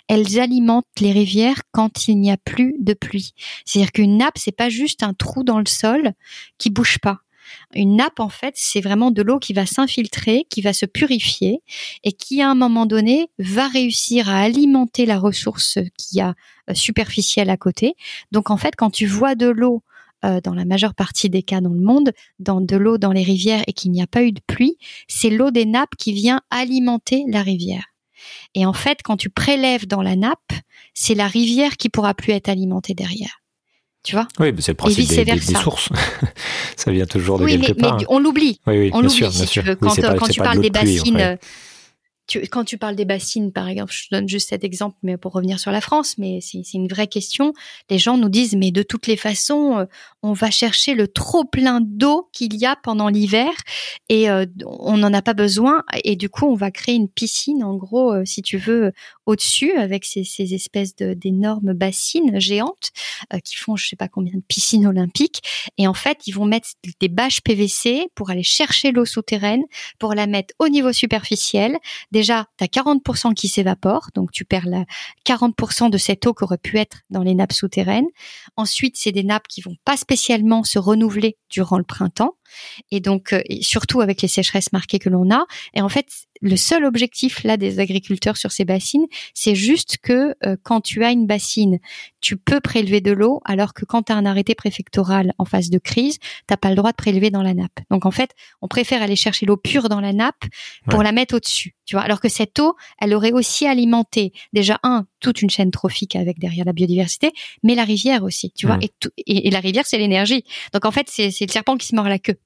elles 0.09 0.41
alimentent 0.41 0.85
les 1.01 1.13
rivières 1.13 1.63
quand 1.71 2.09
il 2.09 2.21
n'y 2.21 2.33
a 2.33 2.37
plus 2.37 2.75
de 2.81 2.93
pluie. 2.93 3.35
C'est-à-dire 3.65 3.93
qu'une 3.93 4.19
nappe, 4.19 4.37
c'est 4.37 4.57
pas 4.57 4.69
juste 4.69 5.03
un 5.05 5.15
trou 5.15 5.45
dans 5.45 5.61
le 5.61 5.67
sol 5.67 6.13
qui 6.59 6.71
bouge 6.71 6.99
pas. 6.99 7.21
Une 7.75 7.97
nappe, 7.97 8.21
en 8.21 8.29
fait, 8.29 8.55
c'est 8.57 8.81
vraiment 8.81 9.11
de 9.11 9.23
l'eau 9.23 9.39
qui 9.39 9.53
va 9.53 9.67
s'infiltrer, 9.67 10.47
qui 10.51 10.61
va 10.61 10.73
se 10.73 10.87
purifier 10.87 11.61
et 12.05 12.13
qui, 12.13 12.43
à 12.43 12.51
un 12.51 12.55
moment 12.55 12.87
donné, 12.87 13.29
va 13.39 13.69
réussir 13.69 14.29
à 14.29 14.41
alimenter 14.41 15.07
la 15.07 15.19
ressource 15.19 15.79
qui 15.97 16.21
a 16.21 16.35
euh, 16.71 16.75
superficielle 16.75 17.51
à 17.51 17.57
côté. 17.57 17.95
Donc, 18.31 18.51
en 18.51 18.57
fait, 18.57 18.75
quand 18.77 18.91
tu 18.91 19.07
vois 19.07 19.35
de 19.35 19.49
l'eau 19.49 19.83
euh, 20.25 20.41
dans 20.41 20.55
la 20.55 20.65
majeure 20.65 20.95
partie 20.95 21.31
des 21.31 21.43
cas 21.43 21.61
dans 21.61 21.73
le 21.73 21.81
monde, 21.81 22.13
dans 22.39 22.61
de 22.61 22.77
l'eau 22.77 22.99
dans 22.99 23.13
les 23.13 23.23
rivières 23.23 23.63
et 23.67 23.73
qu'il 23.73 23.91
n'y 23.91 24.03
a 24.03 24.07
pas 24.07 24.23
eu 24.23 24.33
de 24.33 24.41
pluie, 24.47 24.77
c'est 25.09 25.31
l'eau 25.31 25.51
des 25.51 25.67
nappes 25.67 25.97
qui 25.99 26.13
vient 26.13 26.41
alimenter 26.51 27.25
la 27.29 27.43
rivière. 27.43 27.85
Et 28.55 28.67
en 28.67 28.73
fait, 28.73 29.01
quand 29.03 29.17
tu 29.17 29.31
prélèves 29.31 29.87
dans 29.87 30.03
la 30.03 30.17
nappe, 30.17 30.53
c'est 30.95 31.15
la 31.15 31.27
rivière 31.27 31.77
qui 31.77 31.89
pourra 31.89 32.15
plus 32.15 32.33
être 32.33 32.49
alimentée 32.49 32.95
derrière. 32.95 33.43
Tu 34.05 34.17
vois? 34.17 34.27
Oui, 34.41 34.53
c'est 34.59 34.73
le 34.73 34.77
principe 34.77 35.09
des, 35.09 35.25
des, 35.25 35.33
des, 35.35 35.41
sources. 35.41 35.89
ça 36.77 36.91
vient 36.91 37.07
toujours 37.07 37.39
de 37.39 37.45
oui, 37.45 37.53
quelque 37.61 37.77
mais, 37.77 37.89
part. 37.89 37.97
Mais 37.99 38.05
on 38.09 38.19
l'oublie. 38.19 38.59
Oui, 38.67 38.79
oui, 38.79 38.91
on 38.93 39.01
l'oublie 39.01 39.33
si 39.33 39.41
tu 39.43 39.47
sûr. 39.47 39.63
veux. 39.63 39.77
Quand, 39.77 39.95
oui, 39.95 40.03
pas, 40.03 40.15
quand 40.15 40.27
tu 40.27 40.41
parles 40.41 40.57
de 40.57 40.63
des 40.63 40.71
pluie, 40.71 40.97
bassines, 40.97 41.17
ouais. 41.17 41.39
tu, 42.27 42.41
quand 42.49 42.65
tu 42.65 42.79
parles 42.79 42.97
des 42.97 43.05
bassines, 43.05 43.53
par 43.53 43.69
exemple, 43.69 43.93
je 43.95 44.09
donne 44.11 44.29
juste 44.29 44.49
cet 44.49 44.65
exemple, 44.65 44.97
mais 45.05 45.17
pour 45.17 45.33
revenir 45.33 45.61
sur 45.61 45.71
la 45.71 45.81
France, 45.81 46.17
mais 46.19 46.41
c'est 46.41 46.65
une 46.75 46.89
vraie 46.89 47.07
question. 47.07 47.53
Les 47.91 47.99
gens 47.99 48.17
nous 48.19 48.29
disent, 48.29 48.57
mais 48.57 48.73
de 48.73 48.83
toutes 48.83 49.07
les 49.07 49.17
façons, 49.17 49.79
euh, 49.79 49.85
on 50.23 50.33
va 50.33 50.51
chercher 50.51 50.95
le 50.95 51.09
trop 51.09 51.45
plein 51.45 51.81
d'eau 51.81 52.29
qu'il 52.33 52.55
y 52.55 52.65
a 52.65 52.77
pendant 52.77 53.09
l'hiver 53.09 53.51
et 54.09 54.31
euh, 54.31 54.47
on 54.65 54.97
n'en 54.97 55.13
a 55.13 55.21
pas 55.21 55.35
besoin. 55.35 55.83
Et 56.05 56.15
du 56.15 56.29
coup, 56.29 56.47
on 56.47 56.55
va 56.55 56.71
créer 56.71 56.95
une 56.95 57.09
piscine, 57.09 57.65
en 57.65 57.75
gros, 57.75 58.13
euh, 58.13 58.25
si 58.25 58.41
tu 58.41 58.57
veux, 58.57 58.93
au-dessus, 59.27 59.73
avec 59.73 60.05
ces, 60.05 60.23
ces 60.23 60.55
espèces 60.55 60.95
d'énormes 60.95 61.73
bassines 61.73 62.39
géantes 62.39 62.91
euh, 63.33 63.39
qui 63.41 63.57
font, 63.57 63.75
je 63.77 63.89
sais 63.89 63.97
pas 63.97 64.09
combien 64.09 64.35
de 64.35 64.43
piscines 64.47 64.87
olympiques. 64.87 65.43
Et 65.77 65.89
en 65.89 65.95
fait, 65.95 66.27
ils 66.27 66.33
vont 66.33 66.45
mettre 66.45 66.69
des 67.01 67.09
bâches 67.09 67.41
PVC 67.41 68.09
pour 68.15 68.31
aller 68.31 68.43
chercher 68.45 68.93
l'eau 68.93 69.05
souterraine, 69.05 69.63
pour 69.99 70.15
la 70.15 70.27
mettre 70.27 70.55
au 70.61 70.69
niveau 70.69 70.93
superficiel. 70.93 71.79
Déjà, 72.13 72.47
tu 72.59 72.65
as 72.65 72.69
40% 72.69 73.35
qui 73.35 73.49
s'évapore, 73.49 74.09
donc 74.15 74.31
tu 74.31 74.45
perds 74.45 74.67
la 74.67 74.85
40% 75.27 75.91
de 75.91 75.99
cette 75.99 76.27
eau 76.27 76.35
qui 76.35 76.45
aurait 76.45 76.59
pu 76.59 76.79
être 76.79 76.99
dans 77.11 77.23
les 77.23 77.35
nappes 77.35 77.53
souterraines. 77.53 78.07
Ensuite, 78.57 78.97
c'est 78.97 79.13
des 79.13 79.25
nappes 79.25 79.49
qui 79.49 79.63
vont 79.63 79.77
pas 79.85 79.97
spécialement 80.13 80.63
se 80.63 80.79
renouveler 80.79 81.39
durant 81.49 81.79
le 81.79 81.85
printemps. 81.85 82.37
Et 82.91 83.01
donc, 83.01 83.33
euh, 83.33 83.43
et 83.47 83.63
surtout 83.63 84.01
avec 84.01 84.23
les 84.23 84.29
sécheresses 84.29 84.73
marquées 84.73 84.99
que 84.99 85.09
l'on 85.09 85.31
a. 85.31 85.45
Et 85.75 85.81
en 85.81 85.89
fait, 85.89 86.07
le 86.41 86.57
seul 86.57 86.85
objectif 86.85 87.45
là 87.45 87.57
des 87.57 87.79
agriculteurs 87.79 88.37
sur 88.37 88.51
ces 88.51 88.65
bassines, 88.65 89.07
c'est 89.33 89.55
juste 89.55 89.99
que 90.03 90.35
euh, 90.45 90.57
quand 90.63 90.81
tu 90.81 91.05
as 91.05 91.13
une 91.13 91.27
bassine, 91.27 91.79
tu 92.21 92.37
peux 92.37 92.61
prélever 92.61 93.01
de 93.01 93.13
l'eau, 93.13 93.41
alors 93.45 93.75
que 93.75 93.85
quand 93.85 94.03
tu 94.05 94.13
as 94.13 94.17
un 94.17 94.27
arrêté 94.27 94.55
préfectoral 94.55 95.33
en 95.39 95.45
phase 95.45 95.71
de 95.71 95.79
crise, 95.79 96.19
t'as 96.47 96.57
pas 96.57 96.71
le 96.71 96.77
droit 96.77 96.91
de 96.91 96.97
prélever 96.97 97.31
dans 97.31 97.43
la 97.43 97.55
nappe. 97.55 97.79
Donc 97.91 98.07
en 98.07 98.11
fait, 98.11 98.31
on 98.61 98.69
préfère 98.69 99.03
aller 99.03 99.17
chercher 99.17 99.47
l'eau 99.47 99.57
pure 99.57 99.89
dans 99.89 100.01
la 100.01 100.13
nappe 100.13 100.45
pour 100.89 100.99
Ouais. 100.99 101.05
la 101.05 101.13
mettre 101.13 101.37
au-dessus. 101.37 101.75
Tu 101.85 101.97
vois, 101.97 102.03
alors 102.05 102.21
que 102.21 102.29
cette 102.29 102.59
eau, 102.61 102.75
elle 103.01 103.13
aurait 103.15 103.33
aussi 103.33 103.67
alimenté 103.67 104.33
déjà 104.53 104.79
un 104.83 105.07
toute 105.21 105.43
une 105.43 105.51
chaîne 105.51 105.71
trophique 105.71 106.17
avec 106.17 106.39
derrière 106.39 106.65
la 106.65 106.73
biodiversité, 106.73 107.33
mais 107.63 107.75
la 107.75 107.85
rivière 107.85 108.23
aussi. 108.25 108.53
Tu 108.53 108.67
vois, 108.67 108.79
et, 108.81 108.91
et, 109.19 109.49
et 109.49 109.51
la 109.51 109.61
rivière, 109.61 109.85
c'est 109.87 109.99
l'énergie. 109.99 110.45
Donc 110.73 110.85
en 110.85 110.91
fait, 110.91 111.07
c'est 111.09 111.31
c'est 111.31 111.47
le 111.47 111.53
serpent 111.53 111.77
qui 111.77 111.87
se 111.87 111.95
mord 111.95 112.09
la 112.09 112.19
queue. 112.19 112.37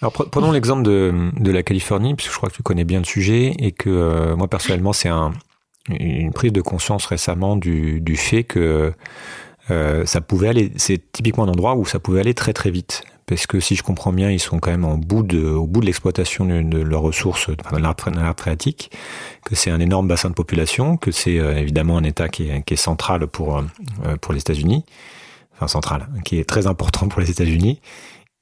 Alors 0.00 0.12
pre- 0.12 0.28
prenons 0.28 0.52
l'exemple 0.52 0.82
de, 0.82 1.30
de 1.38 1.50
la 1.50 1.62
Californie, 1.62 2.14
puisque 2.14 2.32
je 2.32 2.36
crois 2.36 2.50
que 2.50 2.56
tu 2.56 2.62
connais 2.62 2.84
bien 2.84 2.98
le 2.98 3.04
sujet 3.04 3.54
et 3.58 3.72
que 3.72 3.90
euh, 3.90 4.36
moi 4.36 4.48
personnellement 4.48 4.92
c'est 4.92 5.08
un, 5.08 5.32
une 5.88 6.32
prise 6.32 6.52
de 6.52 6.60
conscience 6.60 7.06
récemment 7.06 7.56
du, 7.56 8.00
du 8.00 8.16
fait 8.16 8.44
que 8.44 8.92
euh, 9.70 10.04
c'est 10.06 11.12
typiquement 11.12 11.44
un 11.44 11.48
endroit 11.48 11.74
où 11.74 11.84
ça 11.84 11.98
pouvait 11.98 12.20
aller 12.20 12.34
très 12.34 12.52
très 12.52 12.70
vite. 12.70 13.02
Parce 13.26 13.46
que 13.46 13.60
si 13.60 13.76
je 13.76 13.84
comprends 13.84 14.12
bien, 14.12 14.28
ils 14.28 14.40
sont 14.40 14.58
quand 14.58 14.72
même 14.72 15.00
bout 15.00 15.22
de, 15.22 15.46
au 15.46 15.68
bout 15.68 15.80
de 15.80 15.86
l'exploitation 15.86 16.44
de, 16.46 16.78
leurs 16.78 17.02
ressources 17.02 17.48
de 17.48 17.78
l'arbre 17.78 18.10
phréatique, 18.36 18.90
que 19.44 19.54
c'est 19.54 19.70
un 19.70 19.78
énorme 19.78 20.08
bassin 20.08 20.30
de 20.30 20.34
population, 20.34 20.96
que 20.96 21.12
c'est 21.12 21.38
euh, 21.38 21.56
évidemment 21.56 21.96
un 21.96 22.02
État 22.02 22.28
qui 22.28 22.48
est, 22.48 22.76
central 22.76 23.28
pour, 23.28 23.62
pour 24.20 24.32
les 24.32 24.40
États-Unis, 24.40 24.84
enfin 25.54 25.68
central, 25.68 26.08
qui 26.24 26.40
est 26.40 26.44
très 26.44 26.66
important 26.66 27.06
pour 27.06 27.20
les 27.20 27.30
États-Unis, 27.30 27.80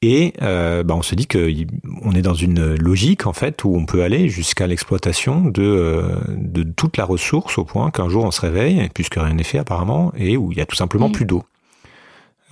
et 0.00 0.32
euh, 0.42 0.82
bah, 0.84 0.94
on 0.94 1.02
se 1.02 1.14
dit 1.14 1.26
qu'on 1.26 2.12
est 2.14 2.22
dans 2.22 2.34
une 2.34 2.76
logique 2.76 3.26
en 3.26 3.32
fait 3.32 3.64
où 3.64 3.74
on 3.76 3.84
peut 3.84 4.02
aller 4.02 4.28
jusqu'à 4.28 4.66
l'exploitation 4.66 5.44
de, 5.44 5.62
euh, 5.62 6.16
de 6.36 6.62
toute 6.62 6.96
la 6.96 7.04
ressource 7.04 7.58
au 7.58 7.64
point 7.64 7.90
qu'un 7.90 8.08
jour 8.08 8.24
on 8.24 8.30
se 8.30 8.40
réveille, 8.40 8.88
puisque 8.94 9.14
rien 9.14 9.34
n'est 9.34 9.44
fait 9.44 9.58
apparemment, 9.58 10.12
et 10.16 10.36
où 10.36 10.52
il 10.52 10.58
y 10.58 10.60
a 10.60 10.66
tout 10.66 10.76
simplement 10.76 11.10
plus 11.10 11.24
d'eau. 11.24 11.44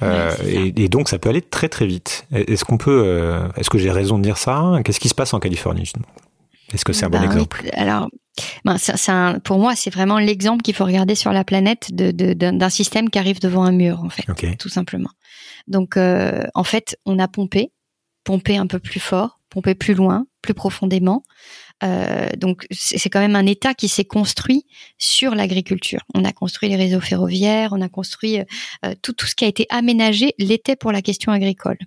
Euh, 0.02 0.30
et, 0.44 0.84
et 0.84 0.88
donc 0.88 1.08
ça 1.08 1.18
peut 1.18 1.30
aller 1.30 1.40
très 1.40 1.68
très 1.68 1.86
vite. 1.86 2.26
Est-ce 2.32 2.64
qu'on 2.64 2.76
peut, 2.76 3.02
euh, 3.06 3.48
est-ce 3.56 3.70
que 3.70 3.78
j'ai 3.78 3.90
raison 3.90 4.18
de 4.18 4.22
dire 4.22 4.36
ça? 4.36 4.78
Qu'est-ce 4.84 5.00
qui 5.00 5.08
se 5.08 5.14
passe 5.14 5.32
en 5.32 5.40
Californie 5.40 5.84
justement? 5.84 6.06
Est-ce 6.74 6.84
que 6.84 6.92
c'est 6.92 7.06
un 7.06 7.10
bon 7.10 7.20
oui, 7.20 7.24
exemple? 7.24 7.62
alors, 7.74 8.08
ben, 8.64 8.76
un- 9.08 9.38
pour 9.38 9.58
moi, 9.58 9.74
c'est 9.76 9.90
vraiment 9.90 10.18
l'exemple 10.18 10.62
qu'il 10.62 10.74
faut 10.74 10.84
regarder 10.84 11.14
sur 11.14 11.32
la 11.32 11.44
planète 11.44 11.94
de- 11.94 12.10
de- 12.10 12.32
d'un 12.32 12.52
d'un 12.52 12.68
système 12.68 13.08
qui 13.08 13.18
arrive 13.18 13.40
devant 13.40 13.62
un 13.64 13.72
mur, 13.72 14.02
en 14.02 14.10
fait, 14.10 14.24
tout 14.58 14.68
simplement. 14.68 15.10
Donc, 15.68 15.96
euh, 15.96 16.44
en 16.54 16.64
fait, 16.64 16.98
on 17.06 17.18
a 17.18 17.28
pompé, 17.28 17.72
pompé 18.24 18.56
un 18.56 18.66
peu 18.66 18.78
plus 18.78 19.00
fort, 19.00 19.40
pompé 19.50 19.74
plus 19.74 19.94
loin, 19.94 20.26
plus 20.42 20.54
profondément. 20.54 21.22
Euh, 21.82 22.28
donc, 22.36 22.66
c'est 22.70 23.10
quand 23.10 23.20
même 23.20 23.36
un 23.36 23.46
État 23.46 23.74
qui 23.74 23.88
s'est 23.88 24.04
construit 24.04 24.66
sur 24.98 25.34
l'agriculture. 25.34 26.00
On 26.14 26.24
a 26.24 26.32
construit 26.32 26.68
les 26.68 26.76
réseaux 26.76 27.00
ferroviaires, 27.00 27.70
on 27.72 27.80
a 27.80 27.88
construit 27.88 28.38
euh, 28.38 28.94
tout, 29.02 29.12
tout 29.12 29.26
ce 29.26 29.34
qui 29.34 29.44
a 29.44 29.48
été 29.48 29.66
aménagé 29.70 30.34
l'était 30.38 30.76
pour 30.76 30.92
la 30.92 31.02
question 31.02 31.32
agricole. 31.32 31.78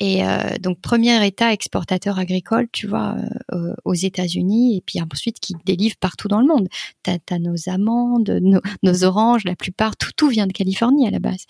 Et 0.00 0.26
euh, 0.26 0.58
donc 0.60 0.80
premier 0.80 1.24
État 1.24 1.52
exportateur 1.52 2.18
agricole, 2.18 2.66
tu 2.72 2.86
vois, 2.86 3.16
euh, 3.52 3.74
aux 3.84 3.94
États-Unis, 3.94 4.76
et 4.76 4.82
puis 4.84 5.00
ensuite 5.00 5.38
qui 5.38 5.54
délivre 5.64 5.96
partout 6.00 6.28
dans 6.28 6.40
le 6.40 6.46
monde. 6.46 6.68
T'as 7.02 7.18
as 7.30 7.38
nos 7.38 7.68
amandes, 7.68 8.38
nos, 8.42 8.60
nos 8.82 9.04
oranges, 9.04 9.44
la 9.44 9.54
plupart, 9.54 9.96
tout 9.96 10.10
tout 10.16 10.28
vient 10.28 10.46
de 10.46 10.52
Californie 10.52 11.06
à 11.06 11.10
la 11.10 11.20
base. 11.20 11.44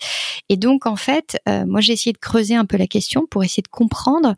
Et 0.49 0.57
donc 0.57 0.85
en 0.85 0.95
fait, 0.95 1.39
euh, 1.49 1.65
moi 1.65 1.81
j'ai 1.81 1.93
essayé 1.93 2.13
de 2.13 2.19
creuser 2.19 2.55
un 2.55 2.65
peu 2.65 2.77
la 2.77 2.87
question 2.87 3.25
pour 3.29 3.43
essayer 3.43 3.63
de 3.63 3.67
comprendre 3.67 4.35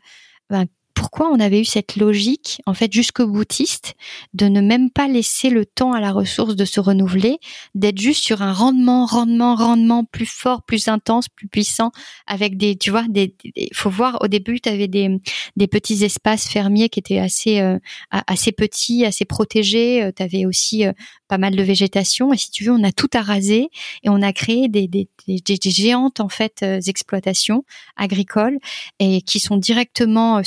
ben, 0.48 0.66
pourquoi 0.98 1.30
on 1.30 1.38
avait 1.38 1.60
eu 1.60 1.64
cette 1.64 1.94
logique, 1.94 2.60
en 2.66 2.74
fait, 2.74 2.92
jusqu'au 2.92 3.28
boutiste, 3.28 3.94
de 4.34 4.48
ne 4.48 4.60
même 4.60 4.90
pas 4.90 5.06
laisser 5.06 5.48
le 5.48 5.64
temps 5.64 5.92
à 5.92 6.00
la 6.00 6.10
ressource 6.10 6.56
de 6.56 6.64
se 6.64 6.80
renouveler, 6.80 7.38
d'être 7.76 8.00
juste 8.00 8.24
sur 8.24 8.42
un 8.42 8.52
rendement, 8.52 9.06
rendement, 9.06 9.54
rendement 9.54 10.02
plus 10.02 10.26
fort, 10.26 10.64
plus 10.64 10.88
intense, 10.88 11.28
plus 11.28 11.46
puissant, 11.46 11.92
avec 12.26 12.56
des, 12.56 12.76
tu 12.76 12.90
vois, 12.90 13.04
des, 13.08 13.32
il 13.54 13.72
faut 13.74 13.90
voir, 13.90 14.18
au 14.22 14.26
début, 14.26 14.60
tu 14.60 14.68
avais 14.68 14.88
des, 14.88 15.20
des 15.56 15.68
petits 15.68 16.04
espaces 16.04 16.48
fermiers 16.48 16.88
qui 16.88 16.98
étaient 16.98 17.20
assez, 17.20 17.60
euh, 17.60 17.78
assez 18.10 18.50
petits, 18.50 19.04
assez 19.04 19.24
protégés. 19.24 20.10
Tu 20.16 20.22
avais 20.24 20.46
aussi 20.46 20.84
euh, 20.84 20.92
pas 21.28 21.38
mal 21.38 21.54
de 21.54 21.62
végétation. 21.62 22.32
Et 22.32 22.36
si 22.36 22.50
tu 22.50 22.64
veux, 22.64 22.72
on 22.72 22.82
a 22.82 22.90
tout 22.90 23.10
arasé 23.14 23.68
et 24.02 24.08
on 24.08 24.20
a 24.20 24.32
créé 24.32 24.68
des, 24.68 24.88
des, 24.88 25.08
des, 25.28 25.40
des 25.40 25.70
géantes, 25.70 26.20
en 26.20 26.28
fait, 26.28 26.60
euh, 26.62 26.80
exploitations 26.86 27.64
agricoles 27.96 28.58
et 28.98 29.22
qui 29.22 29.38
sont 29.38 29.58
directement 29.58 30.38
euh, 30.38 30.42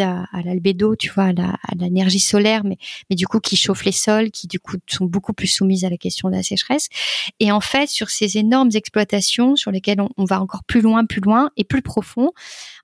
à, 0.00 0.26
à 0.32 0.42
l'albédo, 0.42 0.96
tu 0.96 1.10
vois, 1.10 1.32
à 1.36 1.74
l'énergie 1.76 2.20
solaire, 2.20 2.62
mais, 2.64 2.78
mais 3.10 3.16
du 3.16 3.26
coup 3.26 3.40
qui 3.40 3.56
chauffent 3.56 3.84
les 3.84 3.92
sols, 3.92 4.30
qui 4.30 4.46
du 4.46 4.58
coup 4.58 4.76
sont 4.88 5.04
beaucoup 5.04 5.32
plus 5.32 5.46
soumises 5.46 5.84
à 5.84 5.90
la 5.90 5.96
question 5.96 6.28
de 6.28 6.34
la 6.34 6.42
sécheresse. 6.42 6.88
Et 7.40 7.52
en 7.52 7.60
fait, 7.60 7.88
sur 7.88 8.10
ces 8.10 8.38
énormes 8.38 8.70
exploitations 8.74 9.56
sur 9.56 9.70
lesquelles 9.70 10.00
on, 10.00 10.24
va 10.24 10.40
encore 10.40 10.64
plus 10.64 10.80
loin, 10.80 11.04
plus 11.04 11.20
loin 11.20 11.50
et 11.56 11.64
plus 11.64 11.82
profond, 11.82 12.32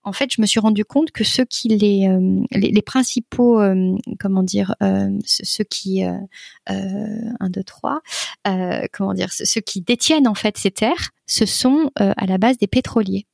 en 0.02 0.12
fait, 0.12 0.32
je 0.32 0.40
me 0.40 0.46
suis 0.46 0.61
rendu 0.61 0.84
compte 0.84 1.11
que 1.11 1.24
ceux 1.24 1.44
qui 1.44 1.68
les 1.68 2.08
euh, 2.08 2.40
les, 2.52 2.82
principaux 2.82 3.61
euh, 3.61 3.94
comment 4.18 4.42
dire 4.42 4.74
euh, 4.82 5.11
ceux 5.24 5.64
qui 5.64 6.04
euh, 6.04 6.14
euh, 6.70 7.30
un 7.38 7.50
deux 7.50 7.62
trois 7.62 8.00
euh, 8.48 8.86
comment 8.92 9.12
dire 9.12 9.30
ceux 9.32 9.61
qui 9.61 9.82
détiennent 9.82 10.28
en 10.28 10.34
fait 10.34 10.56
ces 10.56 10.70
terres, 10.70 11.11
ce 11.26 11.46
sont 11.46 11.90
à 11.96 12.26
la 12.26 12.38
base 12.38 12.58
des 12.58 12.66
pétroliers. 12.66 13.26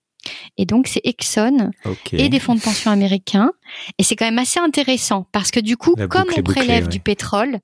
Et 0.57 0.67
donc 0.67 0.87
c'est 0.87 1.01
Exxon 1.05 1.71
et 2.13 2.29
des 2.29 2.41
fonds 2.41 2.55
de 2.55 2.61
pension 2.61 2.91
américains. 2.91 3.53
Et 3.99 4.03
c'est 4.03 4.17
quand 4.17 4.27
même 4.27 4.39
assez 4.39 4.61
intéressant 4.61 5.27
parce 5.33 5.51
que 5.51 5.61
du 5.61 5.77
coup, 5.77 5.95
La 5.97 6.07
comme 6.09 6.25
on 6.37 6.43
prélève 6.43 6.43
bouclée, 6.43 6.83
ouais. 6.83 6.89
du 6.89 7.01
pétrole, 7.01 7.59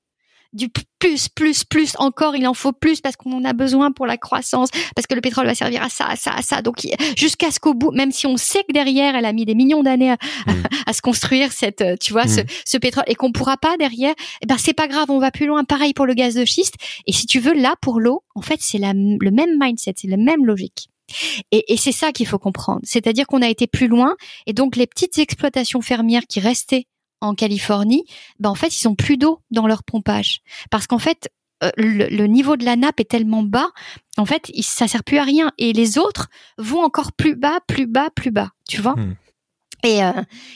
du 0.53 0.69
plus, 0.69 1.29
plus, 1.29 1.63
plus, 1.63 1.95
encore, 1.97 2.35
il 2.35 2.47
en 2.47 2.53
faut 2.53 2.73
plus 2.73 3.01
parce 3.01 3.15
qu'on 3.15 3.31
en 3.31 3.43
a 3.43 3.53
besoin 3.53 3.91
pour 3.91 4.05
la 4.05 4.17
croissance, 4.17 4.69
parce 4.95 5.07
que 5.07 5.15
le 5.15 5.21
pétrole 5.21 5.47
va 5.47 5.55
servir 5.55 5.81
à 5.81 5.89
ça, 5.89 6.05
à 6.05 6.15
ça, 6.15 6.31
à 6.31 6.43
ça. 6.43 6.61
Donc, 6.61 6.85
jusqu'à 7.17 7.49
ce 7.49 7.59
qu'au 7.59 7.73
bout, 7.73 7.89
même 7.91 8.11
si 8.11 8.27
on 8.27 8.37
sait 8.37 8.63
que 8.67 8.71
derrière, 8.71 9.15
elle 9.15 9.25
a 9.25 9.33
mis 9.33 9.45
des 9.45 9.55
millions 9.55 9.81
d'années 9.81 10.11
à, 10.11 10.17
Mm. 10.45 10.51
à 10.85 10.93
se 10.93 11.01
construire 11.01 11.51
cette, 11.51 11.81
euh, 11.81 11.95
tu 11.99 12.13
vois, 12.13 12.27
ce, 12.27 12.41
Mm. 12.41 12.45
ce 12.67 12.77
pétrole 12.77 13.03
et 13.07 13.15
qu'on 13.15 13.31
pourra 13.31 13.57
pas 13.57 13.77
derrière, 13.77 14.13
eh 14.43 14.45
ben, 14.45 14.57
c'est 14.59 14.73
pas 14.73 14.87
grave, 14.87 15.09
on 15.09 15.17
va 15.17 15.31
plus 15.31 15.47
loin. 15.47 15.63
Pareil 15.63 15.95
pour 15.95 16.05
le 16.05 16.13
gaz 16.13 16.35
de 16.35 16.45
schiste. 16.45 16.75
Et 17.07 17.13
si 17.13 17.25
tu 17.25 17.39
veux, 17.39 17.53
là, 17.55 17.73
pour 17.81 17.99
l'eau, 17.99 18.23
en 18.35 18.41
fait, 18.41 18.59
c'est 18.59 18.77
le 18.77 19.31
même 19.31 19.57
mindset, 19.59 19.95
c'est 19.97 20.07
la 20.07 20.17
même 20.17 20.45
logique. 20.45 20.89
Et, 21.51 21.73
et 21.73 21.77
c'est 21.77 21.91
ça 21.91 22.11
qu'il 22.11 22.27
faut 22.27 22.39
comprendre. 22.39 22.81
C'est-à-dire 22.83 23.27
qu'on 23.27 23.41
a 23.41 23.49
été 23.49 23.67
plus 23.67 23.87
loin 23.87 24.15
et 24.45 24.53
donc 24.53 24.75
les 24.75 24.87
petites 24.87 25.17
exploitations 25.17 25.81
fermières 25.81 26.23
qui 26.27 26.39
restaient 26.39 26.85
en 27.21 27.35
Californie, 27.35 28.03
ben 28.39 28.49
en 28.49 28.55
fait, 28.55 28.81
ils 28.81 28.87
ont 28.87 28.95
plus 28.95 29.17
d'eau 29.17 29.39
dans 29.49 29.65
leur 29.65 29.83
pompage 29.83 30.41
parce 30.69 30.87
qu'en 30.87 30.99
fait, 30.99 31.29
euh, 31.63 31.71
le, 31.77 32.25
niveau 32.27 32.57
de 32.57 32.65
la 32.65 32.75
nappe 32.75 32.99
est 32.99 33.09
tellement 33.09 33.43
bas, 33.43 33.69
en 34.17 34.25
fait, 34.25 34.51
ça 34.61 34.87
sert 34.87 35.03
plus 35.03 35.17
à 35.17 35.23
rien 35.23 35.51
et 35.57 35.71
les 35.71 35.97
autres 35.97 36.27
vont 36.57 36.83
encore 36.83 37.13
plus 37.13 37.35
bas, 37.35 37.59
plus 37.67 37.87
bas, 37.87 38.09
plus 38.13 38.31
bas, 38.31 38.51
tu 38.67 38.81
vois? 38.81 38.95
Hmm. 38.95 39.15
Et, 39.83 40.01
euh, 40.01 40.11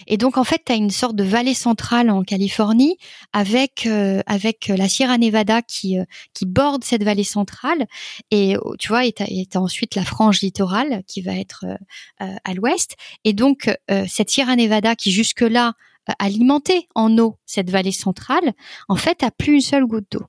et 0.07 0.15
donc 0.15 0.37
en 0.37 0.45
fait, 0.45 0.63
tu 0.65 0.71
as 0.71 0.75
une 0.75 0.89
sorte 0.89 1.15
de 1.15 1.23
vallée 1.23 1.53
centrale 1.53 2.09
en 2.09 2.23
Californie 2.23 2.97
avec 3.33 3.85
euh, 3.85 4.21
avec 4.25 4.67
la 4.69 4.87
Sierra 4.87 5.17
Nevada 5.17 5.61
qui 5.61 5.99
euh, 5.99 6.05
qui 6.33 6.45
borde 6.45 6.85
cette 6.85 7.03
vallée 7.03 7.25
centrale. 7.25 7.87
Et 8.31 8.55
euh, 8.55 8.61
tu 8.79 8.87
vois 8.87 9.05
et 9.05 9.11
t'as 9.13 9.59
ensuite 9.59 9.95
la 9.95 10.05
frange 10.05 10.41
littorale 10.41 11.03
qui 11.07 11.21
va 11.21 11.33
être 11.35 11.65
euh, 11.65 11.75
euh, 12.21 12.35
à 12.45 12.53
l'ouest. 12.53 12.95
Et 13.25 13.33
donc 13.33 13.69
euh, 13.91 14.05
cette 14.07 14.29
Sierra 14.29 14.55
Nevada 14.55 14.95
qui 14.95 15.11
jusque 15.11 15.41
là 15.41 15.73
alimentait 16.19 16.87
en 16.95 17.17
eau 17.17 17.37
cette 17.45 17.69
vallée 17.69 17.91
centrale 17.91 18.53
en 18.87 18.95
fait 18.95 19.23
a 19.23 19.31
plus 19.31 19.55
une 19.55 19.61
seule 19.61 19.85
goutte 19.85 20.07
d'eau. 20.11 20.23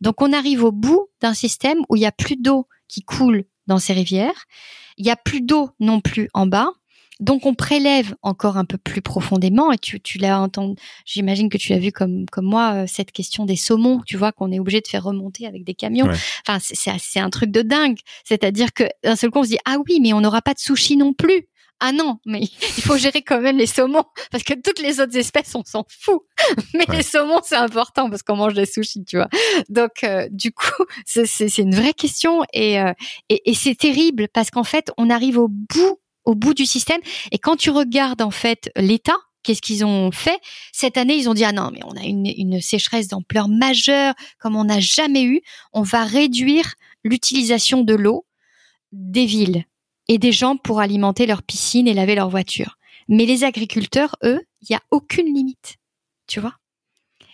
Donc 0.00 0.22
on 0.22 0.32
arrive 0.32 0.64
au 0.64 0.72
bout 0.72 1.08
d'un 1.20 1.34
système 1.34 1.80
où 1.90 1.96
il 1.96 2.02
y 2.02 2.06
a 2.06 2.12
plus 2.12 2.36
d'eau 2.36 2.66
qui 2.88 3.02
coule 3.02 3.44
dans 3.66 3.78
ces 3.78 3.92
rivières, 3.92 4.46
il 4.96 5.04
y 5.04 5.10
a 5.10 5.16
plus 5.16 5.42
d'eau 5.42 5.70
non 5.80 6.00
plus 6.00 6.30
en 6.32 6.46
bas. 6.46 6.70
Donc 7.20 7.46
on 7.46 7.54
prélève 7.54 8.14
encore 8.22 8.56
un 8.56 8.64
peu 8.64 8.78
plus 8.78 9.02
profondément 9.02 9.72
et 9.72 9.78
tu, 9.78 10.00
tu 10.00 10.18
l'as 10.18 10.40
entendu, 10.40 10.80
j'imagine 11.04 11.48
que 11.48 11.58
tu 11.58 11.72
l'as 11.72 11.78
vu 11.78 11.90
comme 11.90 12.26
comme 12.26 12.44
moi 12.44 12.72
euh, 12.74 12.84
cette 12.86 13.12
question 13.12 13.44
des 13.44 13.56
saumons, 13.56 14.00
tu 14.06 14.16
vois 14.16 14.32
qu'on 14.32 14.52
est 14.52 14.60
obligé 14.60 14.80
de 14.80 14.86
faire 14.86 15.04
remonter 15.04 15.46
avec 15.46 15.64
des 15.64 15.74
camions. 15.74 16.08
Enfin 16.46 16.58
c'est 16.60 16.76
c'est 16.98 17.20
un 17.20 17.30
truc 17.30 17.50
de 17.50 17.62
dingue, 17.62 17.98
c'est-à-dire 18.24 18.72
que 18.72 18.84
d'un 19.02 19.16
seul 19.16 19.30
coup 19.30 19.40
on 19.40 19.44
se 19.44 19.50
dit 19.50 19.58
ah 19.64 19.78
oui 19.88 19.98
mais 20.00 20.12
on 20.12 20.20
n'aura 20.20 20.42
pas 20.42 20.54
de 20.54 20.60
sushi 20.60 20.96
non 20.96 21.12
plus. 21.12 21.48
Ah 21.80 21.92
non, 21.92 22.18
mais 22.26 22.40
il 22.76 22.82
faut 22.82 22.96
gérer 22.96 23.22
quand 23.22 23.40
même 23.40 23.56
les 23.56 23.66
saumons 23.66 24.04
parce 24.30 24.42
que 24.42 24.54
toutes 24.54 24.80
les 24.80 25.00
autres 25.00 25.16
espèces 25.16 25.54
on 25.54 25.64
s'en 25.64 25.84
fout. 25.88 26.22
Mais 26.74 26.86
les 26.92 27.02
saumons 27.02 27.40
c'est 27.44 27.56
important 27.56 28.10
parce 28.10 28.22
qu'on 28.22 28.36
mange 28.36 28.54
des 28.54 28.66
sushis, 28.66 29.04
tu 29.04 29.16
vois. 29.16 29.28
Donc 29.68 30.02
euh, 30.02 30.28
du 30.30 30.52
coup 30.52 30.84
c'est 31.06 31.26
c'est 31.26 31.58
une 31.58 31.74
vraie 31.74 31.94
question 31.94 32.44
et 32.52 32.80
euh, 32.80 32.92
et, 33.28 33.50
et 33.50 33.54
c'est 33.54 33.76
terrible 33.76 34.28
parce 34.32 34.50
qu'en 34.50 34.64
fait 34.64 34.90
on 34.98 35.08
arrive 35.08 35.38
au 35.38 35.48
bout 35.48 36.00
au 36.28 36.34
bout 36.34 36.52
du 36.54 36.66
système. 36.66 37.00
Et 37.32 37.38
quand 37.38 37.56
tu 37.56 37.70
regardes 37.70 38.20
en 38.20 38.30
fait 38.30 38.70
l'État, 38.76 39.16
qu'est-ce 39.42 39.62
qu'ils 39.62 39.82
ont 39.84 40.10
fait? 40.12 40.38
Cette 40.72 40.98
année, 40.98 41.16
ils 41.16 41.28
ont 41.30 41.34
dit 41.34 41.44
ah 41.44 41.52
non, 41.52 41.70
mais 41.72 41.80
on 41.84 41.96
a 41.96 42.04
une, 42.04 42.26
une 42.26 42.60
sécheresse 42.60 43.08
d'ampleur 43.08 43.48
majeure 43.48 44.14
comme 44.38 44.54
on 44.54 44.64
n'a 44.64 44.78
jamais 44.78 45.24
eu. 45.24 45.40
On 45.72 45.82
va 45.82 46.04
réduire 46.04 46.74
l'utilisation 47.02 47.82
de 47.82 47.94
l'eau 47.94 48.26
des 48.92 49.24
villes 49.24 49.64
et 50.06 50.18
des 50.18 50.32
gens 50.32 50.56
pour 50.56 50.80
alimenter 50.80 51.24
leurs 51.26 51.42
piscines 51.42 51.88
et 51.88 51.94
laver 51.94 52.14
leurs 52.14 52.30
voitures. 52.30 52.76
Mais 53.08 53.24
les 53.24 53.42
agriculteurs, 53.44 54.16
eux, 54.22 54.40
il 54.60 54.66
n'y 54.70 54.76
a 54.76 54.82
aucune 54.90 55.32
limite, 55.34 55.76
tu 56.26 56.40
vois? 56.40 56.56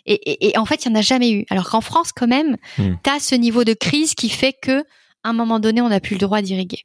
Et, 0.06 0.14
et, 0.14 0.50
et, 0.50 0.58
en 0.58 0.66
fait, 0.66 0.84
il 0.84 0.90
n'y 0.90 0.96
en 0.96 1.00
a 1.00 1.02
jamais 1.02 1.32
eu. 1.32 1.46
Alors 1.50 1.68
qu'en 1.68 1.80
France, 1.80 2.12
quand 2.12 2.28
même, 2.28 2.56
Hmm. 2.78 2.94
tu 3.02 3.10
as 3.10 3.18
ce 3.18 3.34
niveau 3.34 3.64
de 3.64 3.72
crise 3.74 4.14
qui 4.14 4.28
fait 4.28 4.52
que 4.52 4.84
à 5.24 5.30
un 5.30 5.32
moment 5.32 5.58
donné, 5.58 5.80
on 5.80 5.88
n'a 5.88 6.00
plus 6.00 6.14
le 6.14 6.20
droit 6.20 6.42
d'irriguer. 6.42 6.84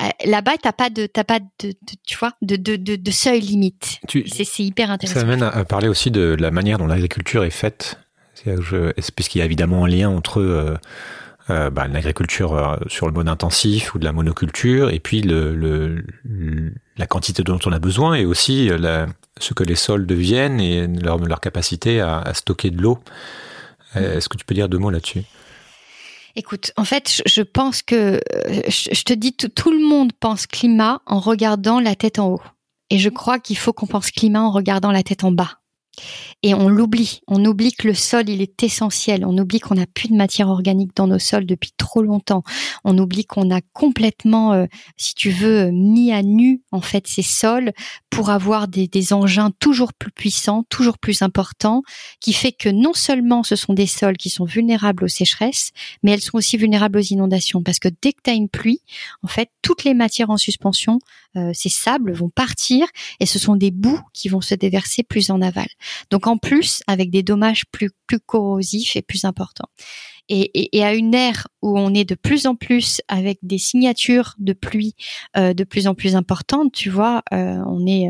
Euh, 0.00 0.08
Là-bas, 0.26 0.52
t'as 0.62 0.72
pas 0.72 0.90
de, 0.90 1.06
t'as 1.06 1.24
pas 1.24 1.38
de, 1.40 1.46
de- 1.68 1.74
tu 2.06 2.16
vois, 2.16 2.32
de, 2.42 2.56
de, 2.56 2.76
de, 2.76 3.10
seuil 3.10 3.40
limite. 3.40 4.00
C'est 4.08 4.58
hyper 4.62 4.88
Ça 4.88 4.92
intéressant. 4.94 5.20
amène 5.20 5.42
à, 5.42 5.48
à 5.48 5.64
parler 5.64 5.88
aussi 5.88 6.10
de 6.10 6.36
la 6.38 6.50
manière 6.50 6.78
dont 6.78 6.86
l'agriculture 6.86 7.44
est 7.44 7.50
faite. 7.50 7.98
Puisqu'il 9.16 9.38
y 9.38 9.42
a 9.42 9.44
évidemment 9.44 9.84
un 9.84 9.88
lien 9.88 10.08
entre 10.10 10.40
euh, 10.40 10.74
euh, 11.50 11.70
bah, 11.70 11.86
l'agriculture 11.88 12.54
euh, 12.54 12.76
sur 12.88 13.06
le 13.06 13.12
mode 13.12 13.28
intensif 13.28 13.94
ou 13.94 13.98
de 13.98 14.04
la 14.04 14.12
monoculture 14.12 14.90
et 14.90 14.98
puis 15.00 15.22
le, 15.22 15.54
le- 15.54 16.04
le- 16.24 16.72
la 16.96 17.06
quantité 17.06 17.42
dont 17.42 17.58
on 17.66 17.72
a 17.72 17.78
besoin 17.78 18.14
et 18.14 18.24
aussi 18.24 18.68
la- 18.68 19.06
ce 19.38 19.54
que 19.54 19.62
les 19.64 19.74
sols 19.76 20.06
deviennent 20.06 20.60
et 20.60 20.86
leur, 20.86 21.18
leur 21.18 21.40
capacité 21.40 22.00
à, 22.00 22.18
à 22.18 22.34
stocker 22.34 22.70
de 22.70 22.80
l'eau. 22.82 22.98
Euh, 23.96 24.16
Est-ce 24.16 24.28
que 24.28 24.36
tu 24.36 24.44
peux 24.44 24.54
dire 24.54 24.68
deux 24.68 24.78
mots 24.78 24.90
là-dessus? 24.90 25.22
Écoute, 26.34 26.72
en 26.76 26.84
fait, 26.84 27.22
je, 27.26 27.42
pense 27.42 27.82
que, 27.82 28.20
euh, 28.34 28.62
je, 28.68 28.90
je 28.92 29.02
te 29.02 29.12
dis, 29.12 29.34
tout, 29.34 29.48
tout 29.48 29.70
le 29.70 29.84
monde 29.86 30.12
pense 30.18 30.46
climat 30.46 31.02
en 31.06 31.20
regardant 31.20 31.80
la 31.80 31.94
tête 31.94 32.18
en 32.18 32.28
haut. 32.28 32.42
Et 32.90 32.98
je 32.98 33.08
crois 33.08 33.38
qu'il 33.38 33.56
faut 33.56 33.72
qu'on 33.72 33.86
pense 33.86 34.10
climat 34.10 34.42
en 34.42 34.50
regardant 34.50 34.92
la 34.92 35.02
tête 35.02 35.24
en 35.24 35.32
bas. 35.32 35.61
Et 36.42 36.54
on 36.54 36.68
l'oublie. 36.68 37.20
On 37.28 37.44
oublie 37.44 37.72
que 37.72 37.86
le 37.86 37.94
sol, 37.94 38.28
il 38.28 38.40
est 38.40 38.62
essentiel. 38.62 39.24
On 39.24 39.36
oublie 39.38 39.60
qu'on 39.60 39.74
n'a 39.74 39.86
plus 39.86 40.08
de 40.08 40.14
matière 40.14 40.48
organique 40.48 40.96
dans 40.96 41.06
nos 41.06 41.18
sols 41.18 41.46
depuis 41.46 41.70
trop 41.76 42.02
longtemps. 42.02 42.42
On 42.84 42.98
oublie 42.98 43.24
qu'on 43.24 43.50
a 43.50 43.60
complètement, 43.72 44.52
euh, 44.52 44.66
si 44.96 45.14
tu 45.14 45.30
veux, 45.30 45.70
mis 45.70 46.12
à 46.12 46.22
nu, 46.22 46.62
en 46.72 46.80
fait, 46.80 47.06
ces 47.06 47.22
sols 47.22 47.72
pour 48.10 48.30
avoir 48.30 48.68
des, 48.68 48.88
des 48.88 49.12
engins 49.12 49.50
toujours 49.60 49.92
plus 49.92 50.10
puissants, 50.10 50.64
toujours 50.68 50.98
plus 50.98 51.22
importants, 51.22 51.82
qui 52.20 52.32
fait 52.32 52.52
que 52.52 52.68
non 52.68 52.92
seulement 52.92 53.42
ce 53.42 53.56
sont 53.56 53.74
des 53.74 53.86
sols 53.86 54.16
qui 54.16 54.30
sont 54.30 54.44
vulnérables 54.44 55.04
aux 55.04 55.08
sécheresses, 55.08 55.70
mais 56.02 56.12
elles 56.12 56.20
sont 56.20 56.36
aussi 56.36 56.56
vulnérables 56.56 56.98
aux 56.98 57.02
inondations 57.02 57.62
parce 57.62 57.78
que 57.78 57.88
dès 58.02 58.12
que 58.12 58.20
tu 58.24 58.30
as 58.30 58.34
une 58.34 58.48
pluie, 58.48 58.80
en 59.22 59.28
fait, 59.28 59.50
toutes 59.62 59.84
les 59.84 59.94
matières 59.94 60.30
en 60.30 60.36
suspension, 60.36 60.98
euh, 61.36 61.52
ces 61.54 61.70
sables 61.70 62.12
vont 62.12 62.28
partir 62.28 62.86
et 63.20 63.26
ce 63.26 63.38
sont 63.38 63.56
des 63.56 63.70
boues 63.70 64.00
qui 64.12 64.28
vont 64.28 64.40
se 64.40 64.54
déverser 64.54 65.02
plus 65.02 65.30
en 65.30 65.40
aval. 65.40 65.68
Donc 66.10 66.26
en 66.26 66.36
plus, 66.36 66.82
avec 66.86 67.10
des 67.10 67.22
dommages 67.22 67.64
plus 67.70 67.90
plus 68.06 68.20
corrosifs 68.20 68.96
et 68.96 69.02
plus 69.02 69.24
importants. 69.24 69.68
Et, 70.28 70.50
et, 70.54 70.78
et 70.78 70.84
à 70.84 70.94
une 70.94 71.14
ère 71.14 71.48
où 71.62 71.78
on 71.78 71.92
est 71.94 72.04
de 72.04 72.14
plus 72.14 72.46
en 72.46 72.54
plus 72.54 73.00
avec 73.08 73.38
des 73.42 73.58
signatures 73.58 74.34
de 74.38 74.52
pluie 74.52 74.94
euh, 75.36 75.52
de 75.52 75.64
plus 75.64 75.86
en 75.86 75.94
plus 75.94 76.14
importantes, 76.16 76.72
tu 76.72 76.90
vois, 76.90 77.22
euh, 77.32 77.62
on 77.66 77.86
est 77.86 78.08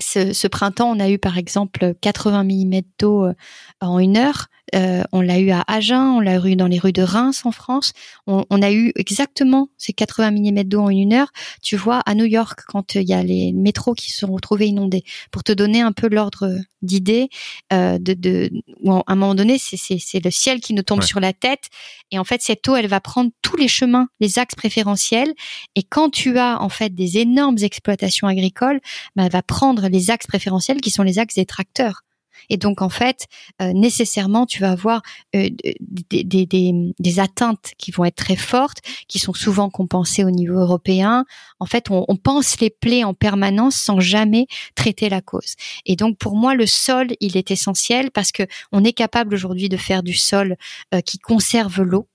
ce, 0.00 0.32
ce 0.32 0.46
printemps, 0.46 0.90
on 0.96 1.00
a 1.00 1.10
eu 1.10 1.18
par 1.18 1.38
exemple 1.38 1.94
80 2.00 2.44
mm 2.44 2.80
d'eau 2.98 3.26
euh, 3.26 3.34
en 3.80 3.98
une 3.98 4.16
heure. 4.16 4.48
Euh, 4.74 5.02
on 5.12 5.20
l'a 5.20 5.38
eu 5.40 5.50
à 5.50 5.64
Agen, 5.66 6.00
on 6.16 6.20
l'a 6.20 6.36
eu 6.46 6.56
dans 6.56 6.66
les 6.68 6.78
rues 6.78 6.92
de 6.92 7.02
Reims 7.02 7.42
en 7.44 7.52
France. 7.52 7.92
On, 8.26 8.44
on 8.50 8.62
a 8.62 8.70
eu 8.70 8.92
exactement 8.96 9.68
ces 9.78 9.92
80 9.92 10.30
mm 10.30 10.64
d'eau 10.64 10.80
en 10.82 10.90
une 10.90 11.12
heure. 11.12 11.30
Tu 11.62 11.76
vois, 11.76 12.00
à 12.06 12.14
New 12.14 12.24
York, 12.24 12.60
quand 12.68 12.94
il 12.94 13.08
y 13.08 13.12
a 13.14 13.22
les 13.22 13.52
métros 13.52 13.94
qui 13.94 14.10
se 14.10 14.18
sont 14.20 14.32
retrouvés 14.32 14.66
inondés, 14.68 15.02
pour 15.30 15.42
te 15.44 15.52
donner 15.52 15.80
un 15.80 15.92
peu 15.92 16.08
l'ordre 16.08 16.54
d'idée, 16.82 17.28
euh, 17.72 17.98
de, 17.98 18.14
de, 18.14 18.50
où 18.82 18.92
à 18.92 19.02
un 19.06 19.14
moment 19.16 19.34
donné, 19.34 19.58
c'est- 19.58 20.24
le 20.24 20.30
ciel 20.30 20.60
qui 20.60 20.72
nous 20.74 20.82
tombe 20.82 21.00
Ouais. 21.00 21.06
sur 21.06 21.20
la 21.20 21.32
tête. 21.32 21.64
Et 22.10 22.18
en 22.18 22.24
fait, 22.24 22.40
cette 22.42 22.66
eau, 22.68 22.76
elle 22.76 22.86
va 22.88 23.00
prendre 23.00 23.30
tous 23.42 23.56
les 23.56 23.68
chemins, 23.68 24.08
les 24.20 24.38
axes 24.38 24.54
préférentiels. 24.54 25.32
Et 25.76 25.82
quand 25.82 26.10
tu 26.10 26.38
as 26.38 26.60
en 26.62 26.68
fait 26.68 26.94
des 26.94 27.18
énormes 27.18 27.58
exploitations 27.60 28.28
agricoles, 28.28 28.80
ben, 29.16 29.24
elle 29.24 29.32
va 29.32 29.42
prendre 29.42 29.88
les 29.88 30.10
axes 30.10 30.26
préférentiels 30.26 30.80
qui 30.80 30.90
sont 30.90 31.02
les 31.02 31.18
axes 31.18 31.34
des 31.34 31.46
tracteurs. 31.46 32.02
Et 32.48 32.56
donc, 32.56 32.82
en 32.82 32.88
fait, 32.88 33.26
euh, 33.60 33.72
nécessairement, 33.72 34.46
tu 34.46 34.60
vas 34.60 34.70
avoir 34.72 35.02
euh, 35.36 35.48
des, 35.80 36.24
des, 36.24 36.46
des, 36.46 36.72
des 36.98 37.20
atteintes 37.20 37.72
qui 37.78 37.90
vont 37.90 38.04
être 38.04 38.16
très 38.16 38.36
fortes, 38.36 38.78
qui 39.08 39.18
sont 39.18 39.34
souvent 39.34 39.70
compensées 39.70 40.24
au 40.24 40.30
niveau 40.30 40.58
européen. 40.58 41.24
En 41.58 41.66
fait, 41.66 41.90
on, 41.90 42.04
on 42.08 42.16
pense 42.16 42.58
les 42.60 42.70
plaies 42.70 43.04
en 43.04 43.14
permanence 43.14 43.76
sans 43.76 44.00
jamais 44.00 44.46
traiter 44.74 45.08
la 45.08 45.20
cause. 45.20 45.54
Et 45.86 45.96
donc, 45.96 46.18
pour 46.18 46.36
moi, 46.36 46.54
le 46.54 46.66
sol, 46.66 47.08
il 47.20 47.36
est 47.36 47.50
essentiel 47.50 48.10
parce 48.10 48.32
que 48.32 48.44
on 48.72 48.84
est 48.84 48.92
capable 48.92 49.34
aujourd'hui 49.34 49.68
de 49.68 49.76
faire 49.76 50.02
du 50.02 50.14
sol 50.14 50.56
euh, 50.94 51.00
qui 51.00 51.18
conserve 51.18 51.82
l'eau. 51.82 52.06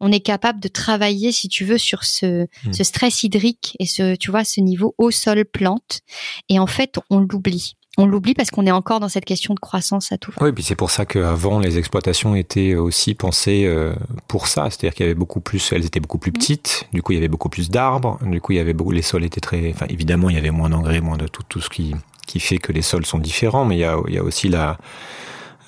On 0.00 0.10
est 0.10 0.20
capable 0.20 0.60
de 0.60 0.68
travailler, 0.68 1.30
si 1.30 1.48
tu 1.48 1.64
veux, 1.64 1.76
sur 1.78 2.04
ce, 2.04 2.46
Hmm. 2.64 2.72
ce 2.72 2.84
stress 2.84 3.22
hydrique 3.22 3.76
et 3.78 3.86
ce, 3.86 4.14
tu 4.16 4.30
vois, 4.30 4.44
ce 4.44 4.60
niveau 4.60 4.94
eau, 4.96 5.10
sol, 5.10 5.44
plante. 5.44 6.00
Et 6.48 6.58
en 6.58 6.66
fait, 6.66 6.98
on 7.10 7.18
l'oublie. 7.20 7.74
On 7.96 8.06
l'oublie 8.06 8.34
parce 8.34 8.50
qu'on 8.50 8.66
est 8.66 8.70
encore 8.72 8.98
dans 9.00 9.08
cette 9.08 9.24
question 9.24 9.54
de 9.54 9.60
croissance 9.60 10.10
à 10.10 10.18
tout. 10.18 10.32
Oui, 10.40 10.50
puis 10.52 10.64
c'est 10.64 10.74
pour 10.74 10.90
ça 10.90 11.06
qu'avant, 11.06 11.60
les 11.60 11.78
exploitations 11.78 12.34
étaient 12.34 12.74
aussi 12.74 13.14
pensées 13.14 13.64
euh, 13.66 13.94
pour 14.26 14.48
ça. 14.48 14.64
C'est-à-dire 14.70 14.94
qu'il 14.94 15.06
y 15.06 15.08
avait 15.08 15.14
beaucoup 15.14 15.40
plus, 15.40 15.72
elles 15.72 15.84
étaient 15.86 16.00
beaucoup 16.00 16.18
plus 16.18 16.30
Mhm. 16.30 16.38
petites. 16.38 16.88
Du 16.92 17.02
coup, 17.02 17.12
il 17.12 17.16
y 17.16 17.18
avait 17.18 17.28
beaucoup 17.28 17.48
plus 17.48 17.70
d'arbres. 17.70 18.18
Du 18.26 18.40
coup, 18.40 18.52
il 18.52 18.56
y 18.56 18.60
avait 18.60 18.72
beaucoup, 18.74 18.90
les 18.90 19.02
sols 19.02 19.24
étaient 19.24 19.40
très, 19.40 19.70
enfin, 19.70 19.86
évidemment, 19.88 20.28
il 20.28 20.34
y 20.34 20.38
avait 20.38 20.50
moins 20.50 20.70
d'engrais, 20.70 21.00
moins 21.00 21.16
de 21.16 21.28
tout, 21.28 21.42
tout 21.48 21.60
ce 21.60 21.70
qui, 21.70 21.94
qui 22.26 22.40
fait 22.40 22.58
que 22.58 22.72
les 22.72 22.82
sols 22.82 23.06
sont 23.06 23.18
différents. 23.18 23.64
Mais 23.64 23.76
il 23.76 23.80
y 23.80 23.84
a, 23.84 23.96
il 24.08 24.14
y 24.14 24.18
a 24.18 24.24
aussi 24.24 24.48
la, 24.48 24.76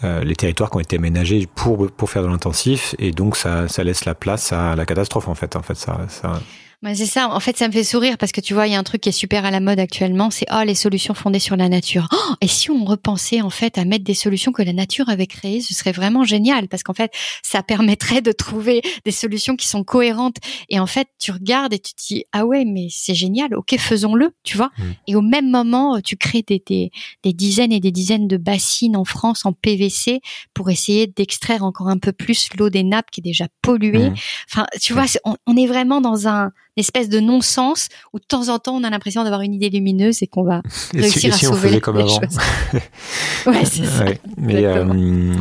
euh, 0.03 0.25
les 0.25 0.35
territoires 0.35 0.71
qui 0.71 0.77
ont 0.79 0.81
été 0.81 0.97
aménagés 0.97 1.47
pour, 1.55 1.89
pour 1.93 2.11
faire 2.11 2.23
de 2.23 2.29
l'intensif. 2.29 2.97
Et 2.99 3.13
donc, 3.13 3.37
ça, 3.37 3.69
ça 3.69 3.85
laisse 3.85 4.05
la 4.05 4.17
place 4.17 4.53
à 4.53 4.75
la 4.75 4.85
catastrophe, 4.85 5.29
en 5.29 5.35
fait. 5.37 5.55
En 5.55 5.63
fait, 5.63 5.77
ça, 5.77 6.01
ça, 6.09 6.41
Ouais, 6.83 6.95
c'est 6.95 7.07
ça. 7.07 7.31
En 7.31 7.41
fait, 7.41 7.57
ça 7.57 7.69
me 7.69 7.73
fait 7.73 7.85
sourire 7.85 8.19
parce 8.19 8.33
que 8.33 8.41
tu 8.41 8.53
vois, 8.55 8.67
il 8.67 8.73
y 8.73 8.77
a 8.77 8.79
un 8.79 8.83
truc 8.83 9.01
qui 9.01 9.09
est 9.09 9.13
super 9.13 9.45
à 9.47 9.51
la 9.51 9.61
mode 9.61 9.81
actuellement, 9.81 10.31
c'est 10.31 10.47
oh 10.53 10.63
les 10.65 10.75
solutions 10.75 11.15
fondées 11.15 11.39
sur 11.39 11.57
la 11.57 11.69
nature. 11.71 12.07
Oh, 12.13 12.35
et 12.43 12.49
si 12.49 12.71
on 12.71 12.85
repensait 12.85 13.41
en 13.41 13.49
fait 13.51 13.79
à 13.79 13.85
mettre 13.85 14.05
des 14.05 14.15
solutions 14.15 14.53
que 14.53 14.63
la 14.63 14.75
nature 14.75 15.09
avait 15.09 15.27
créées, 15.27 15.63
ce 15.63 15.73
serait 15.75 15.93
vraiment 15.93 16.23
génial 16.25 16.69
parce 16.69 16.83
qu'en 16.83 16.93
fait, 16.93 17.13
ça 17.43 17.63
permettrait 17.63 18.21
de 18.21 18.31
trouver 18.31 18.83
des 19.07 19.11
solutions 19.11 19.57
qui 19.57 19.67
sont 19.67 19.85
cohérentes. 19.85 20.37
Et 20.69 20.79
en 20.79 20.87
fait, 20.87 21.09
tu 21.19 21.33
regardes 21.33 21.73
et 21.73 21.79
tu 21.79 21.95
te 21.95 22.03
dis 22.09 22.25
ah 22.33 22.45
ouais, 22.45 22.65
mais 22.67 22.89
c'est 22.91 23.15
génial. 23.15 23.55
Ok, 23.55 23.75
faisons-le, 23.79 24.33
tu 24.45 24.57
vois. 24.59 24.71
Mm. 24.77 24.83
Et 25.09 25.17
au 25.17 25.23
même 25.23 25.51
moment, 25.51 26.01
tu 26.03 26.17
crées 26.17 26.45
des, 26.47 26.63
des 26.67 26.91
des 27.23 27.33
dizaines 27.33 27.73
et 27.73 27.81
des 27.81 27.91
dizaines 27.93 28.29
de 28.29 28.37
bassines 28.37 28.97
en 28.97 29.05
France 29.05 29.47
en 29.47 29.53
PVC 29.55 30.21
pour 30.53 30.69
essayer 30.71 31.07
d'extraire 31.07 31.65
encore 31.65 31.89
un 31.89 31.99
peu 31.99 32.13
plus 32.13 32.49
l'eau 32.59 32.69
des 32.69 32.83
nappes 32.83 33.11
qui 33.11 33.21
est 33.21 33.23
déjà 33.23 33.47
polluée. 33.63 34.11
Mhm. 34.11 34.15
Enfin, 34.53 34.67
tu 34.81 34.93
vois, 34.93 35.07
c'est- 35.07 35.21
on, 35.25 35.37
on 35.47 35.57
est 35.57 35.67
vraiment 35.67 36.03
dans 36.03 36.29
un 36.29 36.53
espèce 36.77 37.09
de 37.09 37.21
non-sens 37.21 37.89
où 38.13 38.19
de 38.19 38.25
temps 38.25 38.49
en 38.49 38.59
temps 38.59 38.75
on 38.75 38.85
a 38.85 38.91
l'impression 38.91 39.23
d'avoir 39.25 39.41
une 39.43 39.55
idée 39.55 39.71
lumineuse 39.71 40.23
et 40.23 40.27
qu'on 40.27 40.43
va 40.45 40.61
Et 40.67 40.71
si, 40.71 41.01
réussir 41.01 41.31
et 41.31 41.33
à 41.33 41.37
si 41.37 41.47
on 41.47 41.51
sauver 41.51 41.61
faisait 41.63 41.75
les- 41.77 41.81
comme 41.81 41.97
avant 41.97 42.09
choses. 42.09 42.39
Ouais, 43.47 43.65
c'est 43.65 43.85
ça. 43.87 44.05
Ouais, 44.05 44.21
mais 44.37 44.65
euh, 44.65 45.33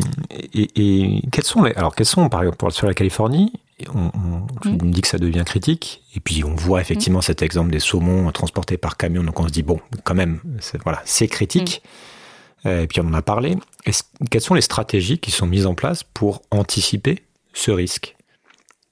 et, 0.54 0.70
et 0.76 1.22
quels 1.32 1.44
sont 1.44 1.64
les 1.64 1.74
alors 1.74 1.96
quels 1.96 2.06
sont 2.06 2.30
par 2.30 2.42
exemple 2.44 2.72
sur 2.72 2.88
la 2.88 2.94
Californie 2.94 3.52
on, 3.94 4.12
Mm. 4.64 4.86
me 4.86 4.92
dis 4.92 5.02
que 5.02 5.08
ça 5.10 5.18
devient 5.18 5.44
critique 5.46 6.02
et 6.16 6.20
puis 6.22 6.44
on 6.46 6.56
voit 6.56 6.80
effectivement 6.80 7.20
cet 7.22 7.42
exemple 7.42 7.72
des 7.72 7.80
saumons 7.82 8.32
transportés 8.32 8.78
par 8.78 8.96
camion 8.96 9.22
donc 9.24 9.38
on 9.40 9.48
se 9.48 9.52
dit 9.52 9.64
bon 9.64 9.80
quand 10.06 10.16
même 10.16 10.40
c'est, 10.60 10.82
voilà 10.84 11.02
c'est 11.06 11.28
critique 11.28 11.82
Mm. 11.84 12.68
Euh, 12.68 12.82
et 12.82 12.88
puis 12.88 13.00
on 13.00 13.06
en 13.08 13.14
a 13.14 13.22
parlé 13.22 13.56
Est-ce- 13.86 14.02
quelles 14.32 14.42
sont 14.42 14.56
les 14.56 14.62
stratégies 14.62 15.20
qui 15.20 15.30
sont 15.30 15.46
mises 15.46 15.68
en 15.68 15.76
place 15.76 16.02
pour 16.04 16.42
anticiper 16.50 17.22
ce 17.54 17.70
risque? 17.70 18.16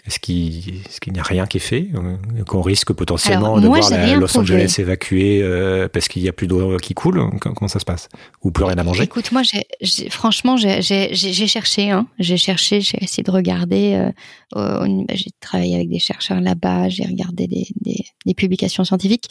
Est-ce 0.05 0.19
qu'il 0.19 1.13
n'y 1.13 1.19
a 1.19 1.23
rien 1.23 1.45
qui 1.45 1.57
est 1.57 1.61
fait 1.61 1.87
euh, 1.95 2.43
Qu'on 2.45 2.61
risque 2.61 2.91
potentiellement 2.91 3.59
de 3.59 3.67
voir 3.67 3.89
la- 3.89 4.15
Los 4.17 4.27
trouvé. 4.27 4.41
Angeles 4.55 4.75
évacuée 4.79 5.41
euh, 5.41 5.87
parce 5.87 6.09
qu'il 6.09 6.21
n'y 6.21 6.27
a 6.27 6.33
plus 6.33 6.47
d'eau 6.47 6.75
qui 6.77 6.93
coule? 6.93 7.23
Comment 7.39 7.69
ça 7.69 7.79
se 7.79 7.85
passe? 7.85 8.09
Ou 8.41 8.51
plus 8.51 8.65
rien 8.65 8.77
à 8.77 8.83
manger? 8.83 9.03
Écoute, 9.03 9.31
moi, 9.31 9.43
franchement, 10.09 10.57
j'ai, 10.57 10.81
cherché, 11.47 11.89
hein. 11.89 12.07
J'ai 12.19 12.35
cherché, 12.37 12.81
j'ai 12.81 13.01
essayé 13.01 13.23
de 13.23 13.31
regarder. 13.31 13.93
euh, 13.93 14.11
au- 14.83 15.05
j'ai 15.13 15.31
travaillé 15.39 15.75
avec 15.75 15.89
des 15.89 15.99
chercheurs 15.99 16.41
là-bas, 16.41 16.89
j'ai 16.89 17.05
regardé 17.05 17.47
des, 17.47 17.65
des, 17.81 18.03
des 18.25 18.33
publications 18.33 18.83
scientifiques. 18.83 19.25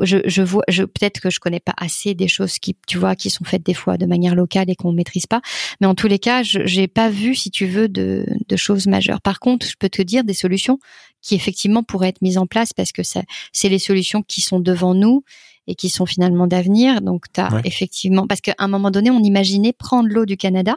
Je, 0.00 0.18
je 0.26 0.42
vois, 0.42 0.62
je, 0.68 0.82
peut-être 0.82 1.20
que 1.20 1.30
je 1.30 1.38
connais 1.40 1.60
pas 1.60 1.74
assez 1.76 2.14
des 2.14 2.28
choses 2.28 2.58
qui, 2.58 2.76
tu 2.86 2.98
vois, 2.98 3.14
qui 3.14 3.30
sont 3.30 3.44
faites 3.44 3.64
des 3.64 3.74
fois 3.74 3.96
de 3.98 4.06
manière 4.06 4.34
locale 4.34 4.68
et 4.68 4.74
qu'on 4.74 4.92
maîtrise 4.92 5.26
pas. 5.26 5.40
Mais 5.80 5.86
en 5.86 5.94
tous 5.94 6.08
les 6.08 6.18
cas, 6.18 6.42
je, 6.42 6.60
j'ai 6.66 6.88
pas 6.88 7.08
vu, 7.08 7.34
si 7.34 7.50
tu 7.50 7.66
veux, 7.66 7.88
de, 7.88 8.26
de 8.48 8.56
choses 8.56 8.86
majeures. 8.88 9.20
Par 9.20 9.38
contre, 9.40 9.66
je 9.66 9.74
peux 9.78 9.88
te 9.88 10.02
dire 10.08 10.24
des 10.24 10.34
solutions 10.34 10.78
qui 11.22 11.34
effectivement 11.34 11.82
pourraient 11.82 12.08
être 12.08 12.22
mises 12.22 12.38
en 12.38 12.46
place 12.46 12.72
parce 12.72 12.92
que 12.92 13.02
c'est 13.04 13.68
les 13.68 13.78
solutions 13.78 14.22
qui 14.22 14.40
sont 14.40 14.60
devant 14.60 14.94
nous 14.94 15.22
et 15.66 15.74
qui 15.74 15.90
sont 15.90 16.06
finalement 16.06 16.46
d'avenir. 16.46 17.00
Donc, 17.02 17.26
tu 17.32 17.40
as 17.40 17.52
Ouais. 17.54 17.60
effectivement, 17.64 18.26
parce 18.26 18.40
qu'à 18.40 18.54
un 18.58 18.68
moment 18.68 18.90
donné, 18.90 19.10
on 19.10 19.22
imaginait 19.22 19.72
prendre 19.74 20.08
l'eau 20.08 20.24
du 20.24 20.36
Canada 20.36 20.76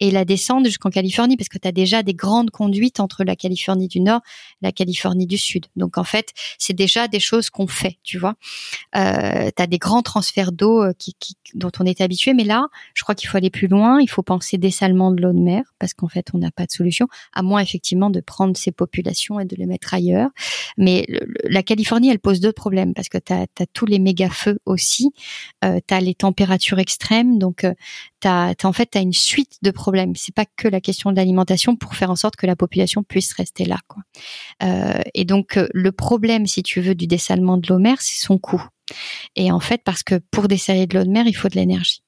et 0.00 0.10
la 0.10 0.24
descendre 0.24 0.66
jusqu'en 0.66 0.90
Californie, 0.90 1.36
parce 1.36 1.48
que 1.48 1.58
tu 1.58 1.68
as 1.68 1.72
déjà 1.72 2.02
des 2.02 2.14
grandes 2.14 2.50
conduites 2.50 3.00
entre 3.00 3.24
la 3.24 3.36
Californie 3.36 3.88
du 3.88 4.00
Nord 4.00 4.20
et 4.62 4.66
la 4.66 4.72
Californie 4.72 5.26
du 5.26 5.38
Sud. 5.38 5.66
Donc, 5.76 5.98
en 5.98 6.04
fait, 6.04 6.32
c'est 6.58 6.72
déjà 6.72 7.08
des 7.08 7.20
choses 7.20 7.50
qu'on 7.50 7.66
fait, 7.66 7.98
tu 8.02 8.18
vois. 8.18 8.34
Euh, 8.96 9.50
tu 9.56 9.62
as 9.62 9.66
des 9.66 9.78
grands 9.78 10.02
transferts 10.02 10.52
d'eau 10.52 10.82
euh, 10.82 10.92
qui, 10.98 11.14
qui, 11.18 11.36
dont 11.54 11.72
on 11.80 11.84
est 11.84 12.00
habitué, 12.00 12.34
mais 12.34 12.44
là, 12.44 12.66
je 12.94 13.02
crois 13.02 13.14
qu'il 13.14 13.28
faut 13.28 13.36
aller 13.36 13.50
plus 13.50 13.68
loin. 13.68 14.00
Il 14.00 14.08
faut 14.08 14.22
penser 14.22 14.58
dessalement 14.58 15.10
de 15.10 15.20
l'eau 15.20 15.32
de 15.32 15.40
mer, 15.40 15.62
parce 15.78 15.94
qu'en 15.94 16.08
fait, 16.08 16.28
on 16.34 16.38
n'a 16.38 16.50
pas 16.50 16.66
de 16.66 16.72
solution, 16.72 17.08
à 17.32 17.42
moins 17.42 17.60
effectivement 17.60 18.10
de 18.10 18.20
prendre 18.20 18.56
ces 18.56 18.72
populations 18.72 19.40
et 19.40 19.44
de 19.44 19.56
les 19.56 19.66
mettre 19.66 19.94
ailleurs. 19.94 20.30
Mais 20.76 21.06
la 21.44 21.62
Californie, 21.62 22.10
elle 22.10 22.18
pose 22.18 22.40
deux 22.40 22.52
problèmes, 22.52 22.94
parce 22.94 23.08
que 23.08 23.18
tu 23.18 23.32
as, 23.32 23.46
tous 23.72 23.86
les 23.86 23.98
méga-feux 23.98 24.58
aussi, 24.66 25.10
euh, 25.64 25.80
tu 25.86 25.94
as 25.94 26.00
les 26.00 26.14
températures 26.14 26.78
extrêmes, 26.78 27.38
donc 27.38 27.64
euh, 27.64 27.74
t'as, 28.20 28.54
en 28.64 28.72
fait, 28.72 28.90
tu 28.92 28.98
as 28.98 29.00
une 29.00 29.12
suite 29.12 29.58
de 29.62 29.70
problèmes. 29.70 30.14
C'est 30.16 30.34
pas 30.34 30.44
que 30.44 30.68
la 30.68 30.80
question 30.80 31.10
de 31.10 31.16
l'alimentation 31.16 31.76
pour 31.76 31.94
faire 31.94 32.10
en 32.10 32.16
sorte 32.16 32.36
que 32.36 32.46
la 32.46 32.56
population 32.56 33.02
puisse 33.02 33.32
rester 33.32 33.64
là. 33.64 33.78
Quoi. 33.88 34.02
Euh, 34.62 35.00
et 35.14 35.24
donc, 35.24 35.56
euh, 35.56 35.68
le 35.72 35.92
problème, 35.92 36.46
si 36.46 36.62
tu 36.62 36.80
veux, 36.80 36.94
du 36.94 37.06
dessalement 37.06 37.56
de 37.56 37.66
l'eau 37.68 37.76
de 37.76 37.82
mer, 37.82 38.00
c'est 38.00 38.20
son 38.20 38.38
coût. 38.38 38.64
Et 39.36 39.52
en 39.52 39.60
fait, 39.60 39.82
parce 39.84 40.02
que 40.02 40.20
pour 40.30 40.48
dessaler 40.48 40.86
de 40.86 40.98
l'eau 40.98 41.04
de 41.04 41.10
mer, 41.10 41.26
il 41.26 41.34
faut 41.34 41.48
de 41.48 41.56
l'énergie. 41.56 42.02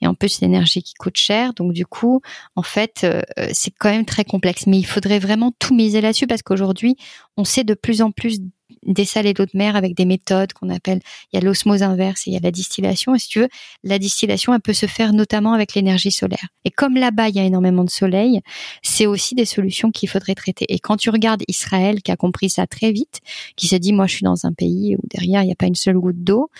Et 0.00 0.06
en 0.06 0.14
plus, 0.14 0.40
l'énergie 0.40 0.82
qui 0.82 0.94
coûte 0.94 1.16
cher. 1.16 1.52
Donc, 1.54 1.72
du 1.72 1.84
coup, 1.86 2.22
en 2.56 2.62
fait, 2.62 3.04
euh, 3.04 3.22
c'est 3.52 3.72
quand 3.78 3.90
même 3.90 4.06
très 4.06 4.24
complexe. 4.24 4.66
Mais 4.66 4.78
il 4.78 4.86
faudrait 4.86 5.18
vraiment 5.18 5.52
tout 5.58 5.74
miser 5.74 6.00
là-dessus 6.00 6.26
parce 6.26 6.42
qu'aujourd'hui, 6.42 6.96
on 7.36 7.44
sait 7.44 7.64
de 7.64 7.74
plus 7.74 8.02
en 8.02 8.10
plus 8.10 8.40
dessaler 8.82 9.34
l'eau 9.36 9.44
de 9.46 9.56
mer 9.56 9.76
avec 9.76 9.94
des 9.94 10.04
méthodes 10.04 10.52
qu'on 10.52 10.68
appelle, 10.68 11.00
il 11.32 11.36
y 11.36 11.38
a 11.38 11.44
l'osmose 11.44 11.82
inverse 11.82 12.26
et 12.26 12.30
il 12.30 12.34
y 12.34 12.36
a 12.36 12.40
la 12.40 12.50
distillation. 12.50 13.14
Et 13.14 13.18
si 13.18 13.28
tu 13.28 13.40
veux, 13.40 13.48
la 13.84 13.98
distillation, 13.98 14.54
elle 14.54 14.60
peut 14.60 14.72
se 14.72 14.86
faire 14.86 15.12
notamment 15.12 15.52
avec 15.52 15.74
l'énergie 15.74 16.10
solaire. 16.10 16.48
Et 16.64 16.70
comme 16.70 16.96
là-bas, 16.96 17.28
il 17.28 17.36
y 17.36 17.40
a 17.40 17.44
énormément 17.44 17.84
de 17.84 17.90
soleil, 17.90 18.40
c'est 18.82 19.06
aussi 19.06 19.34
des 19.34 19.44
solutions 19.44 19.90
qu'il 19.90 20.08
faudrait 20.08 20.34
traiter. 20.34 20.66
Et 20.68 20.78
quand 20.78 20.96
tu 20.96 21.10
regardes 21.10 21.42
Israël, 21.48 22.02
qui 22.02 22.10
a 22.10 22.16
compris 22.16 22.50
ça 22.50 22.66
très 22.66 22.92
vite, 22.92 23.20
qui 23.56 23.68
se 23.68 23.76
dit, 23.76 23.92
moi, 23.92 24.06
je 24.06 24.14
suis 24.14 24.24
dans 24.24 24.46
un 24.46 24.52
pays 24.52 24.96
où 24.96 25.00
derrière, 25.08 25.42
il 25.42 25.46
n'y 25.46 25.52
a 25.52 25.56
pas 25.56 25.66
une 25.66 25.74
seule 25.74 25.98
goutte 25.98 26.22
d'eau, 26.22 26.50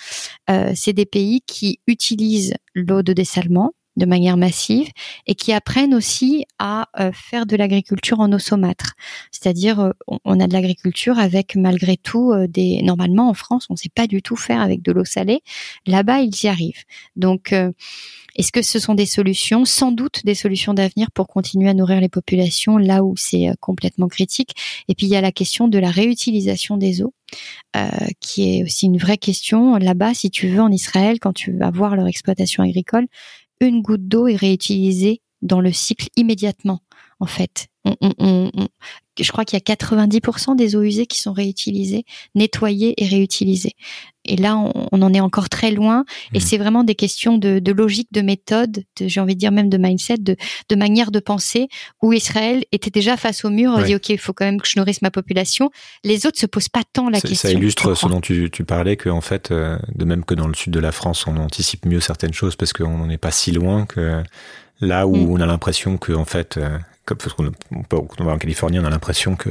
euh, 0.50 0.72
c'est 0.74 0.92
des 0.92 1.06
pays 1.06 1.42
qui 1.46 1.80
utilisent 1.86 2.54
l'eau 2.74 3.02
de 3.02 3.12
dessalement 3.12 3.72
de 3.98 4.06
manière 4.06 4.36
massive 4.36 4.88
et 5.26 5.34
qui 5.34 5.52
apprennent 5.52 5.94
aussi 5.94 6.44
à 6.58 6.88
euh, 7.00 7.10
faire 7.12 7.46
de 7.46 7.56
l'agriculture 7.56 8.20
en 8.20 8.32
eau 8.32 8.38
saumâtre. 8.38 8.94
C'est-à-dire, 9.32 9.80
euh, 9.80 9.90
on- 10.24 10.40
a 10.40 10.46
de 10.46 10.52
l'agriculture 10.52 11.18
avec 11.18 11.56
malgré 11.56 11.96
tout 11.96 12.32
euh, 12.32 12.46
des. 12.46 12.80
Normalement, 12.82 13.28
en 13.28 13.34
France, 13.34 13.66
on 13.70 13.74
ne 13.74 13.78
sait 13.78 13.90
pas 13.94 14.06
du 14.06 14.22
tout 14.22 14.36
faire 14.36 14.60
avec 14.60 14.82
de 14.82 14.92
l'eau 14.92 15.04
salée. 15.04 15.40
Là-bas, 15.86 16.20
ils 16.20 16.34
y 16.44 16.48
arrivent. 16.48 16.84
Donc, 17.16 17.52
est-ce 18.36 18.52
que 18.52 18.62
ce 18.62 18.78
sont 18.78 18.94
des 18.94 19.06
solutions? 19.06 19.64
Sans 19.64 19.90
doute 19.92 20.24
des 20.24 20.34
solutions 20.34 20.74
d'avenir 20.74 21.10
pour 21.12 21.26
continuer 21.28 21.68
à 21.68 21.74
nourrir 21.74 22.00
les 22.00 22.08
populations 22.08 22.76
là 22.78 23.02
où 23.02 23.16
c'est 23.16 23.50
complètement 23.60 24.06
critique. 24.08 24.54
Et 24.88 24.94
puis, 24.94 25.06
il 25.06 25.10
y 25.10 25.16
a 25.16 25.20
la 25.20 25.32
question 25.32 25.66
de 25.68 25.78
la 25.78 25.90
réutilisation 25.90 26.76
des 26.76 27.02
eaux. 27.02 27.14
euh, 27.76 27.88
qui 28.20 28.58
est 28.58 28.62
aussi 28.64 28.86
une 28.86 28.96
vraie 28.98 29.18
question. 29.18 29.76
Là-bas, 29.76 30.14
si 30.14 30.30
tu 30.30 30.48
veux, 30.48 30.60
en 30.60 30.70
Israël, 30.72 31.18
quand 31.20 31.32
tu 31.34 31.52
vas 31.56 31.70
voir 31.70 31.94
leur 31.96 32.06
exploitation 32.06 32.62
agricole, 32.62 33.06
une 33.60 33.82
goutte 33.82 34.08
d'eau 34.08 34.26
est 34.26 34.36
réutilisée 34.36 35.22
dans 35.42 35.60
le 35.60 35.72
cycle 35.72 36.08
immédiatement, 36.16 36.80
en 37.20 37.26
fait. 37.26 37.68
On- 37.88 37.96
on- 38.00 38.14
on- 38.18 38.50
on- 38.54 38.68
je 39.20 39.32
crois 39.32 39.44
qu'il 39.44 39.56
y 39.56 39.62
a 39.62 39.64
90% 39.64 40.54
des 40.54 40.76
eaux 40.76 40.82
usées 40.82 41.06
qui 41.06 41.18
sont 41.18 41.32
réutilisées, 41.32 42.04
nettoyées 42.36 42.94
et 43.02 43.06
réutilisées. 43.08 43.72
Et 44.24 44.36
là, 44.36 44.56
on, 44.56 45.02
en 45.02 45.12
est 45.14 45.20
encore 45.20 45.48
très 45.48 45.70
loin. 45.72 46.04
Et 46.34 46.38
Mhm. 46.38 46.44
c'est 46.44 46.58
vraiment 46.58 46.84
des 46.84 46.94
questions 46.94 47.36
de, 47.38 47.58
de 47.58 47.72
logique, 47.72 48.08
de 48.12 48.20
méthode, 48.20 48.84
de- 49.00 49.08
j'ai 49.08 49.20
envie 49.20 49.34
de 49.34 49.40
dire 49.40 49.50
même 49.50 49.70
de 49.70 49.78
mindset, 49.78 50.18
de, 50.18 50.36
de 50.68 50.76
manière 50.76 51.10
de 51.10 51.18
penser, 51.18 51.66
où 52.02 52.12
Israël 52.12 52.62
était 52.70 52.90
déjà 52.90 53.16
face 53.16 53.44
au 53.44 53.50
mur, 53.50 53.74
Ouais. 53.74 53.84
dit 53.84 53.94
OK, 53.96 54.10
il 54.10 54.18
faut 54.18 54.32
quand 54.34 54.44
même 54.44 54.60
que 54.60 54.68
je 54.68 54.78
nourrisse 54.78 55.02
ma 55.02 55.10
population. 55.10 55.70
Les 56.04 56.26
autres 56.26 56.38
se 56.38 56.46
posent 56.46 56.68
pas 56.68 56.82
tant 56.92 57.08
la 57.08 57.18
ça, 57.20 57.26
question. 57.28 57.48
ça 57.48 57.54
illustre 57.54 57.94
ce 57.94 58.06
dont 58.06 58.20
tu, 58.20 58.50
tu 58.52 58.64
parlais, 58.64 58.96
que 58.96 59.08
en 59.08 59.20
fait, 59.22 59.50
euh, 59.50 59.78
de 59.94 60.04
même 60.04 60.24
que 60.24 60.34
dans 60.34 60.46
le 60.46 60.54
sud 60.54 60.72
de 60.72 60.80
la 60.80 60.92
France, 60.92 61.26
on 61.26 61.36
anticipe 61.38 61.86
mieux 61.86 62.00
certaines 62.00 62.34
choses 62.34 62.54
parce 62.54 62.72
qu'on 62.72 62.98
n'en 62.98 63.08
est 63.10 63.18
pas 63.18 63.30
si 63.32 63.50
loin 63.50 63.84
que 63.86 64.22
là 64.80 65.06
où 65.08 65.16
Mm. 65.16 65.30
on 65.32 65.40
a 65.40 65.46
l'impression 65.46 65.96
que 65.96 66.12
en 66.12 66.24
fait, 66.24 66.56
euh, 66.56 66.78
comme 67.08 67.16
parce 67.18 67.32
qu'on 67.32 67.50
on 67.72 68.24
va 68.24 68.32
en 68.32 68.38
Californie, 68.38 68.78
on 68.78 68.84
a 68.84 68.90
l'impression 68.90 69.34
que 69.34 69.50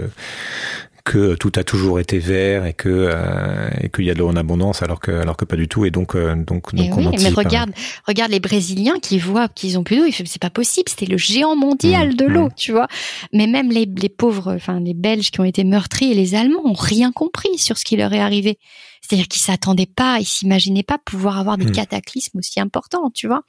que 1.03 1.35
tout 1.35 1.53
a 1.55 1.63
toujours 1.63 2.01
été 2.01 2.19
vert 2.19 2.65
et 2.65 2.73
que 2.73 2.89
euh, 2.89 3.69
et 3.81 3.87
qu'il 3.89 4.03
y 4.03 4.11
a 4.11 4.13
de 4.13 4.19
l'eau 4.19 4.27
en 4.27 4.35
abondance 4.35 4.83
alors 4.83 4.99
que 4.99 5.11
alors 5.11 5.37
que 5.37 5.45
pas 5.45 5.55
du 5.55 5.69
tout 5.69 5.85
et 5.85 5.89
donc 5.89 6.15
euh, 6.15 6.35
donc 6.35 6.73
Et 6.73 6.89
donc 6.89 6.97
on 6.97 6.97
oui, 6.97 7.03
mais 7.05 7.07
anticipe, 7.07 7.35
regarde, 7.37 7.71
regarde 8.05 8.29
les 8.29 8.41
Brésiliens 8.41 8.99
qui 9.01 9.17
voient 9.17 9.47
qu'ils 9.47 9.79
ont 9.79 9.85
plus 9.85 9.95
d'eau, 9.95 10.05
ils 10.05 10.13
c'est 10.13 10.41
pas 10.41 10.49
possible, 10.49 10.89
c'était 10.89 11.05
le 11.05 11.17
géant 11.17 11.55
mondial 11.55 12.09
Mmh, 12.09 12.13
de 12.13 12.25
l'eau, 12.25 12.47
mmh. 12.47 12.55
tu 12.57 12.71
vois. 12.73 12.87
Mais 13.31 13.47
même 13.47 13.71
les, 13.71 13.85
les 13.85 14.09
pauvres, 14.09 14.53
enfin 14.53 14.81
les 14.81 14.93
Belges 14.93 15.31
qui 15.31 15.39
ont 15.39 15.45
été 15.45 15.63
meurtris 15.63 16.11
et 16.11 16.13
les 16.13 16.35
Allemands 16.35 16.65
ont 16.65 16.73
rien 16.73 17.13
compris 17.13 17.57
sur 17.57 17.77
ce 17.77 17.85
qui 17.85 17.95
leur 17.95 18.11
est 18.13 18.19
arrivé. 18.19 18.59
C'est-à-dire 19.01 19.29
qu'ils 19.29 19.41
s'attendaient 19.41 19.85
pas, 19.85 20.17
ils 20.19 20.25
s'imaginaient 20.25 20.83
pas 20.83 20.97
pouvoir 20.97 21.39
avoir 21.39 21.57
des 21.57 21.65
Mmh. 21.65 21.71
cataclysmes 21.71 22.37
aussi 22.39 22.59
importants, 22.59 23.09
tu 23.13 23.27
vois. 23.27 23.43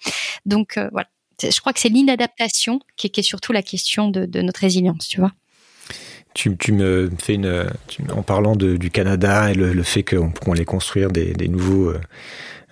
Donc 0.47 0.77
euh, 0.77 0.89
voilà, 0.93 1.09
je 1.41 1.61
crois 1.61 1.73
que 1.73 1.81
c'est 1.81 1.89
l'inadaptation 1.89 2.81
qui 2.97 3.11
est, 3.15 3.23
surtout 3.23 3.53
la 3.53 3.63
question 3.63 4.11
de, 4.11 4.41
notre 4.41 4.61
résilience, 4.61 5.09
tu 5.09 5.21
vois. 5.21 5.33
Tu, 6.35 6.73
me 6.73 7.11
fais 7.19 7.35
une. 7.35 7.67
en 8.11 8.23
parlant 8.23 8.55
du 8.55 8.91
Canada 8.91 9.51
et 9.51 9.55
le, 9.55 9.83
fait 9.83 10.05
qu'on 10.05 10.31
qu'on 10.31 10.53
allait 10.53 10.65
construire 10.65 11.11
des, 11.11 11.33
des 11.33 11.49
nouveaux. 11.49 11.91
euh, 11.91 12.01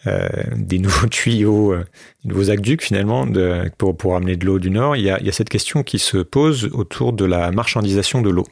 euh, 0.06 0.78
nouveaux 0.78 1.06
tuyaux, 1.10 1.72
euh, 1.72 1.84
des 2.22 2.28
nouveaux 2.30 2.50
aqueducs 2.50 2.82
finalement 2.82 3.26
pour, 3.76 4.14
amener 4.14 4.36
de 4.36 4.46
l'eau 4.46 4.60
du 4.60 4.70
Nord, 4.70 4.94
il 4.94 5.02
y, 5.02 5.10
a, 5.10 5.32
cette 5.32 5.48
question 5.48 5.82
qui 5.82 5.98
se 5.98 6.18
pose 6.18 6.66
autour 6.72 7.12
de 7.12 7.24
la 7.24 7.50
marchandisation 7.50 8.22
de 8.22 8.30
l'eau. 8.30 8.46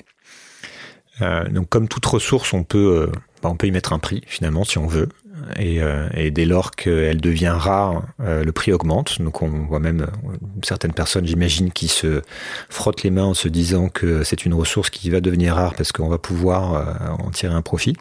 Donc 1.20 1.68
comme 1.68 1.86
toute 1.86 2.04
ressource, 2.06 2.52
on 2.52 2.64
peut, 2.64 3.08
bah, 3.40 3.50
on 3.50 3.56
peut 3.56 3.68
y 3.68 3.70
mettre 3.70 3.92
un 3.92 4.00
prix 4.00 4.22
finalement 4.26 4.64
si 4.64 4.78
on 4.78 4.88
veut. 4.88 5.08
Et, 5.56 5.82
euh, 5.82 6.08
et 6.14 6.30
dès 6.30 6.44
lors 6.44 6.72
qu'elle 6.72 7.20
devient 7.20 7.54
rare, 7.56 8.02
euh, 8.20 8.44
le 8.44 8.52
prix 8.52 8.72
augmente. 8.72 9.20
Donc 9.20 9.42
on 9.42 9.48
voit 9.66 9.80
même 9.80 10.02
euh, 10.02 10.36
certaines 10.62 10.92
personnes, 10.92 11.26
j'imagine, 11.26 11.70
qui 11.70 11.88
se 11.88 12.22
frottent 12.68 13.02
les 13.02 13.10
mains 13.10 13.24
en 13.24 13.34
se 13.34 13.48
disant 13.48 13.88
que 13.88 14.24
c'est 14.24 14.44
une 14.44 14.54
ressource 14.54 14.90
qui 14.90 15.10
va 15.10 15.20
devenir 15.20 15.54
rare 15.54 15.74
parce 15.74 15.92
qu'on 15.92 16.08
va 16.08 16.18
pouvoir 16.18 17.18
en 17.18 17.30
tirer 17.30 17.54
un 17.54 17.62
profit. 17.62 17.96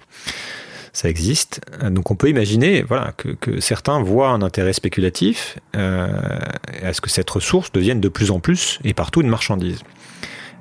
Ça 0.94 1.10
existe. 1.10 1.60
Donc 1.90 2.12
on 2.12 2.16
peut 2.16 2.30
imaginer 2.30 2.84
voilà, 2.84 3.14
que, 3.18 3.30
que 3.30 3.60
certains 3.60 4.02
voient 4.04 4.30
un 4.30 4.44
intérêt 4.44 4.74
spéculatif 4.74 5.58
euh, 5.76 6.08
à 6.84 6.94
ce 6.94 7.02
que 7.02 7.10
cette 7.10 7.30
ressource 7.32 7.72
devienne 7.72 8.00
de 8.00 8.10
plus 8.10 8.30
en 8.30 8.40
plus 8.40 8.80
et 8.84 8.94
partout 8.94 9.22
une 9.22 9.28
marchandise. 9.28 9.80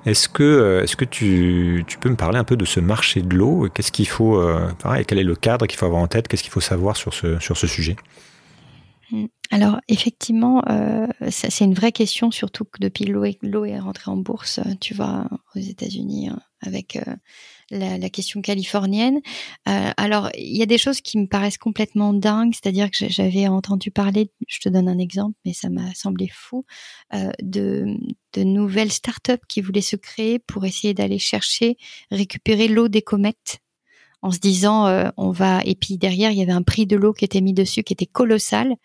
Est-ce 0.05 0.29
que, 0.29 0.43
euh, 0.43 0.83
est-ce 0.83 0.97
que 0.97 1.05
tu, 1.05 1.85
peux 2.01 2.09
me 2.09 2.17
parler 2.17 2.39
un 2.39 2.45
peu 2.45 2.57
de 2.57 2.65
ce 2.65 2.81
marché 2.81 3.23
de 3.23 3.37
l'eau? 3.37 3.69
Qu'est-ce 3.73 3.93
qu'il 3.93 4.09
faut, 4.09 4.37
euh, 4.37 4.69
quel 5.07 5.19
est 5.19 5.25
le 5.25 5.37
cadre 5.37 5.67
qu'il 5.67 5.79
faut 5.79 5.87
avoir 5.87 6.03
en 6.03 6.09
tête? 6.09 6.27
Qu'est-ce 6.27 6.43
qu'il 6.43 6.51
faut 6.51 6.61
savoir 6.61 6.97
sur 6.97 7.15
ce, 7.15 7.67
sujet? 7.67 7.97
Alors 9.51 9.79
effectivement, 9.89 10.63
euh, 10.71 11.07
c'est 11.29 11.65
une 11.65 11.75
vraie 11.75 11.93
question, 11.93 12.31
surtout 12.31 12.65
que 12.65 12.79
depuis 12.81 13.05
l'eau 13.05 13.25
est, 13.25 13.39
l'eau 13.43 13.65
est 13.65 13.79
rentrée 13.79 14.11
en 14.11 14.17
bourse, 14.17 14.59
tu 14.81 14.95
vois, 14.95 15.27
aux 15.55 15.61
États-Unis, 15.61 16.31
hein, 16.31 16.41
avec 16.63 16.97
euh, 16.97 17.17
la, 17.71 17.99
la 17.99 18.11
question 18.11 18.41
californienne. 18.43 19.21
Euh, 19.69 19.91
alors 19.97 20.31
il 20.37 20.57
y 20.57 20.63
a 20.63 20.67
des 20.67 20.79
choses 20.79 21.01
qui 21.01 21.19
me 21.19 21.27
paraissent 21.27 21.59
complètement 21.59 22.13
dingues, 22.13 22.55
c'est-à-dire 22.55 22.91
que 22.91 23.09
j'avais 23.09 23.49
entendu 23.49 23.91
parler, 23.91 24.31
je 24.47 24.61
te 24.61 24.69
donne 24.69 24.89
un 24.89 24.99
exemple, 24.99 25.37
mais 25.45 25.53
ça 25.53 25.69
m'a 25.69 25.93
semblé 25.95 26.29
fou, 26.33 26.65
euh, 27.15 27.31
de, 27.43 27.87
de 28.35 28.43
nouvelles 28.45 28.93
startups 28.93 29.47
qui 29.49 29.61
voulaient 29.61 29.81
se 29.81 29.97
créer 29.97 30.39
pour 30.39 30.65
essayer 30.65 30.95
d'aller 30.95 31.19
chercher, 31.19 31.77
récupérer 32.11 32.69
l'eau 32.69 32.89
des 32.89 33.03
comètes 33.03 33.62
en 34.23 34.31
se 34.31 34.39
disant 34.39 34.87
euh, 34.87 35.11
on 35.17 35.31
va 35.31 35.61
et 35.65 35.75
puis 35.75 35.99
derrière 35.99 36.31
il 36.31 36.39
y 36.39 36.43
avait 36.43 36.53
un 36.53 36.63
prix 36.63 36.87
de 36.87 36.97
l'eau 36.97 37.13
qui 37.13 37.25
était 37.25 37.41
mis 37.41 37.53
dessus 37.53 37.83
qui 37.83 37.93
était 37.93 38.07
colossal. 38.07 38.77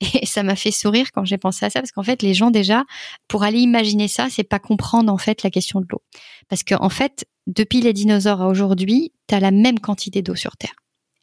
Et 0.14 0.26
ça 0.26 0.42
m'a 0.42 0.56
fait 0.56 0.70
sourire 0.70 1.12
quand 1.12 1.24
j'ai 1.24 1.38
pensé 1.38 1.66
à 1.66 1.70
ça 1.70 1.80
parce 1.80 1.92
qu'en 1.92 2.02
fait 2.02 2.22
les 2.22 2.34
gens 2.34 2.50
déjà 2.50 2.84
pour 3.28 3.42
aller 3.42 3.58
imaginer 3.58 4.08
ça 4.08 4.28
c'est 4.30 4.44
pas 4.44 4.58
comprendre 4.58 5.12
en 5.12 5.18
fait 5.18 5.42
la 5.42 5.50
question 5.50 5.80
de 5.80 5.86
l'eau. 5.90 6.02
Parce 6.48 6.62
qu'en 6.62 6.82
en 6.84 6.88
fait 6.88 7.26
depuis 7.46 7.80
les 7.80 7.92
dinosaures 7.92 8.42
à 8.42 8.48
aujourd'hui 8.48 9.12
tu 9.28 9.34
as 9.34 9.40
la 9.40 9.50
même 9.50 9.80
quantité 9.80 10.22
d'eau 10.22 10.36
sur 10.36 10.56
terre. 10.56 10.74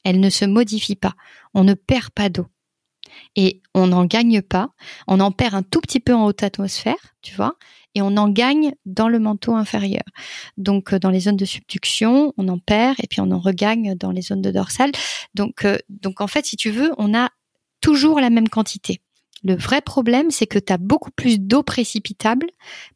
Elle 0.03 0.20
ne 0.20 0.30
se 0.30 0.43
modifie 0.43 0.95
pas. 0.95 1.14
On 1.53 1.64
ne 1.64 1.74
perd 1.74 2.09
pas 2.09 2.30
d'eau. 2.30 2.47
Et 3.36 3.61
on 3.74 3.88
n'en 3.88 4.05
gagne 4.05 4.41
pas. 4.41 4.70
On 5.07 5.20
en 5.20 5.32
perd 5.32 5.55
un 5.55 5.64
tout 5.64 5.82
petit 5.82 5.99
peu 5.99 6.14
en 6.14 6.26
haute 6.26 6.43
atmosphère, 6.43 7.16
tu 7.22 7.36
vois, 7.36 7.55
et 7.96 8.02
on 8.02 8.18
en 8.18 8.30
gagne 8.30 8.74
dans 8.86 9.08
le 9.08 9.20
manteau 9.20 9.56
inférieur. 9.56 10.04
Donc 10.58 10.94
euh, 10.94 11.00
dans 11.00 11.10
les 11.10 11.22
zones 11.22 11.38
de 11.38 11.46
subduction, 11.46 12.34
on 12.38 12.48
en 12.48 12.60
perd 12.60 12.96
et 13.02 13.08
puis 13.08 13.22
on 13.22 13.32
en 13.32 13.39
regagne 13.39 13.96
dans 13.96 14.12
les 14.12 14.22
zones 14.22 14.41
de 14.41 14.52
dorsale. 14.52 14.91
Donc 15.36 15.66
euh, 15.66 15.78
donc 15.89 16.22
en 16.22 16.28
fait, 16.28 16.46
si 16.46 16.56
tu 16.56 16.70
veux, 16.72 16.91
on 16.98 17.14
a 17.14 17.30
toujours 17.82 18.20
la 18.20 18.30
même 18.30 18.50
quantité. 18.50 19.02
Le 19.44 19.56
vrai 19.56 19.82
problème, 19.82 20.32
c'est 20.32 20.48
que 20.48 20.60
tu 20.60 20.72
as 20.72 20.78
beaucoup 20.78 21.12
plus 21.12 21.39
d'eau 21.39 21.64
précipitable 21.64 22.48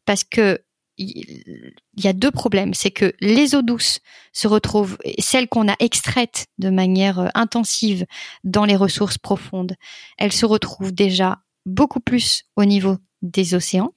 parce 0.06 0.24
que 0.24 0.60
il 0.98 1.74
y 1.96 2.08
a 2.08 2.12
deux 2.12 2.30
problèmes. 2.30 2.74
C'est 2.74 2.90
que 2.90 3.12
les 3.20 3.54
eaux 3.54 3.62
douces 3.62 4.00
se 4.32 4.48
retrouvent, 4.48 4.98
celles 5.18 5.48
qu'on 5.48 5.68
a 5.68 5.76
extraites 5.78 6.46
de 6.58 6.70
manière 6.70 7.20
euh, 7.20 7.28
intensive 7.34 8.04
dans 8.44 8.64
les 8.64 8.76
ressources 8.76 9.18
profondes, 9.18 9.74
elles 10.18 10.32
se 10.32 10.46
retrouvent 10.46 10.92
déjà 10.92 11.38
beaucoup 11.66 12.00
plus 12.00 12.44
au 12.56 12.64
niveau 12.64 12.96
des 13.22 13.54
océans. 13.54 13.92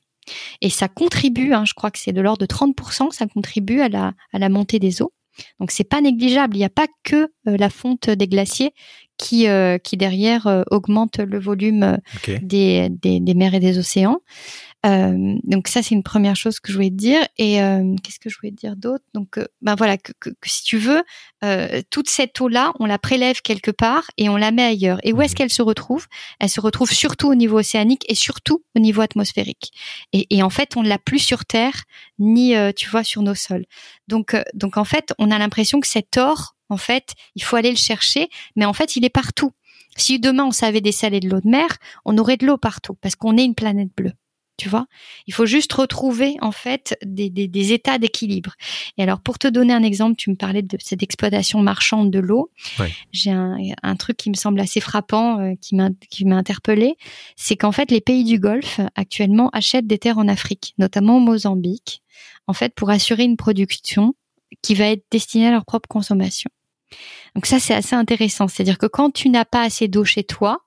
Et 0.61 0.69
ça 0.69 0.87
contribue, 0.87 1.53
hein, 1.53 1.65
je 1.65 1.73
crois 1.73 1.91
que 1.91 1.99
c'est 1.99 2.13
de 2.13 2.21
l'ordre 2.21 2.45
de 2.45 2.51
30%, 2.51 3.11
ça 3.11 3.27
contribue 3.27 3.81
à 3.81 3.89
la, 3.89 4.13
à 4.33 4.39
la 4.39 4.49
montée 4.49 4.79
des 4.79 5.01
eaux. 5.01 5.13
Donc 5.59 5.71
c'est 5.71 5.85
pas 5.85 6.01
négligeable. 6.01 6.55
Il 6.55 6.59
n'y 6.59 6.65
a 6.65 6.69
pas 6.69 6.87
que 7.03 7.31
euh, 7.47 7.57
la 7.57 7.69
fonte 7.69 8.09
des 8.09 8.27
glaciers 8.27 8.73
qui, 9.17 9.47
euh, 9.47 9.77
qui 9.77 9.97
derrière 9.97 10.63
augmente 10.71 11.19
le 11.19 11.39
volume 11.39 11.97
des, 12.41 12.89
des, 12.89 13.19
des, 13.19 13.33
mers 13.33 13.53
et 13.53 13.59
des 13.59 13.77
océans. 13.77 14.19
Euh, 14.85 15.35
donc 15.43 15.67
ça 15.67 15.83
c'est 15.83 15.93
une 15.93 16.01
première 16.01 16.35
chose 16.35 16.59
que 16.59 16.71
je 16.71 16.77
voulais 16.77 16.89
te 16.89 16.95
dire. 16.95 17.21
Et 17.37 17.61
euh, 17.61 17.95
qu'est-ce 18.03 18.19
que 18.19 18.29
je 18.29 18.37
voulais 18.39 18.51
te 18.51 18.57
dire 18.57 18.75
d'autre? 18.75 19.03
Donc 19.13 19.37
euh, 19.37 19.45
ben 19.61 19.75
voilà 19.75 19.97
que, 19.97 20.11
que, 20.19 20.29
que, 20.29 20.49
si 20.49 20.63
tu 20.63 20.77
veux 20.77 21.03
euh, 21.43 21.81
toute 21.89 22.09
cette 22.09 22.39
eau 22.41 22.47
là 22.47 22.73
on 22.79 22.85
la 22.85 22.97
prélève 22.97 23.41
quelque 23.41 23.71
part 23.71 24.09
et 24.17 24.29
on 24.29 24.37
la 24.37 24.51
met 24.51 24.63
ailleurs. 24.63 24.99
Et 25.03 25.13
où 25.13 25.21
est-ce 25.21 25.33
mhm. 25.33 25.37
qu'elle 25.37 25.49
se 25.51 25.61
retrouve? 25.61 26.07
Elle 26.39 26.49
se 26.49 26.59
retrouve 26.59 26.91
surtout 26.91 27.27
au 27.27 27.35
niveau 27.35 27.59
océanique 27.59 28.05
et 28.09 28.15
surtout 28.15 28.63
au 28.75 28.79
niveau 28.79 29.01
atmosphérique. 29.01 29.71
Et, 30.13 30.27
et 30.35 30.41
en 30.41 30.49
fait 30.49 30.75
on 30.75 30.83
ne 30.83 30.89
l'a 30.89 30.99
plus 30.99 31.19
sur 31.19 31.45
terre 31.45 31.83
ni 32.17 32.53
tu 32.75 32.89
vois 32.89 33.03
sur 33.03 33.21
nos 33.21 33.35
sols. 33.35 33.65
Donc 34.07 34.35
donc 34.53 34.77
en 34.77 34.85
fait 34.85 35.13
on 35.19 35.29
a 35.31 35.37
l'impression 35.37 35.79
que 35.79 35.87
cet 35.87 36.17
or 36.17 36.55
en 36.69 36.77
fait 36.77 37.13
il 37.35 37.43
faut 37.43 37.55
aller 37.55 37.71
le 37.71 37.77
chercher 37.77 38.29
mais 38.55 38.65
en 38.65 38.73
fait 38.73 38.95
il 38.95 39.05
est 39.05 39.09
partout. 39.09 39.51
Si 39.97 40.19
demain 40.19 40.45
on 40.45 40.51
savait 40.51 40.81
dessaler 40.81 41.19
de 41.19 41.29
l'eau 41.29 41.41
de 41.41 41.49
mer 41.49 41.77
on 42.05 42.17
aurait 42.17 42.37
de 42.37 42.47
l'eau 42.47 42.57
partout 42.57 42.95
parce 43.01 43.15
qu'on 43.15 43.37
est 43.37 43.45
une 43.45 43.55
planète 43.55 43.89
bleue 43.95 44.13
tu 44.61 44.69
vois. 44.69 44.85
Il 45.25 45.33
faut 45.33 45.47
juste 45.47 45.73
retrouver 45.73 46.35
en 46.39 46.51
fait 46.51 46.95
des, 47.03 47.73
états 47.73 47.97
d'équilibre. 47.97 48.53
Et 48.95 49.01
alors 49.01 49.19
pour 49.19 49.39
te 49.39 49.47
donner 49.47 49.73
un 49.73 49.81
exemple, 49.81 50.17
tu 50.17 50.29
me 50.29 50.35
parlais 50.35 50.61
de 50.61 50.77
cette 50.79 51.01
exploitation 51.01 51.63
marchande 51.63 52.11
de 52.11 52.19
l'eau. 52.19 52.51
J'ai 53.11 53.31
un, 53.31 53.95
truc 53.95 54.17
qui 54.17 54.29
me 54.29 54.35
semble 54.35 54.59
assez 54.59 54.79
frappant, 54.79 55.39
euh, 55.39 55.53
qui 55.59 55.75
m'a 55.75 56.35
interpellé, 56.35 56.95
c'est 57.35 57.55
qu'en 57.55 57.71
fait 57.71 57.89
les 57.89 58.01
pays 58.01 58.23
du 58.23 58.37
Golfe 58.37 58.79
actuellement 58.93 59.49
achètent 59.51 59.87
des 59.87 59.97
terres 59.97 60.19
en 60.19 60.27
Afrique, 60.27 60.75
notamment 60.77 61.17
au 61.17 61.21
Mozambique, 61.21 62.03
en 62.45 62.53
fait 62.53 62.75
pour 62.75 62.91
assurer 62.91 63.23
une 63.23 63.37
production 63.37 64.13
qui 64.61 64.75
va 64.75 64.89
être 64.89 65.05
destinée 65.09 65.47
à 65.47 65.51
leur 65.51 65.65
propre 65.65 65.87
consommation. 65.87 66.51
Donc 67.33 67.47
ça 67.47 67.59
c'est 67.59 67.73
assez 67.73 67.95
intéressant, 67.95 68.47
c'est-à-dire 68.47 68.77
que 68.77 68.85
quand 68.85 69.09
tu 69.09 69.29
n'as 69.29 69.45
pas 69.45 69.63
assez 69.63 69.87
d'eau 69.87 70.03
chez 70.03 70.23
toi, 70.23 70.59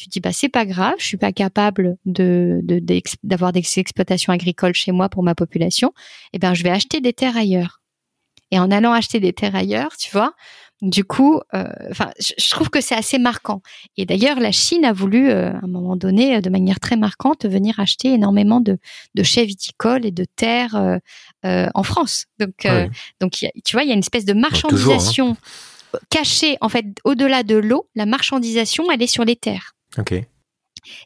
tu 0.00 0.08
te 0.08 0.12
dis 0.12 0.20
bah 0.20 0.32
c'est 0.32 0.48
pas 0.48 0.64
grave, 0.64 0.94
je 0.98 1.04
suis 1.04 1.18
pas 1.18 1.32
capable 1.32 1.96
de 2.06 2.60
d'avoir 3.22 3.52
des 3.52 3.62
exploitations 3.76 4.32
agricoles 4.32 4.74
chez 4.74 4.92
moi 4.92 5.10
pour 5.10 5.22
ma 5.22 5.34
population, 5.34 5.88
et 5.88 6.36
eh 6.36 6.38
ben 6.38 6.54
je 6.54 6.62
vais 6.62 6.70
acheter 6.70 7.00
des 7.00 7.12
terres 7.12 7.36
ailleurs. 7.36 7.82
Et 8.50 8.58
en 8.58 8.70
allant 8.70 8.92
acheter 8.92 9.20
des 9.20 9.32
terres 9.32 9.54
ailleurs, 9.54 9.96
tu 9.96 10.10
vois, 10.10 10.34
du 10.82 11.04
coup, 11.04 11.40
euh, 11.54 11.64
enfin, 11.90 12.10
je, 12.18 12.50
trouve 12.50 12.70
que 12.70 12.80
c'est 12.80 12.94
assez 12.94 13.18
marquant. 13.18 13.60
Et 13.98 14.06
d'ailleurs, 14.06 14.40
la 14.40 14.50
Chine 14.50 14.84
a 14.84 14.92
voulu, 14.92 15.30
euh, 15.30 15.52
à 15.52 15.64
un 15.64 15.68
moment 15.68 15.94
donné, 15.94 16.40
de 16.40 16.50
manière 16.50 16.80
très 16.80 16.96
marquante, 16.96 17.44
venir 17.44 17.78
acheter 17.78 18.14
énormément 18.14 18.60
de, 18.60 18.78
de 19.14 19.22
chais 19.22 19.44
viticoles 19.44 20.06
et 20.06 20.10
de 20.10 20.24
terres 20.36 20.98
euh, 21.44 21.68
en 21.74 21.82
France. 21.82 22.26
Donc, 22.38 22.66
donc, 23.20 23.32
tu 23.32 23.76
vois, 23.76 23.82
il 23.82 23.88
y 23.88 23.92
a 23.92 23.94
une 23.94 24.00
espèce 24.00 24.24
de 24.24 24.32
hein. 24.32 24.40
marchandisation 24.40 25.36
cachée, 26.08 26.56
en 26.60 26.70
fait, 26.70 26.86
au-delà 27.04 27.42
de 27.42 27.56
l'eau. 27.56 27.86
La 27.94 28.06
marchandisation, 28.06 28.90
elle 28.90 29.02
est 29.02 29.06
sur 29.06 29.24
les 29.24 29.36
terres. 29.36 29.74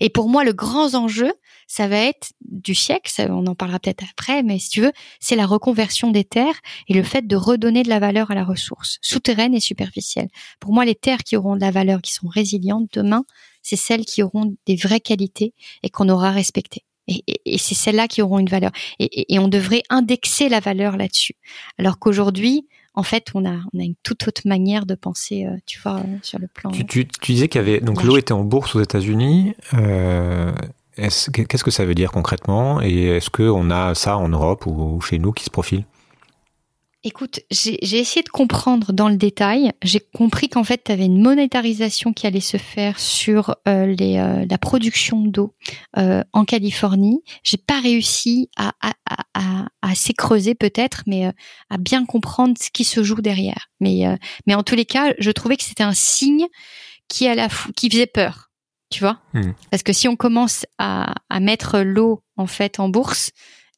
Et 0.01 0.09
pour 0.09 0.29
moi, 0.29 0.45
le 0.45 0.53
grand 0.53 0.95
enjeu, 0.95 1.33
ça 1.67 1.89
va 1.89 1.97
être 1.97 2.33
du 2.43 2.75
siècle, 2.75 3.11
on 3.31 3.47
en 3.47 3.55
parlera 3.55 3.81
peut-être 3.81 4.05
après, 4.11 4.43
mais 4.43 4.59
si 4.59 4.69
tu 4.69 4.81
veux, 4.81 4.93
c'est 5.21 5.37
la 5.37 5.47
reconversion 5.47 6.11
des 6.11 6.25
terres 6.25 6.61
et 6.89 6.95
le 6.95 7.03
fait 7.03 7.27
de 7.27 7.37
redonner 7.37 7.83
de 7.83 7.89
la 7.89 7.99
valeur 7.99 8.31
à 8.31 8.35
la 8.35 8.45
ressource, 8.45 8.99
souterraine 9.03 9.55
et 9.55 9.61
superficielle. 9.61 10.29
Pour 10.61 10.73
moi, 10.73 10.85
les 10.85 10.95
terres 10.95 11.25
qui 11.25 11.37
auront 11.37 11.57
de 11.57 11.61
la 11.61 11.71
valeur, 11.71 12.03
qui 12.03 12.13
sont 12.13 12.29
résilientes 12.29 12.89
demain, 12.93 13.25
c'est 13.63 13.77
celles 13.77 14.05
qui 14.05 14.23
auront 14.23 14.55
des 14.67 14.77
vraies 14.77 15.01
qualités 15.01 15.55
et 15.83 15.91
qu'on 15.91 16.09
aura 16.09 16.31
respectées. 16.31 16.85
Et, 17.07 17.59
c'est 17.59 17.75
celles-là 17.75 18.09
qui 18.09 18.23
auront 18.23 18.39
une 18.39 18.49
valeur. 18.49 18.71
Et, 18.99 19.39
on 19.39 19.49
devrait 19.49 19.83
indexer 19.91 20.49
la 20.49 20.61
valeur 20.61 20.97
là-dessus. 20.97 21.35
Alors 21.79 21.99
qu'aujourd'hui, 21.99 22.67
en 22.95 23.03
fait, 23.03 23.31
on 23.35 23.45
a, 23.45 23.57
on 23.73 23.81
a 23.81 23.83
une 23.83 23.97
toute 24.03 24.27
autre 24.29 24.43
manière 24.45 24.87
de 24.87 24.95
penser, 24.95 25.47
euh, 25.47 25.57
tu 25.67 25.81
vois, 25.81 25.99
euh, 25.99 26.17
sur 26.23 26.39
le 26.39 26.47
plan. 26.47 26.71
Tu, 26.71 26.87
tu, 26.87 27.07
tu 27.07 27.33
disais 27.33 27.49
qu'il 27.49 27.61
y 27.61 27.65
avait 27.65 27.81
donc 27.81 28.03
l'eau 28.05 28.17
était 28.17 28.33
en 28.33 28.45
bourse 28.45 28.77
aux 28.77 28.81
États-Unis. 28.81 29.55
Euh, 29.75 30.53
Qu'est-ce 30.97 31.65
que 31.65 31.73
ça 31.73 31.85
veut 31.85 31.97
dire 31.97 32.13
concrètement? 32.13 32.81
Et 32.81 33.07
est-ce 33.07 33.29
qu'on 33.29 33.71
a 33.71 33.97
ça 33.97 34.17
en 34.17 34.29
Europe 34.29 34.65
ou 34.67 35.01
chez 35.01 35.19
nous 35.19 35.33
qui 35.33 35.43
se 35.43 35.51
profile? 35.51 35.85
Écoute, 37.07 37.41
j'ai 37.51 37.99
essayé 37.99 38.23
de 38.23 38.31
comprendre 38.31 38.95
dans 38.95 39.11
le 39.11 39.19
détail. 39.19 39.73
J'ai 39.83 40.01
compris 40.01 40.49
qu'en 40.49 40.65
fait, 40.65 40.85
tu 40.85 40.91
avais 40.91 41.05
une 41.05 41.21
monétarisation 41.21 42.15
qui 42.15 42.27
allait 42.27 42.41
se 42.41 42.57
faire 42.57 42.99
sur 42.99 43.57
euh, 43.69 43.85
les, 43.85 44.17
euh, 44.17 44.47
la 44.49 44.57
production 44.57 45.21
d'eau 45.21 45.55
euh, 45.99 46.25
en 46.33 46.47
Californie. 46.47 47.23
J'ai 47.43 47.59
pas 47.59 47.79
réussi 47.79 48.49
à, 48.57 48.73
à, 48.81 48.95
à, 49.35 49.67
à 49.83 49.95
s'écreuser 49.95 50.55
peut-être, 50.55 51.03
mais 51.07 51.31
à 51.69 51.77
bien 51.77 52.07
comprendre 52.07 52.57
ce 52.59 52.71
qui 52.71 52.85
se 52.85 53.03
joue 53.03 53.21
derrière. 53.21 53.69
Mais, 53.81 54.05
mais 54.47 54.55
en 54.55 54.63
tous 54.63 54.75
les 54.75 54.87
cas, 54.87 55.13
je 55.19 55.31
trouvais 55.31 55.59
que 55.59 55.65
c'était 55.65 55.83
un 55.83 55.93
signe 55.93 56.47
qui, 57.09 57.29
à 57.29 57.35
la 57.35 57.49
qui 57.77 57.91
faisait 57.91 58.07
peur. 58.07 58.51
Tu 58.91 59.01
vois 59.01 59.21
mmh. 59.35 59.53
Parce 59.71 59.83
que 59.83 59.93
si 59.93 60.09
on 60.09 60.17
commence 60.17 60.65
à, 60.79 61.15
à 61.29 61.41
mettre 61.41 61.81
l'eau 61.81 62.23
en 62.39 62.47
fait 62.47 62.81
en 62.81 62.89
bourse, 62.89 63.33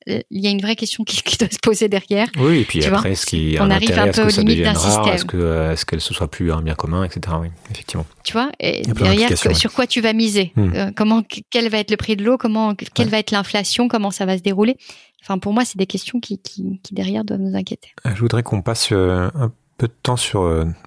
il 0.07 0.25
y 0.31 0.47
a 0.47 0.51
une 0.51 0.61
vraie 0.61 0.77
question 0.77 1.05
qui, 1.07 1.37
doit 1.37 1.49
se 1.51 1.59
poser 1.59 1.89
derrière. 1.89 2.29
Oui, 2.39 2.61
et 2.61 2.65
puis 2.65 2.85
après, 2.85 3.13
est-ce 3.13 3.27
qu'il 3.27 3.61
on 3.61 3.71
arrive 3.71 3.99
un 3.99 4.11
peu 4.11 4.23
aux 4.23 4.41
limites 4.41 4.63
d'un 4.63 4.75
système 4.75 5.15
Est-ce 5.15 5.25
que 5.25 5.37
euh, 5.37 5.73
est-ce 5.73 5.85
qu'elle 5.85 6.01
se 6.01 6.15
soit 6.15 6.31
plus 6.31 6.53
un 6.53 6.63
bien 6.63 6.75
commun, 6.75 7.05
etc. 7.05 7.37
Oui, 7.41 7.49
effectivement. 7.71 8.07
Tu 8.25 8.33
vois, 8.33 8.51
et 8.61 8.83
derrière, 8.83 9.37
sur 9.37 9.73
quoi 9.73 9.87
tu 9.87 10.01
vas 10.01 10.13
miser 10.13 10.53
hmm. 10.57 10.73
euh, 10.75 10.91
Comment, 10.95 11.23
quel 11.51 11.69
va 11.69 11.79
être 11.79 11.91
le 11.91 11.97
prix 11.97 12.17
de 12.17 12.25
l'eau 12.25 12.37
Comment, 12.39 12.75
quelle 12.75 13.09
va 13.09 13.19
être 13.19 13.31
l'inflation 13.31 13.89
Comment 13.89 14.11
ça 14.11 14.27
va 14.27 14.37
se 14.37 14.43
dérouler? 14.43 14.77
Enfin, 15.23 15.39
pour 15.39 15.53
moi, 15.53 15.65
c'est 15.65 15.79
des 15.79 15.87
questions 15.87 16.21
qui, 16.21 16.39
qui, 16.39 16.81
qui, 16.83 16.95
derrière 16.95 17.25
doivent 17.25 17.41
nous 17.41 17.57
inquiéter. 17.57 17.89
Euh, 18.07 18.11
je 18.15 18.21
voudrais 18.21 18.43
qu'on 18.43 18.63
passe 18.63 18.93
un 18.93 19.53
peu 19.79 19.89
de 19.89 19.95
temps 20.03 20.17
sur 20.17 20.43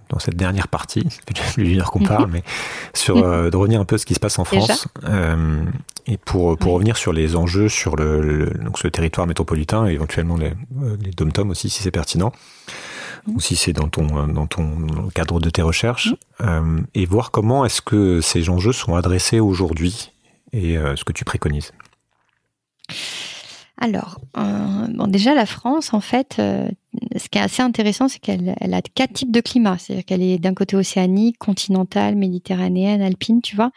dans 0.09 0.19
cette 0.19 0.35
dernière 0.35 0.67
partie, 0.67 1.07
c'est 1.09 1.53
plus 1.53 1.63
d'une 1.63 1.81
heure 1.81 1.91
qu'on 1.91 2.03
parle, 2.03 2.27
mais 2.31 2.43
sur 2.93 3.15
de 3.15 3.55
revenir 3.55 3.79
un 3.79 3.85
peu 3.85 3.95
à 3.95 3.97
ce 3.97 4.05
qui 4.05 4.13
se 4.13 4.19
passe 4.19 4.39
en 4.39 4.45
France. 4.45 4.87
Euh, 5.05 5.63
et 6.09 6.17
pour, 6.17 6.57
pour 6.57 6.73
revenir 6.73 6.97
sur 6.97 7.13
les 7.13 7.35
enjeux 7.35 7.69
sur 7.69 7.95
le, 7.95 8.47
donc 8.63 8.79
ce 8.79 8.87
territoire 8.87 9.27
métropolitain 9.27 9.87
et 9.87 9.93
éventuellement 9.93 10.37
les, 10.37 10.53
euh, 10.81 10.97
les 11.01 11.11
dom-tom 11.11 11.51
aussi 11.51 11.69
si 11.69 11.83
c'est 11.83 11.91
pertinent 11.91 12.31
ou 13.27 13.39
si 13.39 13.55
c'est 13.55 13.73
dans 13.73 13.89
ton, 13.89 14.27
dans 14.27 14.47
ton 14.47 15.09
cadre 15.13 15.39
de 15.39 15.51
tes 15.51 15.61
recherches 15.61 16.15
euh, 16.41 16.81
et 16.95 17.05
voir 17.05 17.29
comment 17.29 17.63
est-ce 17.63 17.81
que 17.81 18.21
ces 18.21 18.49
enjeux 18.49 18.71
sont 18.71 18.95
adressés 18.95 19.39
aujourd'hui 19.39 20.11
et 20.51 20.77
euh, 20.77 20.95
ce 20.95 21.03
que 21.03 21.13
tu 21.13 21.25
préconises. 21.25 21.73
Alors, 23.81 24.19
euh, 24.37 25.07
déjà 25.07 25.33
la 25.33 25.45
France, 25.45 25.93
en 25.93 26.01
fait, 26.01 26.35
euh, 26.39 26.67
ce 27.15 27.29
qui 27.29 27.37
est 27.37 27.41
assez 27.41 27.61
intéressant, 27.61 28.09
c'est 28.09 28.19
qu'elle 28.19 28.53
elle 28.59 28.73
a 28.73 28.81
quatre 28.81 29.13
types 29.13 29.31
de 29.31 29.39
climat. 29.39 29.77
C'est-à-dire 29.77 30.03
qu'elle 30.03 30.21
est 30.21 30.37
d'un 30.37 30.53
côté 30.53 30.75
océanique, 30.75 31.37
continentale, 31.37 32.15
méditerranéenne, 32.15 33.01
alpine, 33.01 33.41
tu 33.41 33.55
vois. 33.55 33.71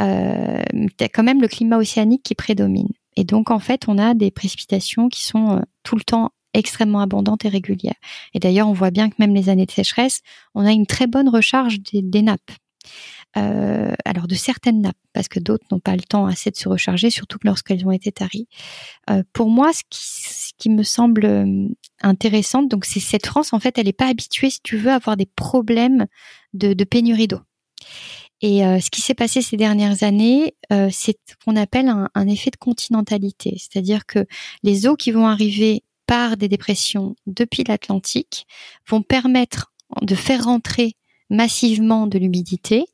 Euh, 0.00 0.62
as 1.00 1.08
quand 1.08 1.24
même 1.24 1.42
le 1.42 1.48
climat 1.48 1.78
océanique 1.78 2.22
qui 2.22 2.36
prédomine. 2.36 2.90
Et 3.16 3.24
donc, 3.24 3.50
en 3.50 3.58
fait, 3.58 3.88
on 3.88 3.98
a 3.98 4.14
des 4.14 4.30
précipitations 4.30 5.08
qui 5.08 5.26
sont 5.26 5.56
euh, 5.56 5.60
tout 5.82 5.96
le 5.96 6.02
temps 6.02 6.30
extrêmement 6.54 7.00
abondantes 7.00 7.44
et 7.44 7.48
régulières. 7.48 7.94
Et 8.34 8.38
d'ailleurs, 8.38 8.68
on 8.68 8.72
voit 8.72 8.92
bien 8.92 9.10
que 9.10 9.16
même 9.18 9.34
les 9.34 9.48
années 9.48 9.66
de 9.66 9.72
sécheresse, 9.72 10.20
on 10.54 10.64
a 10.64 10.70
une 10.70 10.86
très 10.86 11.08
bonne 11.08 11.28
recharge 11.28 11.80
des 11.92 12.22
nappes. 12.22 12.52
Euh, 13.36 13.94
alors 14.04 14.26
de 14.26 14.34
certaines 14.34 14.80
nappes, 14.80 14.96
parce 15.12 15.28
que 15.28 15.38
d'autres 15.38 15.64
n'ont 15.70 15.78
pas 15.78 15.94
le 15.94 16.02
temps 16.02 16.26
assez 16.26 16.50
de 16.50 16.56
se 16.56 16.68
recharger, 16.68 17.10
surtout 17.10 17.38
lorsqu'elles 17.44 17.86
ont 17.86 17.92
été 17.92 18.10
taries. 18.10 18.48
Euh, 19.08 19.22
pour 19.32 19.50
moi, 19.50 19.72
ce 19.72 19.82
qui, 19.88 20.00
ce 20.02 20.52
qui 20.58 20.68
me 20.68 20.82
semble 20.82 21.24
euh, 21.24 21.68
intéressante. 22.02 22.68
Donc 22.68 22.84
c'est 22.84 23.00
cette 23.00 23.26
France, 23.26 23.52
en 23.52 23.60
fait, 23.60 23.78
elle 23.78 23.86
n'est 23.86 23.92
pas 23.92 24.08
habituée, 24.08 24.50
si 24.50 24.60
tu 24.62 24.76
veux, 24.76 24.90
à 24.90 24.96
avoir 24.96 25.16
des 25.16 25.26
problèmes 25.26 26.06
de, 26.54 26.72
de 26.72 26.84
pénurie 26.84 27.28
d'eau. 27.28 27.40
Et 28.42 28.64
euh, 28.64 28.80
ce 28.80 28.90
qui 28.90 29.00
s'est 29.02 29.14
passé 29.14 29.42
ces 29.42 29.56
dernières 29.56 30.02
années, 30.02 30.54
euh, 30.72 30.88
c'est 30.90 31.18
ce 31.28 31.34
qu'on 31.44 31.56
appelle 31.56 31.88
un, 31.88 32.08
un, 32.14 32.28
effet 32.28 32.50
de 32.50 32.56
continentalité, 32.56 33.56
c'est-à-dire 33.58 34.06
que 34.06 34.26
les 34.62 34.86
eaux 34.86 34.96
qui 34.96 35.12
vont 35.12 35.26
arriver 35.26 35.82
par 36.06 36.36
des 36.36 36.48
dépressions 36.48 37.16
depuis 37.26 37.64
l'Atlantique 37.64 38.46
vont 38.88 39.02
permettre 39.02 39.72
de 40.00 40.14
faire 40.14 40.44
rentrer 40.44 40.96
massivement 41.28 42.06
de 42.06 42.18
l'humidité, 42.18 42.86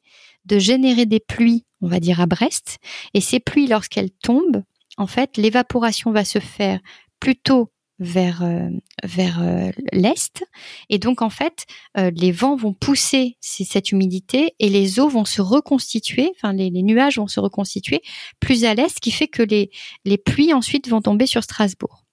de 0.47 0.59
générer 0.59 1.07
des 1.07 1.21
pluies, 1.21 1.65
on 1.83 1.89
va 1.89 2.01
dire 2.01 2.21
à 2.21 2.27
Brest, 2.27 2.79
et 3.15 3.21
ces 3.21 3.41
pluies, 3.41 3.67
lorsqu'elles 3.67 4.11
tombent, 4.11 4.63
en 4.97 5.07
fait, 5.07 5.37
l'évaporation 5.37 6.11
va 6.11 6.25
se 6.25 6.39
faire 6.39 6.81
plutôt 7.21 7.71
vers 7.99 8.43
euh, 8.43 8.69
vers 9.05 9.43
euh, 9.43 9.71
l'est. 9.93 10.45
Et 10.91 10.99
donc 10.99 11.23
en 11.23 11.31
fait 11.31 11.67
euh, 11.97 12.11
les 12.15 12.33
vents 12.33 12.57
vont 12.57 12.75
pousser 12.75 13.37
cette 13.41 13.91
humidité 13.93 14.55
et 14.59 14.69
les 14.69 15.01
eaux 15.01 15.09
vont 15.09 15.25
se 15.25 15.41
reconstituer 15.41 16.31
enfin 16.37 16.53
les, 16.53 16.71
nuages 16.71 17.17
vont 17.17 17.27
se 17.27 17.41
reconstituer 17.41 18.03
plus 18.41 18.65
à 18.65 18.75
l'est 18.75 18.89
ce 18.89 19.01
qui 19.01 19.11
fait 19.11 19.29
que 19.29 19.43
les 19.43 19.71
les 20.05 20.19
pluies 20.19 20.53
ensuite 20.53 20.89
vont 20.89 21.01
tomber 21.01 21.27
sur 21.27 21.43
Strasbourg. 21.43 22.05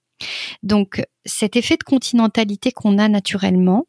Donc 0.61 1.03
cet 1.25 1.55
effet 1.55 1.75
de 1.75 1.83
continentalité 1.83 2.71
qu'on 2.71 2.97
a 2.97 3.09
naturellement 3.09 3.85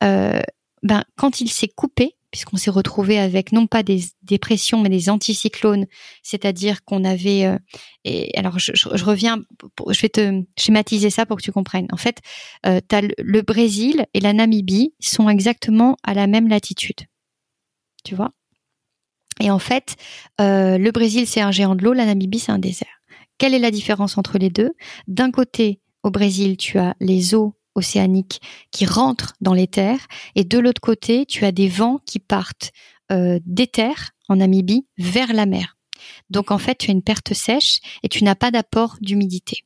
ben 0.00 1.04
quand 1.16 1.40
il 1.40 1.50
s'est 1.50 1.68
coupé 1.68 2.16
puisqu'on 2.30 2.56
s'est 2.56 2.70
retrouvé 2.70 3.18
avec 3.18 3.52
non 3.52 3.66
pas 3.66 3.82
des 3.82 4.04
dépressions 4.22 4.80
mais 4.80 4.88
des 4.88 5.10
anticyclones, 5.10 5.86
c'est-à-dire 6.22 6.84
qu'on 6.84 7.04
avait 7.04 7.44
euh, 7.44 7.58
et 8.04 8.36
alors 8.38 8.58
je, 8.58 8.72
reviens, 9.04 9.42
je 9.88 10.00
vais 10.00 10.08
te 10.08 10.42
schématiser 10.58 11.10
ça 11.10 11.26
pour 11.26 11.36
que 11.36 11.42
tu 11.42 11.52
comprennes. 11.52 11.88
En 11.92 11.96
fait, 11.96 12.18
euh, 12.66 12.80
le, 13.18 13.42
Brésil 13.42 14.06
et 14.14 14.20
la 14.20 14.32
Namibie 14.32 14.94
sont 15.00 15.28
exactement 15.28 15.96
à 16.02 16.14
la 16.14 16.26
même 16.26 16.48
latitude, 16.48 17.00
tu 18.04 18.14
vois? 18.14 18.30
Et 19.40 19.50
en 19.50 19.58
fait, 19.58 19.96
euh, 20.40 20.78
le 20.78 20.90
Brésil 20.90 21.26
c'est 21.26 21.40
un 21.40 21.50
géant 21.50 21.74
de 21.74 21.82
l'eau, 21.82 21.92
la 21.92 22.06
Namibie 22.06 22.38
c'est 22.38 22.52
un 22.52 22.58
désert. 22.58 23.00
Quelle 23.38 23.54
est 23.54 23.58
la 23.58 23.70
différence 23.70 24.18
entre 24.18 24.38
les 24.38 24.50
deux? 24.50 24.72
D'un 25.08 25.30
côté, 25.30 25.80
au 26.02 26.10
Brésil, 26.10 26.56
tu 26.56 26.78
as 26.78 26.94
les 27.00 27.34
eaux 27.34 27.54
océaniques 27.74 28.40
qui 28.70 28.86
rentrent 28.86 29.34
dans 29.40 29.54
les 29.54 29.66
terres 29.66 30.06
et 30.34 30.44
de 30.44 30.58
l'autre 30.58 30.80
côté, 30.80 31.26
tu 31.26 31.44
as 31.44 31.52
des 31.52 31.68
vents 31.68 31.98
qui 32.04 32.18
partent 32.18 32.72
euh, 33.12 33.38
des 33.44 33.66
terres 33.66 34.10
en 34.28 34.36
Namibie 34.36 34.86
vers 34.98 35.32
la 35.32 35.46
mer. 35.46 35.76
Donc 36.30 36.50
en 36.50 36.58
fait, 36.58 36.76
tu 36.76 36.90
as 36.90 36.92
une 36.92 37.02
perte 37.02 37.34
sèche 37.34 37.80
et 38.02 38.08
tu 38.08 38.24
n'as 38.24 38.34
pas 38.34 38.50
d'apport 38.50 38.96
d'humidité. 39.00 39.64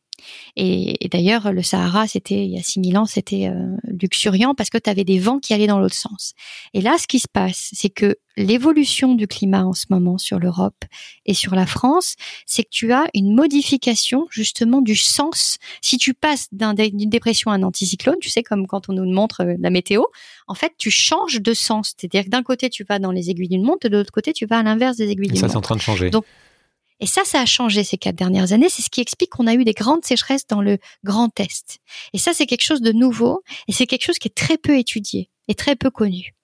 Et, 0.56 1.04
et 1.04 1.08
d'ailleurs, 1.08 1.52
le 1.52 1.62
Sahara, 1.62 2.06
c'était 2.06 2.44
il 2.44 2.50
y 2.50 2.58
a 2.58 2.62
6000 2.62 2.98
ans, 2.98 3.06
c'était 3.06 3.48
euh, 3.48 3.76
luxuriant 3.86 4.54
parce 4.54 4.70
que 4.70 4.78
tu 4.78 4.90
avais 4.90 5.04
des 5.04 5.18
vents 5.18 5.38
qui 5.38 5.54
allaient 5.54 5.66
dans 5.66 5.78
l'autre 5.78 5.94
sens. 5.94 6.32
Et 6.72 6.80
là, 6.80 6.96
ce 6.98 7.06
qui 7.06 7.18
se 7.18 7.28
passe, 7.28 7.70
c'est 7.72 7.90
que 7.90 8.16
l'évolution 8.36 9.14
du 9.14 9.26
climat 9.26 9.64
en 9.64 9.72
ce 9.72 9.86
moment 9.90 10.18
sur 10.18 10.38
l'Europe 10.38 10.84
et 11.26 11.34
sur 11.34 11.54
la 11.54 11.66
France, 11.66 12.16
c'est 12.46 12.64
que 12.64 12.68
tu 12.70 12.92
as 12.92 13.06
une 13.14 13.34
modification 13.34 14.26
justement 14.30 14.82
du 14.82 14.96
sens. 14.96 15.58
Si 15.80 15.98
tu 15.98 16.14
passes 16.14 16.48
d'une 16.52 17.10
dépression 17.10 17.50
à 17.50 17.54
un 17.54 17.62
anticyclone, 17.62 18.16
tu 18.20 18.30
sais 18.30 18.42
comme 18.42 18.66
quand 18.66 18.88
on 18.88 18.92
nous 18.92 19.10
montre 19.10 19.42
euh, 19.42 19.54
la 19.58 19.70
météo, 19.70 20.02
en 20.48 20.54
fait 20.54 20.72
tu 20.78 20.90
changes 20.90 21.40
de 21.40 21.54
sens. 21.54 21.94
C'est-à-dire 21.96 22.24
que 22.24 22.30
d'un 22.30 22.42
côté 22.42 22.70
tu 22.70 22.84
vas 22.84 22.98
dans 22.98 23.12
les 23.12 23.30
aiguilles 23.30 23.48
d'une 23.48 23.64
montre, 23.64 23.88
de 23.88 23.96
l'autre 23.96 24.12
côté 24.12 24.32
tu 24.32 24.46
vas 24.46 24.58
à 24.58 24.62
l'inverse 24.62 24.96
des 24.96 25.10
aiguilles 25.10 25.28
d'une 25.28 25.40
montre. 25.40 25.46
Ça 25.46 25.48
c'est 25.48 25.56
en 25.56 25.62
train 25.62 25.76
de 25.76 25.80
changer. 25.80 26.10
Donc, 26.10 26.24
et 27.00 27.06
ça, 27.06 27.22
ça 27.24 27.40
a 27.40 27.46
changé 27.46 27.84
ces 27.84 27.98
quatre 27.98 28.16
dernières 28.16 28.52
années. 28.52 28.68
C'est 28.68 28.82
ce 28.82 28.90
qui 28.90 29.00
explique 29.00 29.30
qu'on 29.30 29.46
a 29.46 29.54
eu 29.54 29.64
des 29.64 29.72
grandes 29.72 30.04
sécheresses 30.04 30.46
dans 30.46 30.62
le 30.62 30.78
Grand 31.02 31.38
Est. 31.40 31.78
Et 32.12 32.18
ça, 32.18 32.32
c'est 32.32 32.46
quelque 32.46 32.62
chose 32.62 32.80
de 32.80 32.92
nouveau 32.92 33.42
et 33.68 33.72
c'est 33.72 33.86
quelque 33.86 34.04
chose 34.04 34.18
qui 34.18 34.28
est 34.28 34.34
très 34.34 34.58
peu 34.58 34.78
étudié 34.78 35.30
et 35.48 35.54
très 35.54 35.76
peu 35.76 35.90
connu. 35.90 36.34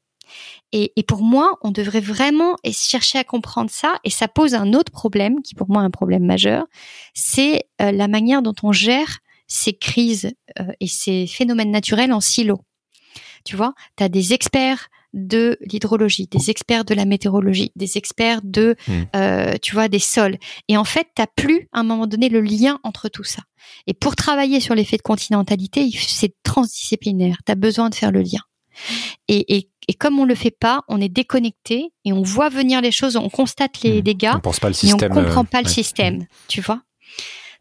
Et, 0.73 0.93
et, 0.95 1.03
pour 1.03 1.23
moi, 1.23 1.59
on 1.63 1.73
devrait 1.73 2.01
vraiment 2.01 2.57
chercher 2.73 3.19
à 3.19 3.25
comprendre 3.25 3.71
ça. 3.71 3.95
Et 4.05 4.11
ça 4.11 4.29
pose 4.29 4.55
un 4.55 4.75
autre 4.75 4.93
problème, 4.93 5.43
qui 5.43 5.57
pour 5.57 5.69
moi 5.69 5.83
est 5.83 5.87
un 5.87 5.91
problème 5.91 6.25
majeur, 6.25 6.67
c'est 7.15 7.65
euh, 7.83 7.91
la 7.91 8.07
manière 8.07 8.41
dont 8.41 8.55
on 8.63 8.71
gère 8.71 9.19
ces 9.49 9.73
crises 9.73 10.31
euh, 10.61 10.73
et 10.79 10.87
ces 10.87 11.27
phénomènes 11.27 11.73
naturels 11.73 12.13
en 12.13 12.21
silo. 12.21 12.61
Tu 13.45 13.57
vois, 13.57 13.75
tu 13.97 14.05
as 14.05 14.09
des 14.09 14.33
experts 14.33 14.89
de 15.13 15.59
l'hydrologie, 15.61 16.27
des 16.27 16.51
experts 16.51 16.85
de 16.85 16.95
la 16.95 17.05
météorologie, 17.05 17.73
des 17.77 17.97
experts 17.97 18.41
de, 18.45 18.77
mmh. 18.87 18.93
euh, 19.17 19.55
tu 19.61 19.75
vois, 19.75 19.89
des 19.89 19.99
sols. 19.99 20.39
Et 20.69 20.77
en 20.77 20.85
fait, 20.85 21.09
t'as 21.15 21.27
plus 21.27 21.69
à 21.73 21.81
un 21.81 21.83
moment 21.83 22.07
donné 22.07 22.29
le 22.29 22.41
lien 22.41 22.79
entre 22.85 23.09
tout 23.09 23.25
ça. 23.25 23.43
Et 23.87 23.95
pour 23.95 24.17
travailler 24.17 24.61
sur 24.61 24.75
l'effet 24.75 24.97
de 24.97 25.03
continentalité, 25.03 25.91
c'est 25.95 26.35
transdisciplinaire. 26.43 27.39
T'as 27.45 27.55
besoin 27.57 27.91
de 27.91 27.95
faire 27.95 28.13
le 28.13 28.21
lien. 28.21 28.41
Et, 29.29 29.57
et, 29.57 29.71
et, 29.89 29.95
comme 29.95 30.19
on 30.21 30.25
le 30.25 30.35
fait 30.35 30.53
pas, 30.53 30.83
on 30.89 31.01
est 31.01 31.09
déconnecté 31.09 31.93
et 32.05 32.13
on 32.13 32.23
voit 32.23 32.49
venir 32.49 32.81
les 32.81 32.93
choses, 32.93 33.17
on 33.17 33.29
constate 33.29 33.83
les 33.83 33.99
mmh. 33.99 34.03
dégâts, 34.03 34.33
on 34.37 34.41
pense 34.41 34.61
pas 34.61 34.69
le 34.69 34.75
système, 34.75 35.13
mais 35.13 35.19
on 35.19 35.25
comprend 35.25 35.45
pas 35.45 35.59
euh, 35.59 35.63
le 35.63 35.67
ouais. 35.67 35.75
système, 35.75 36.17
mmh. 36.19 36.27
tu 36.49 36.61
vois. 36.61 36.83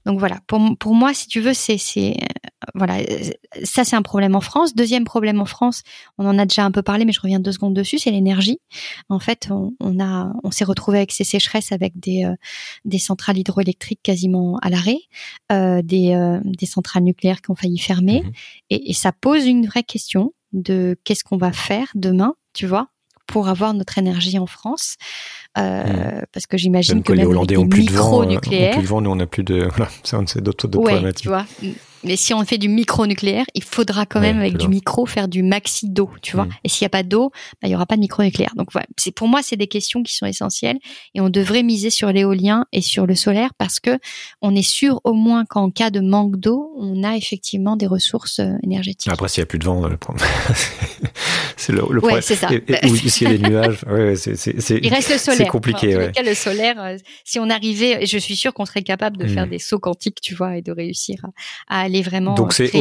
Donc 0.06 0.20
voilà, 0.20 0.40
pour, 0.48 0.62
pour 0.80 0.96
moi, 0.96 1.14
si 1.14 1.28
tu 1.28 1.42
veux, 1.42 1.54
c'est 1.54 1.78
c'est 1.78 2.16
voilà, 2.76 2.98
ça 3.64 3.84
c'est 3.84 3.96
un 3.96 4.02
problème 4.02 4.36
en 4.36 4.42
France. 4.42 4.76
Deuxième 4.76 5.06
problème 5.06 5.40
en 5.40 5.46
France, 5.46 5.84
on 6.18 6.26
en 6.26 6.38
a 6.38 6.46
déjà 6.46 6.66
un 6.66 6.72
peu 6.72 6.82
parlé, 6.82 7.06
mais 7.06 7.12
je 7.12 7.22
reviens 7.22 7.40
deux 7.40 7.52
secondes 7.52 7.74
dessus, 7.74 8.00
c'est 8.00 8.12
l'énergie. 8.12 8.60
En 9.10 9.20
fait, 9.20 9.50
on, 9.52 9.74
on 9.80 10.00
a 10.00 10.34
on 10.44 10.52
s'est 10.52 10.66
retrouvé 10.66 10.98
avec 10.98 11.12
ces 11.12 11.24
sécheresses, 11.24 11.72
avec 11.72 12.00
des 12.00 12.26
euh, 12.26 12.36
des 12.86 13.00
centrales 13.00 13.38
hydroélectriques 13.38 14.02
quasiment 14.04 14.58
à 14.62 14.70
l'arrêt, 14.70 15.00
euh, 15.52 15.82
des 15.82 16.14
euh, 16.14 16.40
des 16.44 16.66
centrales 16.66 17.04
nucléaires 17.04 17.42
qui 17.42 17.52
ont 17.52 17.56
failli 17.56 17.80
fermer, 17.80 18.22
mmh. 18.22 18.32
et, 18.72 18.90
et 18.92 18.94
ça 18.94 19.12
pose 19.12 19.46
une 19.46 19.66
vraie 19.66 19.84
question 19.84 20.34
de 20.52 20.98
qu'est-ce 21.04 21.24
qu'on 21.24 21.38
va 21.38 21.52
faire 21.52 21.88
demain, 21.96 22.36
tu 22.54 22.66
vois, 22.66 22.90
pour 23.28 23.48
avoir 23.48 23.74
notre 23.74 23.98
énergie 23.98 24.40
en 24.40 24.48
France. 24.48 24.96
Euh, 25.58 25.84
mmh. 25.84 26.26
Parce 26.32 26.46
que 26.46 26.58
j'imagine 26.58 27.02
que, 27.02 27.12
que 27.12 27.18
les 27.18 27.26
Hollandais 27.26 27.58
ont 27.58 27.68
plus, 27.68 27.86
de 27.86 27.92
vent, 27.92 28.24
nucléaires, 28.24 28.70
ont 28.70 28.74
plus 28.74 28.84
de 28.84 28.88
vent, 28.88 29.02
nous 29.02 29.10
on 29.10 29.20
a 29.20 29.26
plus 29.26 29.44
de. 29.44 29.68
Voilà, 29.76 29.90
c'est 30.04 30.42
d'autres 30.42 30.68
ouais, 30.68 30.84
problématiques. 30.84 31.24
Tu 31.24 31.30
vois. 31.30 31.46
Mais 32.04 32.16
si 32.16 32.34
on 32.34 32.44
fait 32.46 32.58
du 32.58 32.70
micro-nucléaire, 32.70 33.46
il 33.56 33.64
faudra 33.64 34.06
quand 34.06 34.22
même 34.22 34.38
ouais, 34.38 34.46
avec 34.46 34.58
du 34.58 34.68
micro 34.68 35.06
faire 35.06 35.28
du 35.28 35.44
maxi 35.44 35.90
d'eau, 35.90 36.10
tu 36.22 36.36
vois. 36.36 36.46
Mmh. 36.46 36.52
Et 36.64 36.70
s'il 36.70 36.84
n'y 36.86 36.88
a 36.88 36.92
pas 36.92 37.04
d'eau, 37.04 37.32
bah, 37.62 37.68
il 37.68 37.72
y 37.72 37.76
aura 37.76 37.86
pas 37.86 37.96
de 37.96 38.02
micro-nucléaire. 38.02 38.54
Donc 38.56 38.72
voilà, 38.72 38.88
c'est 38.98 39.12
pour 39.12 39.28
moi 39.28 39.42
c'est 39.44 39.58
des 39.58 39.68
questions 39.68 40.02
qui 40.04 40.16
sont 40.16 40.26
essentielles 40.26 40.78
et 41.14 41.22
on 41.22 41.30
devrait 41.30 41.64
miser 41.64 41.90
sur 41.90 42.12
l'éolien 42.12 42.66
et 42.72 42.82
sur 42.82 43.06
le 43.06 43.16
solaire 43.16 43.52
parce 43.58 43.80
que 43.80 44.00
on 44.42 44.56
est 44.56 44.62
sûr 44.62 45.02
au 45.04 45.14
moins 45.14 45.46
qu'en 45.46 45.72
cas 45.72 45.90
de 45.90 46.00
manque 46.00 46.38
d'eau, 46.38 46.72
on 46.78 47.04
a 47.04 47.18
effectivement 47.18 47.76
des 47.76 47.88
ressources 47.88 48.40
euh, 48.40 48.54
énergétiques. 48.64 49.12
Après 49.12 49.28
s'il 49.28 49.42
y 49.42 49.44
a 49.44 49.48
plus 49.48 49.60
de 49.60 49.66
vent, 49.66 49.88
le 49.88 49.98
problème 49.98 50.26
c'est 51.58 51.74
le, 51.74 51.80
le 51.80 51.86
ouais, 51.86 52.00
problème. 52.00 52.22
c'est 52.22 52.36
ça. 52.36 52.48
Et, 52.52 52.64
et, 52.68 52.90
ou 52.90 52.96
s'il 52.96 53.30
y 53.30 53.34
a 53.34 53.38
des 53.38 53.44
nuages, 53.50 53.84
ouais, 53.90 54.16
c'est 54.16 54.80
il 54.82 54.94
reste 54.94 55.12
le 55.12 55.18
solaire. 55.18 55.49
Compliqué. 55.50 55.96
En 55.96 56.00
ouais. 56.00 56.12
cas, 56.12 56.24
le 56.24 56.34
solaire, 56.34 56.76
euh, 56.80 56.98
si 57.26 57.40
on 57.40 57.50
arrivait, 57.50 58.06
je 58.06 58.18
suis 58.18 58.36
sûr 58.36 58.54
qu'on 58.54 58.66
serait 58.66 58.84
capable 58.84 59.18
de 59.18 59.26
mmh. 59.26 59.30
faire 59.30 59.48
des 59.48 59.60
sauts 59.60 59.80
quantiques, 59.80 60.22
tu 60.22 60.36
vois, 60.36 60.58
et 60.58 60.62
de 60.62 60.72
réussir 60.72 61.26
à, 61.68 61.80
à 61.80 61.82
aller 61.84 62.02
vraiment. 62.02 62.36
Donc 62.36 62.54
c'est 62.54 62.72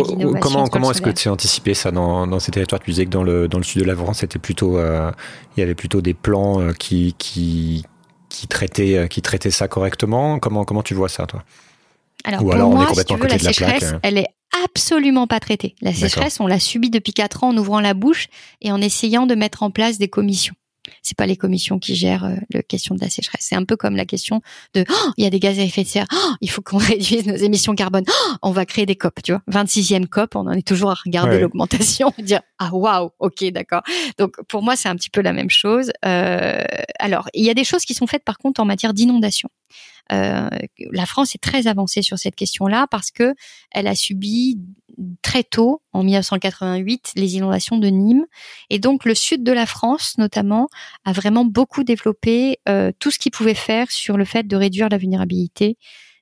comment 0.40 0.66
comment 0.66 0.90
est-ce 0.90 1.02
que 1.02 1.10
tu 1.10 1.28
as 1.28 1.32
anticipé 1.32 1.74
ça 1.74 1.90
dans, 1.90 2.26
dans 2.26 2.38
ces 2.38 2.52
territoires? 2.52 2.80
Tu 2.80 2.90
disais 2.90 3.06
que 3.06 3.10
dans 3.10 3.22
le 3.22 3.48
dans 3.48 3.58
le 3.58 3.64
sud 3.64 3.82
de 3.82 3.86
la 3.86 3.96
France, 3.96 4.18
c'était 4.18 4.38
plutôt 4.38 4.78
euh, 4.78 5.10
il 5.56 5.60
y 5.60 5.62
avait 5.62 5.74
plutôt 5.74 6.00
des 6.00 6.14
plans 6.14 6.60
euh, 6.60 6.72
qui 6.72 7.14
qui 7.18 7.84
qui 8.28 8.46
traitaient 8.46 9.08
qui 9.08 9.22
traitaient 9.22 9.50
ça 9.50 9.68
correctement. 9.68 10.38
Comment 10.38 10.64
comment 10.64 10.82
tu 10.82 10.94
vois 10.94 11.08
ça 11.08 11.26
toi? 11.26 11.42
Alors, 12.24 12.42
Ou 12.42 12.44
pour 12.46 12.54
alors 12.54 12.70
moi, 12.70 12.86
on 12.90 12.92
est 12.92 13.06
complètement 13.06 13.06
si 13.06 13.06
tu 13.06 13.14
veux, 13.14 13.20
à 13.20 13.28
côté 13.28 13.38
la 13.38 13.42
la 13.44 13.52
sécheresse, 13.52 13.88
plaque. 13.90 14.00
elle 14.02 14.18
est 14.18 14.26
absolument 14.64 15.26
pas 15.26 15.40
traitée. 15.40 15.76
La 15.80 15.92
sécheresse, 15.92 16.40
on 16.40 16.46
l'a 16.46 16.58
subie 16.58 16.90
depuis 16.90 17.12
quatre 17.12 17.44
ans 17.44 17.50
en 17.50 17.56
ouvrant 17.56 17.80
la 17.80 17.94
bouche 17.94 18.28
et 18.60 18.72
en 18.72 18.80
essayant 18.80 19.26
de 19.26 19.34
mettre 19.34 19.62
en 19.62 19.70
place 19.70 19.98
des 19.98 20.08
commissions. 20.08 20.54
C'est 21.09 21.16
pas 21.16 21.24
les 21.24 21.36
commissions 21.39 21.78
qui 21.78 21.94
gèrent 21.94 22.24
euh, 22.24 22.35
la 22.52 22.62
question 22.62 22.94
de 22.94 23.01
la 23.01 23.09
sécheresse. 23.09 23.40
C'est 23.48 23.55
un 23.55 23.64
peu 23.64 23.76
comme 23.76 23.97
la 23.97 24.05
question 24.05 24.43
de 24.74 24.85
oh, 24.90 25.10
il 25.16 25.24
y 25.24 25.26
a 25.26 25.30
des 25.30 25.40
gaz 25.40 25.59
à 25.59 25.62
effet 25.62 25.82
de 25.82 25.89
serre, 25.89 26.06
oh, 26.12 26.32
il 26.43 26.51
faut 26.51 26.60
qu'on 26.60 26.76
réduise 26.93 27.26
nos 27.26 27.35
émissions 27.36 27.74
carbone. 27.74 28.05
Oh, 28.06 28.32
on 28.43 28.51
va 28.51 28.66
créer 28.66 28.85
des 28.85 28.94
COP, 28.94 29.22
tu 29.22 29.32
vois. 29.32 29.40
26e 29.51 30.06
COP, 30.06 30.36
on 30.36 30.40
en 30.40 30.52
est 30.52 30.66
toujours 30.66 30.90
à 30.90 30.94
regarder 31.02 31.36
Ouais. 31.36 31.40
l'augmentation 31.40 32.12
et 32.18 32.22
dire 32.22 32.40
ah 32.59 32.68
waouh, 32.74 33.10
OK, 33.20 33.43
d'accord. 33.52 33.80
Donc 34.18 34.36
pour 34.48 34.62
moi, 34.62 34.76
c'est 34.76 34.90
un 34.90 34.97
petit 34.97 35.09
peu 35.10 35.22
la 35.22 35.32
même 35.32 35.48
chose. 35.48 35.90
Euh, 36.05 36.62
alors, 36.98 37.28
il 37.32 37.44
y 37.44 37.48
a 37.51 37.55
des 37.55 37.64
choses 37.64 37.86
qui 37.86 37.94
sont 37.94 38.06
faites 38.06 38.24
par 38.24 38.36
contre 38.36 38.60
en 38.60 38.66
matière 38.66 38.93
d'inondation. 38.93 39.48
Euh, 40.12 40.48
la 40.90 41.06
France 41.06 41.35
est 41.35 41.43
très 41.43 41.66
avancée 41.66 42.02
sur 42.02 42.18
cette 42.18 42.35
question-là 42.35 42.86
parce 42.90 43.10
que 43.10 43.35
elle 43.70 43.86
a 43.86 43.94
subi 43.94 44.59
très 45.22 45.44
tôt, 45.44 45.82
en 45.93 46.02
1988, 46.02 47.12
les 47.16 47.36
inondations 47.36 47.78
de 47.78 47.89
Nîmes. 47.89 48.26
Et 48.70 48.78
donc 48.78 49.05
le 49.05 49.14
sud 49.14 49.44
de 49.44 49.52
la 49.52 49.66
France, 49.66 50.16
notamment, 50.18 50.68
a 51.05 51.12
vraiment 51.12 51.44
beaucoup 51.44 51.85
développé 51.85 52.59
euh, 52.68 52.93
tout 52.98 53.10
ce 53.10 53.18
qu'il 53.18 53.32
pouvait 53.32 53.55
faire 53.55 53.90
sur 53.90 54.16
le 54.16 54.24
fait 54.24 54.47
de 54.47 54.56
réduire 54.56 54.89
la 54.89 54.98
vulnérabilité 54.98 55.76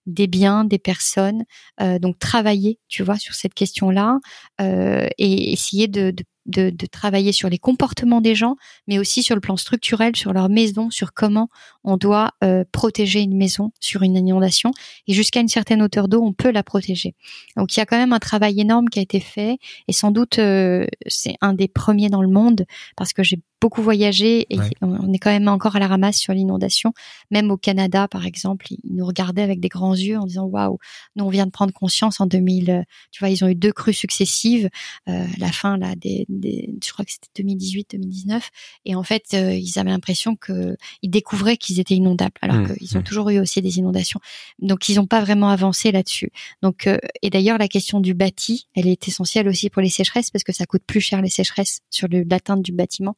des 0.07 0.27
biens, 0.27 0.65
des 0.65 0.79
personnes. 0.79 1.45
Euh, 1.81 1.99
donc 1.99 2.19
travailler, 2.19 2.79
tu 2.89 3.03
vois, 3.03 3.19
sur 3.19 3.35
cette 3.35 3.55
question-là 3.55 4.19
euh, 4.61 5.09
et 5.19 5.53
essayer 5.53 5.89
de, 5.89 6.11
de 6.11 6.25
de, 6.47 6.71
de, 6.71 6.87
travailler 6.87 7.33
sur 7.33 7.49
les 7.49 7.59
comportements 7.59 8.21
des 8.21 8.35
gens, 8.35 8.57
mais 8.87 8.99
aussi 8.99 9.23
sur 9.23 9.35
le 9.35 9.41
plan 9.41 9.57
structurel, 9.57 10.17
sur 10.17 10.33
leur 10.33 10.49
maison, 10.49 10.91
sur 10.91 11.13
comment 11.13 11.49
on 11.85 11.97
doit 11.97 12.33
euh, 12.45 12.65
protéger 12.73 13.21
une 13.21 13.37
maison 13.37 13.73
sur 13.81 14.03
une 14.03 14.17
inondation. 14.17 14.73
Et 15.07 15.15
jusqu'à 15.15 15.41
une 15.41 15.49
certaine 15.49 15.83
hauteur 15.83 16.09
d'eau, 16.09 16.23
on 16.23 16.33
peut 16.33 16.51
la 16.51 16.63
protéger. 16.63 17.15
Donc 17.57 17.77
il 17.77 17.81
y 17.81 17.83
a 17.83 17.87
quand 17.87 17.99
même 17.99 18.13
un 18.13 18.19
travail 18.19 18.61
énorme 18.61 18.89
qui 18.89 18.99
a 18.99 19.03
été 19.03 19.21
fait, 19.21 19.59
et 19.89 19.93
sans 19.93 20.11
doute 20.11 20.39
euh, 20.39 20.87
c'est 21.07 21.37
un 21.41 21.53
des 21.53 21.69
premiers 21.69 22.09
dans 22.09 22.23
le 22.23 22.29
monde 22.29 22.65
parce 22.97 23.13
que 23.13 23.23
j'ai 23.23 23.41
beaucoup 23.61 23.83
voyagé 23.83 24.47
et 24.51 24.59
on 24.83 25.13
est 25.13 25.19
quand 25.19 25.31
même 25.31 25.49
encore 25.49 25.77
à 25.77 25.79
la 25.79 25.87
ramasse 25.87 26.19
sur 26.19 26.35
l'inondation. 26.35 26.93
Même 27.31 27.51
au 27.51 27.57
Canada, 27.57 28.07
par 28.07 28.27
exemple, 28.27 28.67
ils 28.71 28.95
nous 28.95 29.07
regardaient 29.07 29.43
avec 29.43 29.61
des 29.61 29.69
grands 29.69 29.95
yeux 29.95 30.19
en 30.19 30.27
disant 30.27 30.45
waouh, 30.45 30.79
nous 31.17 31.25
on 31.25 31.31
vient 31.31 31.47
de 31.47 31.51
prendre 31.51 31.73
conscience 31.73 32.21
en 32.21 32.27
2000. 32.27 32.85
Tu 33.11 33.19
vois, 33.21 33.31
ils 33.31 33.45
ont 33.45 33.49
eu 33.49 33.55
deux 33.55 33.73
crues 33.73 33.95
successives, 33.95 34.69
euh, 35.09 35.27
la 35.39 35.53
fin 35.53 35.79
là 35.79 35.95
des, 35.97 36.27
des, 36.41 36.75
je 36.85 36.93
crois 36.93 37.05
que 37.05 37.13
c'était 37.13 37.43
2018-2019, 37.43 38.41
et 38.85 38.95
en 38.95 39.03
fait 39.03 39.25
euh, 39.35 39.55
ils 39.55 39.79
avaient 39.79 39.91
l'impression 39.91 40.37
que 40.37 40.77
ils 41.03 41.11
découvraient 41.11 41.57
qu'ils 41.57 41.81
étaient 41.81 41.95
inondables, 41.95 42.35
alors 42.43 42.57
mmh, 42.57 42.77
qu'ils 42.77 42.97
ont 42.97 43.01
mmh. 43.01 43.05
toujours 43.05 43.31
eu 43.31 43.39
aussi 43.39 43.63
des 43.63 43.79
inondations. 43.79 44.21
Donc 44.59 44.89
ils 44.89 44.97
n'ont 44.97 45.07
pas 45.07 45.21
vraiment 45.21 45.49
avancé 45.49 45.93
là-dessus. 45.93 46.31
Donc 46.63 46.87
euh, 46.87 46.99
et 47.23 47.31
d'ailleurs 47.31 47.59
la 47.59 47.69
question 47.69 48.01
du 48.01 48.15
bâti, 48.15 48.69
elle 48.75 48.89
est 48.89 49.09
essentielle 49.09 49.49
aussi 49.49 49.71
pour 49.71 49.83
les 49.83 49.91
sécheresses 49.91 50.31
parce 50.31 50.45
que 50.45 50.53
ça 50.53 50.67
coûte 50.67 50.83
plus 50.87 51.01
cher 51.01 51.23
les 51.23 51.31
sécheresses 51.31 51.81
sur 51.91 52.09
l'atteinte 52.11 52.63
du 52.63 52.73
bâtiment 52.73 53.17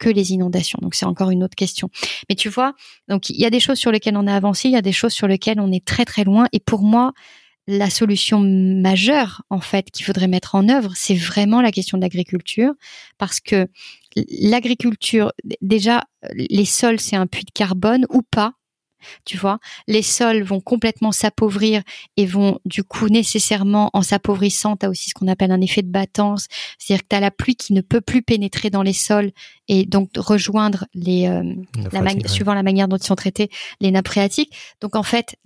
que 0.00 0.08
les 0.08 0.32
inondations. 0.32 0.78
Donc 0.82 0.96
c'est 0.96 1.06
encore 1.06 1.30
une 1.30 1.44
autre 1.44 1.54
question. 1.54 1.90
Mais 2.28 2.34
tu 2.34 2.48
vois, 2.48 2.74
donc 3.08 3.30
il 3.30 3.38
y 3.38 3.44
a 3.44 3.50
des 3.50 3.60
choses 3.60 3.78
sur 3.78 3.92
lesquelles 3.92 4.16
on 4.16 4.26
a 4.26 4.34
avancé, 4.34 4.68
il 4.68 4.72
y 4.72 4.76
a 4.76 4.82
des 4.82 4.92
choses 4.92 5.12
sur 5.12 5.28
lesquelles 5.28 5.60
on 5.60 5.70
est 5.70 5.84
très 5.84 6.04
très 6.04 6.24
loin. 6.24 6.48
Et 6.52 6.58
pour 6.58 6.82
moi, 6.82 7.12
la 7.70 7.90
solution 7.90 8.40
majeure 8.40 9.42
en 9.50 9.60
fait 9.60 9.90
qu'il 9.90 10.04
faudrait 10.04 10.28
mettre 10.28 10.54
en 10.54 10.68
œuvre, 10.68 10.92
c'est 10.94 11.14
vraiment 11.14 11.62
la 11.62 11.72
question 11.72 11.98
de 11.98 12.02
l'agriculture, 12.02 12.72
parce 13.18 13.40
que 13.40 13.68
l'agriculture, 14.16 15.32
déjà, 15.60 16.04
les 16.34 16.64
sols, 16.64 17.00
c'est 17.00 17.16
un 17.16 17.26
puits 17.26 17.44
de 17.44 17.52
carbone 17.52 18.06
ou 18.10 18.22
pas 18.22 18.54
tu 19.24 19.36
vois. 19.36 19.58
Les 19.86 20.02
sols 20.02 20.42
vont 20.42 20.60
complètement 20.60 21.12
s'appauvrir 21.12 21.82
et 22.16 22.26
vont 22.26 22.58
du 22.64 22.84
coup 22.84 23.08
nécessairement 23.08 23.90
en 23.92 24.02
s'appauvrissant, 24.02 24.76
tu 24.76 24.86
as 24.86 24.90
aussi 24.90 25.10
ce 25.10 25.14
qu'on 25.14 25.28
appelle 25.28 25.52
un 25.52 25.60
effet 25.60 25.82
de 25.82 25.90
battance, 25.90 26.46
c'est-à-dire 26.78 27.02
que 27.02 27.08
tu 27.08 27.16
as 27.16 27.20
la 27.20 27.30
pluie 27.30 27.56
qui 27.56 27.72
ne 27.72 27.80
peut 27.80 28.00
plus 28.00 28.22
pénétrer 28.22 28.70
dans 28.70 28.82
les 28.82 28.92
sols 28.92 29.32
et 29.68 29.86
donc 29.86 30.10
rejoindre 30.16 30.86
les 30.94 31.26
euh, 31.26 31.42
la 31.92 32.28
suivant 32.28 32.54
la 32.54 32.62
manière 32.62 32.88
dont 32.88 32.96
ils 32.96 33.06
sont 33.06 33.16
traités 33.16 33.50
les 33.80 33.90
nappes 33.90 34.08
phréatiques. 34.08 34.54
Donc 34.80 34.96
en 34.96 35.02
fait, 35.02 35.36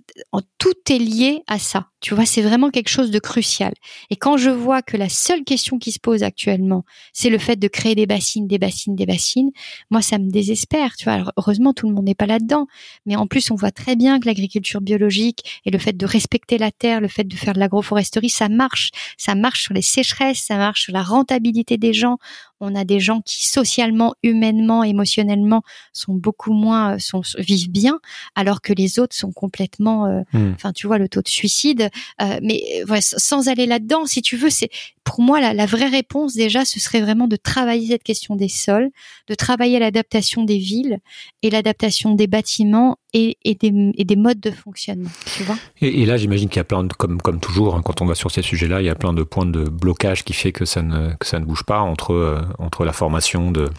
tout 0.57 0.73
est 0.89 0.99
lié 0.99 1.43
à 1.47 1.59
ça. 1.59 1.89
Tu 2.05 2.13
vois, 2.13 2.27
c'est 2.27 2.43
vraiment 2.43 2.69
quelque 2.69 2.89
chose 2.89 3.09
de 3.09 3.17
crucial. 3.17 3.73
Et 4.11 4.15
quand 4.15 4.37
je 4.37 4.51
vois 4.51 4.83
que 4.83 4.95
la 4.95 5.09
seule 5.09 5.43
question 5.43 5.79
qui 5.79 5.91
se 5.91 5.97
pose 5.97 6.21
actuellement, 6.21 6.85
c'est 7.13 7.31
le 7.31 7.39
fait 7.39 7.55
de 7.55 7.67
créer 7.67 7.95
des 7.95 8.05
bassines, 8.05 8.47
des 8.47 8.59
bassines, 8.59 8.95
des 8.95 9.07
bassines, 9.07 9.49
moi 9.89 10.03
ça 10.03 10.19
me 10.19 10.29
désespère. 10.29 10.95
Tu 10.97 11.05
vois, 11.05 11.33
heureusement 11.35 11.73
tout 11.73 11.89
le 11.89 11.95
monde 11.95 12.05
n'est 12.05 12.13
pas 12.13 12.27
là-dedans, 12.27 12.67
mais 13.07 13.15
en 13.15 13.25
plus 13.25 13.49
on 13.49 13.55
voit 13.55 13.71
très 13.71 13.95
bien 13.95 14.19
que 14.19 14.27
l'agriculture 14.27 14.81
biologique 14.81 15.63
et 15.65 15.71
le 15.71 15.79
fait 15.79 15.97
de 15.97 16.05
respecter 16.05 16.59
la 16.59 16.69
terre, 16.69 17.01
le 17.01 17.07
fait 17.07 17.23
de 17.23 17.35
faire 17.35 17.55
de 17.55 17.59
l'agroforesterie, 17.59 18.29
ça 18.29 18.49
marche. 18.49 18.91
Ça 19.17 19.33
marche 19.33 19.63
sur 19.63 19.73
les 19.73 19.81
sécheresses, 19.81 20.43
ça 20.45 20.57
marche 20.57 20.83
sur 20.83 20.93
la 20.93 21.01
rentabilité 21.01 21.77
des 21.77 21.93
gens 21.93 22.19
on 22.59 22.75
a 22.75 22.85
des 22.85 22.99
gens 22.99 23.21
qui 23.21 23.47
socialement, 23.47 24.15
humainement, 24.23 24.83
émotionnellement 24.83 25.63
sont 25.93 26.13
beaucoup 26.13 26.53
moins, 26.53 26.95
euh, 26.95 26.99
sont, 26.99 27.21
vivent 27.37 27.69
bien, 27.69 27.99
alors 28.35 28.61
que 28.61 28.73
les 28.73 28.99
autres 28.99 29.15
sont 29.15 29.31
complètement, 29.31 30.05
euh, 30.05 30.21
hmm. 30.33 30.53
enfin 30.55 30.71
tu 30.73 30.87
vois 30.87 30.97
le 30.97 31.09
taux 31.09 31.21
de 31.21 31.27
suicide. 31.27 31.89
Euh, 32.21 32.39
mais 32.41 32.61
sans 32.99 33.47
aller 33.47 33.65
là-dedans, 33.65 34.05
si 34.05 34.21
tu 34.21 34.37
veux, 34.37 34.49
c'est 34.49 34.69
pour 35.05 35.21
moi 35.21 35.39
la, 35.39 35.65
vraie 35.65 35.87
réponse 35.87 36.33
déjà, 36.33 36.65
ce 36.65 36.81
serait 36.81 36.99
vraiment 36.99 37.27
de 37.27 37.37
travailler 37.37 37.87
cette 37.87 38.03
question 38.03 38.35
des 38.35 38.49
sols, 38.49 38.89
de 39.27 39.35
travailler 39.35 39.79
l'adaptation 39.79 40.43
des 40.43 40.57
villes 40.57 40.99
et 41.41 41.49
l'adaptation 41.49 42.15
des 42.15 42.27
bâtiments 42.27 42.97
et, 43.13 43.37
des, 43.45 44.15
modes 44.17 44.41
de 44.41 44.51
fonctionnement. 44.51 45.11
Tu 45.37 45.43
vois 45.43 45.55
et, 45.79 46.05
là, 46.05 46.17
j'imagine 46.17 46.49
qu'il 46.49 46.57
y 46.57 46.59
a 46.59 46.65
plein 46.65 46.83
de, 46.83 46.93
comme 46.93 47.21
comme 47.21 47.39
toujours, 47.39 47.75
hein, 47.75 47.81
quand 47.85 48.01
on 48.01 48.05
va 48.05 48.15
sur 48.15 48.29
ces 48.29 48.41
sujets-là, 48.41 48.81
il 48.81 48.85
y 48.85 48.89
a 48.89 48.95
plein 48.95 49.13
de 49.13 49.23
points 49.23 49.45
de 49.45 49.63
blocage 49.63 50.25
qui 50.25 50.33
fait 50.33 50.51
que 50.51 50.65
ça 50.65 50.81
ne 50.81 51.13
que 51.13 51.25
ça 51.25 51.39
ne 51.39 51.45
bouge 51.45 51.63
pas 51.63 51.79
entre 51.79 52.45
entre 52.59 52.83
la 52.83 52.91
formation 52.91 53.51
de 53.51 53.69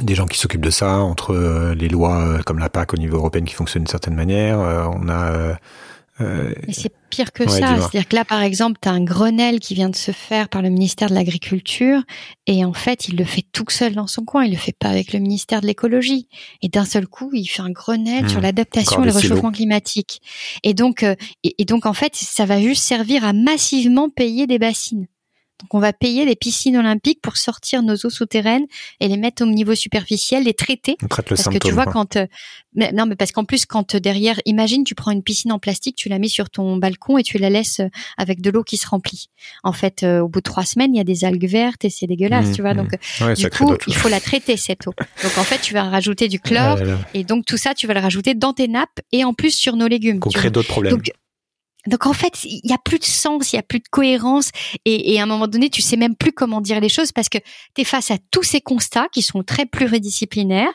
des 0.00 0.14
gens 0.14 0.26
qui 0.26 0.38
s'occupent 0.38 0.64
de 0.64 0.70
ça, 0.70 0.98
entre 0.98 1.32
euh, 1.32 1.74
les 1.74 1.88
lois 1.88 2.20
euh, 2.20 2.42
comme 2.44 2.58
la 2.58 2.68
PAC 2.68 2.94
au 2.94 2.96
niveau 2.96 3.16
européen 3.16 3.42
qui 3.44 3.54
fonctionnent 3.54 3.84
d'une 3.84 3.90
certaine 3.90 4.14
manière. 4.14 4.60
Euh, 4.60 4.84
on 4.92 5.08
a 5.08 5.56
Mais 6.18 6.72
c'est 6.72 6.92
pire 7.10 7.32
que 7.32 7.48
ça. 7.48 7.76
C'est-à-dire 7.76 8.08
que 8.08 8.16
là, 8.16 8.24
par 8.24 8.42
exemple, 8.42 8.78
tu 8.80 8.88
as 8.88 8.92
un 8.92 9.04
Grenelle 9.04 9.60
qui 9.60 9.74
vient 9.74 9.90
de 9.90 9.96
se 9.96 10.12
faire 10.12 10.48
par 10.48 10.62
le 10.62 10.70
ministère 10.70 11.10
de 11.10 11.14
l'Agriculture 11.14 12.02
et 12.46 12.64
en 12.64 12.72
fait, 12.72 13.08
il 13.08 13.16
le 13.16 13.24
fait 13.24 13.44
tout 13.52 13.64
seul 13.68 13.94
dans 13.94 14.06
son 14.06 14.24
coin. 14.24 14.44
Il 14.44 14.52
le 14.52 14.56
fait 14.56 14.76
pas 14.76 14.88
avec 14.88 15.12
le 15.12 15.18
ministère 15.18 15.60
de 15.60 15.66
l'Écologie. 15.66 16.28
Et 16.62 16.68
d'un 16.68 16.84
seul 16.84 17.06
coup, 17.06 17.30
il 17.32 17.46
fait 17.46 17.62
un 17.62 17.70
Grenelle 17.70 18.28
sur 18.28 18.40
mmh. 18.40 18.42
l'adaptation 18.42 19.02
et 19.02 19.06
le 19.06 19.12
réchauffement 19.12 19.52
climatique. 19.52 20.20
Et 20.62 20.74
donc, 20.74 21.04
et 21.44 21.64
donc, 21.64 21.86
en 21.86 21.92
fait, 21.92 22.14
ça 22.14 22.46
va 22.46 22.60
juste 22.60 22.82
servir 22.82 23.24
à 23.24 23.32
massivement 23.32 24.08
payer 24.08 24.46
des 24.46 24.58
bassines. 24.58 25.06
Donc 25.60 25.72
on 25.72 25.78
va 25.78 25.92
payer 25.92 26.26
les 26.26 26.36
piscines 26.36 26.76
olympiques 26.76 27.20
pour 27.22 27.38
sortir 27.38 27.82
nos 27.82 27.94
eaux 27.94 28.10
souterraines 28.10 28.66
et 29.00 29.08
les 29.08 29.16
mettre 29.16 29.42
au 29.42 29.46
niveau 29.46 29.74
superficiel, 29.74 30.44
les 30.44 30.52
traiter. 30.52 30.96
On 31.02 31.08
traite 31.08 31.30
le 31.30 31.36
parce 31.36 31.48
que 31.48 31.58
tu 31.58 31.72
vois 31.72 31.86
quand 31.86 32.16
euh, 32.16 32.26
non 32.74 33.06
mais 33.06 33.16
parce 33.16 33.32
qu'en 33.32 33.44
plus 33.44 33.64
quand 33.64 33.94
euh, 33.94 34.00
derrière, 34.00 34.38
imagine 34.44 34.84
tu 34.84 34.94
prends 34.94 35.12
une 35.12 35.22
piscine 35.22 35.52
en 35.52 35.58
plastique, 35.58 35.96
tu 35.96 36.10
la 36.10 36.18
mets 36.18 36.28
sur 36.28 36.50
ton 36.50 36.76
balcon 36.76 37.16
et 37.16 37.22
tu 37.22 37.38
la 37.38 37.48
laisses 37.48 37.80
euh, 37.80 37.88
avec 38.18 38.42
de 38.42 38.50
l'eau 38.50 38.64
qui 38.64 38.76
se 38.76 38.86
remplit. 38.86 39.28
En 39.62 39.72
fait, 39.72 40.04
au 40.04 40.28
bout 40.28 40.40
de 40.40 40.44
trois 40.44 40.64
semaines, 40.64 40.94
il 40.94 40.98
y 40.98 41.00
a 41.00 41.04
des 41.04 41.24
algues 41.24 41.48
vertes 41.48 41.84
et 41.84 41.90
c'est 41.90 42.06
dégueulasse, 42.06 42.48
mmh, 42.48 42.52
tu 42.52 42.62
vois. 42.62 42.74
Mmh. 42.74 42.76
Donc 42.76 43.36
du 43.36 43.50
coup, 43.50 43.74
il 43.86 43.94
faut 43.94 44.08
la 44.08 44.20
traiter 44.20 44.56
cette 44.56 44.86
eau. 44.86 44.94
Donc 45.22 45.38
en 45.38 45.44
fait, 45.44 45.60
tu 45.60 45.72
vas 45.72 45.84
rajouter 45.84 46.28
du 46.28 46.38
chlore 46.38 46.78
et 47.14 47.24
donc 47.24 47.46
tout 47.46 47.56
ça, 47.56 47.74
tu 47.74 47.86
vas 47.86 47.94
le 47.94 48.00
rajouter 48.00 48.34
dans 48.34 48.52
tes 48.52 48.68
nappes 48.68 49.00
et 49.12 49.24
en 49.24 49.32
plus 49.32 49.50
sur 49.50 49.76
nos 49.76 49.88
légumes. 49.88 50.20
Qu'on 50.20 50.30
crée 50.30 50.50
d'autres 50.50 50.68
problèmes. 50.68 50.92
Donc 50.92 51.10
en 52.06 52.12
fait, 52.12 52.44
il 52.44 52.60
y 52.64 52.72
a 52.72 52.78
plus 52.78 52.98
de 52.98 53.04
sens, 53.04 53.52
il 53.52 53.56
y 53.56 53.58
a 53.58 53.62
plus 53.62 53.78
de 53.78 53.88
cohérence, 53.90 54.50
et, 54.84 55.14
et, 55.14 55.20
à 55.20 55.22
un 55.22 55.26
moment 55.26 55.46
donné, 55.46 55.70
tu 55.70 55.82
sais 55.82 55.96
même 55.96 56.16
plus 56.16 56.32
comment 56.32 56.60
dire 56.60 56.80
les 56.80 56.88
choses 56.88 57.12
parce 57.12 57.28
que 57.28 57.38
tu 57.74 57.82
es 57.82 57.84
face 57.84 58.10
à 58.10 58.16
tous 58.30 58.42
ces 58.42 58.60
constats 58.60 59.08
qui 59.12 59.22
sont 59.22 59.42
très 59.42 59.66
pluridisciplinaires. 59.66 60.72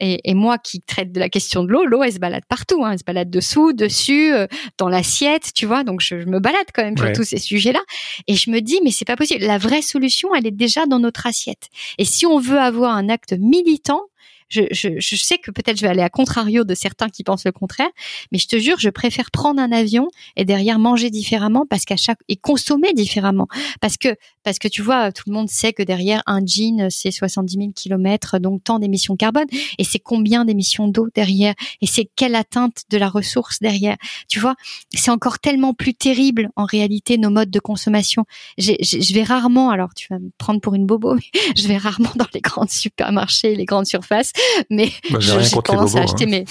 Et, 0.00 0.20
et 0.30 0.34
moi, 0.34 0.58
qui 0.58 0.80
traite 0.80 1.12
de 1.12 1.20
la 1.20 1.28
question 1.28 1.64
de 1.64 1.70
l'eau, 1.70 1.84
l'eau, 1.84 2.02
elle 2.02 2.12
se 2.12 2.18
balade 2.18 2.44
partout, 2.48 2.84
hein, 2.84 2.92
elle 2.92 2.98
se 2.98 3.04
balade 3.04 3.30
dessous, 3.30 3.72
dessus, 3.72 4.32
euh, 4.32 4.46
dans 4.78 4.88
l'assiette, 4.88 5.52
tu 5.54 5.66
vois. 5.66 5.84
Donc 5.84 6.00
je, 6.00 6.16
me 6.16 6.38
balade 6.38 6.66
quand 6.74 6.82
même 6.82 6.96
sur 6.96 7.12
tous 7.12 7.24
ces 7.24 7.38
sujets-là, 7.38 7.80
et 8.26 8.34
je 8.34 8.50
me 8.50 8.60
dis 8.60 8.80
mais 8.82 8.90
c'est 8.90 9.04
pas 9.04 9.16
possible. 9.16 9.44
La 9.44 9.58
vraie 9.58 9.82
solution, 9.82 10.34
elle 10.34 10.46
est 10.46 10.50
déjà 10.50 10.86
dans 10.86 10.98
notre 10.98 11.26
assiette. 11.26 11.68
Et 11.98 12.04
si 12.04 12.26
on 12.26 12.38
veut 12.38 12.58
avoir 12.58 12.94
un 12.94 13.08
acte 13.08 13.34
militant, 13.38 14.02
je, 14.48 14.62
je, 14.70 14.88
je 14.98 15.16
sais 15.16 15.38
que 15.38 15.50
peut-être 15.50 15.76
je 15.76 15.82
vais 15.82 15.88
aller 15.88 16.02
à 16.02 16.08
contrario 16.10 16.64
de 16.64 16.74
certains 16.74 17.08
qui 17.08 17.24
pensent 17.24 17.44
le 17.44 17.52
contraire, 17.52 17.90
mais 18.32 18.38
je 18.38 18.46
te 18.46 18.58
jure, 18.58 18.78
je 18.78 18.90
préfère 18.90 19.30
prendre 19.30 19.60
un 19.60 19.72
avion 19.72 20.08
et 20.36 20.44
derrière 20.44 20.78
manger 20.78 21.10
différemment 21.10 21.66
parce 21.68 21.84
qu'à 21.84 21.96
chaque 21.96 22.20
et 22.28 22.36
consommer 22.36 22.92
différemment. 22.92 23.48
Parce 23.80 23.96
que 23.96 24.16
parce 24.44 24.58
que 24.58 24.68
tu 24.68 24.82
vois, 24.82 25.12
tout 25.12 25.24
le 25.26 25.32
monde 25.32 25.48
sait 25.48 25.72
que 25.72 25.82
derrière 25.82 26.22
un 26.26 26.40
jean 26.44 26.88
c'est 26.90 27.10
70 27.10 27.54
000 27.54 27.70
kilomètres, 27.74 28.38
donc 28.38 28.62
tant 28.62 28.78
d'émissions 28.78 29.16
carbone 29.16 29.46
et 29.78 29.84
c'est 29.84 29.98
combien 29.98 30.44
d'émissions 30.44 30.88
d'eau 30.88 31.08
derrière? 31.14 31.54
Et 31.80 31.86
c'est 31.86 32.08
quelle 32.16 32.34
atteinte 32.34 32.84
de 32.90 32.98
la 32.98 33.08
ressource 33.08 33.58
derrière? 33.60 33.96
Tu 34.28 34.38
vois, 34.38 34.54
c'est 34.92 35.10
encore 35.10 35.38
tellement 35.38 35.74
plus 35.74 35.94
terrible 35.94 36.50
en 36.56 36.64
réalité 36.64 37.18
nos 37.18 37.30
modes 37.30 37.50
de 37.50 37.60
consommation. 37.60 38.24
Je 38.58 39.14
vais 39.14 39.22
rarement, 39.22 39.70
alors 39.70 39.94
tu 39.94 40.06
vas 40.10 40.18
me 40.18 40.30
prendre 40.38 40.60
pour 40.60 40.74
une 40.74 40.86
bobo, 40.86 41.14
mais 41.14 41.40
je 41.56 41.66
vais 41.66 41.76
rarement 41.76 42.12
dans 42.16 42.26
les 42.32 42.40
grands 42.40 42.68
supermarchés, 42.68 43.54
les 43.54 43.64
grandes 43.64 43.86
surfaces 43.86 44.32
mais 44.70 44.90
bah, 45.10 45.18
j'ai 45.20 45.50
tendance 45.62 45.96
à 45.96 46.02
acheter 46.02 46.24
hein. 46.24 46.44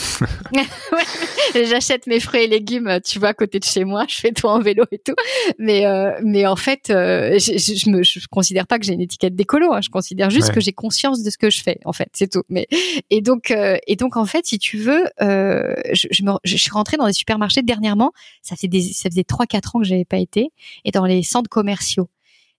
mes 1.53 1.65
j'achète 1.65 2.07
mes 2.07 2.19
fruits 2.19 2.43
et 2.43 2.47
légumes 2.47 2.99
tu 3.05 3.19
vois 3.19 3.29
à 3.29 3.33
côté 3.33 3.59
de 3.59 3.63
chez 3.63 3.85
moi 3.85 4.05
je 4.07 4.15
fais 4.15 4.31
tout 4.31 4.47
en 4.47 4.59
vélo 4.59 4.85
et 4.91 4.99
tout 4.99 5.15
mais 5.59 5.85
euh, 5.85 6.11
mais 6.23 6.45
en 6.45 6.55
fait 6.55 6.89
euh, 6.89 7.37
je, 7.39 7.82
je, 7.83 7.89
me 7.89 8.03
je 8.03 8.27
considère 8.27 8.67
pas 8.67 8.79
que 8.79 8.85
j'ai 8.85 8.93
une 8.93 9.01
étiquette 9.01 9.35
d'écolo 9.35 9.73
hein. 9.73 9.81
je 9.81 9.89
considère 9.89 10.29
juste 10.29 10.51
que 10.51 10.59
j'ai 10.59 10.73
conscience 10.73 11.23
de 11.23 11.29
ce 11.29 11.37
que 11.37 11.49
je 11.49 11.61
fais 11.61 11.79
en 11.85 11.93
fait 11.93 12.09
c'est 12.13 12.31
tout. 12.31 12.43
Mais 12.49 12.67
et 13.09 13.21
donc 13.21 13.51
euh, 13.51 13.77
et 13.87 13.95
donc 13.95 14.17
en 14.17 14.25
fait 14.25 14.45
si 14.45 14.59
tu 14.59 14.77
veux 14.77 15.05
je, 15.19 16.07
je, 16.11 16.23
me, 16.23 16.31
je 16.43 16.57
suis 16.57 16.71
rentrée 16.71 16.97
dans 16.97 17.07
des 17.07 17.13
supermarchés 17.13 17.61
dernièrement. 17.61 18.11
Ça 18.41 18.55
fait 18.55 18.67
des 18.67 18.81
ça 18.81 19.09
faisait 19.09 19.23
trois 19.23 19.45
quatre 19.45 19.75
ans 19.75 19.79
que 19.79 19.85
j'avais 19.85 20.05
pas 20.05 20.17
été. 20.17 20.51
Et 20.85 20.91
dans 20.91 21.05
les 21.05 21.23
centres 21.23 21.49
commerciaux 21.49 22.09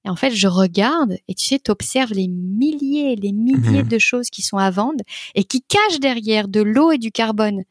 et 0.05 0.11
en 0.11 0.17
fait, 0.17 0.31
je 0.31 0.49
regarde 0.49 1.17
et 1.29 1.35
tu 1.35 1.45
sais, 1.45 1.59
tu 1.59 1.71
observes 1.71 2.13
les 2.13 2.29
milliers, 2.29 3.17
les 3.17 3.33
milliers 3.33 3.83
mhm. 3.83 3.89
de 3.89 3.99
choses 3.99 4.29
qui 4.29 4.43
sont 4.43 4.59
à 4.59 4.71
vendre 4.71 5.03
et 5.35 5.45
qui 5.45 5.63
cachent 5.63 6.01
derrière 6.01 6.47
de 6.49 6.61
l'eau 6.61 6.93
et 6.93 6.99
du 6.99 7.11
carbone. 7.11 7.63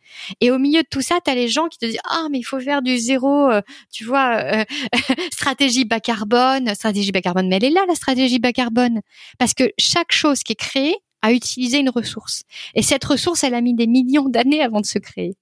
Et 0.41 0.49
au 0.49 0.57
milieu 0.57 0.81
de 0.81 0.87
tout 0.89 1.01
ça, 1.01 1.19
tu 1.23 1.29
as 1.29 1.35
les 1.35 1.47
gens 1.47 1.67
qui 1.67 1.77
te 1.77 1.85
disent 1.85 1.99
"Ah, 2.09 2.27
mais 2.31 2.39
il 2.39 2.43
faut 2.43 2.59
faire 2.59 2.81
du 2.81 2.97
zéro, 2.97 3.49
euh, 3.51 3.61
tu 3.91 4.03
vois, 4.03 4.37
euh, 4.37 4.63
stratégie 5.31 5.85
bas 5.85 5.99
carbone, 5.99 6.73
stratégie 6.73 7.11
bas 7.11 7.21
carbone." 7.21 7.47
Mais 7.47 7.57
elle 7.57 7.65
est 7.65 7.69
là 7.69 7.85
la 7.87 7.95
stratégie 7.95 8.39
bas 8.39 8.53
carbone 8.53 9.01
parce 9.37 9.53
que 9.53 9.71
chaque 9.77 10.11
chose 10.11 10.41
qui 10.41 10.53
est 10.53 10.59
créée 10.59 10.95
a 11.21 11.31
utilisé 11.31 11.79
une 11.79 11.89
ressource. 11.89 12.43
Et 12.75 12.81
cette 12.81 13.03
ressource, 13.05 13.43
elle 13.43 13.53
a 13.55 13.61
mis 13.61 13.73
des 13.73 13.87
millions 13.87 14.27
d'années 14.27 14.61
avant 14.61 14.81
de 14.81 14.85
se 14.85 14.99
créer. 14.99 15.35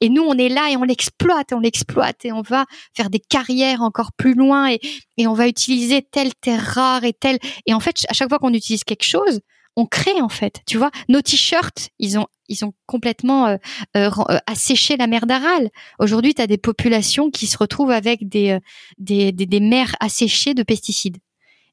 Et 0.00 0.08
nous, 0.08 0.22
on 0.22 0.34
est 0.34 0.48
là 0.48 0.70
et 0.70 0.76
on 0.76 0.82
l'exploite, 0.82 1.52
on 1.52 1.60
l'exploite 1.60 2.24
et 2.24 2.32
on 2.32 2.42
va 2.42 2.66
faire 2.94 3.10
des 3.10 3.20
carrières 3.20 3.82
encore 3.82 4.12
plus 4.12 4.34
loin 4.34 4.70
et, 4.70 4.80
et 5.16 5.26
on 5.26 5.34
va 5.34 5.48
utiliser 5.48 6.02
telle 6.02 6.34
terre 6.34 6.62
rare 6.62 7.04
et 7.04 7.12
telle. 7.12 7.38
Et 7.66 7.74
en 7.74 7.80
fait, 7.80 7.96
à 8.08 8.12
chaque 8.12 8.28
fois 8.28 8.38
qu'on 8.38 8.54
utilise 8.54 8.84
quelque 8.84 9.04
chose, 9.04 9.40
on 9.76 9.86
crée 9.86 10.20
en 10.20 10.28
fait. 10.28 10.60
Tu 10.66 10.78
vois, 10.78 10.90
nos 11.08 11.22
t-shirts, 11.22 11.90
ils 11.98 12.18
ont 12.18 12.26
ils 12.50 12.64
ont 12.64 12.74
complètement 12.86 13.46
euh, 13.46 13.56
euh, 13.96 14.10
euh, 14.28 14.38
asséché 14.46 14.96
la 14.96 15.06
mer 15.06 15.26
d'Aral. 15.26 15.70
Aujourd'hui, 16.00 16.34
tu 16.34 16.42
as 16.42 16.46
des 16.48 16.58
populations 16.58 17.30
qui 17.30 17.46
se 17.46 17.56
retrouvent 17.56 17.92
avec 17.92 18.28
des, 18.28 18.58
des, 18.98 19.32
des, 19.32 19.46
des 19.46 19.60
mers 19.60 19.94
asséchées 20.00 20.52
de 20.52 20.64
pesticides 20.64 21.18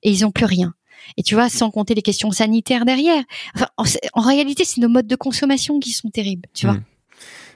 et 0.04 0.12
ils 0.12 0.24
ont 0.24 0.32
plus 0.32 0.46
rien. 0.46 0.74
Et 1.18 1.24
tu 1.24 1.36
vois, 1.36 1.50
sans 1.50 1.72
compter 1.72 1.96
les 1.96 2.02
questions 2.02 2.32
sanitaires 2.32 2.86
derrière. 2.86 3.24
Enfin, 3.56 3.68
en, 4.14 4.22
réalité, 4.22 4.66
c'est 4.66 4.82
nos 4.82 4.90
modes 4.90 5.08
de 5.08 5.16
consommation 5.16 5.80
qui 5.80 5.92
sont 5.92 6.10
terribles, 6.10 6.48
tu 6.54 6.68
vois. 6.68 6.76
Hmm. 6.76 6.84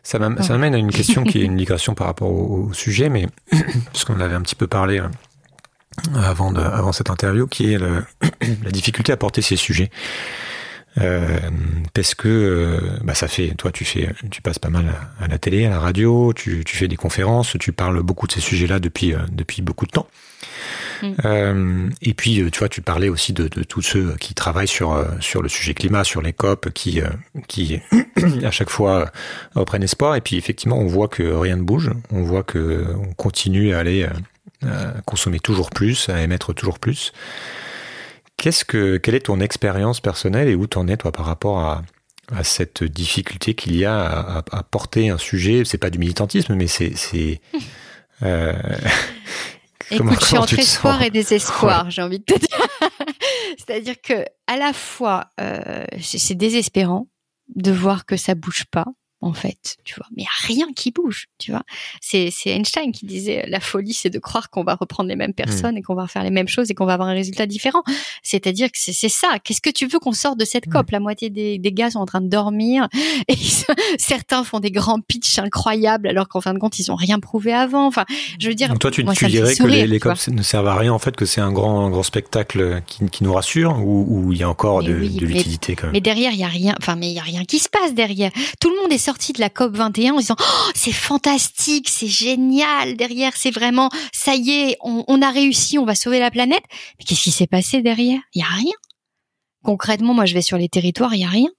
Ça 0.04 0.20
m'amène 0.20 0.76
à 0.76 0.78
une 0.78 0.92
question 0.92 1.24
qui 1.24 1.42
est 1.42 1.46
une 1.46 1.54
migration 1.56 1.94
par 1.94 2.08
rapport 2.08 2.32
au, 2.32 2.74
sujet, 2.74 3.10
mais 3.10 3.28
parce 3.86 4.06
qu'on 4.06 4.20
avait 4.20 4.36
un 4.36 4.42
petit 4.42 4.56
peu 4.56 4.68
parlé 4.68 5.02
avant, 6.16 6.52
de, 6.52 6.60
avant 6.60 6.92
cette 6.92 7.10
interview, 7.10 7.48
qui 7.48 7.74
est 7.74 7.78
le, 7.78 8.04
la 8.64 8.72
difficulté 8.72 9.12
à 9.12 9.18
porter 9.18 9.42
ces 9.42 9.56
sujets. 9.56 9.92
Euh, 10.98 11.40
parce 11.94 12.16
que 12.16 12.28
euh, 12.28 13.00
bah 13.02 13.16
ça 13.16 13.30
fait 13.30 13.54
toi 13.56 13.72
tu 13.72 13.86
fais 13.86 14.14
tu 14.30 14.42
passes 14.42 14.60
pas 14.60 14.70
mal 14.70 14.94
à, 15.22 15.30
la 15.30 15.38
télé 15.38 15.66
à 15.66 15.70
la 15.70 15.80
radio 15.80 16.34
tu, 16.34 16.66
tu, 16.66 16.76
fais 16.76 16.90
des 16.90 16.98
conférences 16.98 17.56
tu 17.62 17.72
parles 17.72 18.04
beaucoup 18.04 18.28
de 18.28 18.34
ces 18.34 18.42
sujets 18.42 18.68
là 18.68 18.78
depuis 18.80 19.14
euh, 19.14 19.20
depuis 19.32 19.62
beaucoup 19.62 19.86
de 19.86 19.92
temps 19.92 20.08
mm. 21.02 21.14
euh, 21.26 21.90
et 22.02 22.14
puis 22.14 22.44
tu 22.52 22.60
vois 22.60 22.70
tu 22.70 22.82
parlais 22.82 23.10
aussi 23.10 23.34
de, 23.34 23.48
de, 23.48 23.64
tous 23.64 23.82
ceux 23.82 24.16
qui 24.20 24.34
travaillent 24.34 24.68
sur 24.68 25.06
sur 25.20 25.42
le 25.42 25.50
sujet 25.50 25.74
climat 25.74 26.04
sur 26.04 26.22
les 26.22 26.34
COP 26.34 26.70
qui 26.72 27.02
qui 27.48 27.80
à 28.44 28.52
chaque 28.52 28.70
fois 28.70 29.12
reprennent 29.56 29.84
espoir. 29.84 30.16
Et 30.16 30.22
puis 30.22 30.38
effectivement 30.38 30.78
on 30.78 30.88
voit 30.88 31.08
que 31.08 31.24
rien 31.24 31.58
ne 31.58 31.64
bouge. 31.64 31.92
On 32.12 32.24
voit 32.24 32.44
que 32.44 32.86
on 32.98 33.14
continue 33.14 33.74
à 33.74 33.80
aller 33.80 34.08
consommer 35.06 35.40
toujours 35.40 35.70
plus 35.72 36.10
à 36.10 36.22
émettre 36.22 36.54
toujours 36.54 36.80
plus. 36.80 37.14
Qu'est-ce 38.42 38.66
que, 38.66 38.98
quelle 38.98 39.14
est 39.14 39.28
ton 39.28 39.40
expérience 39.40 40.02
personnelle 40.02 40.48
et 40.48 40.56
où 40.56 40.66
t'en 40.66 40.88
es 40.88 40.98
toi 40.98 41.12
par 41.12 41.28
rapport 41.28 41.60
à, 41.60 41.84
à 42.36 42.44
cette 42.44 42.84
difficulté 42.84 43.54
qu'il 43.54 43.76
y 43.76 43.86
a 43.86 44.02
à, 44.02 44.44
à, 44.52 44.64
porter 44.64 45.10
un 45.10 45.20
sujet? 45.20 45.62
C'est 45.64 45.78
pas 45.78 45.92
du 45.92 46.00
militantisme, 46.00 46.56
mais 46.56 46.66
c'est, 46.66 46.94
c'est 46.96 47.40
euh, 48.24 48.54
Écoute, 49.92 50.20
je 50.22 50.26
suis 50.26 50.38
entre 50.38 50.58
espoir 50.58 51.02
et 51.02 51.10
désespoir, 51.10 51.92
j'ai 51.92 52.02
envie 52.02 52.20
de 52.20 52.24
te 52.24 52.38
dire. 52.38 52.68
C'est-à-dire 53.58 53.96
que 54.02 54.26
à 54.48 54.58
la 54.58 54.74
fois, 54.74 55.28
euh, 55.40 55.86
c'est 56.02 56.36
désespérant 56.36 57.08
de 57.56 57.72
voir 57.72 58.06
que 58.06 58.16
ça 58.16 58.34
bouge 58.34 58.66
pas, 58.72 58.86
en 59.22 59.34
fait, 59.34 59.78
tu 59.84 59.96
vois. 59.96 60.08
Mais 60.16 60.24
il 60.24 60.26
a 60.26 60.48
rien 60.48 60.74
qui 60.76 60.92
bouge, 60.92 61.28
tu 61.38 61.52
vois. 61.52 61.64
C'est, 62.02 62.32
Einstein 62.46 62.92
qui 62.92 63.06
disait 63.06 63.46
la 63.48 63.60
folie, 63.60 63.94
c'est 63.94 64.10
de 64.10 64.20
croire 64.20 64.50
qu'on 64.50 64.64
va 64.64 64.76
reprendre 64.76 65.10
les 65.10 65.16
mêmes 65.16 65.34
personnes 65.34 65.78
et 65.78 65.82
qu'on 65.82 65.94
va 65.94 66.08
faire 66.08 66.24
les 66.24 66.32
mêmes 66.32 66.48
choses 66.48 66.72
et 66.72 66.74
qu'on 66.74 66.86
va 66.86 66.94
avoir 66.94 67.10
un 67.10 67.14
résultat 67.14 67.46
différent. 67.46 67.84
C'est-à-dire 68.24 68.72
que 68.72 68.78
c'est, 68.78 69.10
ça. 69.10 69.38
Qu'est-ce 69.44 69.62
que 69.62 69.70
tu 69.70 69.88
veux 69.88 70.00
qu'on 70.00 70.12
sorte 70.12 70.40
de 70.40 70.46
cette 70.46 70.68
COP 70.70 70.92
La 70.92 71.00
moitié 71.00 71.30
des, 71.30 71.60
des, 71.60 71.72
gars 71.72 71.92
sont 71.92 72.00
en 72.00 72.06
train 72.06 72.22
de 72.22 72.30
dormir 72.30 72.88
et 73.28 73.36
certains 73.98 74.44
font 74.44 74.60
des 74.60 74.72
grands 74.72 75.00
pitchs 75.00 75.40
incroyables 75.40 76.08
alors 76.08 76.28
qu'en 76.28 76.42
fin 76.42 76.54
de 76.54 76.60
compte, 76.60 76.80
ils 76.80 76.92
ont 76.92 76.96
rien 76.96 77.20
prouvé 77.20 77.54
avant. 77.54 77.86
Enfin, 77.86 78.06
je 78.40 78.48
veux 78.48 78.56
dire. 78.56 78.70
Donc 78.70 78.80
toi, 78.80 78.92
tu, 78.92 79.06
tu 79.06 79.28
dirais 79.28 79.56
que 79.56 79.64
les, 79.64 79.88
les 79.88 80.00
COP 80.00 80.18
ne 80.30 80.42
servent 80.42 80.68
à 80.68 80.76
rien 80.76 80.94
en 80.94 81.00
fait, 81.00 81.16
que 81.16 81.26
c'est 81.26 81.42
un 81.42 81.52
grand, 81.52 81.90
grand 81.90 82.04
spectacle 82.04 82.82
qui, 82.88 83.06
qui 83.10 83.24
nous 83.24 83.34
rassure 83.34 83.78
ou 83.86 84.32
il 84.32 84.40
y 84.40 84.44
a 84.44 84.50
encore 84.50 84.82
de, 84.82 84.94
de 84.94 85.26
l'utilité 85.26 85.76
quand 85.76 85.84
même? 85.84 85.94
Mais 85.94 86.02
derrière, 86.02 86.32
il 86.32 86.40
y 86.40 86.44
a 86.44 86.48
rien. 86.48 86.74
Enfin, 86.80 86.96
mais 86.96 87.10
il 87.10 87.14
y 87.14 87.20
a 87.20 87.24
rien 87.24 87.46
qui 87.46 87.60
se 87.60 87.70
passe 87.70 87.94
derrière. 87.94 88.32
Tout 88.60 88.70
le 88.70 88.82
monde 88.82 88.92
est 88.92 88.98
sorti 88.98 89.11
de 89.14 89.40
la 89.40 89.50
COP 89.50 89.76
21 89.76 90.14
en 90.14 90.18
disant 90.18 90.36
oh, 90.40 90.72
c'est 90.74 90.92
fantastique, 90.92 91.90
c'est 91.90 92.08
génial. 92.08 92.96
Derrière, 92.96 93.34
c'est 93.36 93.52
vraiment 93.52 93.90
ça 94.12 94.36
y 94.36 94.52
est, 94.52 94.78
on, 94.82 95.22
a 95.22 95.30
réussi, 95.30 95.78
on 95.78 95.86
va 95.86 95.96
sauver 95.96 96.20
la 96.20 96.32
planète. 96.32 96.64
Mais 97.00 97.06
qu'est-ce 97.06 97.24
qui 97.24 97.32
s'est 97.32 97.48
passé 97.48 97.82
derrière? 97.82 98.20
Il 98.34 98.40
y 98.40 98.44
a 98.44 98.48
rien. 98.48 98.74
Concrètement, 99.64 100.14
moi, 100.14 100.26
je 100.26 100.34
vais 100.34 100.42
sur 100.42 100.58
les 100.58 100.70
territoires, 100.70 101.14
il 101.14 101.22
y 101.22 101.26
a 101.26 101.30
rien. 101.30 101.50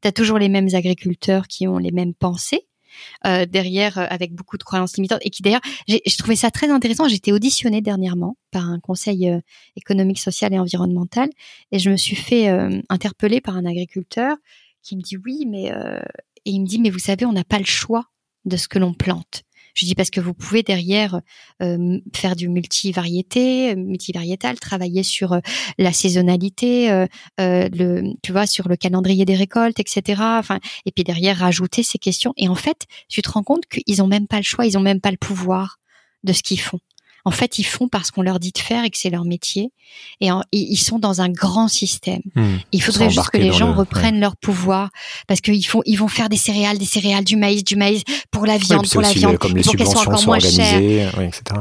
T'as 0.00 0.12
toujours 0.12 0.38
les 0.38 0.48
mêmes 0.48 0.68
agriculteurs 0.74 1.46
qui 1.46 1.68
ont 1.68 1.78
les 1.78 1.92
mêmes 1.92 2.14
pensées. 2.14 2.66
Euh, 3.24 3.46
derrière 3.46 3.96
euh, 3.96 4.06
avec 4.10 4.34
beaucoup 4.34 4.58
de 4.58 4.62
croyances 4.64 4.96
limitantes 4.96 5.20
et 5.22 5.30
qui 5.30 5.42
d'ailleurs 5.42 5.62
je 5.88 6.16
trouvais 6.18 6.36
ça 6.36 6.50
très 6.50 6.68
intéressant 6.68 7.08
j'ai 7.08 7.16
été 7.16 7.32
auditionnée 7.32 7.80
dernièrement 7.80 8.36
par 8.50 8.68
un 8.68 8.80
conseil 8.80 9.30
euh, 9.30 9.40
économique 9.76 10.18
social 10.18 10.52
et 10.52 10.58
environnemental 10.58 11.30
et 11.70 11.78
je 11.78 11.88
me 11.88 11.96
suis 11.96 12.16
fait 12.16 12.48
interpeller 12.90 13.40
par 13.40 13.56
un 13.56 13.64
agriculteur 13.64 14.36
qui 14.82 14.96
me 14.96 15.00
dit 15.00 15.16
oui 15.16 15.46
mais 15.48 15.72
et 16.44 16.50
il 16.50 16.60
me 16.60 16.66
dit, 16.66 16.80
mais 16.80 16.90
vous 16.90 16.98
savez, 16.98 17.24
on 17.24 17.32
n'a 17.32 17.44
pas 17.44 17.58
le 17.58 17.64
choix 17.64 18.06
de 18.44 18.56
ce 18.56 18.68
que 18.68 18.78
l'on 18.78 18.94
plante. 18.94 19.44
Je 19.74 19.86
dis 19.86 19.94
parce 19.94 20.10
que 20.10 20.20
vous 20.20 20.34
pouvez 20.34 20.62
derrière 20.62 21.20
euh, 21.62 21.98
faire 22.14 22.36
du 22.36 22.48
multivariété, 22.48 23.74
multivariétal, 23.74 24.60
travailler 24.60 25.02
sur 25.02 25.32
euh, 25.32 25.40
la 25.78 25.92
saisonnalité, 25.92 26.90
euh, 26.90 27.06
le, 27.38 28.12
tu 28.22 28.32
vois, 28.32 28.46
sur 28.46 28.68
le 28.68 28.76
calendrier 28.76 29.24
des 29.24 29.34
récoltes, 29.34 29.80
etc. 29.80 30.20
Enfin, 30.20 30.58
et 30.84 30.92
puis 30.92 31.04
derrière 31.04 31.38
rajouter 31.38 31.82
ces 31.82 31.98
questions. 31.98 32.34
Et 32.36 32.48
en 32.48 32.54
fait, 32.54 32.86
tu 33.08 33.22
te 33.22 33.30
rends 33.30 33.42
compte 33.42 33.64
qu'ils 33.66 34.02
ont 34.02 34.06
même 34.08 34.26
pas 34.26 34.38
le 34.38 34.42
choix, 34.42 34.66
ils 34.66 34.76
ont 34.76 34.82
même 34.82 35.00
pas 35.00 35.10
le 35.10 35.16
pouvoir 35.16 35.78
de 36.22 36.32
ce 36.32 36.42
qu'ils 36.42 36.60
font. 36.60 36.80
En 37.24 37.30
fait, 37.30 37.58
ils 37.58 37.64
font 37.64 37.88
parce 37.88 38.10
qu'on 38.10 38.22
leur 38.22 38.40
dit 38.40 38.52
de 38.52 38.58
faire 38.58 38.84
et 38.84 38.90
que 38.90 38.98
c'est 38.98 39.10
leur 39.10 39.24
métier. 39.24 39.70
Et 40.20 40.28
ils 40.52 40.76
sont 40.76 40.98
dans 40.98 41.20
un 41.20 41.28
grand 41.28 41.68
système. 41.68 42.22
Hmm. 42.34 42.56
Il 42.72 42.82
faudrait 42.82 43.10
juste 43.10 43.30
que 43.30 43.38
les 43.38 43.52
gens 43.52 43.74
reprennent 43.74 44.20
leur 44.20 44.36
pouvoir 44.36 44.90
parce 45.26 45.40
qu'ils 45.40 45.66
font, 45.66 45.82
ils 45.86 45.96
vont 45.96 46.08
faire 46.08 46.28
des 46.28 46.36
céréales, 46.36 46.78
des 46.78 46.84
céréales, 46.84 47.24
du 47.24 47.36
maïs, 47.36 47.64
du 47.64 47.76
maïs 47.76 48.02
pour 48.30 48.46
la 48.46 48.58
viande, 48.58 48.88
pour 48.88 49.02
la 49.02 49.12
viande, 49.12 49.38
comme 49.38 49.56
les 49.56 49.62
pour 49.62 49.76
qu'elles 49.76 49.86
soient 49.86 50.02
encore 50.02 50.24
moins 50.26 50.38
chères. 50.38 51.20
etc 51.20 51.60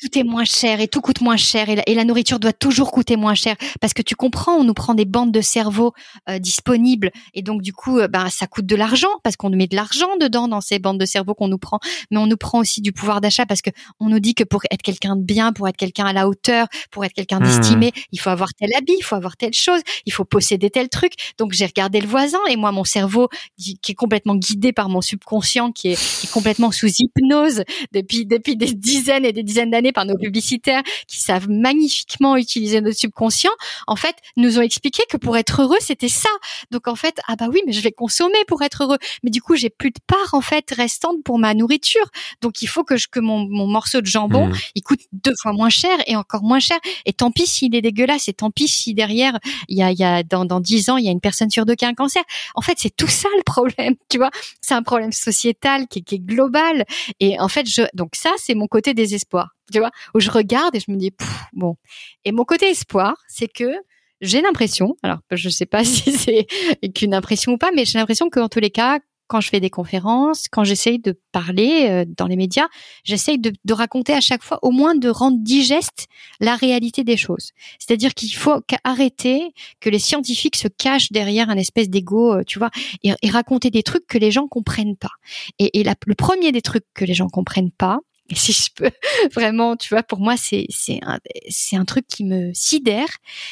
tout 0.00 0.18
est 0.18 0.24
moins 0.24 0.44
cher 0.44 0.80
et 0.80 0.88
tout 0.88 1.00
coûte 1.00 1.20
moins 1.20 1.36
cher 1.36 1.68
et 1.68 1.94
la, 1.94 2.04
nourriture 2.04 2.38
doit 2.38 2.52
toujours 2.52 2.90
coûter 2.90 3.16
moins 3.16 3.34
cher 3.34 3.56
parce 3.80 3.94
que 3.94 4.02
tu 4.02 4.16
comprends, 4.16 4.54
on 4.54 4.64
nous 4.64 4.74
prend 4.74 4.94
des 4.94 5.04
bandes 5.04 5.32
de 5.32 5.40
cerveau 5.40 5.92
euh, 6.28 6.38
disponibles 6.38 7.10
et 7.32 7.42
donc 7.42 7.62
du 7.62 7.72
coup, 7.72 7.98
euh, 7.98 8.08
ben 8.08 8.28
ça 8.28 8.46
coûte 8.46 8.66
de 8.66 8.76
l'argent 8.76 9.08
parce 9.22 9.36
qu'on 9.36 9.50
met 9.50 9.66
de 9.66 9.76
l'argent 9.76 10.16
dedans 10.20 10.48
dans 10.48 10.60
ces 10.60 10.78
bandes 10.78 10.98
de 10.98 11.06
cerveau 11.06 11.34
qu'on 11.34 11.48
nous 11.48 11.58
prend, 11.58 11.78
mais 12.10 12.18
on 12.18 12.26
nous 12.26 12.36
prend 12.36 12.58
aussi 12.58 12.80
du 12.80 12.92
pouvoir 12.92 13.20
d'achat 13.20 13.46
parce 13.46 13.62
que 13.62 13.70
on 14.00 14.08
nous 14.08 14.20
dit 14.20 14.34
que 14.34 14.44
pour 14.44 14.62
être 14.70 14.82
quelqu'un 14.82 15.16
de 15.16 15.22
bien, 15.22 15.52
pour 15.52 15.68
être 15.68 15.76
quelqu'un 15.76 16.06
à 16.06 16.12
la 16.12 16.28
hauteur, 16.28 16.66
pour 16.90 17.04
être 17.04 17.12
quelqu'un 17.12 17.38
mmh. 17.38 17.44
d'estimé, 17.44 17.92
il 18.12 18.20
faut 18.20 18.30
avoir 18.30 18.52
tel 18.54 18.70
habit, 18.76 18.96
il 18.98 19.04
faut 19.04 19.14
avoir 19.14 19.36
telle 19.36 19.54
chose, 19.54 19.80
il 20.06 20.12
faut 20.12 20.24
posséder 20.24 20.70
tel 20.70 20.88
truc. 20.88 21.12
Donc 21.38 21.52
j'ai 21.52 21.66
regardé 21.66 22.00
le 22.00 22.08
voisin 22.08 22.40
et 22.48 22.56
moi 22.56 22.72
mon 22.72 22.84
cerveau 22.84 23.28
qui 23.58 23.78
est 23.88 23.94
complètement 23.94 24.34
guidé 24.34 24.72
par 24.72 24.88
mon 24.88 25.00
subconscient 25.00 25.72
qui 25.72 25.92
est, 25.92 26.20
qui 26.20 26.26
est 26.26 26.32
complètement 26.32 26.72
sous 26.72 26.88
hypnose 26.98 27.62
depuis 27.92 28.26
depuis 28.26 28.56
des 28.56 28.74
dizaines 28.74 29.24
et 29.24 29.32
des 29.32 29.42
dizaines 29.42 29.70
d'années 29.70 29.83
par 29.92 30.04
nos 30.06 30.16
publicitaires 30.16 30.82
qui 31.06 31.20
savent 31.20 31.48
magnifiquement 31.48 32.36
utiliser 32.36 32.80
notre 32.80 32.98
subconscient, 32.98 33.52
en 33.86 33.96
fait, 33.96 34.16
nous 34.36 34.58
ont 34.58 34.62
expliqué 34.62 35.02
que 35.08 35.16
pour 35.16 35.36
être 35.36 35.62
heureux, 35.62 35.78
c'était 35.80 36.08
ça. 36.08 36.28
Donc 36.70 36.88
en 36.88 36.94
fait, 36.94 37.20
ah 37.28 37.36
bah 37.36 37.46
oui, 37.50 37.60
mais 37.66 37.72
je 37.72 37.80
vais 37.80 37.92
consommer 37.92 38.38
pour 38.46 38.62
être 38.62 38.84
heureux. 38.84 38.98
Mais 39.22 39.30
du 39.30 39.40
coup, 39.42 39.56
j'ai 39.56 39.70
plus 39.70 39.90
de 39.90 40.00
part 40.06 40.34
en 40.34 40.40
fait 40.40 40.70
restante 40.70 41.22
pour 41.24 41.38
ma 41.38 41.54
nourriture. 41.54 42.06
Donc 42.40 42.62
il 42.62 42.66
faut 42.66 42.84
que 42.84 42.96
je, 42.96 43.08
que 43.08 43.20
mon, 43.20 43.46
mon 43.48 43.66
morceau 43.66 44.00
de 44.00 44.06
jambon, 44.06 44.48
mmh. 44.48 44.56
il 44.74 44.82
coûte 44.82 45.00
deux 45.12 45.34
fois 45.40 45.52
moins 45.52 45.70
cher 45.70 45.96
et 46.06 46.16
encore 46.16 46.42
moins 46.42 46.60
cher. 46.60 46.78
Et 47.06 47.12
tant 47.12 47.30
pis 47.30 47.46
s'il 47.46 47.74
est 47.74 47.82
dégueulasse 47.82 48.28
et 48.28 48.32
tant 48.32 48.50
pis 48.50 48.68
si 48.68 48.94
derrière 48.94 49.38
il 49.68 49.78
y 49.78 49.82
a, 49.82 49.90
il 49.90 49.98
y 49.98 50.04
a 50.04 50.22
dans 50.22 50.44
dans 50.44 50.60
dix 50.60 50.90
ans 50.90 50.96
il 50.96 51.04
y 51.04 51.08
a 51.08 51.12
une 51.12 51.20
personne 51.20 51.50
sur 51.50 51.66
deux 51.66 51.74
qui 51.74 51.84
a 51.84 51.88
un 51.88 51.94
cancer. 51.94 52.22
En 52.54 52.60
fait, 52.60 52.78
c'est 52.78 52.94
tout 52.94 53.08
ça 53.08 53.28
le 53.36 53.42
problème, 53.42 53.94
tu 54.08 54.18
vois. 54.18 54.30
C'est 54.60 54.74
un 54.74 54.82
problème 54.82 55.12
sociétal 55.12 55.86
qui, 55.88 56.02
qui 56.02 56.16
est 56.16 56.18
global. 56.18 56.84
Et 57.20 57.38
en 57.40 57.48
fait, 57.48 57.68
je 57.68 57.82
donc 57.94 58.14
ça 58.14 58.30
c'est 58.36 58.54
mon 58.54 58.66
côté 58.66 58.94
désespoir 58.94 59.54
tu 59.72 59.78
vois, 59.78 59.90
où 60.14 60.20
je 60.20 60.30
regarde 60.30 60.74
et 60.74 60.80
je 60.80 60.90
me 60.90 60.96
dis, 60.96 61.12
bon. 61.52 61.76
Et 62.24 62.32
mon 62.32 62.44
côté 62.44 62.70
espoir, 62.70 63.16
c'est 63.28 63.48
que 63.48 63.72
j'ai 64.20 64.40
l'impression, 64.40 64.96
alors 65.02 65.18
je 65.30 65.48
ne 65.48 65.52
sais 65.52 65.66
pas 65.66 65.84
si 65.84 66.12
c'est 66.12 66.46
qu'une 66.94 67.14
impression 67.14 67.52
ou 67.52 67.58
pas, 67.58 67.70
mais 67.74 67.84
j'ai 67.84 67.98
l'impression 67.98 68.30
qu'en 68.30 68.48
tous 68.48 68.60
les 68.60 68.70
cas, 68.70 69.00
quand 69.26 69.40
je 69.40 69.48
fais 69.48 69.60
des 69.60 69.70
conférences, 69.70 70.48
quand 70.50 70.64
j'essaye 70.64 70.98
de 70.98 71.18
parler 71.32 71.86
euh, 71.88 72.04
dans 72.06 72.26
les 72.26 72.36
médias, 72.36 72.68
j'essaye 73.04 73.38
de, 73.38 73.52
de, 73.64 73.72
raconter 73.72 74.12
à 74.12 74.20
chaque 74.20 74.42
fois, 74.42 74.58
au 74.62 74.70
moins 74.70 74.94
de 74.94 75.08
rendre 75.08 75.38
digeste 75.40 76.08
la 76.40 76.56
réalité 76.56 77.04
des 77.04 77.16
choses. 77.16 77.52
C'est-à-dire 77.78 78.12
qu'il 78.12 78.34
faut 78.34 78.60
arrêter 78.84 79.54
que 79.80 79.88
les 79.88 79.98
scientifiques 79.98 80.56
se 80.56 80.68
cachent 80.68 81.10
derrière 81.10 81.48
un 81.48 81.56
espèce 81.56 81.88
d'ego, 81.88 82.34
euh, 82.34 82.42
tu 82.46 82.58
vois, 82.58 82.70
et, 83.02 83.14
raconter 83.30 83.70
des 83.70 83.82
trucs 83.82 84.06
que 84.06 84.18
les 84.18 84.30
gens 84.30 84.46
comprennent 84.46 84.96
pas. 84.96 85.12
Et, 85.58 85.80
et 85.80 85.84
le 85.84 86.14
premier 86.14 86.52
des 86.52 86.62
trucs 86.62 86.84
que 86.94 87.04
les 87.04 87.14
gens 87.14 87.28
comprennent 87.28 87.72
pas, 87.72 88.00
et 88.30 88.34
si 88.34 88.52
je 88.52 88.68
peux 88.74 88.90
vraiment, 89.34 89.76
tu 89.76 89.90
vois, 89.90 90.02
pour 90.02 90.18
moi, 90.18 90.36
c'est 90.36 90.66
c'est 90.70 90.98
un 91.02 91.18
c'est 91.48 91.76
un 91.76 91.84
truc 91.84 92.06
qui 92.06 92.24
me 92.24 92.52
sidère, 92.54 93.08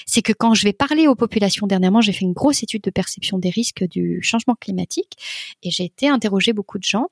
c'est 0.06 0.22
que 0.22 0.32
quand 0.32 0.54
je 0.54 0.64
vais 0.64 0.72
parler 0.72 1.06
aux 1.06 1.14
populations 1.14 1.66
dernièrement, 1.66 2.00
j'ai 2.00 2.12
fait 2.12 2.24
une 2.24 2.32
grosse 2.32 2.62
étude 2.62 2.82
de 2.82 2.90
perception 2.90 3.38
des 3.38 3.50
risques 3.50 3.84
du 3.84 4.20
changement 4.22 4.54
climatique 4.54 5.12
et 5.62 5.70
j'ai 5.70 5.84
été 5.84 6.08
interroger 6.08 6.52
beaucoup 6.52 6.78
de 6.78 6.84
gens. 6.84 7.08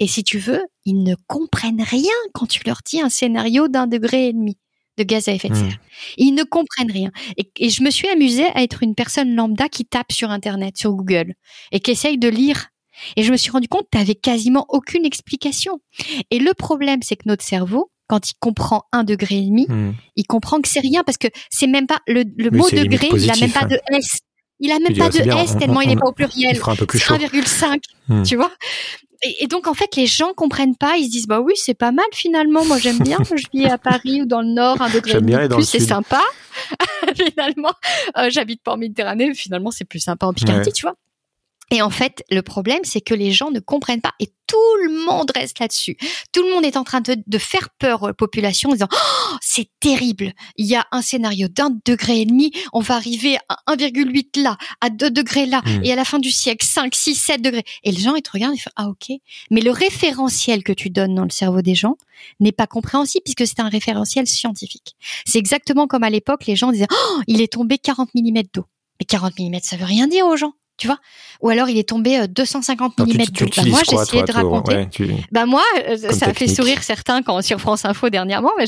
Et 0.00 0.06
si 0.06 0.22
tu 0.22 0.38
veux, 0.38 0.62
ils 0.84 1.02
ne 1.02 1.14
comprennent 1.26 1.82
rien 1.82 2.12
quand 2.34 2.46
tu 2.46 2.62
leur 2.66 2.80
dis 2.84 3.00
un 3.00 3.08
scénario 3.08 3.68
d'un 3.68 3.86
degré 3.86 4.28
et 4.28 4.32
demi 4.32 4.58
de 4.98 5.04
gaz 5.04 5.28
à 5.28 5.32
effet 5.32 5.48
de 5.48 5.54
serre. 5.54 5.66
Mmh. 5.66 6.14
Ils 6.18 6.32
ne 6.32 6.42
comprennent 6.42 6.90
rien. 6.90 7.10
Et, 7.36 7.50
et, 7.56 7.70
je 7.70 7.82
me 7.82 7.90
suis 7.90 8.08
amusée 8.08 8.46
à 8.54 8.64
être 8.64 8.82
une 8.82 8.96
personne 8.96 9.32
lambda 9.34 9.68
qui 9.68 9.84
tape 9.84 10.10
sur 10.10 10.30
Internet, 10.30 10.76
sur 10.76 10.92
Google, 10.92 11.34
et 11.70 11.78
qui 11.78 11.92
essaye 11.92 12.18
de 12.18 12.28
lire 12.28 12.70
Et 13.16 13.22
je 13.22 13.32
me 13.32 13.36
suis 13.36 13.50
rendu 13.50 13.68
compte 13.68 13.82
que 13.84 13.96
tu 13.96 13.98
avais 13.98 14.14
quasiment 14.14 14.66
aucune 14.68 15.04
explication. 15.04 15.80
Et 16.30 16.38
le 16.38 16.54
problème, 16.54 17.00
c'est 17.02 17.16
que 17.16 17.24
notre 17.26 17.44
cerveau, 17.44 17.90
quand 18.08 18.30
il 18.30 18.34
comprend 18.40 18.84
un 18.92 19.04
degré 19.04 19.36
et 19.38 19.42
demi, 19.42 19.66
Hmm. 19.68 19.92
il 20.16 20.24
comprend 20.26 20.60
que 20.60 20.68
c'est 20.68 20.80
rien 20.80 21.02
parce 21.04 21.18
que 21.18 21.28
c'est 21.50 21.66
même 21.66 21.86
pas 21.86 21.98
le, 22.06 22.24
mot 22.50 22.68
degré, 22.70 23.08
il 23.14 23.30
a 23.30 23.36
même 23.36 23.50
pas 23.52 23.64
de 23.66 23.78
S. 23.92 24.18
Il 24.60 24.72
a 24.72 24.78
même 24.80 24.96
pas 24.96 25.04
ah, 25.06 25.10
de 25.10 25.22
bien, 25.22 25.38
S 25.38 25.52
on- 25.54 25.58
tellement 25.58 25.80
il 25.82 25.88
on- 25.90 25.92
est 25.92 25.96
pas 25.96 26.06
au 26.06 26.10
Il 26.12 26.14
pluriel. 26.26 26.56
fera 26.56 26.72
un 26.72 26.76
peu 26.76 26.86
plus 26.86 26.98
C'est 26.98 27.04
chaud. 27.04 27.14
1,5, 27.14 27.80
Hmm. 28.08 28.22
tu 28.22 28.34
vois. 28.36 28.50
Et, 29.22 29.44
et 29.44 29.46
donc 29.46 29.66
en 29.66 29.74
fait 29.74 29.94
les 29.96 30.06
gens 30.06 30.32
comprennent 30.32 30.76
pas, 30.76 30.96
ils 30.96 31.06
se 31.06 31.10
disent 31.10 31.26
bah 31.26 31.40
oui 31.40 31.52
c'est 31.56 31.74
pas 31.74 31.90
mal 31.92 32.06
finalement, 32.12 32.64
moi 32.64 32.78
j'aime 32.78 32.98
bien, 33.00 33.18
je 33.24 33.44
vis 33.52 33.66
à 33.66 33.76
Paris 33.76 34.22
ou 34.22 34.26
dans 34.26 34.40
le 34.42 34.48
Nord, 34.48 34.80
un 34.80 34.88
degré 34.90 35.10
et 35.10 35.14
J'aime 35.14 35.26
demi 35.26 35.48
plus, 35.48 35.64
c'est 35.64 35.80
sympa. 35.80 36.22
finalement, 37.14 37.72
euh, 38.16 38.30
j'habite 38.30 38.62
pas 38.62 38.72
en 38.72 38.76
Méditerranée, 38.76 39.34
finalement 39.34 39.70
c'est 39.70 39.84
plus 39.84 39.98
sympa 40.00 40.26
en 40.26 40.32
Picardie, 40.32 40.68
Ouais. 40.68 40.72
tu 40.72 40.82
vois. 40.82 40.94
Et 41.70 41.82
en 41.82 41.90
fait, 41.90 42.24
le 42.30 42.42
problème, 42.42 42.80
c'est 42.84 43.00
que 43.00 43.14
les 43.14 43.30
gens 43.30 43.50
ne 43.50 43.60
comprennent 43.60 44.00
pas 44.00 44.14
et 44.20 44.30
tout 44.46 44.56
le 44.86 45.04
monde 45.04 45.30
reste 45.34 45.58
là-dessus. 45.58 45.98
Tout 46.32 46.42
le 46.42 46.54
monde 46.54 46.64
est 46.64 46.78
en 46.78 46.84
train 46.84 47.02
de, 47.02 47.16
de 47.26 47.38
faire 47.38 47.68
peur 47.78 48.02
aux 48.02 48.14
populations 48.14 48.70
en 48.70 48.72
disant 48.72 48.88
oh, 48.90 49.36
c'est 49.42 49.68
terrible. 49.78 50.32
Il 50.56 50.64
y 50.64 50.74
a 50.74 50.86
un 50.90 51.02
scénario 51.02 51.48
d'un 51.48 51.68
degré 51.84 52.22
et 52.22 52.24
demi, 52.24 52.50
on 52.72 52.80
va 52.80 52.94
arriver 52.94 53.36
à 53.50 53.58
1,8 53.76 54.40
là, 54.42 54.56
à 54.80 54.88
2 54.88 55.10
degrés 55.10 55.44
là, 55.44 55.60
Mm. 55.68 55.84
et 55.84 55.92
à 55.92 55.96
la 55.96 56.04
fin 56.04 56.18
du 56.18 56.30
siècle 56.30 56.66
5, 56.66 56.94
6, 56.94 57.14
7 57.14 57.42
degrés. 57.42 57.64
Et 57.84 57.92
les 57.92 58.00
gens 58.00 58.14
ils 58.14 58.22
te 58.22 58.30
regardent 58.30 58.54
et 58.54 58.58
font 58.58 58.70
ah 58.76 58.88
ok. 58.88 59.10
Mais 59.50 59.60
le 59.60 59.70
référentiel 59.70 60.62
que 60.62 60.72
tu 60.72 60.88
donnes 60.88 61.14
dans 61.14 61.24
le 61.24 61.30
cerveau 61.30 61.60
des 61.62 61.74
gens 61.74 61.96
n'est 62.40 62.52
pas 62.52 62.66
compréhensible 62.66 63.22
puisque 63.24 63.46
c'est 63.46 63.60
un 63.60 63.68
référentiel 63.68 64.26
scientifique. 64.26 64.96
C'est 65.26 65.38
exactement 65.38 65.86
comme 65.86 66.04
à 66.04 66.10
l'époque 66.10 66.46
les 66.46 66.56
gens 66.56 66.72
disaient 66.72 66.86
oh, 66.90 67.20
il 67.26 67.42
est 67.42 67.52
tombé 67.52 67.76
40 67.78 68.08
mm 68.14 68.42
d'eau. 68.54 68.64
Mais 69.00 69.04
40 69.06 69.38
mm 69.38 69.58
ça 69.62 69.76
veut 69.76 69.84
rien 69.84 70.06
dire 70.06 70.26
aux 70.26 70.36
gens. 70.36 70.52
Tu 70.78 70.86
vois 70.86 70.98
Ou 71.42 71.48
alors 71.50 71.68
il 71.68 71.76
est 71.76 71.88
tombé 71.88 72.18
euh, 72.20 72.26
250 72.28 72.94
Alors, 72.98 73.08
mm 73.08 73.26
d'eau. 73.26 73.34
Bah, 73.40 73.46
utilises 73.46 73.70
moi, 73.72 73.82
toi, 73.82 74.04
de 74.22 74.32
raconter. 74.32 74.74
ouais, 74.76 74.88
tu- 74.88 75.10
Bah 75.32 75.44
moi, 75.44 75.62
euh, 75.88 75.96
ça 75.96 76.26
a 76.26 76.34
fait 76.34 76.46
sourire 76.46 76.82
certains 76.84 77.22
quand 77.22 77.42
sur 77.42 77.60
France 77.60 77.84
Info 77.84 78.08
dernièrement. 78.10 78.52
Mais 78.58 78.64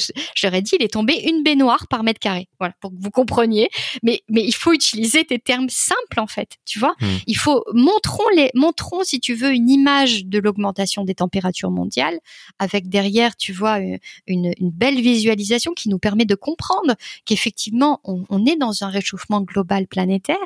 ai 0.52 0.62
dit, 0.62 0.72
il 0.78 0.84
est 0.84 0.92
tombé 0.92 1.14
une 1.28 1.42
baignoire 1.44 1.86
par 1.88 2.02
mètre 2.02 2.18
carré. 2.18 2.48
Voilà, 2.58 2.74
pour 2.80 2.90
que 2.90 2.96
vous 2.98 3.10
compreniez. 3.10 3.68
Mais 4.02 4.22
mais 4.28 4.42
il 4.44 4.52
faut 4.54 4.72
utiliser 4.72 5.22
des 5.24 5.38
termes 5.38 5.68
simples 5.70 6.18
en 6.18 6.26
fait. 6.26 6.56
Tu 6.66 6.78
vois, 6.80 6.94
Hmm. 7.00 7.06
il 7.28 7.36
faut 7.36 7.64
montrons 7.72 8.28
les 8.36 8.50
montrons 8.54 9.04
si 9.04 9.20
tu 9.20 9.34
veux 9.34 9.52
une 9.52 9.70
image 9.70 10.24
de 10.26 10.38
l'augmentation 10.40 11.04
des 11.04 11.14
températures 11.14 11.70
mondiales 11.70 12.18
avec 12.58 12.88
derrière, 12.88 13.36
tu 13.36 13.52
vois, 13.52 13.78
une, 13.78 13.98
une, 14.26 14.70
belle 14.70 15.00
visualisation 15.00 15.72
qui 15.74 15.88
nous 15.88 15.98
permet 16.00 16.24
de 16.24 16.34
comprendre 16.34 16.96
qu'effectivement 17.24 18.00
on, 18.04 18.24
on 18.28 18.44
est 18.46 18.56
dans 18.56 18.82
un 18.82 18.88
réchauffement 18.88 19.40
global 19.40 19.86
planétaire, 19.86 20.36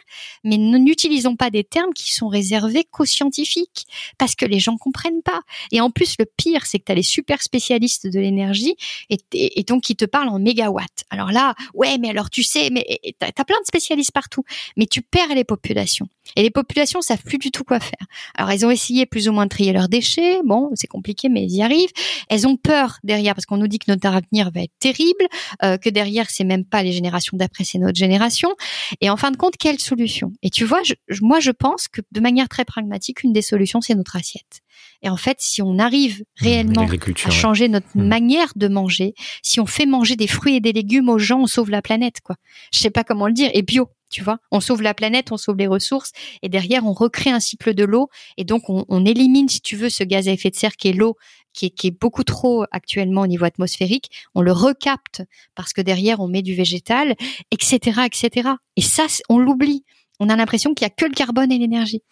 mais 0.44 0.58
n'utilisons 0.58 1.36
pas 1.36 1.50
des 1.54 1.64
termes 1.64 1.94
qui 1.94 2.12
sont 2.12 2.28
réservés 2.28 2.84
qu'aux 2.84 3.06
scientifiques 3.06 3.86
parce 4.18 4.34
que 4.34 4.44
les 4.44 4.58
gens 4.58 4.76
comprennent 4.76 5.22
pas. 5.22 5.40
Et 5.72 5.80
en 5.80 5.90
plus, 5.90 6.16
le 6.18 6.26
pire, 6.26 6.66
c'est 6.66 6.78
que 6.78 6.84
tu 6.84 6.92
as 6.92 6.94
les 6.94 7.02
super 7.02 7.40
spécialistes 7.42 8.06
de 8.06 8.20
l'énergie 8.20 8.76
et, 9.08 9.62
donc 9.64 9.84
qui 9.84 9.96
te 9.96 10.04
parlent 10.04 10.28
en 10.28 10.38
mégawatts. 10.38 11.04
Alors 11.10 11.30
là, 11.30 11.54
ouais, 11.72 11.96
mais 11.98 12.10
alors 12.10 12.28
tu 12.28 12.42
sais, 12.42 12.68
mais 12.70 12.84
tu 13.02 13.14
as, 13.20 13.44
plein 13.44 13.60
de 13.60 13.66
spécialistes 13.66 14.12
partout, 14.12 14.44
mais 14.76 14.86
tu 14.86 15.00
perds 15.00 15.34
les 15.34 15.44
populations. 15.44 16.08
Et 16.36 16.42
les 16.42 16.50
populations 16.50 17.00
savent 17.00 17.22
plus 17.22 17.38
du 17.38 17.50
tout 17.50 17.64
quoi 17.64 17.80
faire. 17.80 18.06
Alors 18.34 18.50
elles 18.50 18.66
ont 18.66 18.70
essayé 18.70 19.06
plus 19.06 19.28
ou 19.28 19.32
moins 19.32 19.44
de 19.44 19.50
trier 19.50 19.72
leurs 19.72 19.88
déchets. 19.88 20.40
Bon, 20.44 20.70
c'est 20.74 20.86
compliqué, 20.86 21.28
mais 21.28 21.44
ils 21.44 21.56
y 21.56 21.62
arrivent. 21.62 21.92
Elles 22.28 22.46
ont 22.46 22.56
peur 22.56 22.98
derrière 23.04 23.34
parce 23.34 23.46
qu'on 23.46 23.58
nous 23.58 23.68
dit 23.68 23.78
que 23.78 23.90
notre 23.90 24.08
avenir 24.08 24.50
va 24.50 24.62
être 24.62 24.72
terrible, 24.80 25.26
euh, 25.62 25.76
que 25.76 25.90
derrière 25.90 26.30
c'est 26.30 26.44
même 26.44 26.64
pas 26.64 26.82
les 26.82 26.92
générations 26.92 27.36
d'après, 27.36 27.64
c'est 27.64 27.78
notre 27.78 27.96
génération. 27.96 28.54
Et 29.00 29.10
en 29.10 29.16
fin 29.16 29.30
de 29.30 29.36
compte, 29.36 29.56
quelle 29.56 29.78
solution? 29.78 30.32
Et 30.42 30.50
tu 30.50 30.64
vois, 30.64 30.82
je, 30.82 30.94
moi 31.20 31.40
je 31.44 31.50
pense 31.50 31.88
que 31.88 32.00
de 32.10 32.20
manière 32.20 32.48
très 32.48 32.64
pragmatique, 32.64 33.22
une 33.22 33.32
des 33.32 33.42
solutions 33.42 33.80
c'est 33.80 33.94
notre 33.94 34.16
assiette. 34.16 34.60
Et 35.02 35.08
en 35.08 35.16
fait, 35.16 35.36
si 35.40 35.62
on 35.62 35.78
arrive 35.78 36.24
réellement 36.36 36.86
à 37.24 37.30
changer 37.30 37.68
notre 37.68 37.86
ouais. 37.94 38.02
manière 38.02 38.52
de 38.56 38.68
manger, 38.68 39.14
si 39.42 39.60
on 39.60 39.66
fait 39.66 39.86
manger 39.86 40.16
des 40.16 40.26
fruits 40.26 40.56
et 40.56 40.60
des 40.60 40.72
légumes 40.72 41.08
aux 41.08 41.18
gens, 41.18 41.40
on 41.40 41.46
sauve 41.46 41.70
la 41.70 41.82
planète, 41.82 42.20
quoi. 42.22 42.36
Je 42.72 42.78
sais 42.78 42.90
pas 42.90 43.04
comment 43.04 43.26
le 43.26 43.34
dire. 43.34 43.50
Et 43.52 43.62
bio, 43.62 43.88
tu 44.10 44.22
vois. 44.22 44.38
On 44.50 44.60
sauve 44.60 44.82
la 44.82 44.94
planète, 44.94 45.30
on 45.30 45.36
sauve 45.36 45.56
les 45.58 45.66
ressources, 45.66 46.12
et 46.42 46.48
derrière, 46.48 46.86
on 46.86 46.92
recrée 46.92 47.30
un 47.30 47.40
cycle 47.40 47.74
de 47.74 47.84
l'eau, 47.84 48.08
et 48.36 48.44
donc 48.44 48.70
on, 48.70 48.84
on, 48.88 49.04
élimine, 49.04 49.48
si 49.48 49.60
tu 49.60 49.76
veux, 49.76 49.90
ce 49.90 50.04
gaz 50.04 50.28
à 50.28 50.32
effet 50.32 50.50
de 50.50 50.56
serre 50.56 50.76
qui 50.76 50.88
est 50.88 50.92
l'eau, 50.92 51.16
qui 51.52 51.66
est, 51.66 51.70
qui 51.70 51.86
est 51.86 51.98
beaucoup 51.98 52.24
trop 52.24 52.64
actuellement 52.70 53.22
au 53.22 53.26
niveau 53.26 53.44
atmosphérique. 53.44 54.10
On 54.34 54.42
le 54.42 54.52
recapte 54.52 55.22
parce 55.54 55.72
que 55.72 55.80
derrière, 55.80 56.20
on 56.20 56.28
met 56.28 56.42
du 56.42 56.54
végétal, 56.54 57.14
etc., 57.50 58.02
etc. 58.06 58.50
Et 58.76 58.82
ça, 58.82 59.06
on 59.28 59.38
l'oublie. 59.38 59.84
On 60.20 60.28
a 60.28 60.36
l'impression 60.36 60.74
qu'il 60.74 60.86
y 60.86 60.90
a 60.90 60.94
que 60.94 61.04
le 61.04 61.14
carbone 61.14 61.50
et 61.50 61.58
l'énergie. 61.58 62.02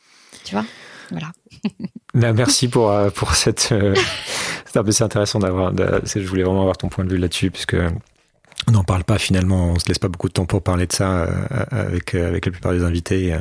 Tu 0.44 0.54
vois? 0.54 0.64
Voilà. 1.10 1.32
Bah, 2.14 2.34
merci 2.34 2.68
pour, 2.68 2.90
euh, 2.90 3.08
pour 3.08 3.34
cette. 3.34 3.70
Euh, 3.72 3.94
c'est 4.66 5.02
intéressant 5.02 5.38
d'avoir. 5.38 5.72
Je 5.74 6.26
voulais 6.26 6.42
vraiment 6.42 6.60
avoir 6.60 6.76
ton 6.76 6.90
point 6.90 7.06
de 7.06 7.10
vue 7.10 7.16
là-dessus, 7.16 7.50
puisque 7.50 7.74
on 8.68 8.70
n'en 8.70 8.84
parle 8.84 9.02
pas 9.02 9.16
finalement, 9.16 9.70
on 9.70 9.78
se 9.78 9.88
laisse 9.88 9.98
pas 9.98 10.08
beaucoup 10.08 10.28
de 10.28 10.34
temps 10.34 10.44
pour 10.44 10.62
parler 10.62 10.86
de 10.86 10.92
ça 10.92 11.22
euh, 11.22 11.64
avec, 11.70 12.14
avec 12.14 12.44
la 12.44 12.52
plupart 12.52 12.72
des 12.72 12.84
invités. 12.84 13.34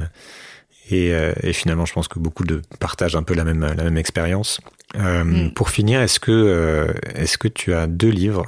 Et, 0.89 1.07
et, 1.09 1.51
finalement, 1.51 1.85
je 1.85 1.91
pense 1.91 2.07
que 2.07 2.17
beaucoup 2.17 2.45
de 2.45 2.61
partagent 2.79 3.17
un 3.17 3.23
peu 3.23 3.33
la 3.33 3.43
même, 3.43 3.59
la 3.59 3.83
même 3.83 3.97
expérience. 3.97 4.61
Mm. 4.95 5.49
Pour 5.49 5.69
finir, 5.69 6.01
est-ce 6.01 6.21
que, 6.21 6.93
est-ce 7.15 7.37
que 7.37 7.49
tu 7.49 7.73
as 7.73 7.87
deux 7.87 8.09
livres 8.09 8.45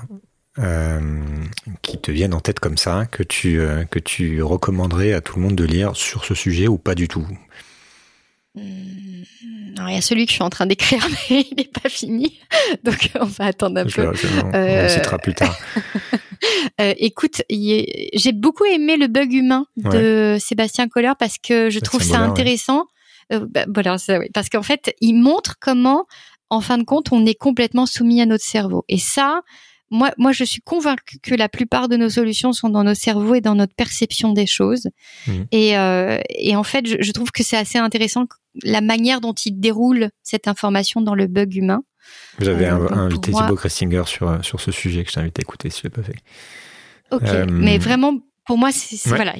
qui 1.81 1.97
te 1.97 2.11
viennent 2.11 2.33
en 2.33 2.39
tête 2.39 2.59
comme 2.59 2.77
ça, 2.77 3.05
que 3.07 3.23
tu, 3.23 3.59
que 3.89 3.99
tu 3.99 4.43
recommanderais 4.43 5.13
à 5.13 5.21
tout 5.21 5.37
le 5.37 5.41
monde 5.41 5.55
de 5.55 5.63
lire 5.63 5.95
sur 5.95 6.25
ce 6.25 6.35
sujet 6.35 6.67
ou 6.67 6.77
pas 6.77 6.93
du 6.95 7.07
tout 7.07 7.27
alors, 8.55 9.89
il 9.89 9.95
y 9.95 9.97
a 9.97 10.01
celui 10.01 10.25
que 10.25 10.31
je 10.31 10.35
suis 10.35 10.43
en 10.43 10.49
train 10.49 10.65
d'écrire, 10.65 11.05
mais 11.29 11.45
il 11.49 11.55
n'est 11.57 11.63
pas 11.81 11.89
fini. 11.89 12.39
Donc, 12.83 13.09
on 13.19 13.25
va 13.25 13.45
attendre 13.45 13.79
un 13.79 13.87
je 13.87 13.95
peu. 13.95 14.07
on, 14.07 14.53
euh... 14.53 14.85
on 14.85 14.89
citera 14.89 15.17
plus 15.17 15.33
tard. 15.33 15.57
euh, 16.81 16.93
écoute, 16.97 17.41
est... 17.49 18.09
j'ai 18.13 18.31
beaucoup 18.31 18.65
aimé 18.65 18.97
le 18.97 19.07
bug 19.07 19.33
humain 19.33 19.65
de 19.77 20.33
ouais. 20.33 20.39
Sébastien 20.39 20.87
Kohler 20.87 21.13
parce 21.17 21.37
que 21.37 21.69
je 21.69 21.79
trouve 21.79 22.03
ça 22.03 22.19
intéressant. 22.19 22.85
Ouais. 23.31 23.37
Euh, 23.37 23.47
bah, 23.49 23.65
voilà, 23.73 23.97
ça, 23.97 24.19
oui. 24.19 24.27
Parce 24.33 24.49
qu'en 24.49 24.63
fait, 24.63 24.93
il 25.01 25.15
montre 25.15 25.55
comment, 25.59 26.05
en 26.49 26.61
fin 26.61 26.77
de 26.77 26.83
compte, 26.83 27.11
on 27.11 27.25
est 27.25 27.35
complètement 27.35 27.87
soumis 27.87 28.21
à 28.21 28.27
notre 28.27 28.45
cerveau. 28.45 28.85
Et 28.89 28.99
ça, 28.99 29.41
moi, 29.89 30.11
moi, 30.17 30.31
je 30.31 30.43
suis 30.43 30.61
convaincue 30.61 31.19
que 31.21 31.35
la 31.35 31.49
plupart 31.49 31.87
de 31.87 31.97
nos 31.97 32.09
solutions 32.09 32.51
sont 32.51 32.69
dans 32.69 32.83
nos 32.83 32.95
cerveaux 32.95 33.35
et 33.35 33.41
dans 33.41 33.55
notre 33.55 33.75
perception 33.75 34.33
des 34.33 34.47
choses. 34.47 34.89
Mmh. 35.27 35.31
Et, 35.51 35.77
euh, 35.77 36.19
et, 36.29 36.55
en 36.55 36.63
fait, 36.63 36.87
je, 36.87 36.95
je 36.99 37.11
trouve 37.11 37.31
que 37.31 37.43
c'est 37.43 37.57
assez 37.57 37.77
intéressant 37.77 38.25
la 38.63 38.81
manière 38.81 39.21
dont 39.21 39.33
il 39.33 39.59
déroule 39.59 40.09
cette 40.23 40.47
information 40.47 41.01
dans 41.01 41.15
le 41.15 41.27
bug 41.27 41.55
humain. 41.55 41.83
J'avais 42.39 42.65
euh, 42.65 42.89
invité 42.91 43.31
moi... 43.31 43.43
Thibaut 43.43 43.55
Kressinger 43.55 44.03
sur, 44.05 44.43
sur 44.43 44.59
ce 44.59 44.71
sujet 44.71 45.03
que 45.03 45.09
je 45.09 45.15
t'invite 45.15 45.37
à 45.39 45.41
écouter 45.41 45.69
si 45.69 45.79
je 45.79 45.83
l'ai 45.83 45.89
pas 45.89 46.03
fait. 46.03 46.17
Ok, 47.11 47.23
euh... 47.25 47.45
mais 47.49 47.77
vraiment, 47.77 48.19
pour 48.45 48.57
moi, 48.57 48.71
c'est 48.71 49.09
ouais. 49.09 49.15
voilà, 49.15 49.33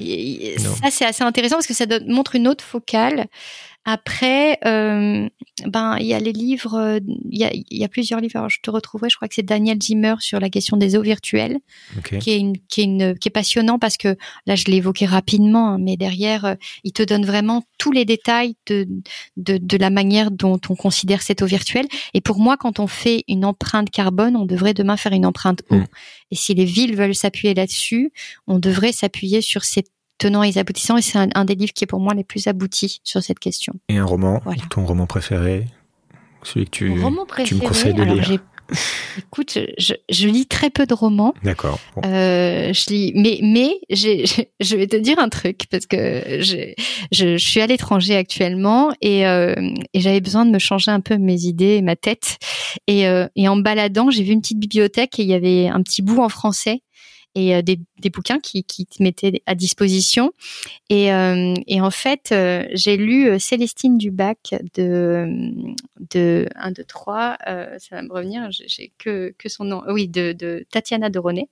ça 0.58 0.90
c'est 0.90 1.04
assez 1.04 1.24
intéressant 1.24 1.56
parce 1.56 1.66
que 1.66 1.74
ça 1.74 1.86
donne, 1.86 2.10
montre 2.10 2.36
une 2.36 2.48
autre 2.48 2.64
focale. 2.64 3.26
Après, 3.84 4.58
euh, 4.64 5.28
ben 5.66 5.96
il 5.98 6.06
y 6.06 6.14
a 6.14 6.18
les 6.18 6.32
livres, 6.32 6.98
il 7.30 7.38
y 7.38 7.44
a, 7.44 7.50
y 7.52 7.84
a 7.84 7.88
plusieurs 7.88 8.20
livres. 8.20 8.36
Alors, 8.36 8.48
je 8.48 8.60
te 8.60 8.70
retrouverai, 8.70 9.10
je 9.10 9.16
crois 9.16 9.28
que 9.28 9.34
c'est 9.34 9.42
Daniel 9.42 9.80
Zimmer 9.80 10.14
sur 10.20 10.40
la 10.40 10.48
question 10.48 10.76
des 10.76 10.96
eaux 10.96 11.02
virtuelles, 11.02 11.58
okay. 11.98 12.18
qui 12.18 12.30
est 12.30 12.38
une, 12.38 12.56
qui 12.68 12.80
est 12.80 12.84
une, 12.84 13.18
qui 13.18 13.28
est 13.28 13.30
passionnant 13.30 13.78
parce 13.78 13.96
que 13.96 14.16
là 14.46 14.54
je 14.54 14.64
l'ai 14.66 14.78
évoqué 14.78 15.06
rapidement, 15.06 15.70
hein, 15.72 15.78
mais 15.78 15.96
derrière 15.96 16.44
euh, 16.44 16.54
il 16.82 16.92
te 16.92 17.02
donne 17.02 17.26
vraiment 17.26 17.62
tous 17.78 17.92
les 17.92 18.04
détails 18.04 18.56
de, 18.66 18.88
de 19.36 19.58
de 19.58 19.76
la 19.76 19.90
manière 19.90 20.30
dont 20.30 20.60
on 20.68 20.76
considère 20.76 21.22
cette 21.22 21.42
eau 21.42 21.46
virtuelle. 21.46 21.86
Et 22.14 22.20
pour 22.20 22.38
moi, 22.38 22.56
quand 22.56 22.80
on 22.80 22.86
fait 22.86 23.24
une 23.28 23.44
empreinte 23.44 23.90
carbone, 23.90 24.36
on 24.36 24.46
devrait 24.46 24.74
demain 24.74 24.96
faire 24.96 25.12
une 25.12 25.26
empreinte 25.26 25.62
eau. 25.70 25.76
Mm. 25.76 25.86
Et 26.30 26.36
si 26.36 26.54
les 26.54 26.64
villes 26.64 26.96
veulent 26.96 27.14
s'appuyer 27.14 27.54
là-dessus, 27.54 28.12
on 28.46 28.58
devrait 28.58 28.92
s'appuyer 28.92 29.40
sur 29.40 29.64
ces 29.64 29.84
tenants 30.18 30.42
et 30.42 30.56
aboutissants, 30.58 30.96
et 30.96 31.02
c'est 31.02 31.18
un, 31.18 31.28
un, 31.34 31.44
des 31.44 31.54
livres 31.54 31.72
qui 31.72 31.84
est 31.84 31.88
pour 31.88 32.00
moi 32.00 32.14
les 32.14 32.24
plus 32.24 32.46
aboutis 32.46 33.00
sur 33.04 33.22
cette 33.22 33.38
question. 33.38 33.74
Et 33.88 33.98
un 33.98 34.04
roman, 34.04 34.40
voilà. 34.44 34.62
ton 34.70 34.86
roman 34.86 35.06
préféré, 35.06 35.66
celui 36.42 36.66
que 36.66 36.70
tu, 36.70 37.00
roman 37.00 37.26
préféré, 37.26 37.48
tu 37.48 37.54
me 37.56 37.68
conseilles 37.68 37.94
de 37.94 38.02
lire. 38.02 38.40
Écoute, 39.18 39.58
je, 39.78 39.94
je, 40.08 40.28
lis 40.28 40.46
très 40.46 40.70
peu 40.70 40.86
de 40.86 40.94
romans. 40.94 41.34
D'accord. 41.42 41.78
Bon. 41.94 42.02
Euh, 42.04 42.72
je 42.72 42.90
lis, 42.90 43.12
mais 43.14 43.38
mais 43.42 43.78
je 43.90 44.76
vais 44.76 44.86
te 44.86 44.96
dire 44.96 45.18
un 45.18 45.28
truc 45.28 45.64
parce 45.70 45.86
que 45.86 46.40
je, 46.40 46.72
je, 47.12 47.36
je 47.36 47.44
suis 47.44 47.60
à 47.60 47.66
l'étranger 47.66 48.16
actuellement 48.16 48.92
et, 49.00 49.26
euh, 49.26 49.54
et 49.92 50.00
j'avais 50.00 50.20
besoin 50.20 50.46
de 50.46 50.50
me 50.50 50.58
changer 50.58 50.90
un 50.90 51.00
peu 51.00 51.18
mes 51.18 51.42
idées 51.42 51.76
et 51.76 51.82
ma 51.82 51.96
tête. 51.96 52.38
Et, 52.86 53.06
euh, 53.06 53.28
et 53.36 53.48
en 53.48 53.56
baladant, 53.56 54.10
j'ai 54.10 54.22
vu 54.22 54.32
une 54.32 54.40
petite 54.40 54.58
bibliothèque 54.60 55.18
et 55.18 55.22
il 55.22 55.28
y 55.28 55.34
avait 55.34 55.68
un 55.68 55.82
petit 55.82 56.02
bout 56.02 56.22
en 56.22 56.28
français 56.28 56.80
et 57.34 57.54
euh, 57.54 57.62
des, 57.62 57.80
des, 57.98 58.10
bouquins 58.10 58.40
qui, 58.40 58.64
qui 58.64 58.86
te 58.86 59.02
mettaient 59.02 59.42
à 59.46 59.54
disposition. 59.54 60.32
Et, 60.88 61.12
euh, 61.12 61.54
et 61.66 61.80
en 61.80 61.90
fait, 61.90 62.30
euh, 62.32 62.66
j'ai 62.72 62.96
lu 62.96 63.38
Célestine 63.40 63.98
Dubac 63.98 64.54
de, 64.74 65.26
de 66.12 66.48
1, 66.54 66.72
2, 66.72 66.84
3, 66.84 67.38
ça 67.44 67.96
va 67.96 68.02
me 68.02 68.12
revenir, 68.12 68.48
j'ai 68.50 68.92
que, 68.98 69.34
que 69.38 69.48
son 69.48 69.64
nom, 69.64 69.82
oui, 69.88 70.08
de, 70.08 70.32
de 70.32 70.66
Tatiana 70.70 71.10
de 71.10 71.18
René. 71.18 71.48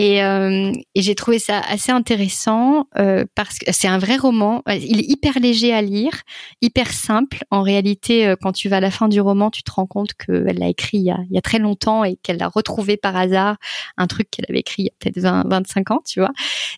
Et, 0.00 0.24
euh, 0.24 0.72
et 0.94 1.02
j'ai 1.02 1.14
trouvé 1.14 1.38
ça 1.38 1.60
assez 1.60 1.92
intéressant 1.92 2.86
euh, 2.98 3.26
parce 3.34 3.58
que 3.58 3.70
c'est 3.70 3.86
un 3.86 3.98
vrai 3.98 4.16
roman. 4.16 4.62
Il 4.66 4.98
est 4.98 5.04
hyper 5.06 5.38
léger 5.38 5.74
à 5.74 5.82
lire, 5.82 6.22
hyper 6.62 6.90
simple. 6.90 7.44
En 7.50 7.60
réalité, 7.60 8.26
euh, 8.26 8.34
quand 8.40 8.52
tu 8.52 8.70
vas 8.70 8.78
à 8.78 8.80
la 8.80 8.90
fin 8.90 9.08
du 9.08 9.20
roman, 9.20 9.50
tu 9.50 9.62
te 9.62 9.70
rends 9.70 9.86
compte 9.86 10.14
qu'elle 10.14 10.56
l'a 10.58 10.68
écrit 10.68 10.96
il 10.96 11.04
y, 11.04 11.10
a, 11.10 11.18
il 11.28 11.34
y 11.34 11.38
a 11.38 11.42
très 11.42 11.58
longtemps 11.58 12.02
et 12.02 12.16
qu'elle 12.16 12.38
l'a 12.38 12.48
retrouvé 12.48 12.96
par 12.96 13.14
hasard, 13.14 13.58
un 13.98 14.06
truc 14.06 14.30
qu'elle 14.30 14.46
avait 14.48 14.60
écrit 14.60 14.84
il 14.84 14.86
y 14.86 14.88
a 14.88 14.92
peut-être 15.00 15.18
20, 15.18 15.44
25 15.50 15.90
ans, 15.90 16.00
tu 16.06 16.20
vois. 16.20 16.32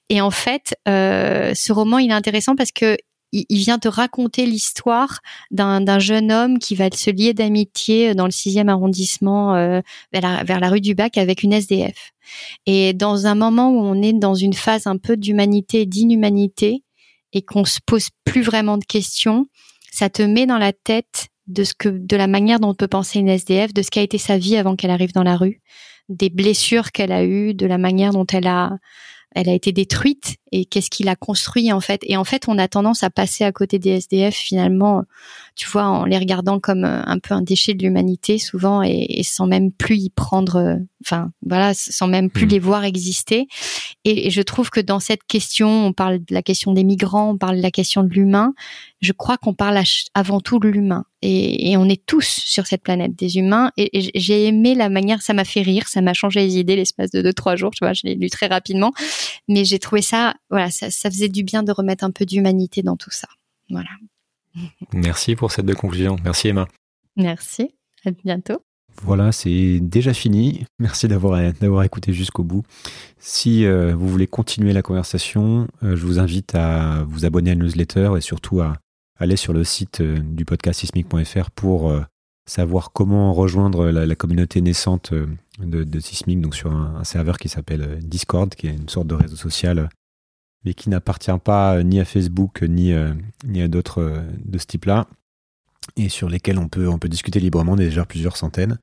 Et 0.08 0.20
en 0.20 0.32
fait, 0.32 0.74
euh, 0.88 1.52
ce 1.54 1.72
roman, 1.72 1.98
il 1.98 2.10
est 2.10 2.14
intéressant 2.14 2.56
parce 2.56 2.72
que 2.72 2.96
il, 3.32 3.58
vient 3.58 3.78
te 3.78 3.88
raconter 3.88 4.46
l'histoire 4.46 5.20
d'un 5.50 5.98
jeune 5.98 6.30
homme 6.30 6.58
qui 6.58 6.74
va 6.74 6.90
se 6.90 7.10
lier 7.10 7.34
d'amitié 7.34 8.14
dans 8.14 8.26
le 8.26 8.30
sixième 8.30 8.68
arrondissement 8.68 9.54
euh, 9.54 9.80
vers, 10.12 10.22
la, 10.22 10.44
vers 10.44 10.60
la 10.60 10.68
rue 10.68 10.80
du 10.80 10.94
Bac 10.94 11.18
avec 11.18 11.42
une 11.42 11.52
SDF. 11.52 12.12
Et 12.66 12.92
dans 12.92 13.26
un 13.26 13.34
moment 13.34 13.70
où 13.70 13.80
on 13.80 14.02
est 14.02 14.12
dans 14.12 14.34
une 14.34 14.54
phase 14.54 14.86
un 14.86 14.98
peu 14.98 15.16
d'humanité, 15.16 15.86
d'inhumanité, 15.86 16.84
et 17.32 17.42
qu'on 17.42 17.64
se 17.64 17.78
pose 17.84 18.08
plus 18.24 18.42
vraiment 18.42 18.78
de 18.78 18.84
questions, 18.84 19.46
ça 19.90 20.10
te 20.10 20.22
met 20.22 20.46
dans 20.46 20.58
la 20.58 20.72
tête 20.72 21.28
de 21.46 21.64
ce 21.64 21.74
que, 21.74 21.88
de 21.88 22.16
la 22.16 22.26
manière 22.26 22.60
dont 22.60 22.68
on 22.68 22.74
peut 22.74 22.88
penser 22.88 23.18
une 23.18 23.28
SDF, 23.28 23.72
de 23.74 23.82
ce 23.82 23.90
qu'a 23.90 24.02
été 24.02 24.18
sa 24.18 24.38
vie 24.38 24.56
avant 24.56 24.76
qu'elle 24.76 24.90
arrive 24.90 25.12
dans 25.12 25.22
la 25.22 25.36
rue, 25.36 25.60
des 26.08 26.30
blessures 26.30 26.92
qu'elle 26.92 27.12
a 27.12 27.24
eues, 27.24 27.54
de 27.54 27.66
la 27.66 27.78
manière 27.78 28.12
dont 28.12 28.26
elle 28.26 28.46
a 28.46 28.76
elle 29.34 29.48
a 29.48 29.52
été 29.52 29.72
détruite 29.72 30.36
et 30.50 30.64
qu'est-ce 30.64 30.90
qu'il 30.90 31.08
a 31.08 31.16
construit 31.16 31.72
en 31.72 31.80
fait. 31.80 32.00
Et 32.04 32.16
en 32.16 32.24
fait, 32.24 32.48
on 32.48 32.58
a 32.58 32.68
tendance 32.68 33.02
à 33.02 33.10
passer 33.10 33.44
à 33.44 33.52
côté 33.52 33.78
des 33.78 33.90
SDF 33.90 34.34
finalement, 34.34 35.04
tu 35.54 35.68
vois, 35.68 35.84
en 35.84 36.04
les 36.04 36.18
regardant 36.18 36.60
comme 36.60 36.84
euh, 36.84 37.02
un 37.04 37.18
peu 37.18 37.34
un 37.34 37.42
déchet 37.42 37.74
de 37.74 37.82
l'humanité 37.82 38.38
souvent 38.38 38.82
et, 38.82 39.22
sans 39.22 39.46
même 39.46 39.70
plus 39.70 39.96
y 39.96 40.10
prendre, 40.10 40.56
euh, 40.56 40.76
enfin 41.04 41.30
voilà, 41.46 41.74
sans 41.74 42.06
même 42.06 42.30
plus 42.30 42.46
mmh. 42.46 42.50
les 42.50 42.58
voir 42.58 42.84
exister. 42.84 43.48
Et, 44.04 44.30
je 44.30 44.42
trouve 44.42 44.70
que 44.70 44.80
dans 44.80 45.00
cette 45.00 45.24
question, 45.24 45.86
on 45.86 45.92
parle 45.92 46.18
de 46.18 46.34
la 46.34 46.42
question 46.42 46.72
des 46.72 46.84
migrants, 46.84 47.30
on 47.30 47.38
parle 47.38 47.56
de 47.56 47.62
la 47.62 47.70
question 47.70 48.02
de 48.02 48.08
l'humain. 48.08 48.54
Je 49.00 49.12
crois 49.12 49.36
qu'on 49.36 49.54
parle 49.54 49.80
avant 50.14 50.40
tout 50.40 50.58
de 50.58 50.68
l'humain. 50.68 51.04
Et, 51.20 51.76
on 51.76 51.88
est 51.88 52.04
tous 52.04 52.26
sur 52.26 52.66
cette 52.66 52.82
planète 52.82 53.14
des 53.14 53.36
humains. 53.36 53.70
Et, 53.76 54.10
j'ai 54.14 54.46
aimé 54.46 54.74
la 54.74 54.88
manière, 54.88 55.22
ça 55.22 55.34
m'a 55.34 55.44
fait 55.44 55.62
rire, 55.62 55.88
ça 55.88 56.00
m'a 56.00 56.14
changé 56.14 56.40
les 56.40 56.58
idées 56.58 56.76
l'espace 56.76 57.10
de 57.10 57.20
deux 57.20 57.32
trois 57.32 57.56
jours. 57.56 57.72
Tu 57.72 57.84
vois, 57.84 57.92
je 57.92 58.02
l'ai 58.04 58.14
lu 58.14 58.30
très 58.30 58.46
rapidement, 58.46 58.92
mais 59.48 59.64
j'ai 59.64 59.78
trouvé 59.78 60.02
ça, 60.02 60.34
voilà, 60.50 60.70
ça, 60.70 60.90
ça 60.90 61.10
faisait 61.10 61.28
du 61.28 61.44
bien 61.44 61.62
de 61.62 61.72
remettre 61.72 62.04
un 62.04 62.10
peu 62.10 62.24
d'humanité 62.24 62.82
dans 62.82 62.96
tout 62.96 63.10
ça. 63.10 63.28
Voilà. 63.70 63.90
Merci 64.92 65.36
pour 65.36 65.52
cette 65.52 65.66
belle 65.66 65.76
conclusion. 65.76 66.16
Merci 66.24 66.48
Emma. 66.48 66.68
Merci. 67.16 67.74
À 68.04 68.10
bientôt. 68.10 68.62
Voilà, 69.00 69.32
c'est 69.32 69.80
déjà 69.80 70.12
fini. 70.12 70.66
Merci 70.78 71.08
d'avoir 71.08 71.52
d'avoir 71.54 71.82
écouté 71.84 72.12
jusqu'au 72.12 72.44
bout. 72.44 72.62
Si 73.18 73.64
euh, 73.64 73.94
vous 73.94 74.08
voulez 74.08 74.26
continuer 74.26 74.72
la 74.72 74.82
conversation, 74.82 75.66
euh, 75.82 75.96
je 75.96 76.04
vous 76.04 76.18
invite 76.18 76.54
à 76.54 77.04
vous 77.08 77.24
abonner 77.24 77.52
à 77.52 77.54
la 77.54 77.64
newsletter 77.64 78.12
et 78.16 78.20
surtout 78.20 78.60
à 78.60 78.74
aller 79.18 79.36
sur 79.36 79.52
le 79.52 79.64
site 79.64 80.00
euh, 80.00 80.18
du 80.18 80.44
podcast 80.44 80.80
sismic.fr 80.80 81.50
pour 81.50 81.92
savoir 82.44 82.92
comment 82.92 83.32
rejoindre 83.32 83.90
la, 83.90 84.14
communauté 84.16 84.60
naissante 84.60 85.14
de, 85.14 85.84
de, 85.84 86.00
Sismic, 86.00 86.40
donc 86.40 86.56
sur 86.56 86.72
un, 86.72 87.04
serveur 87.04 87.38
qui 87.38 87.48
s'appelle 87.48 88.00
Discord, 88.02 88.52
qui 88.52 88.66
est 88.66 88.74
une 88.74 88.88
sorte 88.88 89.06
de 89.06 89.14
réseau 89.14 89.36
social, 89.36 89.88
mais 90.64 90.74
qui 90.74 90.90
n'appartient 90.90 91.30
pas 91.42 91.82
ni 91.82 92.00
à 92.00 92.04
Facebook 92.04 92.62
ni, 92.62 92.92
ni 93.44 93.62
à 93.62 93.68
d'autres 93.68 94.22
de 94.44 94.58
ce 94.58 94.66
type-là 94.66 95.06
et 95.96 96.08
sur 96.08 96.28
lesquels 96.28 96.58
on 96.58 96.68
peut, 96.68 96.88
on 96.88 96.98
peut 96.98 97.08
discuter 97.08 97.40
librement, 97.40 97.76
déjà 97.76 98.04
plusieurs 98.04 98.36
centaines. 98.36 98.78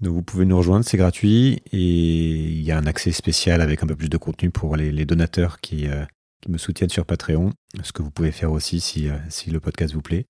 Donc 0.00 0.14
vous 0.14 0.22
pouvez 0.22 0.44
nous 0.44 0.56
rejoindre, 0.56 0.84
c'est 0.84 0.98
gratuit 0.98 1.62
et 1.72 1.78
il 1.78 2.62
y 2.62 2.70
a 2.70 2.78
un 2.78 2.86
accès 2.86 3.12
spécial 3.12 3.60
avec 3.60 3.82
un 3.82 3.86
peu 3.86 3.96
plus 3.96 4.10
de 4.10 4.18
contenu 4.18 4.50
pour 4.50 4.76
les, 4.76 5.06
donateurs 5.06 5.60
qui, 5.60 5.86
euh, 5.86 6.04
qui, 6.42 6.50
me 6.50 6.58
soutiennent 6.58 6.90
sur 6.90 7.06
Patreon, 7.06 7.52
ce 7.82 7.92
que 7.92 8.02
vous 8.02 8.10
pouvez 8.10 8.32
faire 8.32 8.52
aussi 8.52 8.80
si, 8.80 9.08
euh, 9.08 9.16
si 9.30 9.50
le 9.50 9.60
podcast 9.60 9.94
vous 9.94 10.02
plaît. 10.02 10.26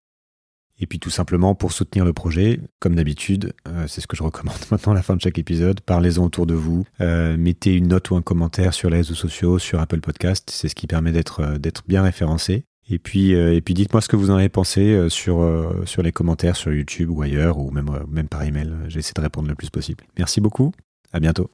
Et 0.78 0.86
puis 0.86 0.98
tout 0.98 1.10
simplement 1.10 1.54
pour 1.54 1.72
soutenir 1.72 2.04
le 2.04 2.12
projet, 2.12 2.60
comme 2.80 2.94
d'habitude, 2.96 3.54
euh, 3.66 3.86
c'est 3.86 4.00
ce 4.00 4.06
que 4.06 4.16
je 4.16 4.22
recommande 4.22 4.58
maintenant 4.70 4.92
à 4.92 4.96
la 4.96 5.02
fin 5.02 5.16
de 5.16 5.20
chaque 5.20 5.38
épisode, 5.38 5.80
parlez-en 5.80 6.24
autour 6.24 6.46
de 6.46 6.54
vous, 6.54 6.84
mettez 7.00 7.74
une 7.74 7.88
note 7.88 8.10
ou 8.10 8.16
un 8.16 8.22
commentaire 8.22 8.74
sur 8.74 8.90
les 8.90 8.98
réseaux 8.98 9.14
sociaux, 9.14 9.58
sur 9.58 9.80
Apple 9.80 10.00
Podcast, 10.00 10.50
c'est 10.52 10.68
ce 10.68 10.74
qui 10.74 10.86
permet 10.86 11.12
d'être 11.12 11.58
d'être 11.58 11.82
bien 11.86 12.02
référencé. 12.02 12.64
Et 12.88 12.98
puis, 13.00 13.34
euh, 13.34 13.60
dites-moi 13.60 14.00
ce 14.00 14.08
que 14.08 14.14
vous 14.14 14.30
en 14.30 14.36
avez 14.36 14.48
pensé 14.48 14.92
euh, 14.92 15.08
sur, 15.08 15.42
euh, 15.42 15.82
sur 15.86 16.02
les 16.02 16.12
commentaires 16.12 16.54
sur 16.54 16.72
YouTube 16.72 17.10
ou 17.10 17.20
ailleurs, 17.20 17.58
ou 17.58 17.72
même, 17.72 17.90
même 18.08 18.28
par 18.28 18.44
email. 18.44 18.72
J'essaie 18.86 19.12
de 19.14 19.20
répondre 19.20 19.48
le 19.48 19.56
plus 19.56 19.70
possible. 19.70 20.04
Merci 20.18 20.40
beaucoup. 20.40 20.72
À 21.12 21.18
bientôt. 21.18 21.50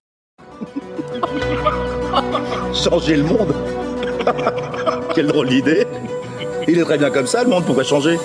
Changer 2.75 3.17
le 3.17 3.25
monde 3.25 3.55
Quelle 5.15 5.27
drôle 5.27 5.49
d'idée 5.49 5.87
Il 6.69 6.79
est 6.79 6.85
très 6.85 6.99
bien 6.99 7.11
comme 7.11 7.27
ça, 7.27 7.43
le 7.43 7.51
monde 7.51 7.65
pourrait 7.65 7.85
changer. 7.85 8.19